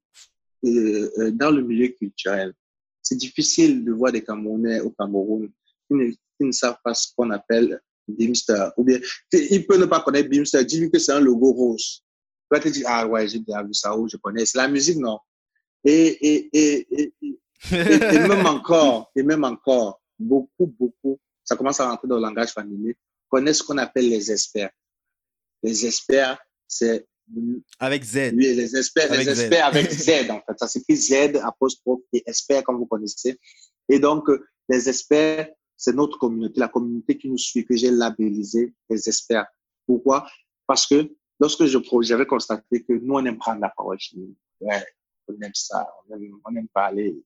euh, 0.64 1.10
euh, 1.18 1.30
dans 1.30 1.50
le 1.50 1.60
milieu 1.60 1.88
culturel, 1.88 2.54
c'est 3.02 3.16
difficile 3.16 3.84
de 3.84 3.92
voir 3.92 4.10
des 4.10 4.24
Camerounais 4.24 4.80
au 4.80 4.88
Cameroun 4.88 5.50
qui 5.86 5.94
ne, 5.94 6.10
qui 6.10 6.44
ne 6.44 6.52
savent 6.52 6.78
pas 6.82 6.94
ce 6.94 7.08
qu'on 7.14 7.28
appelle 7.30 7.78
Beamster. 8.08 8.72
Ou 8.78 8.84
bien, 8.84 8.98
il 9.34 9.66
peut 9.66 9.76
ne 9.76 9.84
pas 9.84 10.00
connaître 10.00 10.30
Beamster, 10.30 10.64
dis-lui 10.64 10.90
que 10.90 10.98
c'est 10.98 11.12
un 11.12 11.20
logo 11.20 11.52
rose. 11.52 12.02
Il 12.50 12.56
va 12.56 12.60
te 12.60 12.70
dire, 12.70 12.86
ah 12.88 13.06
ouais, 13.06 13.28
j'ai 13.28 13.40
déjà 13.40 13.62
vu 13.62 13.74
ça, 13.74 13.94
ou 13.94 14.08
je 14.08 14.16
connais. 14.16 14.46
C'est 14.46 14.56
la 14.56 14.66
musique, 14.66 14.96
non. 14.96 15.18
Et, 15.84 16.06
et, 16.06 16.48
et, 16.54 16.88
et, 16.90 17.12
et 17.70 18.18
même 18.18 18.46
encore, 18.46 19.12
et 19.14 19.22
même 19.22 19.44
encore, 19.44 20.00
beaucoup, 20.18 20.66
beaucoup, 20.66 21.20
ça 21.44 21.54
commence 21.54 21.80
à 21.80 21.90
rentrer 21.90 22.08
dans 22.08 22.16
le 22.16 22.22
langage 22.22 22.52
familier, 22.52 22.96
connaissent 23.28 23.58
ce 23.58 23.62
qu'on 23.62 23.76
appelle 23.76 24.08
les 24.08 24.32
experts. 24.32 24.70
Les 25.62 25.84
experts, 25.84 26.38
c'est 26.66 27.06
avec 27.78 28.04
Z. 28.04 28.32
Oui, 28.34 28.54
les 28.54 28.76
experts, 28.76 29.12
avec 29.12 29.26
les 29.26 29.40
experts 29.40 29.72
Z. 29.72 29.76
avec 29.76 29.90
Z, 29.90 30.30
en 30.30 30.40
fait. 30.40 30.58
Ça 30.58 30.68
s'écrit 30.68 30.96
Z, 30.96 31.36
apostrophe 31.42 32.00
et 32.12 32.22
experts, 32.26 32.64
comme 32.64 32.76
vous 32.76 32.86
connaissez. 32.86 33.38
Et 33.88 33.98
donc, 33.98 34.28
euh, 34.28 34.46
les 34.68 34.88
experts, 34.88 35.48
c'est 35.76 35.94
notre 35.94 36.18
communauté, 36.18 36.60
la 36.60 36.68
communauté 36.68 37.16
qui 37.16 37.28
nous 37.28 37.38
suit, 37.38 37.64
que 37.64 37.76
j'ai 37.76 37.90
labellisé 37.90 38.74
les 38.90 39.08
experts. 39.08 39.46
Pourquoi? 39.86 40.26
Parce 40.66 40.86
que 40.86 41.14
lorsque 41.40 41.64
je 41.64 41.78
j'avais 42.02 42.26
constaté 42.26 42.82
que 42.82 42.92
nous, 42.92 43.14
on 43.14 43.24
aime 43.24 43.38
prendre 43.38 43.60
la 43.60 43.70
parole 43.70 43.98
chez 43.98 44.16
nous. 44.16 44.34
Ouais, 44.60 44.84
on 45.28 45.34
aime 45.40 45.52
ça, 45.54 45.88
on 46.08 46.14
aime, 46.14 46.38
on 46.44 46.56
aime 46.56 46.68
parler. 46.68 47.16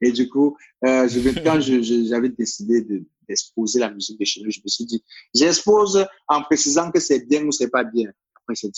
Et 0.00 0.12
du 0.12 0.28
coup, 0.28 0.56
euh, 0.84 1.08
je, 1.08 1.18
quand 1.42 1.60
j'avais 1.60 2.28
décidé 2.28 2.82
d'exposer 3.28 3.80
la 3.80 3.90
musique 3.90 4.18
de 4.18 4.24
chez 4.24 4.42
nous, 4.42 4.50
je 4.50 4.60
me 4.60 4.68
suis 4.68 4.84
dit, 4.84 5.02
j'expose 5.34 6.06
en 6.28 6.42
précisant 6.42 6.90
que 6.90 7.00
c'est 7.00 7.26
bien 7.26 7.44
ou 7.44 7.52
c'est 7.52 7.70
pas 7.70 7.84
bien. 7.84 8.10
Après, 8.36 8.54
c'est 8.54 8.70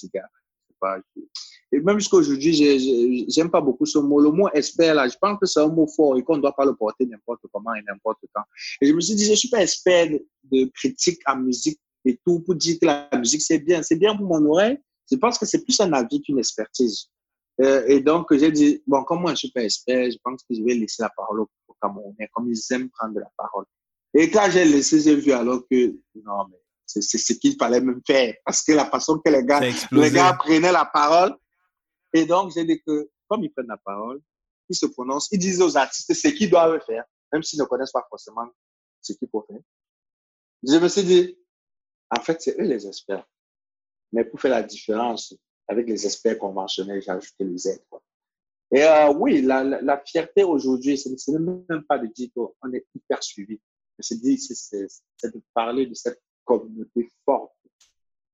et 1.73 1.81
même 1.81 1.99
jusqu'à 1.99 2.17
aujourd'hui, 2.17 3.27
j'aime 3.29 3.51
pas 3.51 3.61
beaucoup 3.61 3.87
ce 3.87 3.99
mot. 3.99 4.21
Le 4.21 4.31
mot 4.31 4.49
expert, 4.55 4.95
là, 4.95 5.09
je 5.09 5.17
pense 5.21 5.39
que 5.41 5.47
c'est 5.47 5.61
un 5.61 5.69
mot 5.69 5.87
fort 5.87 6.17
et 6.17 6.23
qu'on 6.23 6.37
ne 6.37 6.43
doit 6.43 6.55
pas 6.55 6.65
le 6.65 6.75
porter 6.75 7.07
n'importe 7.07 7.43
comment 7.53 7.75
et 7.75 7.83
n'importe 7.83 8.21
quand. 8.33 8.43
Et 8.81 8.87
je 8.87 8.93
me 8.93 9.01
suis 9.01 9.15
dit, 9.15 9.25
je 9.25 9.35
suis 9.35 9.49
pas 9.49 9.63
expert 9.63 10.09
de 10.09 10.65
critique 10.75 11.21
en 11.27 11.37
musique 11.37 11.81
et 12.05 12.19
tout 12.25 12.41
pour 12.41 12.55
dire 12.55 12.77
que 12.81 12.87
la 12.87 13.09
musique, 13.19 13.43
c'est 13.43 13.59
bien. 13.59 13.83
C'est 13.83 13.97
bien 13.97 14.17
pour 14.17 14.27
mon 14.27 14.45
oreille. 14.51 14.79
Je 15.11 15.17
pense 15.17 15.37
que 15.37 15.47
c'est 15.47 15.65
plus 15.65 15.79
un 15.81 15.93
avis 15.93 16.21
qu'une 16.23 16.39
expertise. 16.39 17.09
Euh, 17.61 17.85
et 17.87 18.01
donc, 18.01 18.35
j'ai 18.37 18.53
dit, 18.53 18.83
bon, 18.87 19.03
comme 19.05 19.23
moi, 19.23 19.33
je 19.33 19.39
suis 19.39 19.51
pas 19.51 19.63
expert, 19.63 20.11
je 20.11 20.19
pense 20.23 20.43
que 20.43 20.55
je 20.55 20.63
vais 20.63 20.75
laisser 20.75 21.03
la 21.03 21.11
parole 21.11 21.41
aux 21.41 21.77
Camerounais, 21.81 22.29
comme 22.33 22.51
ils 22.51 22.73
aiment 22.73 22.91
prendre 22.91 23.19
la 23.19 23.31
parole. 23.37 23.65
Et 24.15 24.31
quand 24.31 24.49
j'ai 24.51 24.65
laissé, 24.65 25.01
j'ai 25.01 25.17
vu 25.17 25.33
alors 25.33 25.63
que, 25.69 25.97
non, 26.15 26.47
mais 26.51 26.59
c'est 26.87 27.19
ce 27.19 27.33
qu'il 27.35 27.57
fallait 27.57 27.81
même 27.81 28.01
faire. 28.07 28.35
Parce 28.45 28.63
que 28.63 28.73
la 28.73 28.87
façon 28.87 29.19
que 29.19 29.31
les 29.31 29.45
gars, 29.45 29.61
les 29.61 30.11
gars 30.11 30.35
prenaient 30.35 30.73
la 30.73 30.85
parole. 30.85 31.37
Et 32.13 32.27
donc, 32.27 32.53
j'ai 32.55 32.65
dit 32.65 32.81
que, 32.87 33.11
comme 33.29 33.43
ils 33.43 33.53
prennent 33.53 33.69
la 33.69 33.79
parole, 33.79 34.21
ils 34.69 34.77
se 34.77 34.87
prononcent, 34.87 35.29
ils 35.33 35.39
disent 35.39 35.61
aux 35.61 35.77
artistes 35.77 36.15
ce 36.15 36.29
qu'ils 36.29 36.51
doivent 36.51 36.81
faire, 36.87 37.05
même 37.33 37.43
s'ils 37.43 37.59
ne 37.59 37.65
connaissent 37.65 37.93
pas 37.93 38.07
forcément 38.09 38.47
ce 39.01 39.13
qu'il 39.13 39.29
faut 39.29 39.45
faire. 39.49 39.61
Je 40.67 40.77
me 40.77 40.89
suis 40.89 41.03
dit, 41.03 41.39
en 42.11 42.21
fait, 42.21 42.41
c'est 42.41 42.59
eux 42.59 42.65
les 42.65 42.87
experts. 42.87 43.27
Mais 44.13 44.25
pour 44.25 44.41
faire 44.41 44.53
la 44.53 44.63
différence 44.63 45.35
avec 45.69 45.89
les 45.89 46.07
experts 46.07 46.39
conventionnels, 46.39 47.03
j'ai 47.03 47.11
ajouté 47.11 47.45
les 47.45 47.69
aides. 47.69 47.85
Et 48.71 48.83
euh, 48.83 49.13
oui, 49.13 49.43
la, 49.43 49.63
la, 49.63 50.03
fierté 50.05 50.43
aujourd'hui, 50.43 50.97
ce 50.97 51.09
n'est 51.09 51.39
même 51.39 51.85
pas 51.89 51.99
de 51.99 52.07
dire 52.07 52.29
qu'on 52.35 52.73
est 52.73 52.87
hyper 52.95 53.23
suivi. 53.23 53.61
C'est 54.01 54.21
de 54.21 55.43
parler 55.53 55.87
de 55.87 55.95
cette 55.95 56.21
communauté 56.45 57.09
forte 57.25 57.53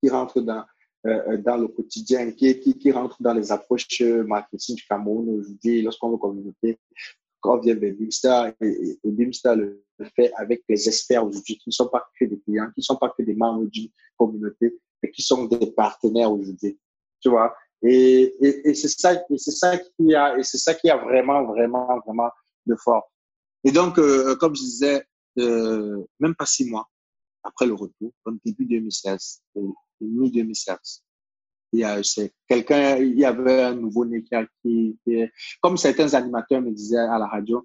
qui 0.03 0.09
rentre 0.09 0.41
dans, 0.41 0.65
euh, 1.07 1.37
dans 1.39 1.57
le 1.57 1.69
quotidien, 1.69 2.31
qui, 2.32 2.59
qui, 2.61 2.93
rentre 2.93 3.16
dans 3.23 3.35
les 3.35 3.53
approches 3.53 4.01
marketing 4.01 4.77
du 4.77 4.85
Cameroun 4.85 5.41
aujourd'hui. 5.41 5.82
Lorsqu'on 5.82 6.11
veut 6.11 6.19
communauté, 6.19 6.78
quand 7.41 7.59
vient 7.59 7.74
vers 7.74 7.95
Bimstar, 7.95 8.53
et, 8.61 8.99
et 9.03 9.11
Bimstar 9.11 9.57
le 9.57 9.82
fait 10.16 10.32
avec 10.37 10.62
les 10.69 10.89
experts 10.89 11.27
aujourd'hui, 11.27 11.57
qui 11.57 11.69
ne 11.69 11.73
sont 11.73 11.89
pas 11.89 12.05
que 12.19 12.24
des 12.24 12.39
clients, 12.41 12.70
qui 12.74 12.81
ne 12.81 12.85
sont 12.85 12.97
pas 12.97 13.12
que 13.16 13.23
des 13.23 13.35
membres 13.35 13.66
d'une 13.66 13.89
communauté, 14.16 14.78
mais 15.03 15.11
qui 15.11 15.23
sont 15.23 15.45
des 15.45 15.70
partenaires 15.70 16.32
aujourd'hui. 16.32 16.78
Tu 17.20 17.28
vois? 17.28 17.55
Et, 17.82 18.35
et, 18.41 18.74
c'est 18.74 18.89
ça, 18.89 19.15
et 19.15 19.39
c'est 19.39 19.53
ça 19.53 19.78
qui 19.78 20.15
a, 20.15 20.39
et 20.39 20.43
c'est 20.43 20.59
ça 20.59 20.74
qui 20.74 20.91
a 20.91 20.99
vraiment, 20.99 21.45
vraiment, 21.45 21.99
vraiment 22.07 22.31
de 22.66 22.77
fort. 22.77 23.11
Et 23.65 23.73
donc, 23.73 23.99
euh, 23.99 24.37
comme 24.37 24.55
je 24.55 24.61
disais, 24.61 25.05
euh, 25.39 26.05
même 26.19 26.35
pas 26.35 26.47
six 26.47 26.69
mois, 26.69 26.89
après 27.43 27.67
le 27.67 27.75
retour, 27.75 28.12
comme 28.23 28.39
début 28.45 28.67
2016, 28.67 29.43
mi-2016. 30.01 31.01
Il 31.73 31.81
y 31.81 31.85
a, 31.85 32.01
quelqu'un, 32.49 32.97
il 32.97 33.19
y 33.19 33.25
avait 33.25 33.62
un 33.62 33.75
nouveau-né 33.75 34.25
qui, 34.25 34.99
qui, 35.05 35.25
comme 35.61 35.77
certains 35.77 36.15
animateurs 36.15 36.61
me 36.61 36.73
disaient 36.73 36.99
à 36.99 37.19
la 37.19 37.27
radio, 37.27 37.65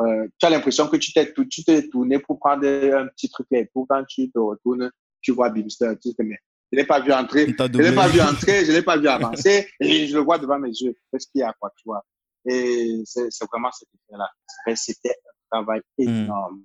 euh, 0.00 0.28
tu 0.38 0.46
as 0.46 0.50
l'impression 0.50 0.88
que 0.88 0.96
tu 0.96 1.12
t'es, 1.12 1.32
tu 1.48 1.64
t'es 1.64 1.88
tourné 1.88 2.18
pour 2.18 2.38
prendre 2.38 2.66
un 2.66 3.06
petit 3.08 3.30
truc 3.30 3.46
et 3.52 3.64
pour 3.72 3.86
quand 3.88 4.04
tu 4.04 4.30
te 4.30 4.38
retournes, 4.38 4.90
tu 5.22 5.32
vois 5.32 5.48
Bimster, 5.48 5.94
tu 6.02 6.14
te 6.14 6.22
mais 6.22 6.36
Je 6.70 6.76
ne 6.76 6.82
l'ai 6.82 6.86
pas 6.86 7.00
vu 7.00 7.12
entrer. 7.12 7.46
Je 7.46 7.64
ne 7.66 7.82
l'ai 7.82 7.94
pas 7.94 8.08
vu 8.08 8.20
entrer, 8.20 8.64
je 8.64 8.70
ne 8.70 8.76
l'ai 8.76 8.82
pas 8.82 8.98
vu 8.98 9.08
avancer. 9.08 9.68
et 9.80 10.06
je 10.06 10.14
le 10.14 10.22
vois 10.22 10.38
devant 10.38 10.58
mes 10.58 10.70
yeux. 10.70 10.94
Qu'est-ce 11.10 11.26
qu'il 11.28 11.40
y 11.40 11.44
a, 11.44 11.54
quoi, 11.58 11.72
tu 11.76 11.84
vois? 11.86 12.04
Et 12.48 13.02
c'est 13.04 13.28
vraiment 13.50 13.72
cet 13.72 13.88
effet-là. 13.88 14.28
C'était 14.76 15.16
un 15.50 15.62
travail 15.62 15.80
hmm. 15.98 16.08
énorme. 16.08 16.62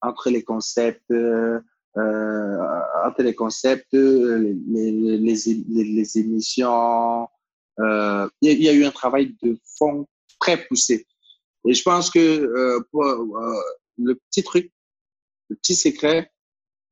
Entre 0.00 0.30
les 0.30 0.42
concepts, 0.42 1.10
euh, 1.10 1.60
entre 1.94 3.22
les 3.22 3.34
concepts, 3.34 3.92
les, 3.92 4.54
les, 4.54 5.26
les, 5.68 6.18
émissions, 6.18 7.28
euh, 7.78 8.28
il 8.40 8.62
y, 8.62 8.68
a 8.68 8.72
eu 8.72 8.84
un 8.84 8.90
travail 8.90 9.36
de 9.42 9.58
fond 9.78 10.06
très 10.38 10.66
poussé. 10.66 11.06
Et 11.64 11.74
je 11.74 11.82
pense 11.82 12.10
que 12.10 12.18
euh, 12.18 12.80
pour, 12.90 13.04
euh, 13.04 13.60
le 13.98 14.14
petit 14.14 14.42
truc, 14.42 14.72
le 15.48 15.56
petit 15.56 15.74
secret, 15.74 16.30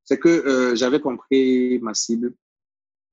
c'est 0.05 0.19
que 0.19 0.29
euh, 0.29 0.75
j'avais 0.75 0.99
compris 0.99 1.79
ma 1.79 1.93
cible 1.93 2.33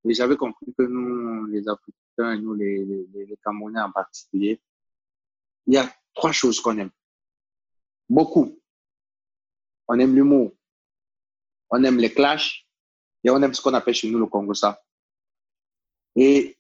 et 0.09 0.15
j'avais 0.15 0.37
compris 0.37 0.73
que 0.79 0.85
nous, 0.85 1.47
les 1.47 1.69
Africains 1.69 2.33
et 2.33 2.39
nous, 2.39 2.55
les, 2.55 2.85
les, 2.85 3.27
les 3.27 3.37
Camerounais 3.45 3.81
en 3.81 3.91
particulier, 3.91 4.61
il 5.67 5.75
y 5.75 5.77
a 5.77 5.93
trois 6.15 6.33
choses 6.33 6.61
qu'on 6.61 6.79
aime. 6.79 6.91
Beaucoup. 8.09 8.59
On 9.89 9.99
aime 9.99 10.15
l'humour, 10.15 10.53
on 11.71 11.83
aime 11.85 11.99
les 11.99 12.13
clashs 12.13 12.67
et 13.25 13.31
on 13.31 13.43
aime 13.43 13.55
ce 13.55 13.61
qu'on 13.61 13.75
appelle 13.75 13.95
chez 13.95 14.11
nous 14.11 14.19
le 14.19 14.27
Congo 14.27 14.55
ça. 14.55 14.81
Et 16.17 16.57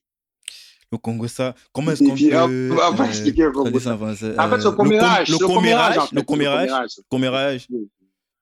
le 0.91 0.99
Congo 0.99 1.29
ça, 1.29 1.55
comment 1.73 1.93
est-ce 1.93 2.03
qu'on 2.03 2.17
peut 2.17 2.83
on 2.83 2.93
va 2.93 3.07
expliquer 3.07 3.43
le 3.43 3.53
Congo 3.53 3.79
ça. 3.79 3.95
En 3.95 4.15
fait, 4.15 4.27
le 4.27 4.71
commérage, 4.71 5.29
le 5.29 5.39
commérage, 5.39 6.13
le 6.13 6.23
commérage, 6.23 6.69
le 6.97 7.03
commérage. 7.11 7.69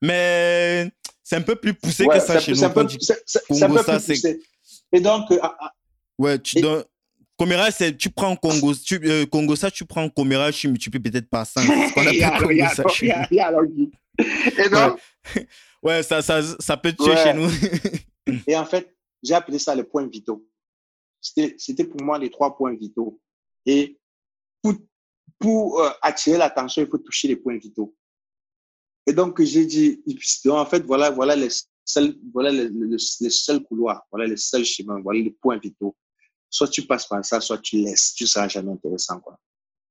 Mais 0.02 0.90
c'est 1.22 1.36
un 1.36 1.43
peu 1.43 1.56
plus 1.56 1.74
poussé 1.74 2.06
que 2.06 2.20
ça 2.20 2.38
chez 2.38 2.52
nous. 2.52 2.59
C'est 2.59 2.64
un 2.64 2.70
peu 2.70 2.86
plus 2.86 2.98
poussé. 3.94 4.40
Et 4.93 5.01
donc, 5.01 5.30
euh, 5.32 5.38
ah, 5.43 5.56
ah. 5.60 5.72
ouais, 6.18 6.38
tu 6.38 6.60
donnes. 6.60 6.84
Commérage, 7.38 7.74
c'est 7.76 7.94
tu 7.94 8.09
prends 8.09 8.34
Congo, 8.34 8.72
tu, 8.74 8.98
euh, 9.05 9.26
Congo 9.26 9.56
ça, 9.56 9.70
tu 9.70 9.84
prends 9.84 10.09
commérage, 10.09 10.56
tu 10.56 10.68
multiplies 10.68 11.01
peut-être 11.01 11.28
par 11.28 11.47
5. 11.47 11.64
Il 11.97 12.14
y 12.14 12.24
a 12.24 13.52
Et 14.18 14.68
donc, 14.70 14.98
ouais, 15.34 15.47
ça, 16.02 16.22
ça, 16.22 16.42
ça 16.58 16.76
peut 16.76 16.92
tuer 16.92 17.16
chez 17.16 17.34
nous. 17.34 17.48
Et 18.46 18.56
en 18.56 18.64
fait, 18.64 18.94
j'ai 19.22 19.34
appelé 19.34 19.58
ça 19.58 19.74
les 19.74 19.84
points 19.84 20.06
vitaux. 20.06 20.46
C'était 21.20 21.84
pour 21.84 22.02
moi 22.02 22.18
les 22.18 22.30
trois 22.30 22.56
points 22.56 22.74
vitaux. 22.74 23.20
Et 23.64 23.98
pour, 24.62 24.74
pour 25.38 25.80
euh, 25.80 25.90
attirer 26.02 26.38
l'attention, 26.38 26.82
il 26.82 26.88
faut 26.88 26.98
toucher 26.98 27.28
les 27.28 27.36
points 27.36 27.58
vitaux. 27.58 27.94
Et 29.06 29.12
donc, 29.12 29.40
j'ai 29.42 29.66
dit, 29.66 30.02
en 30.48 30.66
fait, 30.66 30.84
voilà, 30.84 31.10
voilà 31.10 31.36
les 31.36 31.48
seuls, 31.84 32.16
voilà 32.32 32.50
les, 32.50 32.68
les, 32.68 33.30
seuls 33.30 33.62
couloirs, 33.62 34.04
voilà 34.10 34.26
les 34.26 34.36
seuls 34.36 34.64
chemins, 34.64 35.00
voilà 35.00 35.20
les 35.20 35.30
points 35.30 35.58
vitaux. 35.58 35.96
Soit 36.50 36.68
tu 36.68 36.82
passes 36.82 37.06
par 37.06 37.24
ça, 37.24 37.40
soit 37.40 37.58
tu 37.58 37.78
laisses. 37.78 38.14
Tu 38.14 38.26
seras 38.26 38.48
jamais 38.48 38.72
intéressant, 38.72 39.20
quoi. 39.20 39.38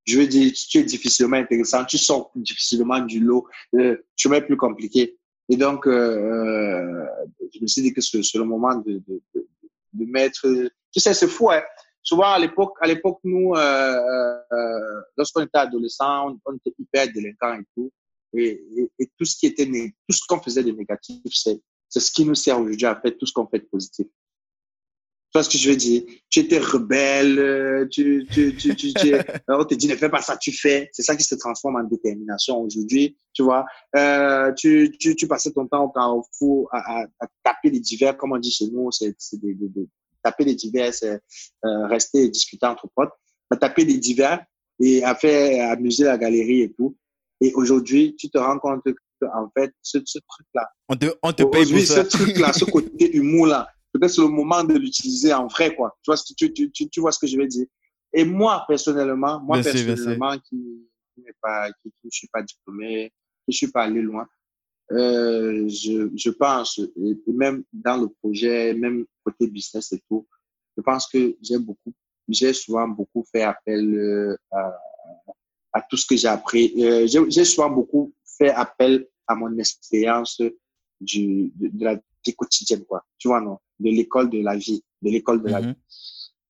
Je 0.06 0.20
veux 0.20 0.28
dire, 0.28 0.54
tu 0.54 0.78
es 0.78 0.84
difficilement 0.84 1.38
intéressant, 1.38 1.84
tu 1.84 1.98
sors 1.98 2.32
difficilement 2.36 3.00
du 3.00 3.20
lot, 3.20 3.48
euh, 3.74 3.98
tu 4.16 4.34
es 4.34 4.42
plus 4.42 4.58
compliqué. 4.58 5.18
Et 5.50 5.58
donc, 5.58 5.88
euh, 5.88 5.92
euh, 5.92 7.06
je 7.54 7.62
me 7.62 7.68
suis 7.68 7.82
dit 7.82 7.94
que 7.94 8.02
c'est 8.02 8.20
le 8.36 8.44
moment 8.44 8.76
de, 8.76 8.94
de, 9.08 9.22
de, 9.34 9.48
de 9.94 10.06
mettre 10.06 10.48
tu 10.96 11.02
sais, 11.02 11.14
c'est 11.14 11.28
fou. 11.28 11.52
Hein. 11.52 11.62
Souvent, 12.02 12.32
à 12.32 12.40
l'époque, 12.40 12.78
à 12.80 12.88
l'époque, 12.88 13.20
nous, 13.26 13.54
euh, 13.54 14.38
euh, 14.54 15.02
lorsqu'on 15.18 15.42
était 15.42 15.58
adolescent, 15.58 16.38
on, 16.46 16.54
était 16.54 16.74
hyper 16.80 17.12
délinquants 17.12 17.60
et 17.60 17.66
tout. 17.76 17.92
Et, 18.34 18.64
et, 18.98 19.10
tout 19.18 19.26
ce 19.26 19.36
qui 19.36 19.48
était, 19.48 19.66
tout 19.66 20.16
ce 20.16 20.22
qu'on 20.28 20.40
faisait 20.40 20.64
de 20.64 20.72
négatif, 20.72 21.20
c'est, 21.34 21.60
c'est 21.90 22.00
ce 22.00 22.12
qui 22.12 22.24
nous 22.24 22.36
sert 22.36 22.60
aujourd'hui 22.60 22.86
à 22.86 22.96
faire 22.96 23.12
tout 23.18 23.26
ce 23.26 23.34
qu'on 23.34 23.48
fait 23.48 23.60
de 23.60 23.66
positif. 23.66 24.08
Tu 25.36 25.40
vois 25.40 25.44
ce 25.44 25.50
que 25.50 25.58
je 25.58 25.70
veux 25.70 25.76
dire? 25.76 26.02
Tu 26.30 26.40
étais 26.40 26.60
rebelle, 26.60 27.90
tu, 27.92 28.26
tu, 28.32 28.56
tu, 28.56 28.74
tu, 28.74 28.94
tu 28.94 29.14
on 29.50 29.66
te 29.66 29.76
dit 29.76 29.90
ne 29.90 29.98
fais 29.98 30.08
pas 30.08 30.22
ça, 30.22 30.38
tu 30.38 30.54
fais. 30.54 30.90
C'est 30.94 31.02
ça 31.02 31.14
qui 31.14 31.26
se 31.26 31.36
transforme 31.36 31.76
en 31.76 31.84
détermination 31.84 32.62
aujourd'hui. 32.62 33.18
Tu 33.34 33.44
vois, 33.44 33.66
euh, 33.98 34.54
tu, 34.54 34.96
tu, 34.98 35.14
tu 35.14 35.28
passais 35.28 35.52
ton 35.52 35.68
temps 35.68 35.84
au 35.84 35.90
carrefour 35.90 36.70
à, 36.72 37.02
à, 37.02 37.06
à 37.20 37.28
taper 37.44 37.70
les 37.70 37.82
divers, 37.82 38.16
comme 38.16 38.32
on 38.32 38.38
dit 38.38 38.50
chez 38.50 38.68
nous, 38.72 38.90
c'est, 38.94 39.14
c'est 39.18 39.38
des, 39.42 39.54
des, 39.56 39.68
des 39.68 39.90
taper 40.24 40.46
des 40.46 40.56
divers, 40.56 40.94
euh, 41.04 41.88
rester 41.88 42.24
et 42.24 42.30
discuter 42.30 42.66
entre 42.66 42.88
potes, 42.96 43.12
à 43.52 43.58
taper 43.58 43.84
des 43.84 43.98
divers 43.98 44.42
et 44.80 45.04
à 45.04 45.16
faire 45.16 45.70
amuser 45.70 46.06
la 46.06 46.18
galerie 46.18 46.62
et 46.62 46.72
tout. 46.72 46.96
Et 47.42 47.52
aujourd'hui, 47.56 48.16
tu 48.18 48.30
te 48.30 48.38
rends 48.38 48.58
compte 48.60 48.86
que, 48.86 49.26
en 49.26 49.50
fait, 49.58 49.74
ce, 49.82 49.98
truc-là, 49.98 50.70
on 50.88 50.96
te, 50.96 51.08
on 51.22 51.34
te 51.34 51.44
paye 51.44 51.70
pour 51.70 51.82
ça. 51.82 52.06
ce 52.06 52.18
truc-là, 52.18 52.54
ce 52.54 52.64
côté 52.64 53.12
humour-là, 53.18 53.68
peut-être 53.98 54.12
c'est 54.12 54.22
le 54.22 54.28
moment 54.28 54.64
de 54.64 54.74
l'utiliser 54.74 55.34
en 55.34 55.48
vrai, 55.48 55.76
quoi. 55.76 55.96
Tu 56.04 56.12
vois, 56.12 56.18
ce 56.18 56.34
que, 56.34 56.46
tu, 56.52 56.72
tu, 56.72 56.90
tu, 56.90 57.00
vois 57.00 57.12
ce 57.12 57.20
que 57.20 57.28
je 57.28 57.38
veux 57.38 57.48
dire. 57.48 57.66
Et 58.14 58.26
moi, 58.26 58.66
personnellement, 58.68 59.40
moi, 59.42 59.62
personnellement, 59.62 60.38
qui, 60.40 60.88
qui, 61.16 61.24
pas, 61.42 61.72
qui, 61.82 61.92
qui, 62.02 62.10
suis 62.12 62.28
pas 62.28 62.42
diplômé, 62.42 63.14
qui 63.44 63.50
ne 63.50 63.54
suis 63.54 63.72
pas 63.72 63.84
allé 63.84 64.02
loin, 64.02 64.28
euh, 64.92 65.68
je, 65.68 66.10
je 66.16 66.30
pense, 66.30 66.80
et 66.80 67.18
même 67.32 67.64
dans 67.72 67.98
le 67.98 68.08
projet, 68.08 68.74
même 68.74 69.06
côté 69.24 69.48
business 69.48 69.92
et 69.94 70.02
tout, 70.10 70.28
je 70.78 70.82
pense 70.82 71.08
que 71.08 71.36
j'ai 71.42 71.58
beaucoup, 71.58 71.94
j'ai 72.28 72.54
souvent 72.54 72.88
beaucoup 72.88 73.24
fait 73.32 73.44
appel 73.44 73.96
euh, 73.96 74.38
à, 74.52 74.78
à, 75.74 75.82
tout 75.82 75.98
ce 75.98 76.06
que 76.06 76.16
j'ai 76.16 76.28
appris. 76.28 76.74
Euh, 76.84 77.08
j'ai 77.08 77.46
souvent 77.46 77.70
beaucoup 77.70 78.14
fait 78.38 78.52
appel 78.52 79.08
à 79.28 79.36
mon 79.36 79.58
expérience 79.58 80.42
du, 81.02 81.52
de, 81.56 81.84
la 81.84 82.00
vie 82.26 82.34
quotidienne, 82.36 82.86
quoi. 82.86 83.04
Tu 83.18 83.28
vois, 83.28 83.42
non? 83.42 83.60
De 83.80 83.90
l'école 83.90 84.30
de 84.30 84.40
la 84.42 84.56
vie, 84.56 84.84
de 85.02 85.10
l'école 85.10 85.44
de 85.44 85.50
la 85.50 85.62
mm-hmm. 85.62 85.68
vie. 85.68 85.76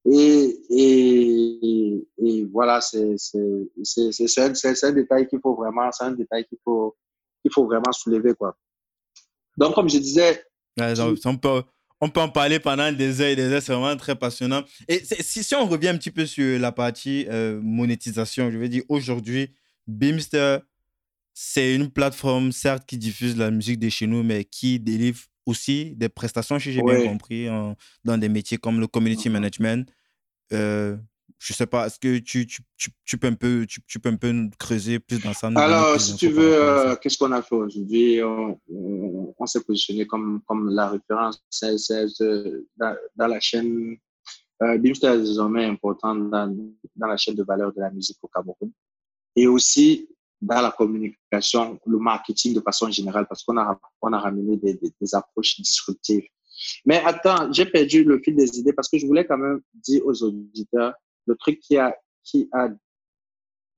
Et, 0.07 0.59
et, 0.69 2.07
et 2.19 2.45
voilà, 2.45 2.79
c'est 2.79 3.15
un, 3.35 4.53
un 4.83 4.91
détail 4.91 5.27
qu'il 5.27 5.39
faut 5.41 5.55
vraiment, 5.55 5.91
c'est 5.91 6.03
un 6.03 6.11
détail 6.11 6.45
qu'il 6.45 6.59
faut, 6.63 6.95
il 7.43 7.51
faut 7.51 7.65
vraiment 7.65 7.91
soulever. 7.91 8.35
Quoi. 8.35 8.55
Donc, 9.57 9.73
comme 9.73 9.89
je 9.89 9.97
disais. 9.97 10.43
on, 10.77 11.37
peut, 11.37 11.63
on 11.99 12.09
peut 12.09 12.19
en 12.19 12.29
parler 12.29 12.59
pendant 12.59 12.91
des 12.91 13.19
heures 13.19 13.29
et 13.29 13.35
des 13.35 13.51
heures, 13.51 13.63
c'est 13.63 13.73
vraiment 13.73 13.97
très 13.97 14.15
passionnant. 14.15 14.63
Et 14.87 15.03
si, 15.03 15.43
si 15.43 15.55
on 15.55 15.65
revient 15.65 15.87
un 15.87 15.97
petit 15.97 16.11
peu 16.11 16.27
sur 16.27 16.59
la 16.59 16.71
partie 16.71 17.25
euh, 17.29 17.59
monétisation, 17.63 18.51
je 18.51 18.59
veux 18.59 18.69
dire, 18.69 18.83
aujourd'hui, 18.89 19.55
Beamster, 19.87 20.59
c'est 21.33 21.73
une 21.73 21.89
plateforme, 21.89 22.51
certes, 22.51 22.85
qui 22.85 22.99
diffuse 22.99 23.35
la 23.35 23.49
musique 23.49 23.79
de 23.79 23.89
chez 23.89 24.05
nous, 24.05 24.21
mais 24.21 24.45
qui 24.45 24.79
délivre 24.79 25.21
aussi 25.45 25.93
des 25.95 26.09
prestations, 26.09 26.59
si 26.59 26.71
j'ai 26.71 26.81
bien 26.81 27.07
compris, 27.07 27.47
dans 28.03 28.17
des 28.17 28.29
métiers 28.29 28.57
comme 28.57 28.79
le 28.79 28.87
community 28.87 29.29
management, 29.29 29.89
euh, 30.53 30.97
je 31.37 31.53
sais 31.53 31.65
pas, 31.65 31.87
est-ce 31.87 31.99
que 31.99 32.17
tu, 32.19 32.47
tu, 32.47 32.61
tu, 32.77 32.89
tu, 33.03 33.17
peux 33.17 33.27
un 33.27 33.33
peu, 33.33 33.65
tu, 33.67 33.99
peux 33.99 34.09
un 34.09 34.15
peu 34.15 34.49
creuser 34.57 34.99
plus 34.99 35.21
dans 35.21 35.33
ça 35.33 35.47
Alors, 35.55 35.99
si 35.99 36.15
tu 36.15 36.29
veux, 36.29 36.53
euh, 36.55 36.95
qu'est-ce 36.95 37.17
qu'on 37.17 37.31
a 37.31 37.41
fait 37.41 37.55
aujourd'hui? 37.55 38.23
On, 38.23 38.59
on, 39.37 39.45
s'est 39.45 39.61
positionné 39.61 40.07
comme, 40.07 40.41
comme 40.47 40.69
la 40.69 40.89
référence 40.89 41.43
dans, 42.77 42.95
dans, 43.15 43.27
la 43.27 43.39
chaîne. 43.39 43.97
Euh, 44.63 44.77
Bimster 44.77 45.07
est 45.07 45.19
désormais 45.19 45.65
important 45.65 46.15
dans, 46.15 46.55
dans 46.95 47.07
la 47.07 47.17
chaîne 47.17 47.35
de 47.35 47.43
valeur 47.43 47.73
de 47.73 47.81
la 47.81 47.91
musique 47.91 48.17
au 48.21 48.27
Cameroun. 48.27 48.71
Et 49.35 49.47
aussi 49.47 50.07
dans 50.41 50.61
la 50.61 50.71
communication, 50.71 51.79
le 51.85 51.97
marketing 51.97 52.53
de 52.53 52.61
façon 52.61 52.89
générale, 52.89 53.25
parce 53.27 53.43
qu'on 53.43 53.57
a, 53.57 53.79
on 54.01 54.13
a 54.13 54.19
ramené 54.19 54.57
des, 54.57 54.73
des, 54.75 55.15
approches 55.15 55.59
disruptives. 55.59 56.25
Mais 56.85 57.01
attends, 57.03 57.51
j'ai 57.51 57.65
perdu 57.65 58.03
le 58.03 58.19
fil 58.19 58.35
des 58.35 58.59
idées 58.59 58.73
parce 58.73 58.89
que 58.89 58.97
je 58.97 59.05
voulais 59.05 59.25
quand 59.25 59.37
même 59.37 59.61
dire 59.73 60.05
aux 60.05 60.23
auditeurs 60.23 60.93
le 61.25 61.35
truc 61.35 61.59
qui 61.59 61.77
a, 61.77 61.95
qui 62.23 62.49
a 62.53 62.69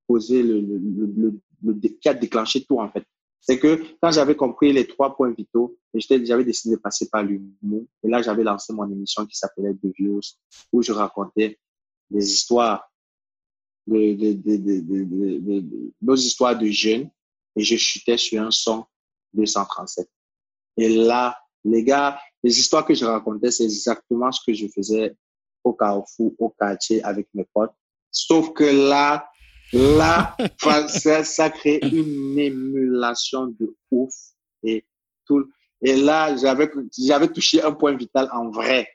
posé 0.06 0.42
le, 0.42 0.60
le, 0.60 1.40
le, 1.62 1.74
qui 2.00 2.08
a 2.08 2.14
déclenché 2.14 2.64
tout, 2.64 2.78
en 2.78 2.88
fait. 2.90 3.04
C'est 3.40 3.58
que 3.58 3.82
quand 4.02 4.10
j'avais 4.10 4.36
compris 4.36 4.72
les 4.72 4.86
trois 4.86 5.14
points 5.14 5.30
vitaux, 5.30 5.78
j'avais 5.94 6.44
décidé 6.44 6.76
de 6.76 6.80
passer 6.80 7.08
par 7.08 7.22
l'humour. 7.22 7.86
Et 8.02 8.08
là, 8.08 8.20
j'avais 8.20 8.42
lancé 8.42 8.72
mon 8.72 8.90
émission 8.90 9.24
qui 9.26 9.36
s'appelait 9.36 9.74
The 9.74 9.86
Views, 9.96 10.20
où 10.72 10.82
je 10.82 10.92
racontais 10.92 11.58
des 12.10 12.32
histoires, 12.32 12.87
de, 13.88 14.32
de, 14.32 15.60
de, 15.60 15.92
nos 16.00 16.16
histoires 16.16 16.58
de 16.58 16.66
jeunes. 16.66 17.10
Et 17.56 17.62
je 17.62 17.76
chutais 17.76 18.16
sur 18.16 18.40
un 18.42 18.50
son 18.50 18.84
237. 19.34 20.08
Et 20.76 20.88
là, 20.88 21.36
les 21.64 21.82
gars, 21.82 22.18
les 22.42 22.58
histoires 22.58 22.84
que 22.84 22.94
je 22.94 23.04
racontais, 23.04 23.50
c'est 23.50 23.64
exactement 23.64 24.30
ce 24.30 24.40
que 24.46 24.54
je 24.54 24.66
faisais 24.68 25.16
au 25.64 25.72
carrefour, 25.72 26.32
au 26.38 26.50
quartier 26.50 27.02
avec 27.02 27.28
mes 27.34 27.44
potes. 27.52 27.72
Sauf 28.10 28.52
que 28.52 28.64
là, 28.64 29.28
là, 29.72 30.36
ça, 30.88 31.24
ça 31.24 31.50
crée 31.50 31.80
une 31.82 32.38
émulation 32.38 33.46
de 33.46 33.76
ouf. 33.90 34.14
Et, 34.62 34.86
tout, 35.26 35.44
et 35.82 35.96
là, 35.96 36.36
j'avais, 36.36 36.70
j'avais 36.96 37.28
touché 37.28 37.62
un 37.62 37.72
point 37.72 37.96
vital 37.96 38.28
en 38.32 38.50
vrai. 38.50 38.88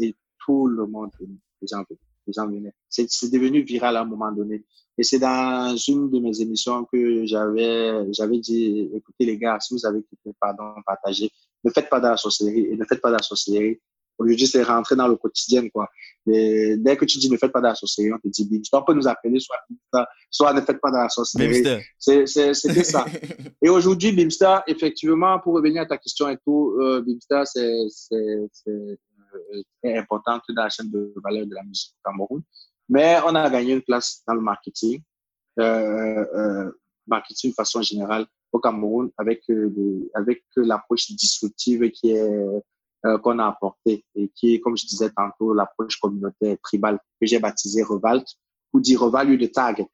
Et 0.00 0.16
tout 0.44 0.66
le 0.66 0.86
monde, 0.86 1.10
les 1.20 1.68
gens, 1.70 1.84
les 2.28 2.32
gens 2.32 2.46
venaient. 2.46 2.72
C'est, 2.88 3.30
devenu 3.32 3.62
viral 3.62 3.96
à 3.96 4.02
un 4.02 4.04
moment 4.04 4.30
donné. 4.30 4.64
Et 4.96 5.02
c'est 5.02 5.18
dans 5.18 5.76
une 5.76 6.10
de 6.10 6.18
mes 6.20 6.40
émissions 6.40 6.84
que 6.92 7.24
j'avais, 7.26 8.12
j'avais 8.12 8.38
dit, 8.38 8.90
écoutez 8.94 9.24
les 9.24 9.38
gars, 9.38 9.58
si 9.60 9.74
vous 9.74 9.86
avez 9.86 10.02
quitté, 10.02 10.30
pardon, 10.40 10.74
partagez. 10.86 11.30
Ne 11.64 11.70
faites 11.70 11.88
pas 11.88 12.00
de 12.00 12.06
la 12.06 12.16
sorcellerie 12.16 12.66
et 12.70 12.76
ne 12.76 12.84
faites 12.84 13.00
pas 13.00 13.08
de 13.08 13.16
la 13.16 13.22
sorcellerie 13.22 13.80
Aujourd'hui, 14.18 14.48
c'est 14.48 14.64
rentré 14.64 14.96
dans 14.96 15.06
le 15.06 15.14
quotidien, 15.14 15.68
quoi. 15.68 15.88
Et 16.26 16.74
dès 16.76 16.96
que 16.96 17.04
tu 17.04 17.18
dis 17.18 17.30
ne 17.30 17.36
faites 17.36 17.52
pas 17.52 17.60
de 17.60 17.66
la 17.66 17.74
sorcellerie, 17.76 18.12
on 18.14 18.18
te 18.18 18.28
dit 18.28 18.48
Bimster. 18.48 18.76
On 18.76 18.82
peut 18.82 18.94
nous 18.94 19.06
appeler 19.06 19.38
soit 19.38 19.56
soit 20.28 20.52
ne 20.52 20.60
faites 20.60 20.80
pas 20.80 20.90
de 20.90 20.96
la 20.96 21.08
sorcellerie. 21.08 21.62
C'est 21.98 22.26
ça. 22.26 23.04
et 23.62 23.68
aujourd'hui, 23.68 24.10
Bimster, 24.10 24.62
effectivement, 24.66 25.38
pour 25.38 25.54
revenir 25.54 25.82
à 25.82 25.86
ta 25.86 25.98
question 25.98 26.28
et 26.28 26.36
tout, 26.44 26.76
euh, 26.80 27.00
Bimster, 27.00 27.42
c'est 27.44 28.98
euh, 29.54 29.98
important 29.98 30.40
dans 30.48 30.62
la 30.62 30.68
chaîne 30.68 30.90
de 30.90 31.12
valeur 31.22 31.46
de 31.46 31.54
la 31.54 31.62
musique 31.62 31.94
au 31.98 32.10
Cameroun. 32.10 32.42
Mais 32.88 33.18
on 33.26 33.34
a 33.34 33.48
gagné 33.50 33.74
une 33.74 33.82
place 33.82 34.22
dans 34.26 34.34
le 34.34 34.40
marketing, 34.40 35.02
euh, 35.58 36.24
euh, 36.34 36.72
marketing 37.06 37.50
de 37.50 37.54
façon 37.54 37.82
générale 37.82 38.26
au 38.52 38.58
Cameroun 38.58 39.10
avec, 39.18 39.42
euh, 39.50 40.08
avec 40.14 40.44
l'approche 40.56 41.10
disruptive 41.10 41.90
qui 41.90 42.12
est 42.12 42.62
qu'on 43.22 43.38
a 43.38 43.46
apporté 43.46 44.04
et 44.16 44.28
qui 44.34 44.54
est, 44.54 44.60
comme 44.60 44.76
je 44.76 44.84
disais 44.84 45.10
tantôt, 45.10 45.54
l'approche 45.54 46.00
communautaire 46.00 46.56
tribale 46.64 46.98
que 47.20 47.28
j'ai 47.28 47.38
baptisée 47.38 47.84
Revalt 47.84 48.26
ou 48.72 48.80
dire 48.80 49.00
Revalue 49.00 49.38
de 49.38 49.46
tag. 49.46 49.86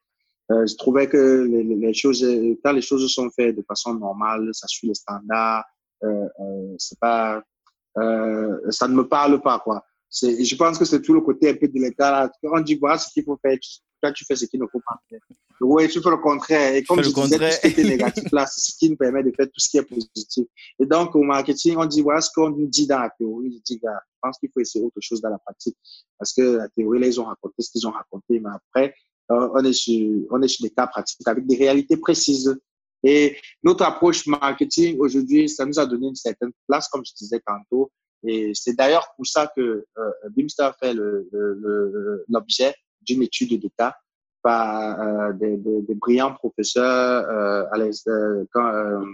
Je 0.49 0.75
trouvais 0.77 1.07
que 1.07 1.45
les, 1.45 1.93
choses, 1.93 2.25
quand 2.65 2.73
les 2.73 2.81
choses 2.81 3.07
sont 3.13 3.29
faites 3.31 3.57
de 3.57 3.63
façon 3.69 3.93
normale, 3.93 4.49
ça 4.53 4.67
suit 4.69 4.89
les 4.89 4.95
standards, 4.95 5.65
euh, 6.05 6.75
c'est 6.79 6.99
pas, 6.99 7.43
euh, 7.99 8.71
ça 8.71 8.89
ne 8.89 8.95
me 8.95 9.07
parle 9.07 9.41
pas 9.41 9.59
quoi. 9.59 9.85
Je 10.11 10.55
pense 10.57 10.79
que 10.79 10.85
c'est 10.85 11.03
tout 11.03 11.15
le 11.15 11.21
côté 11.21 11.51
un 11.51 11.55
peu 11.55 11.67
délicat. 11.69 12.31
Quand 12.43 12.59
on 12.59 12.61
dit 12.61 12.77
voilà 12.77 12.99
ce 12.99 13.13
qu'il 13.13 13.25
faut 13.25 13.39
faire, 13.43 13.59
toi 14.03 14.13
tu 14.13 14.25
fais 14.25 14.37
ce 14.37 14.47
qu'il 14.47 14.61
ne 14.61 14.67
faut 14.67 14.81
pas 14.87 14.97
faire. 15.09 15.21
Oui, 15.61 15.89
tu 15.89 16.01
fais 16.01 16.11
le 16.11 16.17
contraire. 16.17 16.75
Et 16.75 16.83
comme 16.83 17.03
je 17.03 17.11
disais, 17.11 17.39
tout 17.39 17.45
ce 17.63 17.69
qui 17.69 17.81
est 17.81 17.85
négatif 17.85 18.25
là, 18.33 18.47
c'est 18.47 18.73
ce 18.73 18.77
qui 18.77 18.91
nous 18.91 18.97
permet 18.97 19.23
de 19.23 19.33
faire 19.37 19.47
tout 19.47 19.59
ce 19.59 19.69
qui 19.69 19.79
est 19.79 19.83
positif. 19.83 20.47
Et 20.79 20.87
donc, 20.87 21.15
au 21.15 21.23
marketing, 21.23 21.77
on 21.79 21.87
dit, 21.87 22.03
voilà 22.03 22.21
ce 22.21 22.31
qu'on 22.35 22.51
nous 22.51 22.67
dit 22.67 22.87
dans 22.87 22.99
la 22.99 23.11
théorie. 23.11 23.53
Je 23.53 23.63
dis, 23.63 23.81
je 23.83 23.89
pense 24.21 24.39
qu'il 24.39 24.51
faut 24.53 24.61
essayer 24.61 24.85
autre 24.85 25.01
chose 25.01 25.21
dans 25.21 25.31
la 25.31 25.39
pratique. 25.39 25.77
Parce 26.19 26.33
que 26.33 26.43
la 26.43 26.69
théorie, 26.71 27.01
là, 27.01 27.07
ils 27.07 27.21
ont 27.21 27.25
raconté 27.25 27.55
ce 27.61 27.71
qu'ils 27.71 27.87
ont 27.87 27.93
raconté. 27.93 28.41
Mais 28.41 28.51
après, 28.53 28.95
euh, 29.31 29.49
on, 29.55 29.65
est 29.65 29.73
sur, 29.73 30.27
on 30.31 30.43
est 30.43 30.49
sur 30.49 30.65
des 30.65 30.71
cas 30.71 30.87
pratiques 30.87 31.27
avec 31.27 31.47
des 31.47 31.57
réalités 31.57 31.97
précises. 31.97 32.59
Et 33.05 33.37
notre 33.63 33.85
approche 33.85 34.27
marketing 34.27 34.97
aujourd'hui, 34.99 35.49
ça 35.49 35.67
nous 35.67 35.79
a 35.79 35.85
donné 35.85 36.09
une 36.09 36.15
certaine 36.15 36.53
place, 36.67 36.89
comme 36.89 37.05
je 37.05 37.13
disais 37.13 37.41
tantôt. 37.47 37.91
Et 38.27 38.53
c'est 38.55 38.75
d'ailleurs 38.75 39.07
pour 39.17 39.27
ça 39.27 39.53
que 39.55 39.61
euh, 39.61 40.11
Bimster 40.31 40.71
fait 40.81 40.95
l'objet 40.95 42.75
d'une 43.03 43.23
étude 43.23 43.61
d'État 43.61 43.95
par 44.43 45.01
euh, 45.01 45.33
des, 45.33 45.95
brillants 45.95 46.35
professeurs, 46.35 47.29
euh, 47.31 48.45
euh, 48.57 49.05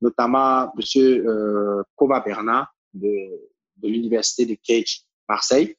notamment 0.00 0.72
M. 0.76 0.80
Euh, 0.96 1.82
Kova 1.94 2.20
Bernard 2.20 2.74
de, 2.92 3.08
de 3.76 3.88
l'Université 3.88 4.46
de 4.46 4.56
Cage, 4.62 5.02
Marseille, 5.28 5.76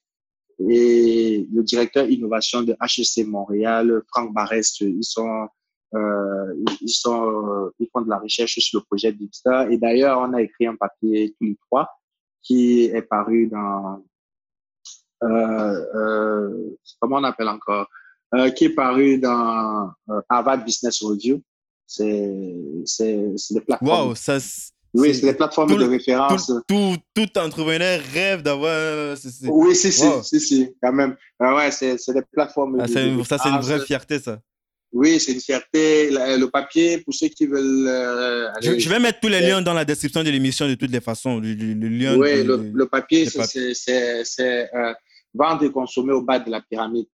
et 0.69 1.47
le 1.53 1.63
directeur 1.63 2.09
innovation 2.09 2.63
de 2.63 2.75
HEC 2.81 3.25
Montréal, 3.25 4.01
Franck 4.07 4.33
Barès. 4.33 4.79
Ils 4.81 5.03
sont, 5.03 5.47
ils 5.93 6.89
sont, 6.89 7.71
ils 7.79 7.87
font 7.91 8.01
de 8.01 8.09
la 8.09 8.19
recherche 8.19 8.59
sur 8.59 8.79
le 8.79 8.85
projet 8.85 9.11
Bipster. 9.11 9.67
Et 9.71 9.77
d'ailleurs, 9.77 10.19
on 10.19 10.33
a 10.33 10.41
écrit 10.41 10.67
un 10.67 10.75
papier 10.75 11.35
tous 11.39 11.45
les 11.45 11.57
trois 11.67 11.89
qui 12.41 12.85
est 12.85 13.01
paru 13.01 13.47
dans 13.47 14.03
comment 16.99 17.17
on 17.17 17.23
appelle 17.23 17.49
encore? 17.49 17.87
Euh, 18.35 18.51
qui 18.51 18.65
est 18.65 18.75
paru 18.75 19.17
dans 19.17 19.91
euh, 20.09 20.21
Harvard 20.29 20.63
Business 20.63 21.01
Review. 21.01 21.41
C'est 21.87 22.13
des 22.13 23.61
plateformes. 23.65 24.09
Wow, 24.09 24.15
ça, 24.15 24.37
oui, 24.93 25.15
c'est 25.15 25.25
des 25.25 25.33
plateformes 25.33 25.75
de 25.75 25.85
référence. 25.85 26.51
Tout, 26.67 26.95
tout, 27.13 27.37
entrepreneur 27.37 27.99
rêve 28.13 28.43
d'avoir. 28.43 29.15
Oui, 29.43 29.75
si, 29.75 29.91
si, 29.91 30.05
si, 30.23 30.39
si, 30.39 30.75
quand 30.81 30.93
même. 30.93 31.15
Ah 31.39 31.55
ouais, 31.55 31.71
c'est 31.71 32.13
des 32.13 32.21
plateformes. 32.31 32.79
Ah, 32.79 32.87
ça, 32.87 32.93
c'est 33.37 33.49
une 33.49 33.59
vraie 33.61 33.79
fierté, 33.79 34.19
ça. 34.19 34.39
Oui, 34.91 35.19
c'est 35.19 35.33
une 35.33 35.41
fierté. 35.41 36.09
Le, 36.09 36.45
papier, 36.47 36.99
pour 36.99 37.13
ceux 37.13 37.27
qui 37.27 37.45
veulent. 37.45 37.87
Euh, 37.87 38.49
je, 38.61 38.89
vais 38.89 38.99
mettre 38.99 39.19
tous 39.19 39.27
les 39.27 39.41
liens 39.41 39.61
dans 39.61 39.73
la 39.73 39.85
description 39.85 40.23
de 40.23 40.29
l'émission 40.29 40.67
de 40.67 40.73
toutes 40.75 40.91
les 40.91 41.01
façons. 41.01 41.39
Le, 41.39 41.53
lien 41.53 42.17
oui, 42.17 42.43
le, 42.43 42.85
papier, 42.85 43.27
c'est 43.29 44.69
euh, 44.73 44.93
vendre 45.33 45.63
et 45.63 45.71
consommer 45.71 46.13
au 46.13 46.23
bas 46.23 46.39
de 46.39 46.49
la 46.49 46.61
pyramide. 46.61 47.05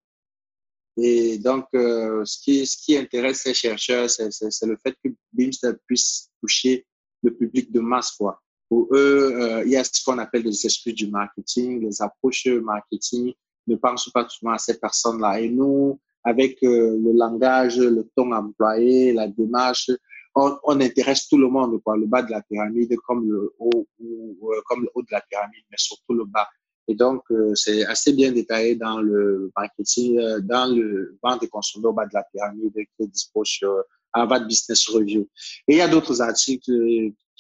Et 0.97 1.38
donc, 1.39 1.65
euh, 1.73 2.23
ce, 2.23 2.38
qui, 2.41 2.65
ce 2.65 2.77
qui 2.77 2.95
intéresse 2.97 3.41
ces 3.41 3.53
chercheurs, 3.53 4.10
c'est 4.10 4.65
le 4.65 4.77
fait 4.81 4.95
que 5.03 5.10
BIMSTER 5.34 5.73
puisse 5.85 6.30
toucher 6.41 6.85
le 7.22 7.34
public 7.34 7.72
de 7.73 7.81
masse. 7.81 8.11
Quoi. 8.11 8.41
Pour 8.69 8.88
eux, 8.93 9.34
euh, 9.35 9.64
il 9.65 9.72
y 9.72 9.77
a 9.77 9.84
ce 9.84 10.02
qu'on 10.03 10.18
appelle 10.18 10.43
les 10.43 10.65
esprits 10.65 10.93
du 10.93 11.07
marketing, 11.07 11.85
les 11.85 12.02
approches 12.02 12.47
marketing 12.47 13.34
ne 13.68 13.76
pensent 13.76 14.10
pas 14.14 14.26
souvent 14.30 14.53
à 14.53 14.57
ces 14.57 14.80
personnes-là. 14.80 15.41
Et 15.41 15.49
nous, 15.49 15.99
avec 16.26 16.57
euh, 16.64 16.97
le 17.02 17.14
langage, 17.14 17.77
le 17.77 18.10
ton 18.15 18.31
employé, 18.31 19.14
la 19.14 19.27
démarche, 19.27 19.91
on, 20.35 20.57
on, 20.64 20.81
intéresse 20.81 21.27
tout 21.30 21.38
le 21.38 21.47
monde, 21.47 21.81
quoi, 21.81 21.95
le 21.95 22.07
bas 22.07 22.22
de 22.23 22.31
la 22.31 22.41
pyramide 22.41 22.93
comme 23.07 23.30
le 23.31 23.53
haut, 23.60 23.88
ou, 23.99 24.52
comme 24.65 24.84
le 24.84 24.89
haut 24.93 25.02
de 25.02 25.11
la 25.11 25.22
pyramide, 25.22 25.64
mais 25.72 25.77
surtout 25.77 26.14
le 26.14 26.26
bas. 26.26 26.47
Et 26.88 26.95
donc, 26.95 27.23
euh, 27.31 27.53
c'est 27.56 27.85
assez 27.85 28.14
bien 28.14 28.31
détaillé 28.31 28.76
dans 28.76 28.99
le 29.02 29.52
marketing, 29.56 30.19
euh, 30.19 30.39
dans 30.41 30.76
le 30.76 31.18
vente 31.23 31.41
des 31.41 31.47
consommateurs 31.47 31.93
bas 31.93 32.06
de 32.06 32.14
la 32.14 32.23
pyramide 32.23 32.73
qui 32.73 33.03
est 33.03 33.07
disponible 33.07 33.47
sur 33.47 33.84
Harvard 34.14 34.45
Business 34.45 34.88
Review. 34.89 35.27
Et 35.68 35.76
il 35.76 35.77
y 35.77 35.81
a 35.81 35.88
d'autres 35.88 36.22
articles, 36.22 36.72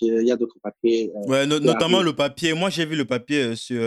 il 0.01 0.27
y 0.27 0.31
a 0.31 0.35
d'autres 0.35 0.59
papiers. 0.61 1.11
Euh, 1.15 1.27
ouais, 1.27 1.45
notamment 1.45 2.01
le 2.01 2.13
papier. 2.13 2.53
Moi, 2.53 2.69
j'ai 2.69 2.85
vu 2.85 2.95
le 2.95 3.05
papier 3.05 3.55
sur 3.55 3.81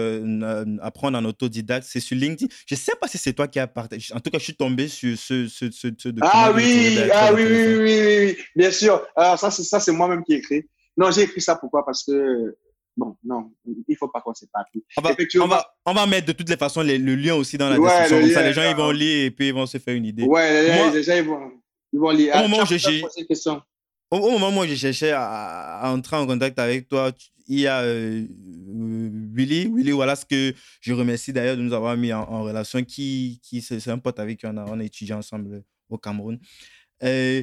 apprendre 0.80 1.18
en 1.18 1.24
autodidacte. 1.24 1.86
C'est 1.88 2.00
sur 2.00 2.16
LinkedIn. 2.16 2.52
Je 2.66 2.74
ne 2.74 2.78
sais 2.78 2.94
pas 3.00 3.08
si 3.08 3.18
c'est 3.18 3.32
toi 3.32 3.48
qui 3.48 3.58
as 3.58 3.66
partagé. 3.66 4.14
En 4.14 4.20
tout 4.20 4.30
cas, 4.30 4.38
je 4.38 4.44
suis 4.44 4.56
tombé 4.56 4.88
sur 4.88 5.16
ce, 5.18 5.48
ce, 5.48 5.70
ce, 5.70 5.88
document. 5.88 6.30
Ah 6.32 6.52
oui, 6.54 6.98
ah 7.12 7.32
oui, 7.34 7.42
oui, 7.42 7.76
oui, 7.78 8.24
oui, 8.26 8.36
bien 8.56 8.70
sûr. 8.70 9.02
Alors, 9.16 9.38
ça, 9.38 9.50
c'est 9.50 9.92
moi-même 9.92 10.22
qui 10.24 10.34
ai 10.34 10.36
écrit. 10.36 10.62
Non, 10.96 11.10
j'ai 11.10 11.22
écrit 11.22 11.40
ça 11.40 11.56
pourquoi? 11.56 11.84
Parce 11.84 12.04
que 12.04 12.56
Bon, 12.98 13.16
non, 13.22 13.52
il 13.64 13.84
ne 13.88 13.94
faut 13.94 14.08
pas 14.08 14.20
qu'on 14.20 14.34
s'éparpille. 14.34 14.82
On 14.96 15.02
va, 15.02 15.14
on, 15.40 15.46
va, 15.46 15.74
on 15.86 15.92
va 15.94 16.06
mettre 16.06 16.26
de 16.26 16.32
toutes 16.32 16.48
les 16.48 16.56
façons 16.56 16.82
le 16.82 16.96
lien 16.96 17.36
aussi 17.36 17.56
dans 17.56 17.70
la 17.70 17.78
description. 17.78 18.20
Comme 18.20 18.30
ça, 18.30 18.42
les 18.42 18.52
gens 18.52 18.68
ils 18.68 18.76
vont 18.76 18.90
lire 18.90 19.26
et 19.26 19.30
puis 19.30 19.48
ils 19.48 19.54
vont 19.54 19.66
se 19.66 19.78
faire 19.78 19.94
une 19.94 20.04
idée. 20.04 20.24
Ouais, 20.24 20.90
les 20.90 21.04
gens 21.04 21.14
ils 21.14 21.22
vont, 21.22 21.52
ils 21.92 22.00
vont 22.00 22.10
lire. 22.10 22.34
Au 22.34 22.48
moment, 22.48 22.64
où 22.64 22.66
au, 24.10 24.38
moment 24.38 24.60
où 24.62 24.66
j'ai 24.66 24.76
cherché 24.76 25.12
à, 25.12 25.80
entrer 25.84 26.16
en 26.16 26.26
contact 26.26 26.58
avec 26.58 26.88
toi, 26.88 27.12
il 27.46 27.60
y 27.60 27.66
a 27.66 27.80
euh, 27.80 28.26
Willy, 29.34 29.66
Willy 29.66 29.90
ce 29.90 30.24
que 30.24 30.54
je 30.80 30.92
remercie 30.92 31.32
d'ailleurs 31.32 31.56
de 31.56 31.62
nous 31.62 31.72
avoir 31.72 31.96
mis 31.96 32.12
en, 32.12 32.42
relation, 32.42 32.82
qui, 32.84 33.40
qui 33.42 33.62
c'est 33.62 33.88
un 33.88 33.98
pote 33.98 34.18
avec 34.18 34.38
qui 34.40 34.46
on 34.46 34.56
a, 34.56 34.64
on 34.66 34.80
a 34.80 34.84
étudié 34.84 35.14
ensemble 35.14 35.62
au 35.88 35.98
Cameroun. 35.98 36.38
Euh, 37.02 37.42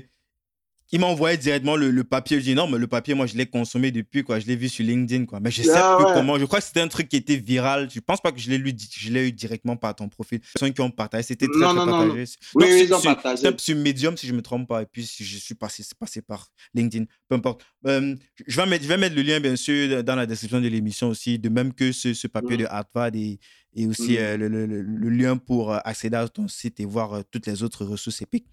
il 0.91 0.99
m'a 0.99 1.07
envoyé 1.07 1.37
directement 1.37 1.75
le, 1.75 2.03
papier. 2.03 2.39
Je 2.39 2.43
dis 2.43 2.55
non, 2.55 2.67
mais 2.67 2.77
le 2.77 2.87
papier, 2.87 3.15
moi, 3.15 3.25
je 3.25 3.35
l'ai 3.35 3.47
consommé 3.47 3.91
depuis, 3.91 4.23
quoi. 4.23 4.39
Je 4.39 4.45
l'ai 4.45 4.55
vu 4.55 4.69
sur 4.69 4.85
LinkedIn, 4.85 5.25
quoi. 5.25 5.39
Mais 5.39 5.49
je 5.49 5.63
sais 5.63 5.71
ah 5.73 5.97
plus 5.97 6.05
comment. 6.13 6.37
Je 6.37 6.45
crois 6.45 6.59
que 6.59 6.65
c'était 6.65 6.81
un 6.81 6.87
truc 6.87 7.09
qui 7.09 7.15
était 7.15 7.37
viral. 7.37 7.89
Je 7.91 7.99
pense 7.99 8.21
pas 8.21 8.31
que 8.31 8.39
je 8.39 8.49
l'ai 8.49 8.57
lu, 8.57 8.73
je 8.97 9.11
l'ai 9.11 9.27
eu 9.27 9.31
directement 9.31 9.75
par 9.77 9.95
ton 9.95 10.07
profil. 10.07 10.39
Les 10.39 10.47
personnes 10.53 10.73
qui 10.73 10.81
ont 10.81 10.91
partagé, 10.91 11.23
c'était 11.23 11.47
très, 11.47 11.59
non, 11.59 11.75
très 11.75 11.85
non, 11.85 11.91
partagé. 11.91 12.23
Non, 12.23 12.25
oui, 12.55 12.65
oui, 12.69 12.83
ils 12.85 12.93
ont 12.93 12.99
sur, 12.99 13.15
partagé. 13.15 13.47
Sur 13.57 13.75
Medium, 13.77 14.15
si 14.15 14.27
je 14.27 14.33
me 14.33 14.41
trompe 14.41 14.67
pas. 14.67 14.83
Et 14.83 14.85
puis, 14.85 15.03
je 15.03 15.37
suis 15.37 15.55
passé, 15.55 15.83
passé 15.99 16.21
par 16.21 16.47
LinkedIn. 16.75 17.05
Peu 17.27 17.35
importe. 17.35 17.65
Euh, 17.87 18.15
je, 18.45 18.55
vais 18.55 18.67
mettre, 18.67 18.83
je 18.83 18.89
vais 18.89 18.97
mettre 18.97 19.15
le 19.15 19.23
lien, 19.23 19.39
bien 19.39 19.55
sûr, 19.55 20.03
dans 20.03 20.15
la 20.15 20.27
description 20.27 20.61
de 20.61 20.67
l'émission 20.67 21.09
aussi, 21.09 21.39
de 21.39 21.49
même 21.49 21.73
que 21.73 21.91
ce, 21.91 22.13
ce 22.13 22.27
papier 22.27 22.57
de 22.57 22.65
Harvard 22.65 23.15
et, 23.15 23.39
et 23.75 23.87
aussi 23.87 24.17
euh, 24.17 24.37
le, 24.37 24.47
le, 24.47 24.65
le, 24.65 25.09
lien 25.09 25.37
pour 25.37 25.73
euh, 25.73 25.79
accéder 25.83 26.15
à 26.15 26.27
ton 26.27 26.47
site 26.47 26.79
et 26.79 26.85
voir 26.85 27.23
toutes 27.31 27.47
les 27.47 27.63
autres 27.63 27.85
ressources 27.85 28.21
épiques. 28.21 28.47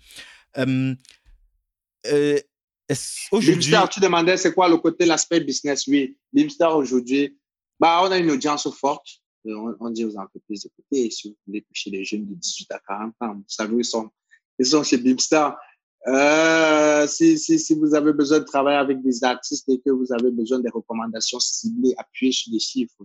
Euh, 2.06 2.38
Aujourd'hui, 3.30 3.74
tu 3.90 4.00
demandais 4.00 4.36
c'est 4.36 4.52
quoi 4.52 4.68
le 4.68 4.76
côté, 4.76 5.06
l'aspect 5.06 5.40
business? 5.40 5.86
Oui, 5.86 6.16
Bimster 6.32 6.68
aujourd'hui, 6.74 7.38
bah, 7.78 8.00
on 8.02 8.10
a 8.10 8.18
une 8.18 8.30
audience 8.30 8.68
forte. 8.74 9.06
Euh, 9.46 9.74
on, 9.80 9.90
dit 9.90 10.04
aux 10.04 10.16
entreprises, 10.16 10.66
écoutez, 10.66 11.10
si 11.10 11.30
vous 11.30 11.36
voulez 11.46 11.62
toucher 11.62 11.90
les 11.90 12.04
jeunes 12.04 12.26
de 12.26 12.34
18 12.34 12.70
à 12.72 12.80
40 12.86 13.14
ans, 13.20 13.34
vous 13.34 13.44
savez, 13.48 13.76
ils 13.76 13.84
sont, 13.84 14.10
ils 14.58 14.66
sont 14.66 14.82
chez 14.82 14.98
Bimster. 14.98 15.50
Euh, 16.06 17.06
si, 17.06 17.38
si, 17.38 17.58
si, 17.58 17.74
vous 17.74 17.94
avez 17.94 18.12
besoin 18.12 18.40
de 18.40 18.44
travailler 18.44 18.78
avec 18.78 19.02
des 19.02 19.24
artistes 19.24 19.68
et 19.68 19.80
que 19.80 19.90
vous 19.90 20.12
avez 20.12 20.30
besoin 20.30 20.58
des 20.58 20.70
recommandations 20.70 21.40
ciblées, 21.40 21.94
appuyées 21.96 22.32
sur 22.32 22.52
des 22.52 22.58
chiffres, 22.58 23.04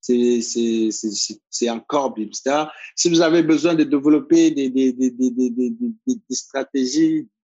c'est 0.00 1.70
encore 1.70 2.14
Bimster. 2.14 2.64
Si 2.96 3.08
vous 3.08 3.20
avez 3.20 3.42
besoin 3.42 3.74
de 3.74 3.84
développer 3.84 4.50
des, 4.50 4.70
des, 4.70 4.92
des, 4.92 5.10
des 5.10 6.20
stratégies 6.30 7.18
euh, 7.18 7.24
euh, 7.24 7.39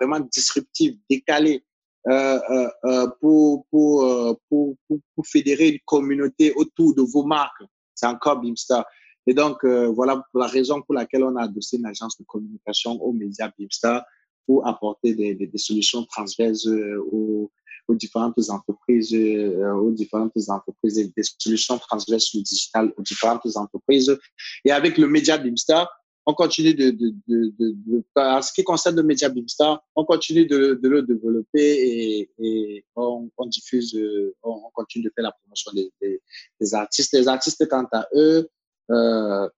vraiment 0.00 0.20
disruptif, 0.20 0.94
décalé, 1.08 1.64
euh, 2.08 3.08
pour, 3.20 3.66
pour, 3.70 4.36
pour, 4.48 4.76
pour, 4.88 5.26
fédérer 5.26 5.68
une 5.68 5.78
communauté 5.84 6.52
autour 6.54 6.94
de 6.94 7.02
vos 7.02 7.24
marques. 7.24 7.62
C'est 7.94 8.06
encore 8.06 8.40
Beamstar. 8.40 8.84
Et 9.26 9.34
donc, 9.34 9.64
voilà 9.64 10.22
la 10.34 10.46
raison 10.46 10.82
pour 10.82 10.94
laquelle 10.94 11.22
on 11.22 11.36
a 11.36 11.44
adossé 11.44 11.76
une 11.76 11.86
agence 11.86 12.18
de 12.18 12.24
communication 12.24 13.00
aux 13.00 13.12
médias 13.12 13.50
Beamstar 13.56 14.04
pour 14.46 14.66
apporter 14.66 15.14
des, 15.14 15.50
solutions 15.56 16.04
transverses 16.04 16.66
aux, 16.66 17.50
différentes 17.90 18.48
entreprises, 18.48 19.14
euh, 19.14 19.72
aux 19.74 19.90
différentes 19.90 20.32
entreprises, 20.48 21.12
des 21.14 21.22
solutions 21.38 21.78
transverses 21.78 22.24
sur 22.24 22.38
le 22.38 22.44
digital 22.44 22.92
aux 22.96 23.02
différentes 23.02 23.46
entreprises. 23.56 24.16
Et 24.64 24.72
avec 24.72 24.98
le 24.98 25.06
média 25.06 25.36
Beamstar, 25.36 25.88
on 26.24 26.34
continue 26.34 26.74
de, 26.74 26.90
de, 26.90 27.14
de, 27.26 27.52
de, 27.58 28.04
en 28.14 28.42
ce 28.42 28.52
qui 28.52 28.62
concerne 28.62 28.96
le 28.96 29.02
média 29.02 29.28
Beamstar, 29.28 29.82
on 29.96 30.04
continue 30.04 30.46
de, 30.46 30.78
le 30.80 31.02
développer 31.02 31.58
et, 31.58 32.30
et 32.38 32.84
on, 32.94 33.28
on, 33.36 33.46
diffuse, 33.46 33.98
on, 34.42 34.70
continue 34.72 35.04
de 35.04 35.12
faire 35.14 35.24
la 35.24 35.32
promotion 35.32 35.72
des, 35.72 35.90
des, 36.00 36.20
des, 36.60 36.74
artistes. 36.74 37.12
Les 37.14 37.26
artistes, 37.26 37.68
quant 37.68 37.86
à 37.92 38.06
eux, 38.14 38.48
euh, 38.90 39.48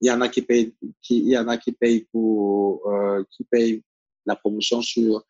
il 0.00 0.08
y 0.08 0.10
en 0.10 0.20
a 0.22 0.28
qui 0.28 0.42
payent, 0.42 0.74
qui, 1.02 1.20
y 1.24 1.36
en 1.36 1.48
a 1.48 1.58
qui 1.58 1.72
payent 1.72 2.06
pour, 2.10 2.88
euh, 2.90 3.22
qui 3.30 3.44
payent 3.44 3.82
la 4.24 4.36
promotion 4.36 4.80
sur, 4.80 5.22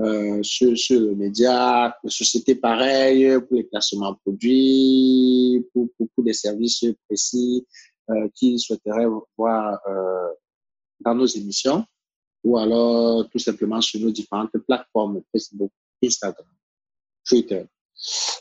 euh, 0.00 0.42
sur, 0.42 0.76
sur, 0.76 1.00
le 1.00 1.14
média, 1.14 1.96
les 2.02 2.10
sociétés 2.10 2.56
pareilles, 2.56 3.38
pour 3.40 3.56
les 3.56 3.64
placements 3.64 4.14
produits, 4.14 5.64
pour, 5.72 5.88
pour, 5.96 6.08
pour 6.14 6.24
des 6.24 6.32
services 6.32 6.84
précis 7.06 7.66
euh, 8.10 8.28
qu'ils 8.34 8.58
souhaiteraient 8.58 9.06
voir 9.36 9.78
euh, 9.86 10.28
dans 11.00 11.14
nos 11.14 11.26
émissions, 11.26 11.84
ou 12.44 12.56
alors 12.56 13.28
tout 13.30 13.38
simplement 13.38 13.80
sur 13.80 14.00
nos 14.00 14.10
différentes 14.10 14.56
plateformes, 14.66 15.22
Facebook, 15.32 15.72
Instagram, 16.02 16.46
Twitter. 17.24 17.64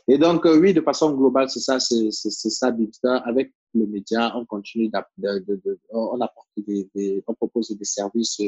Et 0.08 0.18
donc, 0.18 0.46
euh, 0.46 0.58
oui, 0.58 0.74
de 0.74 0.82
façon 0.82 1.12
globale, 1.12 1.50
c'est 1.50 1.60
ça, 1.60 1.80
c'est 1.80 2.12
ça, 2.12 2.72
Bipster. 2.72 3.20
Avec 3.26 3.54
le 3.74 3.86
média, 3.86 4.36
on 4.36 4.46
continue 4.46 4.90
de, 4.90 5.40
de, 5.40 5.62
de, 5.66 5.80
on 5.92 6.18
des, 6.58 7.24
on 7.28 7.34
propose 7.34 7.70
des 7.70 7.86
services 7.86 8.40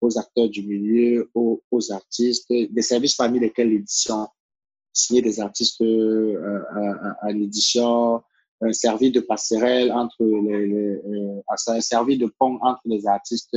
aux 0.00 0.18
acteurs 0.18 0.48
du 0.48 0.62
milieu, 0.62 1.30
aux, 1.34 1.62
artistes, 1.90 2.46
des 2.50 2.82
services 2.82 3.16
parmi 3.16 3.40
lesquels 3.40 3.70
l'édition, 3.70 4.28
signer 4.92 5.22
des 5.22 5.40
artistes 5.40 5.80
euh, 5.80 6.62
à, 6.70 7.26
à, 7.26 7.32
l'édition, 7.32 8.22
un 8.60 8.72
service 8.72 9.12
de 9.12 9.20
passerelle 9.20 9.92
entre 9.92 10.24
les, 10.24 10.66
les 10.66 10.96
euh, 11.06 11.42
un 11.68 11.80
service 11.80 12.18
de 12.18 12.26
pont 12.38 12.58
entre 12.62 12.82
les 12.84 13.06
artistes 13.06 13.56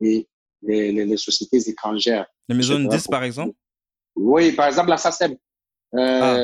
et 0.00 0.26
les, 0.62 0.92
les, 0.92 1.04
les 1.04 1.16
sociétés 1.16 1.68
étrangères. 1.68 2.26
Les 2.48 2.54
maisons 2.54 2.80
de 2.80 2.88
10, 2.88 3.08
par 3.08 3.24
exemple? 3.24 3.54
Oui, 4.16 4.52
par 4.52 4.66
exemple, 4.68 4.90
la 4.90 4.96
SACEM. 4.96 5.36
Euh, 5.94 6.20
ah. 6.22 6.38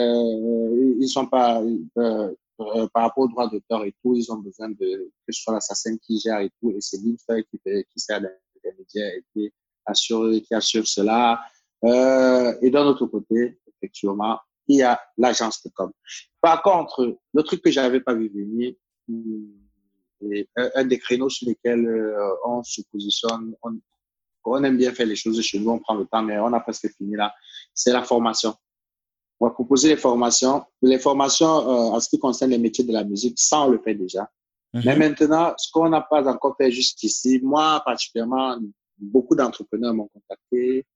Ils 1.01 1.09
sont 1.09 1.27
pas, 1.27 1.61
euh, 1.61 2.35
euh, 2.61 2.87
par 2.93 3.05
rapport 3.05 3.25
aux 3.25 3.29
droits 3.29 3.49
d'auteur 3.49 3.85
et 3.85 3.95
tout, 4.03 4.15
ils 4.15 4.31
ont 4.31 4.39
besoin 4.39 4.69
de 4.69 4.77
que 5.27 5.33
ce 5.33 5.43
soit 5.43 5.55
l'assassin 5.55 5.97
qui 5.99 6.21
gère 6.21 6.41
et 6.41 6.51
tout, 6.61 6.71
et 6.71 6.81
c'est 6.81 6.99
l'INFA 6.99 7.43
qui, 7.43 7.59
qui 7.65 7.99
sert 8.01 8.21
d'intermédiaire 8.21 9.13
et 9.15 9.25
qui 9.33 9.53
assure, 9.85 10.31
qui 10.47 10.55
assure 10.55 10.87
cela. 10.87 11.41
Euh, 11.85 12.55
et 12.63 12.71
d'un 12.71 12.85
autre 12.87 13.07
côté, 13.07 13.59
effectivement, 13.67 14.39
il 14.69 14.79
y 14.79 14.83
a 14.83 15.01
l'agence 15.19 15.63
de 15.63 15.71
com. 15.71 15.91
Par 16.41 16.63
contre, 16.63 17.19
le 17.33 17.43
truc 17.43 17.63
que 17.63 17.71
j'avais 17.71 18.01
pas 18.01 18.15
vu 18.15 18.29
venir, 18.29 18.75
et 20.33 20.49
un, 20.57 20.85
des 20.85 20.99
créneaux 20.99 21.29
sur 21.29 21.49
lesquels 21.49 21.87
euh, 21.87 22.35
on 22.47 22.63
se 22.63 22.81
positionne, 22.91 23.55
on, 23.63 23.79
on 24.45 24.65
aime 24.65 24.77
bien 24.77 24.93
faire 24.93 25.07
les 25.07 25.17
choses 25.17 25.41
chez 25.43 25.59
nous, 25.59 25.71
on 25.71 25.79
prend 25.79 25.95
le 25.95 26.07
temps, 26.07 26.23
mais 26.23 26.39
on 26.39 26.53
a 26.53 26.61
presque 26.61 26.89
fini 26.97 27.15
là, 27.17 27.35
c'est 27.75 27.93
la 27.93 28.03
formation. 28.03 28.55
On 29.41 29.47
va 29.47 29.53
proposer 29.53 29.89
les 29.89 29.97
formations. 29.97 30.65
Les 30.81 30.99
formations 30.99 31.47
euh, 31.47 31.95
en 31.97 32.01
ce 32.01 32.09
qui 32.09 32.19
concerne 32.19 32.53
les 32.53 32.59
métiers 32.59 32.85
de 32.85 32.93
la 32.93 33.05
musique, 33.05 33.39
ça, 33.39 33.63
on 33.63 33.69
le 33.69 33.81
fait 33.83 33.95
déjà. 33.95 34.23
Mm 34.73 34.81
-hmm. 34.81 34.85
Mais 34.87 34.97
maintenant, 34.97 35.55
ce 35.59 35.71
qu'on 35.73 35.89
n'a 35.91 36.01
pas 36.01 36.23
encore 36.35 36.55
fait 36.57 36.71
jusqu'ici, 36.71 37.41
moi 37.43 37.83
particulièrement, 37.85 38.59
beaucoup 38.99 39.37
d'entrepreneurs 39.37 39.95
m'ont 39.95 40.09
contacté 40.09 40.87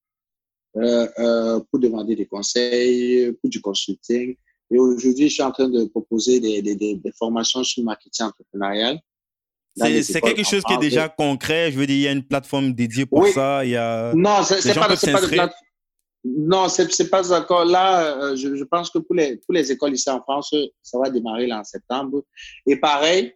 pour 0.72 1.78
demander 1.80 2.16
des 2.16 2.26
conseils, 2.26 3.32
pour 3.40 3.50
du 3.50 3.60
consulting. 3.60 4.36
Et 4.70 4.78
aujourd'hui, 4.78 5.28
je 5.28 5.34
suis 5.34 5.42
en 5.42 5.50
train 5.50 5.68
de 5.68 5.84
proposer 5.86 6.40
des, 6.40 6.60
des, 6.60 6.74
des, 6.74 6.94
des 6.96 7.12
formations 7.18 7.64
sur 7.64 7.80
le 7.82 7.86
marketing 7.86 8.26
entrepreneurial. 8.26 9.00
C'est 9.76 10.20
quelque 10.20 10.44
chose 10.44 10.62
qui 10.64 10.74
est 10.74 10.78
déjà 10.78 11.08
concret. 11.08 11.70
Je 11.72 11.78
veux 11.78 11.86
dire, 11.86 11.96
il 11.96 12.02
y 12.02 12.08
a 12.08 12.12
une 12.12 12.24
plateforme 12.24 12.72
dédiée 12.72 13.06
pour 13.06 13.20
oui. 13.20 13.32
ça. 13.32 13.64
Il 13.64 13.70
y 13.70 13.76
a... 13.76 14.12
Non, 14.14 14.42
c'est 14.42 14.74
pas, 14.74 14.88
pas 14.88 14.96
de. 14.96 15.52
Non, 16.24 16.68
c'est 16.68 17.08
pas 17.08 17.32
encore 17.32 17.64
là. 17.64 18.16
Euh, 18.16 18.36
je, 18.36 18.56
je, 18.56 18.64
pense 18.64 18.90
que 18.90 18.98
pour 18.98 19.14
les, 19.14 19.36
pour 19.36 19.54
les 19.54 19.70
écoles 19.70 19.94
ici 19.94 20.10
en 20.10 20.20
France, 20.20 20.54
ça 20.82 20.98
va 20.98 21.10
démarrer 21.10 21.46
là 21.46 21.60
en 21.60 21.64
septembre. 21.64 22.24
Et 22.66 22.76
pareil, 22.76 23.32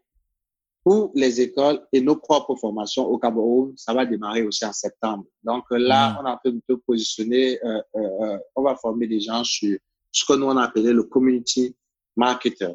pour 0.84 1.12
les 1.14 1.40
écoles 1.40 1.80
et 1.92 2.00
nos 2.00 2.16
propres 2.16 2.56
formations 2.56 3.06
au 3.06 3.18
Cameroun, 3.18 3.72
ça 3.76 3.94
va 3.94 4.04
démarrer 4.04 4.42
aussi 4.42 4.64
en 4.64 4.72
septembre. 4.72 5.24
Donc 5.44 5.64
là, 5.70 6.10
mmh. 6.10 6.16
on 6.20 6.26
est 6.26 6.30
en 6.30 6.36
train 6.38 6.58
de 6.68 6.74
positionner. 6.86 7.58
Euh, 7.64 7.80
euh, 7.96 8.38
on 8.56 8.62
va 8.62 8.74
former 8.76 9.06
des 9.06 9.20
gens 9.20 9.44
sur 9.44 9.76
ce 10.10 10.24
que 10.24 10.34
nous 10.34 10.46
on 10.46 10.56
appelait 10.56 10.92
le 10.92 11.04
community 11.04 11.74
marketer. 12.16 12.74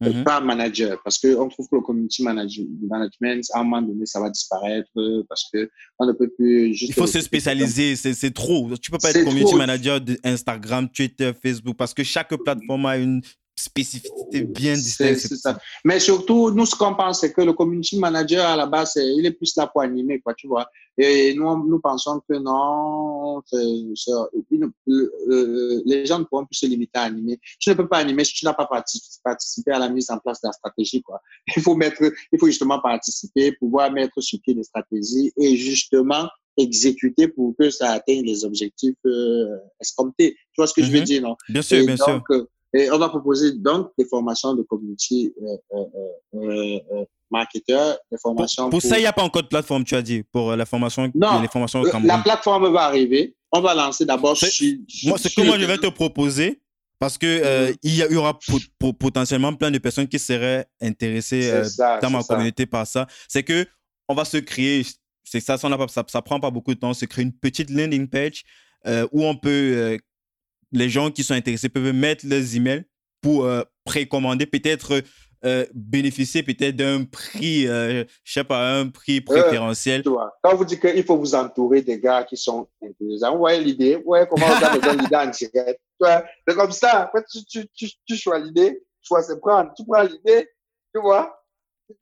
Mm 0.00 0.06
-hmm. 0.06 0.22
pas 0.22 0.40
manager, 0.40 0.96
parce 1.02 1.18
que 1.18 1.34
on 1.42 1.48
trouve 1.48 1.66
que 1.68 1.74
le 1.74 1.82
community 1.82 2.22
management, 2.22 3.44
à 3.52 3.58
un 3.60 3.64
moment 3.64 3.82
donné, 3.82 4.06
ça 4.06 4.20
va 4.20 4.30
disparaître 4.30 4.88
parce 5.28 5.44
que 5.52 5.68
on 5.98 6.06
ne 6.06 6.12
peut 6.12 6.30
plus 6.38 6.72
juste. 6.72 6.90
Il 6.90 6.94
faut 6.94 7.08
se 7.08 7.20
spécialiser, 7.20 7.96
c'est 7.96 8.34
trop. 8.42 8.60
Tu 8.80 8.92
peux 8.92 8.98
pas 8.98 9.10
être 9.10 9.24
community 9.24 9.50
trop. 9.50 9.56
manager 9.66 10.00
d'Instagram, 10.00 10.88
Twitter, 10.88 11.32
Facebook, 11.42 11.76
parce 11.76 11.94
que 11.94 12.04
chaque 12.04 12.32
plateforme 12.44 12.86
a 12.86 12.96
une 12.96 13.20
spécificité 13.58 14.42
bien 14.42 14.74
distincte. 14.74 15.18
C'est 15.18 15.36
ça. 15.36 15.58
Mais 15.84 15.98
surtout, 16.00 16.50
nous, 16.50 16.66
ce 16.66 16.74
qu'on 16.74 16.94
pense, 16.94 17.20
c'est 17.20 17.32
que 17.32 17.42
le 17.42 17.52
community 17.52 17.98
manager, 17.98 18.44
à 18.46 18.56
la 18.56 18.66
base, 18.66 18.96
il 18.96 19.24
est 19.26 19.32
plus 19.32 19.54
là 19.56 19.66
pour 19.66 19.82
animer, 19.82 20.20
quoi, 20.20 20.34
tu 20.34 20.46
vois. 20.46 20.66
Et 20.96 21.32
nous, 21.34 21.68
nous 21.68 21.80
pensons 21.80 22.20
que 22.28 22.36
non, 22.38 23.40
c 23.46 23.56
est, 23.56 23.96
c 23.96 24.10
est, 24.10 24.90
euh, 24.90 25.82
les 25.86 26.04
gens 26.06 26.18
ne 26.18 26.24
pourront 26.24 26.44
plus 26.44 26.56
se 26.56 26.66
limiter 26.66 26.98
à 26.98 27.02
animer. 27.02 27.38
Tu 27.60 27.70
ne 27.70 27.74
peux 27.74 27.88
pas 27.88 27.98
animer 27.98 28.24
si 28.24 28.34
tu 28.34 28.44
n'as 28.44 28.54
pas 28.54 28.68
participé 29.22 29.70
à 29.70 29.78
la 29.78 29.88
mise 29.88 30.10
en 30.10 30.18
place 30.18 30.40
de 30.40 30.48
la 30.48 30.52
stratégie, 30.52 31.02
quoi. 31.02 31.20
Il 31.56 31.62
faut 31.62 31.76
mettre, 31.76 32.02
il 32.32 32.38
faut 32.38 32.46
justement 32.46 32.80
participer, 32.80 33.52
pouvoir 33.52 33.92
mettre 33.92 34.20
sur 34.20 34.40
pied 34.40 34.54
des 34.54 34.64
stratégies 34.64 35.32
et 35.36 35.56
justement 35.56 36.28
exécuter 36.56 37.28
pour 37.28 37.54
que 37.56 37.70
ça 37.70 37.92
atteigne 37.92 38.24
les 38.24 38.44
objectifs 38.44 38.96
euh, 39.06 39.56
escomptés. 39.80 40.34
Tu 40.52 40.56
vois 40.56 40.66
ce 40.66 40.74
que 40.74 40.80
mm 40.80 40.84
-hmm. 40.84 40.86
je 40.86 40.98
veux 40.98 41.04
dire, 41.04 41.22
non? 41.22 41.36
Bien 41.48 41.62
sûr, 41.62 41.78
et 41.78 41.86
bien 41.86 41.94
donc, 41.94 42.24
sûr. 42.28 42.46
Et 42.74 42.90
on 42.90 42.98
va 42.98 43.08
proposer 43.08 43.52
donc 43.52 43.92
des 43.96 44.04
formations 44.04 44.54
de 44.54 44.62
community 44.62 45.32
euh, 45.72 45.84
euh, 46.34 47.04
marketer, 47.30 47.94
des 48.10 48.18
formations. 48.18 48.64
Pour, 48.64 48.70
pour, 48.70 48.80
pour... 48.80 48.88
ça, 48.90 48.98
il 48.98 49.02
n'y 49.02 49.06
a 49.06 49.12
pas 49.12 49.22
encore 49.22 49.42
de 49.42 49.48
plateforme, 49.48 49.84
tu 49.84 49.94
as 49.94 50.02
dit, 50.02 50.22
pour 50.22 50.54
la 50.54 50.66
formation. 50.66 51.10
Non, 51.14 51.40
les 51.40 51.48
formations 51.48 51.80
au 51.80 51.86
la 52.04 52.18
plateforme 52.18 52.72
va 52.72 52.82
arriver. 52.82 53.34
On 53.52 53.60
va 53.60 53.74
lancer 53.74 54.04
d'abord 54.04 54.36
sur. 54.36 54.48
Moi, 55.04 55.18
ce 55.18 55.28
que 55.28 55.40
moi, 55.42 55.58
je 55.58 55.64
vais 55.64 55.78
te 55.78 55.88
proposer, 55.88 56.60
parce 56.98 57.16
que 57.16 57.26
euh, 57.26 57.70
-hmm. 57.70 57.78
il 57.82 57.94
y, 57.96 58.16
aura 58.16 58.38
potentiellement 58.98 59.54
plein 59.54 59.70
de 59.70 59.78
personnes 59.78 60.08
qui 60.08 60.18
seraient 60.18 60.66
intéressées 60.80 61.50
euh, 61.50 61.64
ça, 61.64 61.98
dans 62.00 62.10
ma 62.10 62.22
ça. 62.22 62.34
communauté 62.34 62.66
par 62.66 62.86
ça. 62.86 63.06
C'est 63.28 63.44
que 63.44 63.66
on 64.08 64.14
va 64.14 64.24
se 64.24 64.38
créer, 64.38 64.84
c'est 65.24 65.40
ça, 65.40 65.56
ça, 65.58 65.68
ça, 65.88 66.04
ça, 66.08 66.22
prend 66.22 66.40
pas 66.40 66.50
beaucoup 66.50 66.74
de 66.74 66.80
temps, 66.80 66.94
se 66.94 67.06
créer 67.06 67.24
une 67.24 67.32
petite 67.32 67.70
landing 67.70 68.08
page 68.08 68.44
euh, 68.86 69.06
où 69.12 69.24
on 69.24 69.36
peut 69.36 69.98
les 70.72 70.88
gens 70.88 71.10
qui 71.10 71.22
sont 71.22 71.34
intéressés 71.34 71.68
peuvent 71.68 71.92
mettre 71.92 72.26
leurs 72.26 72.56
emails 72.56 72.84
pour 73.20 73.44
euh, 73.44 73.62
précommander, 73.84 74.46
peut-être 74.46 75.02
euh, 75.44 75.64
bénéficier 75.72 76.42
peut-être 76.42 76.74
d'un 76.74 77.04
prix, 77.04 77.68
euh, 77.68 78.04
je 78.24 78.32
sais 78.32 78.44
pas, 78.44 78.76
un 78.76 78.88
prix 78.88 79.20
préférentiel. 79.20 80.02
Quand 80.02 80.56
vous 80.56 80.64
dites 80.64 80.80
qu'il 80.80 81.04
faut 81.04 81.16
vous 81.16 81.34
entourer 81.34 81.82
des 81.82 82.00
gars 82.00 82.24
qui 82.24 82.36
sont 82.36 82.68
intéressants, 82.82 83.32
vous 83.32 83.38
voyez 83.38 83.62
l'idée, 83.62 83.96
vous 83.96 84.04
voyez 84.04 84.26
comment 84.28 84.46
on 84.46 84.64
a 84.64 84.74
l'idée 84.74 85.16
en 85.16 85.26
direct? 85.26 85.80
C'est 86.00 86.54
comme 86.56 86.72
ça, 86.72 87.10
tu, 87.30 87.44
tu, 87.44 87.68
tu, 87.68 87.88
tu 88.04 88.16
choisis 88.16 88.46
l'idée, 88.46 88.82
tu 89.00 89.08
choisis 89.08 89.34
prendre, 89.40 89.72
tu 89.76 89.84
prends 89.84 90.02
l'idée, 90.02 90.48
tu 90.94 91.00
vois. 91.00 91.34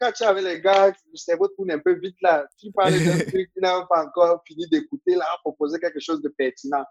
Quand 0.00 0.10
tu 0.12 0.24
avais 0.24 0.42
les 0.42 0.60
gars, 0.60 0.88
le 0.88 1.16
cerveau 1.16 1.46
tourne 1.48 1.70
un 1.70 1.78
peu 1.78 1.92
vite 1.98 2.16
là, 2.20 2.46
tu 2.58 2.72
parles 2.72 2.92
d'un 2.92 3.18
truc 3.30 3.50
qui 3.52 3.60
n'a 3.60 3.86
pas 3.88 4.04
encore 4.04 4.42
fini 4.46 4.66
d'écouter 4.68 5.14
là, 5.14 5.26
proposer 5.42 5.78
quelque 5.78 6.00
chose 6.00 6.20
de 6.22 6.28
pertinent. 6.28 6.84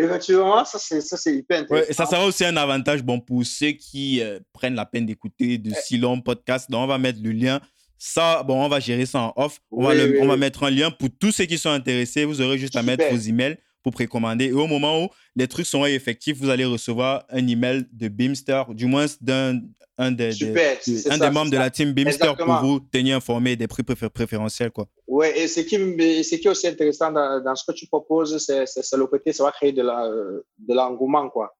Effectivement, 0.00 0.64
ça 0.64 0.78
c'est, 0.78 1.00
ça, 1.00 1.16
c'est 1.16 1.34
hyper 1.34 1.60
intéressant. 1.60 1.84
Ouais, 1.84 1.90
et 1.90 1.94
ça 1.94 2.06
sera 2.06 2.24
aussi 2.24 2.44
un 2.44 2.56
avantage 2.56 3.02
bon, 3.02 3.20
pour 3.20 3.44
ceux 3.44 3.72
qui 3.72 4.22
euh, 4.22 4.38
prennent 4.52 4.74
la 4.74 4.86
peine 4.86 5.06
d'écouter 5.06 5.58
de 5.58 5.72
si 5.74 5.98
longs 5.98 6.20
podcasts. 6.20 6.70
Donc, 6.70 6.82
on 6.82 6.86
va 6.86 6.98
mettre 6.98 7.18
le 7.22 7.32
lien. 7.32 7.60
Ça, 7.98 8.42
bon, 8.42 8.64
on 8.64 8.68
va 8.68 8.80
gérer 8.80 9.04
ça 9.04 9.20
en 9.20 9.32
off. 9.36 9.60
On, 9.70 9.80
oui, 9.80 9.86
va, 9.86 9.94
le, 9.94 10.12
oui, 10.12 10.18
on 10.22 10.26
va 10.26 10.36
mettre 10.36 10.62
un 10.64 10.70
lien 10.70 10.90
pour 10.90 11.08
tous 11.18 11.32
ceux 11.32 11.44
qui 11.44 11.58
sont 11.58 11.70
intéressés. 11.70 12.24
Vous 12.24 12.40
aurez 12.40 12.56
juste 12.56 12.72
Super. 12.72 12.80
à 12.80 12.96
mettre 12.96 13.14
vos 13.14 13.20
emails 13.20 13.58
pour 13.82 13.92
précommander. 13.92 14.46
Et 14.46 14.52
au 14.52 14.66
moment 14.66 15.04
où 15.04 15.08
les 15.36 15.48
trucs 15.48 15.66
seront 15.66 15.86
effectifs, 15.86 16.36
vous 16.38 16.50
allez 16.50 16.64
recevoir 16.64 17.24
un 17.30 17.46
email 17.46 17.86
de 17.92 18.08
Beamster, 18.08 18.64
du 18.74 18.86
moins 18.86 19.06
d'un 19.20 19.60
un 20.00 20.12
des, 20.12 20.32
Super, 20.32 20.78
des, 20.86 21.08
un 21.08 21.18
ça, 21.18 21.28
des 21.28 21.30
membres 21.30 21.50
de 21.50 21.58
la 21.58 21.68
team 21.68 21.92
Beamster 21.92 22.30
Exactement. 22.30 22.60
pour 22.60 22.66
vous 22.66 22.80
tenir 22.80 23.18
informé 23.18 23.54
des 23.54 23.68
prix 23.68 23.82
préférentiels. 23.82 24.70
Quoi. 24.70 24.86
Oui, 25.06 25.26
et 25.36 25.46
ce 25.46 25.60
qui, 25.60 25.76
ce 25.76 26.36
qui 26.36 26.46
est 26.46 26.50
aussi 26.50 26.66
intéressant 26.66 27.12
dans, 27.12 27.42
dans 27.44 27.54
ce 27.54 27.64
que 27.70 27.72
tu 27.72 27.86
proposes, 27.86 28.38
c'est 28.38 28.96
le 28.96 29.06
côté, 29.06 29.34
ça 29.34 29.44
va 29.44 29.52
créer 29.52 29.72
de 29.72 29.82
l'engouement. 30.68 31.28
Quoi. 31.28 31.54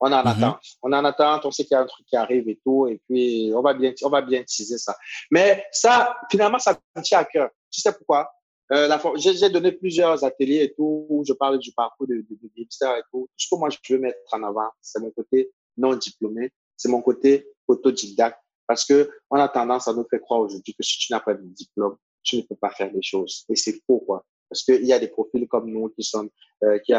On 0.00 0.12
en 0.12 0.22
mm 0.22 0.26
-hmm. 0.26 0.30
attend. 0.36 0.58
On 0.82 0.92
en 0.92 1.04
attend, 1.04 1.40
on 1.44 1.50
sait 1.52 1.64
qu'il 1.64 1.76
y 1.76 1.78
a 1.78 1.82
un 1.82 1.86
truc 1.86 2.04
qui 2.06 2.16
arrive 2.16 2.48
et 2.48 2.58
tout, 2.64 2.88
et 2.88 3.00
puis 3.06 3.52
on 3.54 3.62
va 3.62 3.72
bien, 3.74 3.92
on 4.02 4.10
va 4.10 4.22
bien 4.22 4.42
teaser 4.42 4.78
ça. 4.78 4.94
Mais 5.30 5.64
ça, 5.70 6.16
finalement, 6.30 6.58
ça 6.58 6.76
me 6.96 7.02
tient 7.02 7.20
à 7.20 7.24
cœur. 7.24 7.48
Tu 7.70 7.80
sais 7.80 7.92
pourquoi? 7.92 8.28
Euh, 8.72 8.88
j'ai 9.16 9.50
donné 9.50 9.72
plusieurs 9.72 10.24
ateliers 10.24 10.62
et 10.62 10.74
tout, 10.74 11.06
où 11.08 11.24
je 11.26 11.32
parle 11.34 11.58
du 11.58 11.72
parcours 11.72 12.06
de, 12.06 12.14
de, 12.14 12.24
de 12.30 12.48
et 12.56 13.02
tout. 13.10 13.28
Ce 13.36 13.48
que 13.48 13.58
moi, 13.58 13.68
je 13.68 13.92
veux 13.92 14.00
mettre 14.00 14.18
en 14.32 14.42
avant, 14.42 14.70
c'est 14.80 15.00
mon 15.00 15.10
côté 15.10 15.50
non 15.76 15.94
diplômé, 15.96 16.50
c'est 16.76 16.88
mon 16.88 17.02
côté 17.02 17.46
autodidacte, 17.68 18.38
parce 18.66 18.84
que 18.84 19.10
on 19.30 19.36
a 19.36 19.48
tendance 19.48 19.88
à 19.88 19.92
nous 19.92 20.06
faire 20.08 20.20
croire 20.20 20.40
aujourd'hui 20.40 20.74
que 20.74 20.82
si 20.82 20.98
tu 20.98 21.12
n'as 21.12 21.20
pas 21.20 21.34
de 21.34 21.42
diplôme, 21.42 21.96
tu 22.22 22.36
ne 22.36 22.42
peux 22.42 22.56
pas 22.56 22.70
faire 22.70 22.90
des 22.90 23.02
choses. 23.02 23.44
Et 23.50 23.56
c'est 23.56 23.78
faux, 23.86 24.00
quoi. 24.00 24.24
Parce 24.48 24.62
qu'il 24.62 24.84
y 24.84 24.92
a 24.92 24.98
des 24.98 25.08
profils 25.08 25.46
comme 25.48 25.70
nous 25.70 25.88
qui 25.90 26.02
sont, 26.02 26.28
euh, 26.62 26.78
qui, 26.78 26.92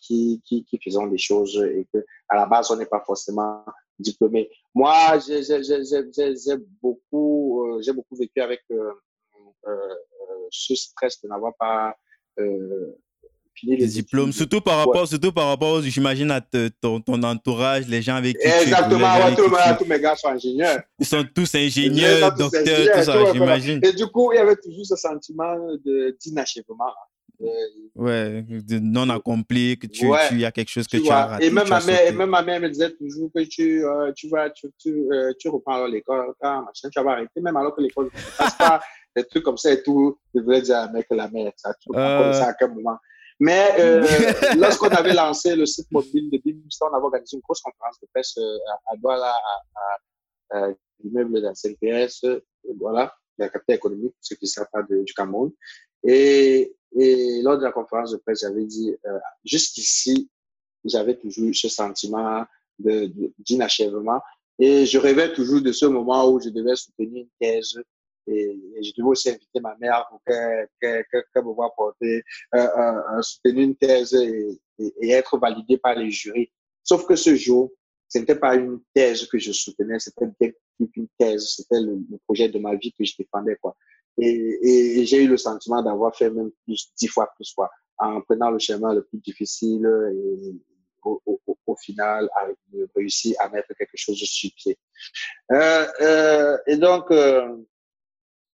qui, 0.00 0.40
qui, 0.44 0.64
qui, 0.64 0.78
faisons 0.82 1.06
des 1.06 1.18
choses 1.18 1.62
et 1.62 1.86
que 1.92 2.04
à 2.28 2.36
la 2.36 2.46
base, 2.46 2.70
on 2.70 2.76
n'est 2.76 2.86
pas 2.86 3.02
forcément 3.06 3.64
diplômé. 3.98 4.50
Moi, 4.74 5.18
j'ai 5.18 5.42
beaucoup, 6.80 7.66
euh, 7.66 7.82
j'ai 7.82 7.92
beaucoup 7.92 8.16
vécu 8.16 8.40
avec 8.40 8.60
euh, 8.70 8.92
ce 10.50 10.74
stress 10.74 11.20
de 11.22 11.28
n'avoir 11.28 11.54
pas 11.58 11.96
fini 13.54 13.76
les, 13.76 13.86
diplômes. 13.86 14.32
Surtout 14.32 14.60
par 14.60 14.78
rapport, 14.78 15.06
surtout 15.06 15.32
par 15.32 15.48
rapport, 15.48 15.82
j'imagine 15.82 16.30
à 16.30 16.40
ton, 16.40 17.00
ton, 17.00 17.22
entourage, 17.22 17.86
les 17.88 18.02
gens 18.02 18.16
avec 18.16 18.38
qui 18.38 18.46
Exactement, 18.46 18.98
tu 18.98 19.42
Exactement, 19.42 19.76
tous 19.78 19.84
mes 19.84 20.00
gars 20.00 20.16
sont 20.16 20.28
ingénieurs. 20.28 20.80
Ils 20.98 21.06
sont 21.06 21.24
tous 21.34 21.54
ingénieurs, 21.54 22.34
docteurs, 22.34 22.96
tout 22.96 23.02
ça, 23.02 23.32
j'imagine. 23.32 23.80
Et 23.82 23.92
du 23.92 24.06
coup, 24.06 24.32
il 24.32 24.36
y 24.36 24.38
avait 24.38 24.56
toujours 24.56 24.86
ce 24.86 24.96
sentiment 24.96 25.54
d'inachèvement. 26.20 26.92
Ouais, 27.94 28.42
de 28.42 28.78
non 28.78 29.10
accompli, 29.10 29.76
que 29.76 29.86
tu, 29.86 30.06
tu 30.28 30.38
y 30.38 30.44
a 30.44 30.52
quelque 30.52 30.70
chose 30.70 30.86
que 30.86 30.96
tu, 30.96 31.10
as 31.10 31.26
raté. 31.26 31.46
Et 31.46 31.50
même, 31.50 31.68
ma 31.68 31.80
mère, 31.80 32.06
et 32.06 32.12
même 32.12 32.30
ma 32.30 32.42
mère 32.42 32.60
me 32.60 32.68
disait 32.68 32.92
toujours 32.92 33.30
que 33.34 33.42
tu, 33.42 33.84
euh, 33.84 34.12
tu 34.14 34.28
vas, 34.28 34.48
tu, 34.50 34.68
tu, 34.78 35.06
euh, 35.12 35.32
tu 35.38 35.48
reprends 35.48 35.84
l'école, 35.86 36.32
machin, 36.40 36.88
tu 36.90 37.02
vas 37.02 37.10
arrêter, 37.10 37.40
même 37.40 37.56
alors 37.56 37.74
que 37.74 37.80
l'école 37.82 38.06
ne 38.06 38.36
passe 38.38 38.56
pas, 38.56 38.80
des 39.14 39.24
trucs 39.24 39.44
comme 39.44 39.56
ça 39.56 39.72
et 39.72 39.82
tout. 39.82 40.18
Je 40.34 40.40
voulais 40.40 40.62
dire 40.62 40.78
à 40.78 40.88
mec 40.88 41.06
la 41.10 41.28
mère, 41.28 41.52
ça, 41.56 41.74
tu 41.80 41.88
comme 41.90 42.32
ça 42.32 42.48
à 42.48 42.54
quel 42.54 42.72
moment. 42.72 42.98
Mais 43.40 43.70
euh, 43.78 44.06
lorsqu'on 44.58 44.88
avait 44.88 45.14
lancé 45.14 45.56
le 45.56 45.66
site 45.66 45.90
mobile 45.90 46.30
de 46.30 46.38
Bimstar, 46.44 46.90
on 46.92 46.96
avait 46.96 47.04
organisé 47.04 47.36
une 47.36 47.40
grosse 47.40 47.60
conférence 47.60 47.98
de 48.00 48.06
presse 48.12 48.38
à, 48.86 48.96
Douala, 48.96 49.34
à, 49.34 50.58
à, 50.58 50.64
à 50.64 50.72
l'immeuble 51.02 51.34
de 51.34 51.40
la 51.40 51.54
CNPS, 51.54 52.24
voilà, 52.78 53.12
la 53.38 53.48
capitale 53.48 53.76
économique, 53.76 54.14
ce 54.20 54.34
qui 54.34 54.44
ne 54.44 54.48
sert 54.48 54.68
pas 54.70 54.82
du 54.82 55.12
Cameroun. 55.14 55.50
Et, 56.04 56.74
et 56.94 57.42
lors 57.42 57.58
de 57.58 57.64
la 57.64 57.72
conférence 57.72 58.12
de 58.12 58.18
presse, 58.18 58.40
j'avais 58.42 58.64
dit, 58.64 58.94
euh, 59.06 59.18
jusqu'ici, 59.44 60.30
j'avais 60.84 61.16
toujours 61.16 61.54
ce 61.54 61.68
sentiment 61.68 62.44
d'inachèvement. 62.78 64.20
Et 64.58 64.86
je 64.86 64.98
rêvais 64.98 65.32
toujours 65.32 65.60
de 65.62 65.72
ce 65.72 65.86
moment 65.86 66.28
où 66.30 66.40
je 66.40 66.50
devais 66.50 66.76
soutenir 66.76 67.24
une 67.24 67.28
thèse 67.40 67.74
et, 68.26 68.82
je 68.82 68.92
devais 68.96 69.08
aussi 69.08 69.30
inviter 69.30 69.60
ma 69.60 69.76
mère 69.76 70.06
pour 70.10 70.20
qu'elle 70.24 70.66
me 71.36 71.52
voie 71.52 71.72
porter, 71.74 72.22
euh, 72.54 73.22
soutenir 73.22 73.64
une 73.64 73.76
thèse 73.76 74.14
et, 74.14 74.60
et, 74.78 75.10
être 75.10 75.38
validée 75.38 75.78
par 75.78 75.94
les 75.94 76.10
jurys. 76.10 76.50
Sauf 76.82 77.06
que 77.06 77.16
ce 77.16 77.34
jour, 77.34 77.70
ce 78.08 78.18
n'était 78.18 78.36
pas 78.38 78.54
une 78.56 78.80
thèse 78.94 79.26
que 79.26 79.38
je 79.38 79.52
soutenais, 79.52 79.98
c'était 79.98 80.26
une 80.78 81.08
thèse, 81.18 81.54
c'était 81.56 81.80
le, 81.80 81.98
projet 82.26 82.48
de 82.48 82.58
ma 82.58 82.74
vie 82.74 82.92
que 82.92 83.04
je 83.04 83.14
défendais. 83.18 83.56
quoi. 83.56 83.76
Et, 84.18 85.00
et 85.00 85.06
j'ai 85.06 85.24
eu 85.24 85.28
le 85.28 85.36
sentiment 85.36 85.82
d'avoir 85.82 86.14
fait 86.14 86.30
même 86.30 86.50
plus, 86.64 86.92
dix 86.98 87.08
fois 87.08 87.30
plus, 87.34 87.52
quoi, 87.54 87.70
en 87.98 88.20
prenant 88.20 88.50
le 88.50 88.58
chemin 88.58 88.94
le 88.94 89.04
plus 89.04 89.18
difficile 89.18 89.86
et 90.12 90.54
au, 91.04 91.20
au, 91.26 91.40
au 91.66 91.76
final, 91.76 92.28
avec 92.40 92.56
réussi 92.94 93.34
à 93.38 93.48
mettre 93.48 93.74
quelque 93.74 93.96
chose 93.96 94.16
sur 94.18 94.50
pied. 94.56 94.78
Euh, 95.52 95.86
euh, 96.00 96.58
et 96.66 96.76
donc, 96.76 97.10
euh, 97.10 97.56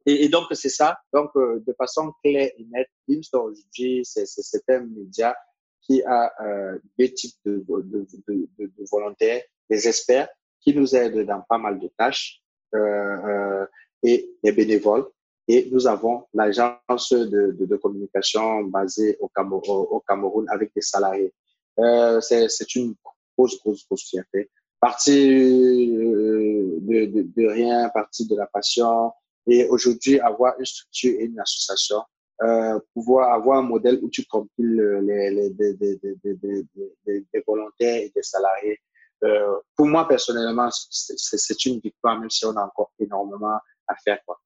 et, 0.06 0.30
donc 0.30 0.45
c'est 0.52 0.69
ça. 0.69 0.98
Donc, 1.14 1.32
euh, 1.36 1.64
de 1.65 1.73
façon 1.73 2.14
claire 2.23 2.52
et 2.57 2.65
nette, 2.72 2.90
Beamster 3.07 3.38
aujourd'hui, 3.38 4.03
c'est 4.03 4.69
un 4.69 4.82
média 4.82 5.36
qui 5.82 6.03
a 6.03 6.32
euh, 6.41 6.80
deux 6.98 7.10
types 7.10 7.38
de, 7.45 7.64
de, 7.68 8.07
de, 8.27 8.48
de, 8.57 8.86
volontaires, 8.91 9.41
des 9.69 9.88
experts 9.88 10.30
qui 10.60 10.73
nous 10.73 10.95
aident 10.95 11.26
dans 11.26 11.41
pas 11.48 11.57
mal 11.57 11.80
de 11.80 11.90
tâches 11.98 12.41
euh, 12.73 13.65
et 14.03 14.32
des 14.44 14.52
bénévoles 14.52 15.07
et 15.48 15.69
nous 15.72 15.88
avons 15.88 16.26
l'agence 16.34 17.14
de, 17.14 17.76
communication 17.77 18.64
basée 18.64 19.18
au 19.19 19.27
Cameroun, 19.27 19.86
au 19.90 19.99
Cameroun 19.99 20.45
avec 20.49 20.72
des 20.76 20.82
salariés. 20.82 21.34
Euh, 21.80 22.19
c'est 22.22 22.76
une 22.76 22.95
grosse, 23.38 23.60
grosse, 23.60 23.86
grosse 23.86 24.10
fierté. 24.10 24.49
Partie 24.80 25.91
euh, 25.95 26.77
de, 26.82 27.06
de, 27.06 27.22
de, 27.36 27.48
rien, 27.48 27.90
partie 27.90 28.27
de 28.27 28.36
la 28.36 28.48
passion. 28.48 29.11
Et 29.47 29.67
aujourd'hui, 29.67 30.19
avoir 30.19 30.53
une 30.59 30.65
structure 30.65 31.13
et 31.19 31.26
une 31.26 31.39
association, 31.39 32.01
euh, 32.43 32.80
pouvoir 32.93 33.34
avoir 33.34 33.59
un 33.59 33.63
modèle 33.63 33.99
où 34.01 34.09
tu 34.09 34.26
compiles 34.26 34.81
les, 35.03 35.31
les, 35.31 35.49
les, 35.57 37.26
les 37.34 37.43
volontaires 37.47 38.01
et 38.01 38.11
des 38.15 38.23
salariés. 38.23 38.80
Euh, 39.23 39.55
pour 39.76 39.88
moi, 39.88 40.07
personnellement, 40.07 40.69
c'est 40.72 41.65
une 41.65 41.80
victoire, 41.80 42.19
même 42.19 42.30
si 42.30 42.45
on 42.45 42.55
a 42.55 42.63
encore 42.63 42.91
énormément 42.99 43.57
à 43.88 43.95
faire. 44.03 44.19
Quoi. 44.26 44.39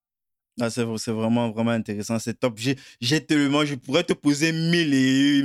Ah, 0.61 0.69
c'est, 0.69 0.83
vraiment, 0.83 1.51
vraiment 1.51 1.71
intéressant. 1.71 2.19
C'est 2.19 2.37
top. 2.37 2.59
J'ai, 2.99 3.25
tellement, 3.25 3.63
je 3.63 3.75
pourrais 3.75 4.03
te 4.03 4.13
poser 4.13 4.51
mille 4.51 4.93
et 4.93 5.41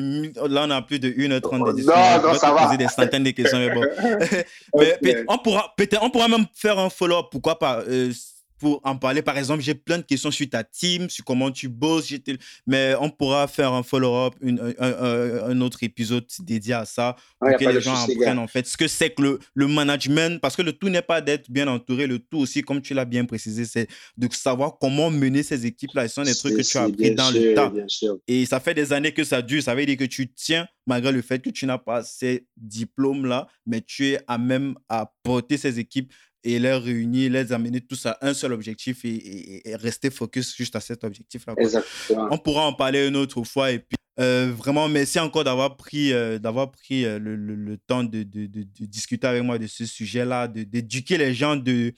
là, 0.49 0.65
on 0.67 0.71
a 0.71 0.83
plus 0.83 0.99
de 0.99 1.09
1h30 1.09 1.67
de 1.69 1.73
discussion. 1.73 2.01
Non, 2.23 2.29
non, 2.29 2.35
ça 2.35 2.51
te 2.51 2.63
poser 2.65 2.77
des 2.77 2.89
centaines 2.89 3.23
de 3.23 3.31
questions, 3.31 3.59
mais 3.59 3.73
bon. 3.73 3.85
mais, 5.03 5.25
on 5.29 5.39
pourra, 5.39 5.73
peut-être, 5.77 6.03
on 6.03 6.11
pourra 6.11 6.29
même 6.29 6.47
faire 6.55 6.79
un 6.79 6.91
follow-up. 6.91 7.27
Pourquoi 7.31 7.59
pas? 7.59 7.83
Euh, 7.83 8.13
pour 8.59 8.81
en 8.85 8.97
parler. 8.97 9.23
Par 9.23 9.37
exemple, 9.37 9.63
j'ai 9.63 9.75
plein 9.75 9.99
de 9.99 10.03
questions 10.03 10.31
sur 10.31 10.49
ta 10.49 10.65
team, 10.65 11.11
sur 11.11 11.25
comment 11.25 11.51
tu 11.51 11.69
bosses. 11.69 12.13
Mais 12.67 12.95
on 13.01 13.11
pourra 13.11 13.47
faire 13.49 13.73
un 13.73 13.83
follow-up, 13.83 14.35
un, 14.43 14.75
un, 14.79 15.61
autre 15.61 15.83
épisode 15.83 16.25
dédié 16.41 16.75
à 16.75 16.85
ça 16.85 17.17
pour 17.39 17.57
que 17.57 17.65
les 17.65 17.81
gens 17.81 17.95
apprennent 17.95 18.39
en 18.39 18.47
fait 18.47 18.67
ce 18.67 18.77
que 18.77 18.89
c'est 18.89 19.11
que 19.11 19.23
le, 19.23 19.39
le, 19.55 19.67
management. 19.67 20.41
Parce 20.41 20.57
que 20.57 20.63
le 20.63 20.73
tout 20.73 20.89
n'est 20.89 21.03
pas 21.03 21.21
d'être 21.21 21.51
bien 21.51 21.69
entouré. 21.69 22.07
Le 22.07 22.19
tout 22.19 22.39
aussi, 22.39 22.63
comme 22.63 22.81
tu 22.81 22.95
l'as 22.95 23.05
bien 23.05 23.25
précisé, 23.25 23.65
c'est 23.65 23.89
de 24.17 24.29
savoir 24.33 24.79
comment 24.79 25.11
mener 25.11 25.43
ces 25.43 25.67
équipes-là. 25.67 26.09
Ce 26.09 26.15
sont 26.15 26.23
des 26.23 26.35
trucs 26.35 26.57
que 26.57 26.63
tu 26.63 26.79
as 26.79 26.83
appris 26.83 27.15
dans 27.15 27.31
le 27.31 27.55
temps. 27.55 27.73
Et 28.27 28.47
ça 28.47 28.61
fait 28.61 28.75
des 28.75 28.93
années 28.93 29.13
que 29.13 29.25
ça 29.25 29.43
dure. 29.43 29.63
Ça 29.63 29.75
veut 29.75 29.87
dire 29.87 29.97
que 29.97 30.05
tu 30.05 30.33
tiens 30.33 30.67
malgré 30.87 31.13
le 31.13 31.23
fait 31.23 31.41
que 31.41 31.51
tu 31.51 31.67
n'as 31.67 31.79
pas 31.79 32.03
ces 32.03 32.47
diplômes-là, 32.57 33.49
mais 33.67 33.81
tu 33.81 34.09
es 34.09 34.19
à 34.27 34.39
même 34.39 34.75
à 34.89 35.13
porter 35.23 35.57
ces 35.57 35.79
équipes 35.79 36.13
et 36.45 36.59
les 36.59 36.75
réunir, 36.75 37.33
les 37.33 37.53
amener 37.53 37.81
tous 37.81 38.07
à 38.07 38.19
un 38.21 38.35
seul 38.35 38.53
objectif 38.53 39.05
et, 39.05 39.63
rester 39.77 40.11
focus 40.11 40.55
juste 40.55 40.77
à 40.77 40.81
cet 40.81 41.03
objectif-là. 41.05 41.55
On 42.31 42.39
pourra 42.39 42.67
en 42.67 42.73
parler 42.73 43.09
une 43.09 43.17
autre 43.17 43.43
fois. 43.45 43.73
Et 43.73 43.79
puis, 43.79 43.97
euh, 44.21 44.53
vraiment, 44.57 44.89
merci 44.89 45.19
encore 45.19 45.43
d'avoir 45.43 45.77
pris, 45.77 46.13
euh, 46.13 46.39
d'avoir 46.39 46.71
pris 46.71 47.05
euh, 47.05 47.19
le, 47.19 47.35
le, 47.35 47.79
temps 47.79 48.05
de, 48.05 48.23
de, 48.23 48.47
de, 48.47 48.65
discuter 48.87 49.27
avec 49.27 49.43
moi 49.43 49.59
de 49.59 49.67
ce 49.67 49.87
sujet-là, 49.87 50.47
d'éduquer 50.47 51.19
les 51.19 51.35
gens, 51.35 51.57
de, 51.57 51.93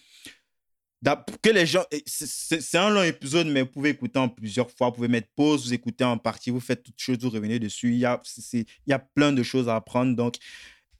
que 1.42 1.50
les 1.50 1.66
gens. 1.66 1.84
C'est 2.06 2.78
un 2.78 2.90
long 2.90 3.02
épisode, 3.02 3.48
mais 3.48 3.62
vous 3.62 3.68
pouvez 3.68 3.90
écouter 3.90 4.18
en 4.18 4.28
plusieurs 4.28 4.70
fois. 4.70 4.88
Vous 4.88 4.94
pouvez 4.94 5.08
mettre 5.08 5.28
pause, 5.36 5.66
vous 5.66 5.74
écoutez 5.74 6.04
en 6.04 6.16
partie, 6.16 6.50
vous 6.50 6.60
faites 6.60 6.82
toutes 6.82 6.98
choses, 6.98 7.18
vous 7.20 7.30
revenez 7.30 7.58
dessus. 7.58 7.92
Il 7.92 7.98
y 7.98 8.06
a, 8.06 8.22
il 8.52 8.64
y 8.86 8.92
a 8.92 8.98
plein 8.98 9.32
de 9.32 9.42
choses 9.42 9.68
à 9.68 9.76
apprendre. 9.76 10.16
Donc, 10.16 10.36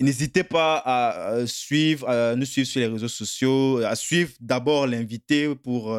N'hésitez 0.01 0.45
pas 0.45 0.83
à 0.85 1.47
suivre, 1.47 2.09
à 2.09 2.37
nous 2.37 2.45
suivre 2.45 2.69
sur 2.69 2.81
les 2.81 2.87
réseaux 2.87 3.09
sociaux, 3.09 3.79
à 3.79 3.97
suivre 3.97 4.33
d'abord 4.41 4.87
l'invité 4.87 5.55
pour 5.55 5.97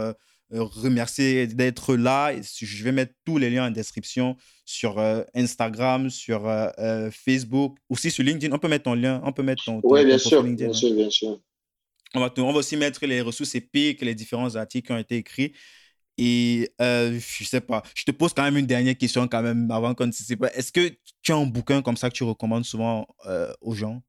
euh, 0.53 0.63
remercier 0.63 1.45
d'être 1.45 1.95
là. 1.95 2.33
Je 2.41 2.83
vais 2.85 2.93
mettre 2.93 3.13
tous 3.25 3.37
les 3.37 3.49
liens 3.49 3.67
en 3.67 3.71
description 3.71 4.37
sur 4.63 4.97
euh, 4.97 5.23
Instagram, 5.35 6.09
sur 6.09 6.47
euh, 6.47 7.09
Facebook, 7.11 7.77
aussi 7.89 8.11
sur 8.11 8.23
LinkedIn. 8.23 8.55
On 8.55 8.59
peut 8.59 8.69
mettre 8.69 8.85
ton 8.85 8.93
lien, 8.93 9.21
on 9.25 9.33
peut 9.33 9.43
mettre 9.43 9.65
ton. 9.65 9.81
Oui, 9.83 10.05
bien, 10.05 10.17
sûr, 10.17 10.43
bien 10.43 10.69
hein. 10.69 10.73
sûr, 10.73 10.93
bien 10.93 11.09
sûr. 11.09 11.41
On 12.13 12.21
va, 12.21 12.33
on 12.37 12.53
va 12.53 12.59
aussi 12.59 12.77
mettre 12.77 13.05
les 13.05 13.19
ressources 13.19 13.55
épiques, 13.55 14.01
les 14.01 14.15
différents 14.15 14.55
articles 14.55 14.87
qui 14.87 14.93
ont 14.93 14.97
été 14.97 15.17
écrits. 15.17 15.51
Et 16.17 16.71
euh, 16.81 17.19
je 17.19 17.43
sais 17.43 17.61
pas, 17.61 17.83
je 17.93 18.03
te 18.03 18.11
pose 18.11 18.33
quand 18.33 18.43
même 18.43 18.57
une 18.57 18.65
dernière 18.65 18.97
question 18.97 19.27
quand 19.27 19.43
même 19.43 19.69
avant 19.69 19.93
qu'on 19.93 20.07
ne 20.07 20.11
se 20.11 20.33
pas. 20.33 20.51
Est-ce 20.53 20.71
que 20.71 20.89
tu 21.21 21.31
as 21.31 21.35
un 21.35 21.45
bouquin 21.45 21.81
comme 21.81 21.97
ça 21.97 22.09
que 22.09 22.15
tu 22.15 22.23
recommandes 22.23 22.65
souvent 22.65 23.07
euh, 23.27 23.51
aux 23.61 23.73
gens? 23.73 24.01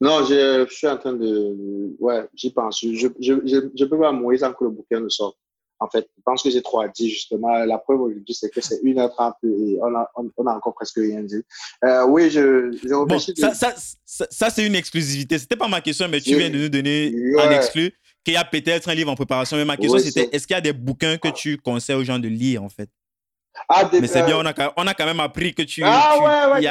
Non, 0.00 0.24
je, 0.24 0.66
je, 0.68 0.74
suis 0.74 0.86
en 0.86 0.96
train 0.98 1.14
de... 1.14 1.96
Ouais, 1.98 2.28
j'y 2.34 2.52
pense. 2.52 2.80
Je, 2.80 3.08
je, 3.18 3.34
je, 3.74 3.84
peux 3.84 3.98
pas 3.98 4.12
mourir 4.12 4.40
sans 4.40 4.52
que 4.52 4.64
le 4.64 4.70
bouquin 4.70 5.00
ne 5.00 5.08
sorte. 5.08 5.36
En 5.80 5.88
fait, 5.88 6.08
je 6.16 6.22
pense 6.24 6.42
que 6.42 6.50
j'ai 6.50 6.62
trop 6.62 6.80
à 6.80 6.88
dire 6.88 7.08
justement. 7.08 7.64
La 7.64 7.78
preuve 7.78 8.00
aujourd'hui, 8.02 8.34
c'est 8.34 8.50
que 8.50 8.60
c'est 8.60 8.82
1h30 8.82 9.34
et 9.44 9.78
on 9.80 9.94
a, 9.94 10.10
on, 10.36 10.46
a 10.46 10.54
encore 10.54 10.74
presque 10.74 10.96
rien 10.96 11.22
dit. 11.22 11.42
Euh, 11.84 12.04
oui, 12.06 12.30
je, 12.30 12.72
je 12.72 12.88
bon, 12.88 13.18
ça, 13.18 13.54
ça, 13.54 13.74
ça, 14.04 14.26
ça 14.28 14.50
c'est 14.50 14.66
une 14.66 14.74
exclusivité. 14.74 15.38
C'était 15.38 15.56
pas 15.56 15.68
ma 15.68 15.80
question, 15.80 16.08
mais 16.08 16.20
tu 16.20 16.36
viens 16.36 16.50
de 16.50 16.58
nous 16.58 16.68
donner 16.68 17.14
un 17.38 17.50
exclu 17.50 17.92
qu'il 18.28 18.34
y 18.34 18.36
a 18.36 18.44
peut-être 18.44 18.90
un 18.90 18.94
livre 18.94 19.10
en 19.10 19.14
préparation. 19.14 19.56
Mais 19.56 19.64
ma 19.64 19.78
question, 19.78 19.98
c'était 19.98 20.28
est-ce 20.32 20.46
qu'il 20.46 20.54
y 20.54 20.58
a 20.58 20.60
des 20.60 20.74
bouquins 20.74 21.16
que 21.16 21.28
tu 21.28 21.56
conseilles 21.56 21.96
aux 21.96 22.04
gens 22.04 22.18
de 22.18 22.28
lire, 22.28 22.62
en 22.62 22.68
fait? 22.68 22.90
Ah, 23.68 23.90
Mais 23.90 24.06
c'est 24.06 24.22
bien, 24.24 24.36
on 24.36 24.44
a, 24.44 24.72
on 24.76 24.86
a 24.86 24.92
quand 24.94 25.06
même 25.06 25.20
appris 25.20 25.54
que 25.54 25.62
tu. 25.62 25.82
Ah 25.82 26.18
ouais, 26.18 26.60
ouais, 26.60 26.68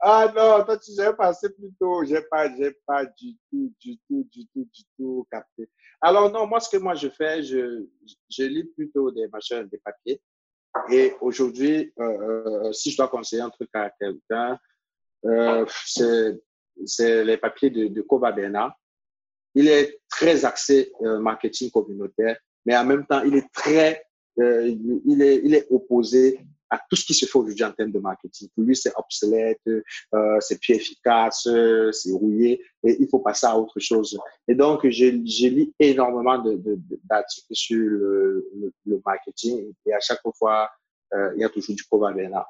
ah 0.00 0.26
non, 0.36 0.64
toi, 0.64 0.78
tu 0.78 0.92
j'ai 0.96 1.12
passé 1.14 1.48
plus 1.50 1.72
tôt. 1.80 2.04
J'ai 2.04 2.22
pas, 2.30 2.54
j'ai 2.56 2.70
pas 2.86 3.04
du 3.04 3.34
tout, 3.50 3.74
du 3.80 3.98
tout, 4.08 4.28
du 4.30 4.46
tout, 4.46 4.68
du 4.72 4.82
tout 4.96 5.26
capté. 5.30 5.68
Alors 6.00 6.30
non, 6.30 6.46
moi, 6.46 6.60
ce 6.60 6.68
que 6.70 6.76
moi 6.76 6.94
je 6.94 7.08
fais, 7.08 7.42
je, 7.42 7.86
je 8.30 8.44
lis 8.44 8.64
plutôt 8.76 9.10
des 9.10 9.26
machins, 9.28 9.66
des 9.70 9.78
papiers. 9.78 10.22
Et 10.90 11.14
aujourd'hui, 11.20 11.92
euh, 11.98 12.04
euh, 12.66 12.72
si 12.72 12.90
je 12.92 12.96
dois 12.96 13.08
conseiller 13.08 13.42
un 13.42 13.50
truc 13.50 13.70
à 13.74 13.90
quelqu'un, 13.98 14.58
euh, 15.24 15.66
c'est 15.84 16.38
les 16.98 17.36
papiers 17.36 17.70
de, 17.70 17.88
de 17.88 18.02
Koba 18.02 18.32
Bernard. 18.32 18.78
Il 19.54 19.68
est 19.68 20.00
très 20.08 20.44
axé 20.44 20.92
euh, 21.02 21.18
marketing 21.18 21.70
communautaire, 21.70 22.38
mais 22.64 22.76
en 22.76 22.84
même 22.84 23.04
temps, 23.06 23.22
il 23.22 23.36
est 23.36 23.52
très, 23.52 24.04
euh, 24.38 24.74
il, 25.04 25.20
est, 25.20 25.42
il 25.44 25.54
est 25.54 25.66
opposé 25.70 26.40
à 26.70 26.80
tout 26.88 26.96
ce 26.96 27.04
qui 27.04 27.12
se 27.12 27.26
fait 27.26 27.38
aujourd'hui 27.38 27.64
en 27.64 27.72
termes 27.72 27.92
de 27.92 27.98
marketing. 27.98 28.48
Pour 28.54 28.64
lui, 28.64 28.74
c'est 28.74 28.92
obsolète, 28.96 29.60
euh, 29.68 30.38
c'est 30.40 30.58
plus 30.58 30.74
efficace, 30.74 31.46
c'est 31.92 32.12
rouillé, 32.12 32.62
et 32.82 32.96
il 32.98 33.06
faut 33.10 33.18
passer 33.18 33.46
à 33.46 33.58
autre 33.58 33.78
chose. 33.78 34.18
Et 34.48 34.54
donc, 34.54 34.88
j'ai 34.88 35.10
lu 35.10 35.70
énormément 35.78 36.38
d'articles 36.38 37.48
de, 37.48 37.50
de, 37.50 37.54
sur 37.54 37.76
le, 37.76 39.02
marketing, 39.04 39.70
et 39.84 39.92
à 39.92 40.00
chaque 40.00 40.22
fois, 40.34 40.70
euh, 41.14 41.32
il 41.36 41.42
y 41.42 41.44
a 41.44 41.50
toujours 41.50 41.76
du 41.76 41.84
Koba 41.84 42.10
Bernard. 42.12 42.48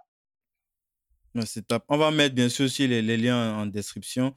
On 1.89 1.97
va 1.99 2.11
mettre 2.11 2.35
bien 2.35 2.49
sûr 2.49 2.67
aussi 2.67 2.87
les, 2.87 3.17
liens 3.17 3.57
en 3.57 3.67
description. 3.67 4.35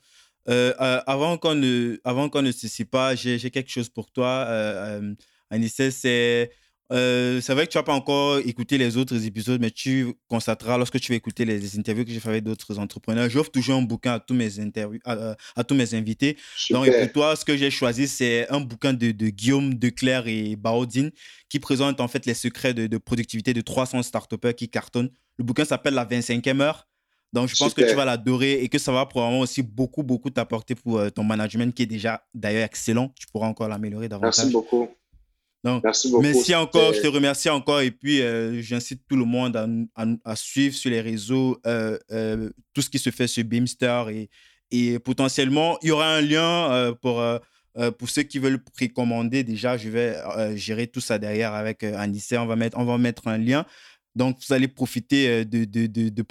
Euh, 0.47 0.73
euh, 0.79 1.01
avant 1.07 1.37
qu'on 1.37 1.55
ne, 1.55 1.97
avant 2.03 2.29
qu'on 2.29 2.41
ne 2.41 2.51
se 2.51 2.83
pas, 2.83 3.15
j'ai 3.15 3.39
quelque 3.51 3.69
chose 3.69 3.89
pour 3.89 4.11
toi, 4.11 4.45
euh, 4.47 5.13
Anissé. 5.49 5.91
C'est 5.91 6.51
c'est 6.91 7.53
vrai 7.53 7.65
que 7.65 7.71
tu 7.71 7.77
n'as 7.77 7.83
pas 7.83 7.93
encore 7.93 8.39
écouté 8.39 8.77
les 8.77 8.97
autres 8.97 9.25
épisodes, 9.25 9.59
mais 9.59 9.71
tu 9.71 10.13
constateras 10.27 10.77
lorsque 10.77 10.99
tu 10.99 11.11
vas 11.11 11.15
écouter 11.15 11.45
les 11.45 11.77
interviews 11.77 12.05
que 12.05 12.11
j'ai 12.11 12.19
fait 12.19 12.29
avec 12.29 12.43
d'autres 12.43 12.77
entrepreneurs. 12.79 13.29
J'offre 13.29 13.51
toujours 13.51 13.77
un 13.77 13.81
bouquin 13.81 14.13
à 14.13 14.19
tous 14.19 14.33
mes, 14.33 14.59
interviews, 14.59 14.99
à, 15.05 15.63
tous 15.63 15.75
mes 15.75 15.93
invités. 15.93 16.37
Donc, 16.69 16.89
pour 16.89 17.11
toi, 17.11 17.35
ce 17.35 17.45
que 17.45 17.57
j'ai 17.57 17.71
choisi, 17.71 18.07
c'est 18.07 18.49
un 18.49 18.61
bouquin 18.61 18.93
de, 18.93 19.11
de 19.11 19.29
Guillaume 19.29 19.73
Declerc 19.73 20.27
et 20.27 20.55
Baudine 20.55 21.11
qui 21.49 21.59
présente 21.59 22.01
en 22.01 22.07
fait 22.07 22.25
les 22.25 22.33
secrets 22.33 22.73
de, 22.73 22.87
de 22.87 22.97
productivité 22.97 23.53
de 23.53 23.61
300 23.61 24.03
start 24.03 24.53
qui 24.55 24.69
cartonnent. 24.69 25.11
Le 25.37 25.43
bouquin 25.43 25.65
s'appelle 25.65 25.93
La 25.93 26.05
25e 26.05 26.61
heure. 26.61 26.87
Donc, 27.33 27.49
je 27.49 27.55
pense 27.55 27.73
que 27.73 27.81
tu 27.81 27.95
vas 27.95 28.05
l'adorer 28.05 28.63
et 28.63 28.69
que 28.69 28.77
ça 28.77 28.91
va 28.93 29.05
probablement 29.05 29.41
aussi 29.41 29.61
beaucoup, 29.61 30.03
beaucoup 30.03 30.29
t'apporter 30.29 30.73
pour 30.73 30.99
euh, 30.99 31.09
ton 31.09 31.23
management 31.23 31.73
qui 31.75 31.83
est 31.83 31.87
déjà 31.87 32.25
d'ailleurs 32.33 32.63
excellent. 32.63 33.11
Tu 33.19 33.27
pourras 33.27 33.47
encore 33.47 33.67
l'améliorer 33.67 34.07
davantage. 34.07 34.37
Merci 34.37 34.53
beaucoup. 34.53 34.87
Donc, 35.65 35.83
merci 35.83 36.11
beaucoup. 36.11 36.21
Merci 36.21 36.53
encore, 36.53 36.93
je 36.93 37.01
te 37.01 37.07
remercie 37.07 37.49
encore 37.49 37.81
et 37.81 37.89
puis 37.89 38.21
euh, 38.21 38.61
j'incite 38.61 39.01
tout 39.09 39.15
le 39.15 39.25
monde 39.25 39.57
à, 39.95 40.35
suivre 40.35 40.75
sur 40.75 40.91
les 40.91 41.01
réseaux 41.01 41.59
euh, 41.65 41.97
tout 42.75 42.83
ce 42.83 42.89
qui 42.91 42.99
se 42.99 43.09
fait 43.09 43.25
sur 43.25 43.43
Beamster 43.43 44.09
et, 44.09 44.29
et 44.69 44.99
potentiellement, 44.99 45.79
il 45.81 45.87
y 45.87 45.91
aura 45.91 46.13
un 46.13 46.21
lien 46.21 46.93
pour, 47.01 47.23
pour 47.97 48.09
ceux 48.09 48.21
qui 48.21 48.37
veulent 48.37 48.63
précommander. 48.63 49.43
Déjà, 49.43 49.75
je 49.75 49.89
vais 49.89 50.15
gérer 50.55 50.85
tout 50.85 51.01
ça 51.01 51.17
derrière 51.17 51.53
avec 51.53 51.83
Anissa. 51.83 52.43
On 52.43 52.45
va 52.45 52.55
mettre, 52.55 52.77
on 52.77 52.85
va 52.85 52.99
mettre 52.99 53.27
un 53.27 53.39
lien. 53.39 53.65
Donc, 54.15 54.37
vous 54.45 54.53
allez 54.53 54.67
profiter 54.67 55.45
de, 55.45 55.65
de, 55.65 55.87
de, 55.87 56.09
de, 56.09 56.21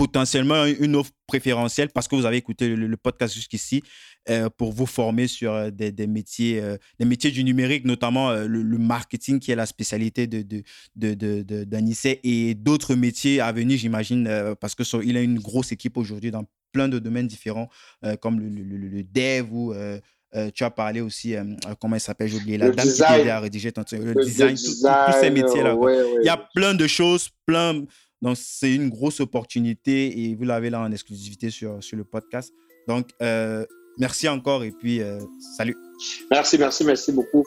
potentiellement 0.00 0.64
une 0.64 0.96
offre 0.96 1.10
préférentielle 1.26 1.90
parce 1.90 2.08
que 2.08 2.16
vous 2.16 2.24
avez 2.24 2.38
écouté 2.38 2.74
le, 2.74 2.96
podcast 2.96 3.34
jusqu'ici 3.34 3.82
euh, 4.30 4.48
pour 4.48 4.72
vous 4.72 4.86
former 4.86 5.26
sur 5.26 5.52
euh, 5.52 5.70
des, 5.70 5.92
des 5.92 6.06
métiers, 6.06 6.58
euh, 6.58 6.78
des 6.98 7.04
métiers 7.04 7.30
du 7.30 7.44
numérique, 7.44 7.84
notamment 7.84 8.32
le, 8.32 8.78
marketing 8.78 9.40
qui 9.40 9.52
est 9.52 9.56
la 9.56 9.66
spécialité 9.66 10.26
de, 10.26 10.40
de, 10.40 10.62
de, 10.96 11.42
de 11.42 12.18
et 12.24 12.54
d'autres 12.54 12.94
métiers 12.94 13.42
à 13.42 13.52
venir, 13.52 13.76
j'imagine, 13.76 14.54
parce 14.58 14.74
qu'il 14.74 15.16
a 15.18 15.20
une 15.20 15.38
grosse 15.38 15.70
équipe 15.70 15.98
aujourd'hui 15.98 16.30
dans 16.30 16.44
plein 16.72 16.88
de 16.88 16.98
domaines 16.98 17.26
différents 17.26 17.68
comme 18.22 18.40
le, 18.40 18.48
le 18.48 19.02
dev 19.02 19.52
ou 19.52 19.74
tu 20.54 20.64
as 20.64 20.70
parlé 20.70 21.02
aussi, 21.02 21.34
comment 21.78 21.96
il 21.96 22.00
s'appelle, 22.00 22.28
j'ai 22.28 22.38
oublié, 22.38 22.56
la 22.56 22.70
dame 22.70 22.88
qui 22.88 23.02
aidé 23.02 23.28
à 23.28 23.40
rédiger 23.40 23.70
ton, 23.70 23.84
le, 23.92 24.14
design, 24.24 24.56
tous 24.56 25.20
ces 25.20 25.30
métiers-là. 25.30 25.76
il 26.20 26.24
y 26.24 26.30
a 26.30 26.38
plein 26.54 26.74
de 26.74 26.86
choses, 26.86 27.28
plein, 27.44 27.84
donc, 28.22 28.36
c'est 28.38 28.74
une 28.74 28.90
grosse 28.90 29.20
opportunité 29.20 30.24
et 30.24 30.34
vous 30.34 30.44
l'avez 30.44 30.70
là 30.70 30.80
en 30.80 30.92
exclusivité 30.92 31.50
sur, 31.50 31.82
sur 31.82 31.96
le 31.96 32.04
podcast. 32.04 32.52
Donc, 32.86 33.08
euh, 33.22 33.64
merci 33.98 34.28
encore 34.28 34.62
et 34.62 34.72
puis 34.72 35.00
euh, 35.00 35.18
salut. 35.56 35.76
Merci, 36.30 36.58
merci, 36.58 36.84
merci 36.84 37.12
beaucoup. 37.12 37.44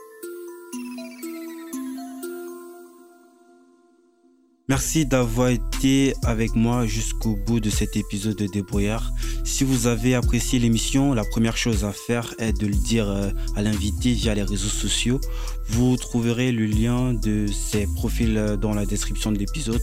Merci 4.70 5.06
d'avoir 5.06 5.50
été 5.50 6.14
avec 6.24 6.56
moi 6.56 6.86
jusqu'au 6.88 7.36
bout 7.36 7.60
de 7.60 7.70
cet 7.70 7.98
épisode 7.98 8.38
de 8.38 8.48
Débrouillard. 8.48 9.12
Si 9.44 9.66
vous 9.66 9.88
avez 9.88 10.16
apprécié 10.16 10.58
l'émission, 10.58 11.14
la 11.14 11.26
première 11.26 11.58
chose 11.58 11.84
à 11.84 11.91
faire 11.91 12.34
est 12.40 12.54
de 12.54 12.68
le 12.68 12.74
dire 12.74 13.10
euh, 13.10 13.30
à 13.58 13.62
l'invité 13.62 14.14
via 14.14 14.34
les 14.34 14.41
réseaux 14.41 14.70
sociaux. 14.70 15.20
Vous 15.68 15.98
trouverez 15.98 16.54
le 16.54 16.66
lien 16.66 17.14
de 17.14 17.45
ses 17.48 17.86
profils 17.95 18.58
dans 18.60 18.74
la 18.74 18.86
description 18.86 19.34
de 19.34 19.38
l'épisode. 19.38 19.82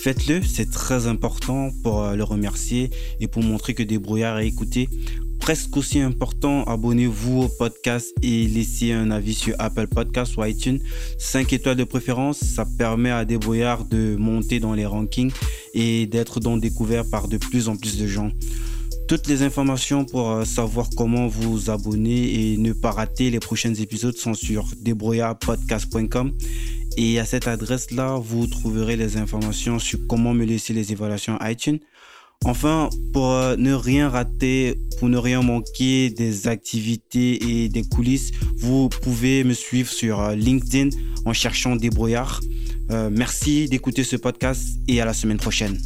Faites-le, 0.00 0.42
c'est 0.42 0.70
très 0.70 1.06
important 1.06 1.70
pour 1.82 2.02
euh, 2.02 2.16
le 2.16 2.24
remercier 2.24 2.90
et 3.20 3.28
pour 3.28 3.42
montrer 3.42 3.74
que 3.74 3.82
Débrouillard 3.82 4.38
est 4.38 4.48
écouté. 4.48 4.88
Presque 5.38 5.76
aussi 5.76 5.98
important, 6.00 6.62
abonnez-vous 6.64 7.42
au 7.42 7.48
podcast 7.48 8.14
et 8.22 8.46
laissez 8.46 8.92
un 8.92 9.10
avis 9.10 9.34
sur 9.34 9.56
Apple 9.58 9.88
Podcasts 9.88 10.36
ou 10.36 10.44
iTunes. 10.44 10.78
5 11.18 11.52
étoiles 11.52 11.76
de 11.76 11.84
préférence, 11.84 12.38
ça 12.38 12.64
permet 12.78 13.10
à 13.10 13.24
Débrouillard 13.24 13.84
de 13.84 14.14
monter 14.16 14.60
dans 14.60 14.72
les 14.72 14.86
rankings 14.86 15.32
et 15.74 16.06
d'être 16.06 16.38
donc 16.38 16.60
découvert 16.60 17.04
par 17.10 17.26
de 17.26 17.38
plus 17.38 17.68
en 17.68 17.76
plus 17.76 17.98
de 17.98 18.06
gens. 18.06 18.30
Toutes 19.08 19.26
les 19.26 19.42
informations 19.42 20.04
pour 20.04 20.30
euh, 20.30 20.44
savoir 20.44 20.88
comment 20.96 21.26
vous 21.26 21.70
abonner 21.70 22.52
et 22.52 22.56
ne 22.56 22.72
pas 22.72 22.92
rater 22.92 23.30
les 23.30 23.40
prochains 23.40 23.74
épisodes 23.74 24.16
sont 24.16 24.34
sur 24.34 24.68
débrouillardpodcast.com 24.80 26.32
et 26.96 27.18
à 27.18 27.24
cette 27.24 27.48
adresse-là, 27.48 28.18
vous 28.22 28.46
trouverez 28.46 28.96
les 28.96 29.16
informations 29.16 29.78
sur 29.78 29.98
comment 30.08 30.34
me 30.34 30.44
laisser 30.44 30.72
les 30.72 30.92
évaluations 30.92 31.38
iTunes. 31.42 31.78
Enfin, 32.44 32.90
pour 33.12 33.30
euh, 33.30 33.56
ne 33.56 33.72
rien 33.72 34.08
rater, 34.08 34.74
pour 34.98 35.08
ne 35.08 35.16
rien 35.16 35.42
manquer 35.42 36.10
des 36.10 36.48
activités 36.48 37.62
et 37.64 37.68
des 37.68 37.84
coulisses, 37.84 38.32
vous 38.56 38.88
pouvez 38.88 39.44
me 39.44 39.54
suivre 39.54 39.90
sur 39.90 40.20
euh, 40.20 40.34
LinkedIn 40.34 40.88
en 41.24 41.32
cherchant 41.32 41.76
Débrouillard. 41.76 42.40
Euh, 42.90 43.10
merci 43.12 43.68
d'écouter 43.68 44.02
ce 44.02 44.16
podcast 44.16 44.66
et 44.88 45.00
à 45.00 45.04
la 45.04 45.12
semaine 45.12 45.38
prochaine. 45.38 45.78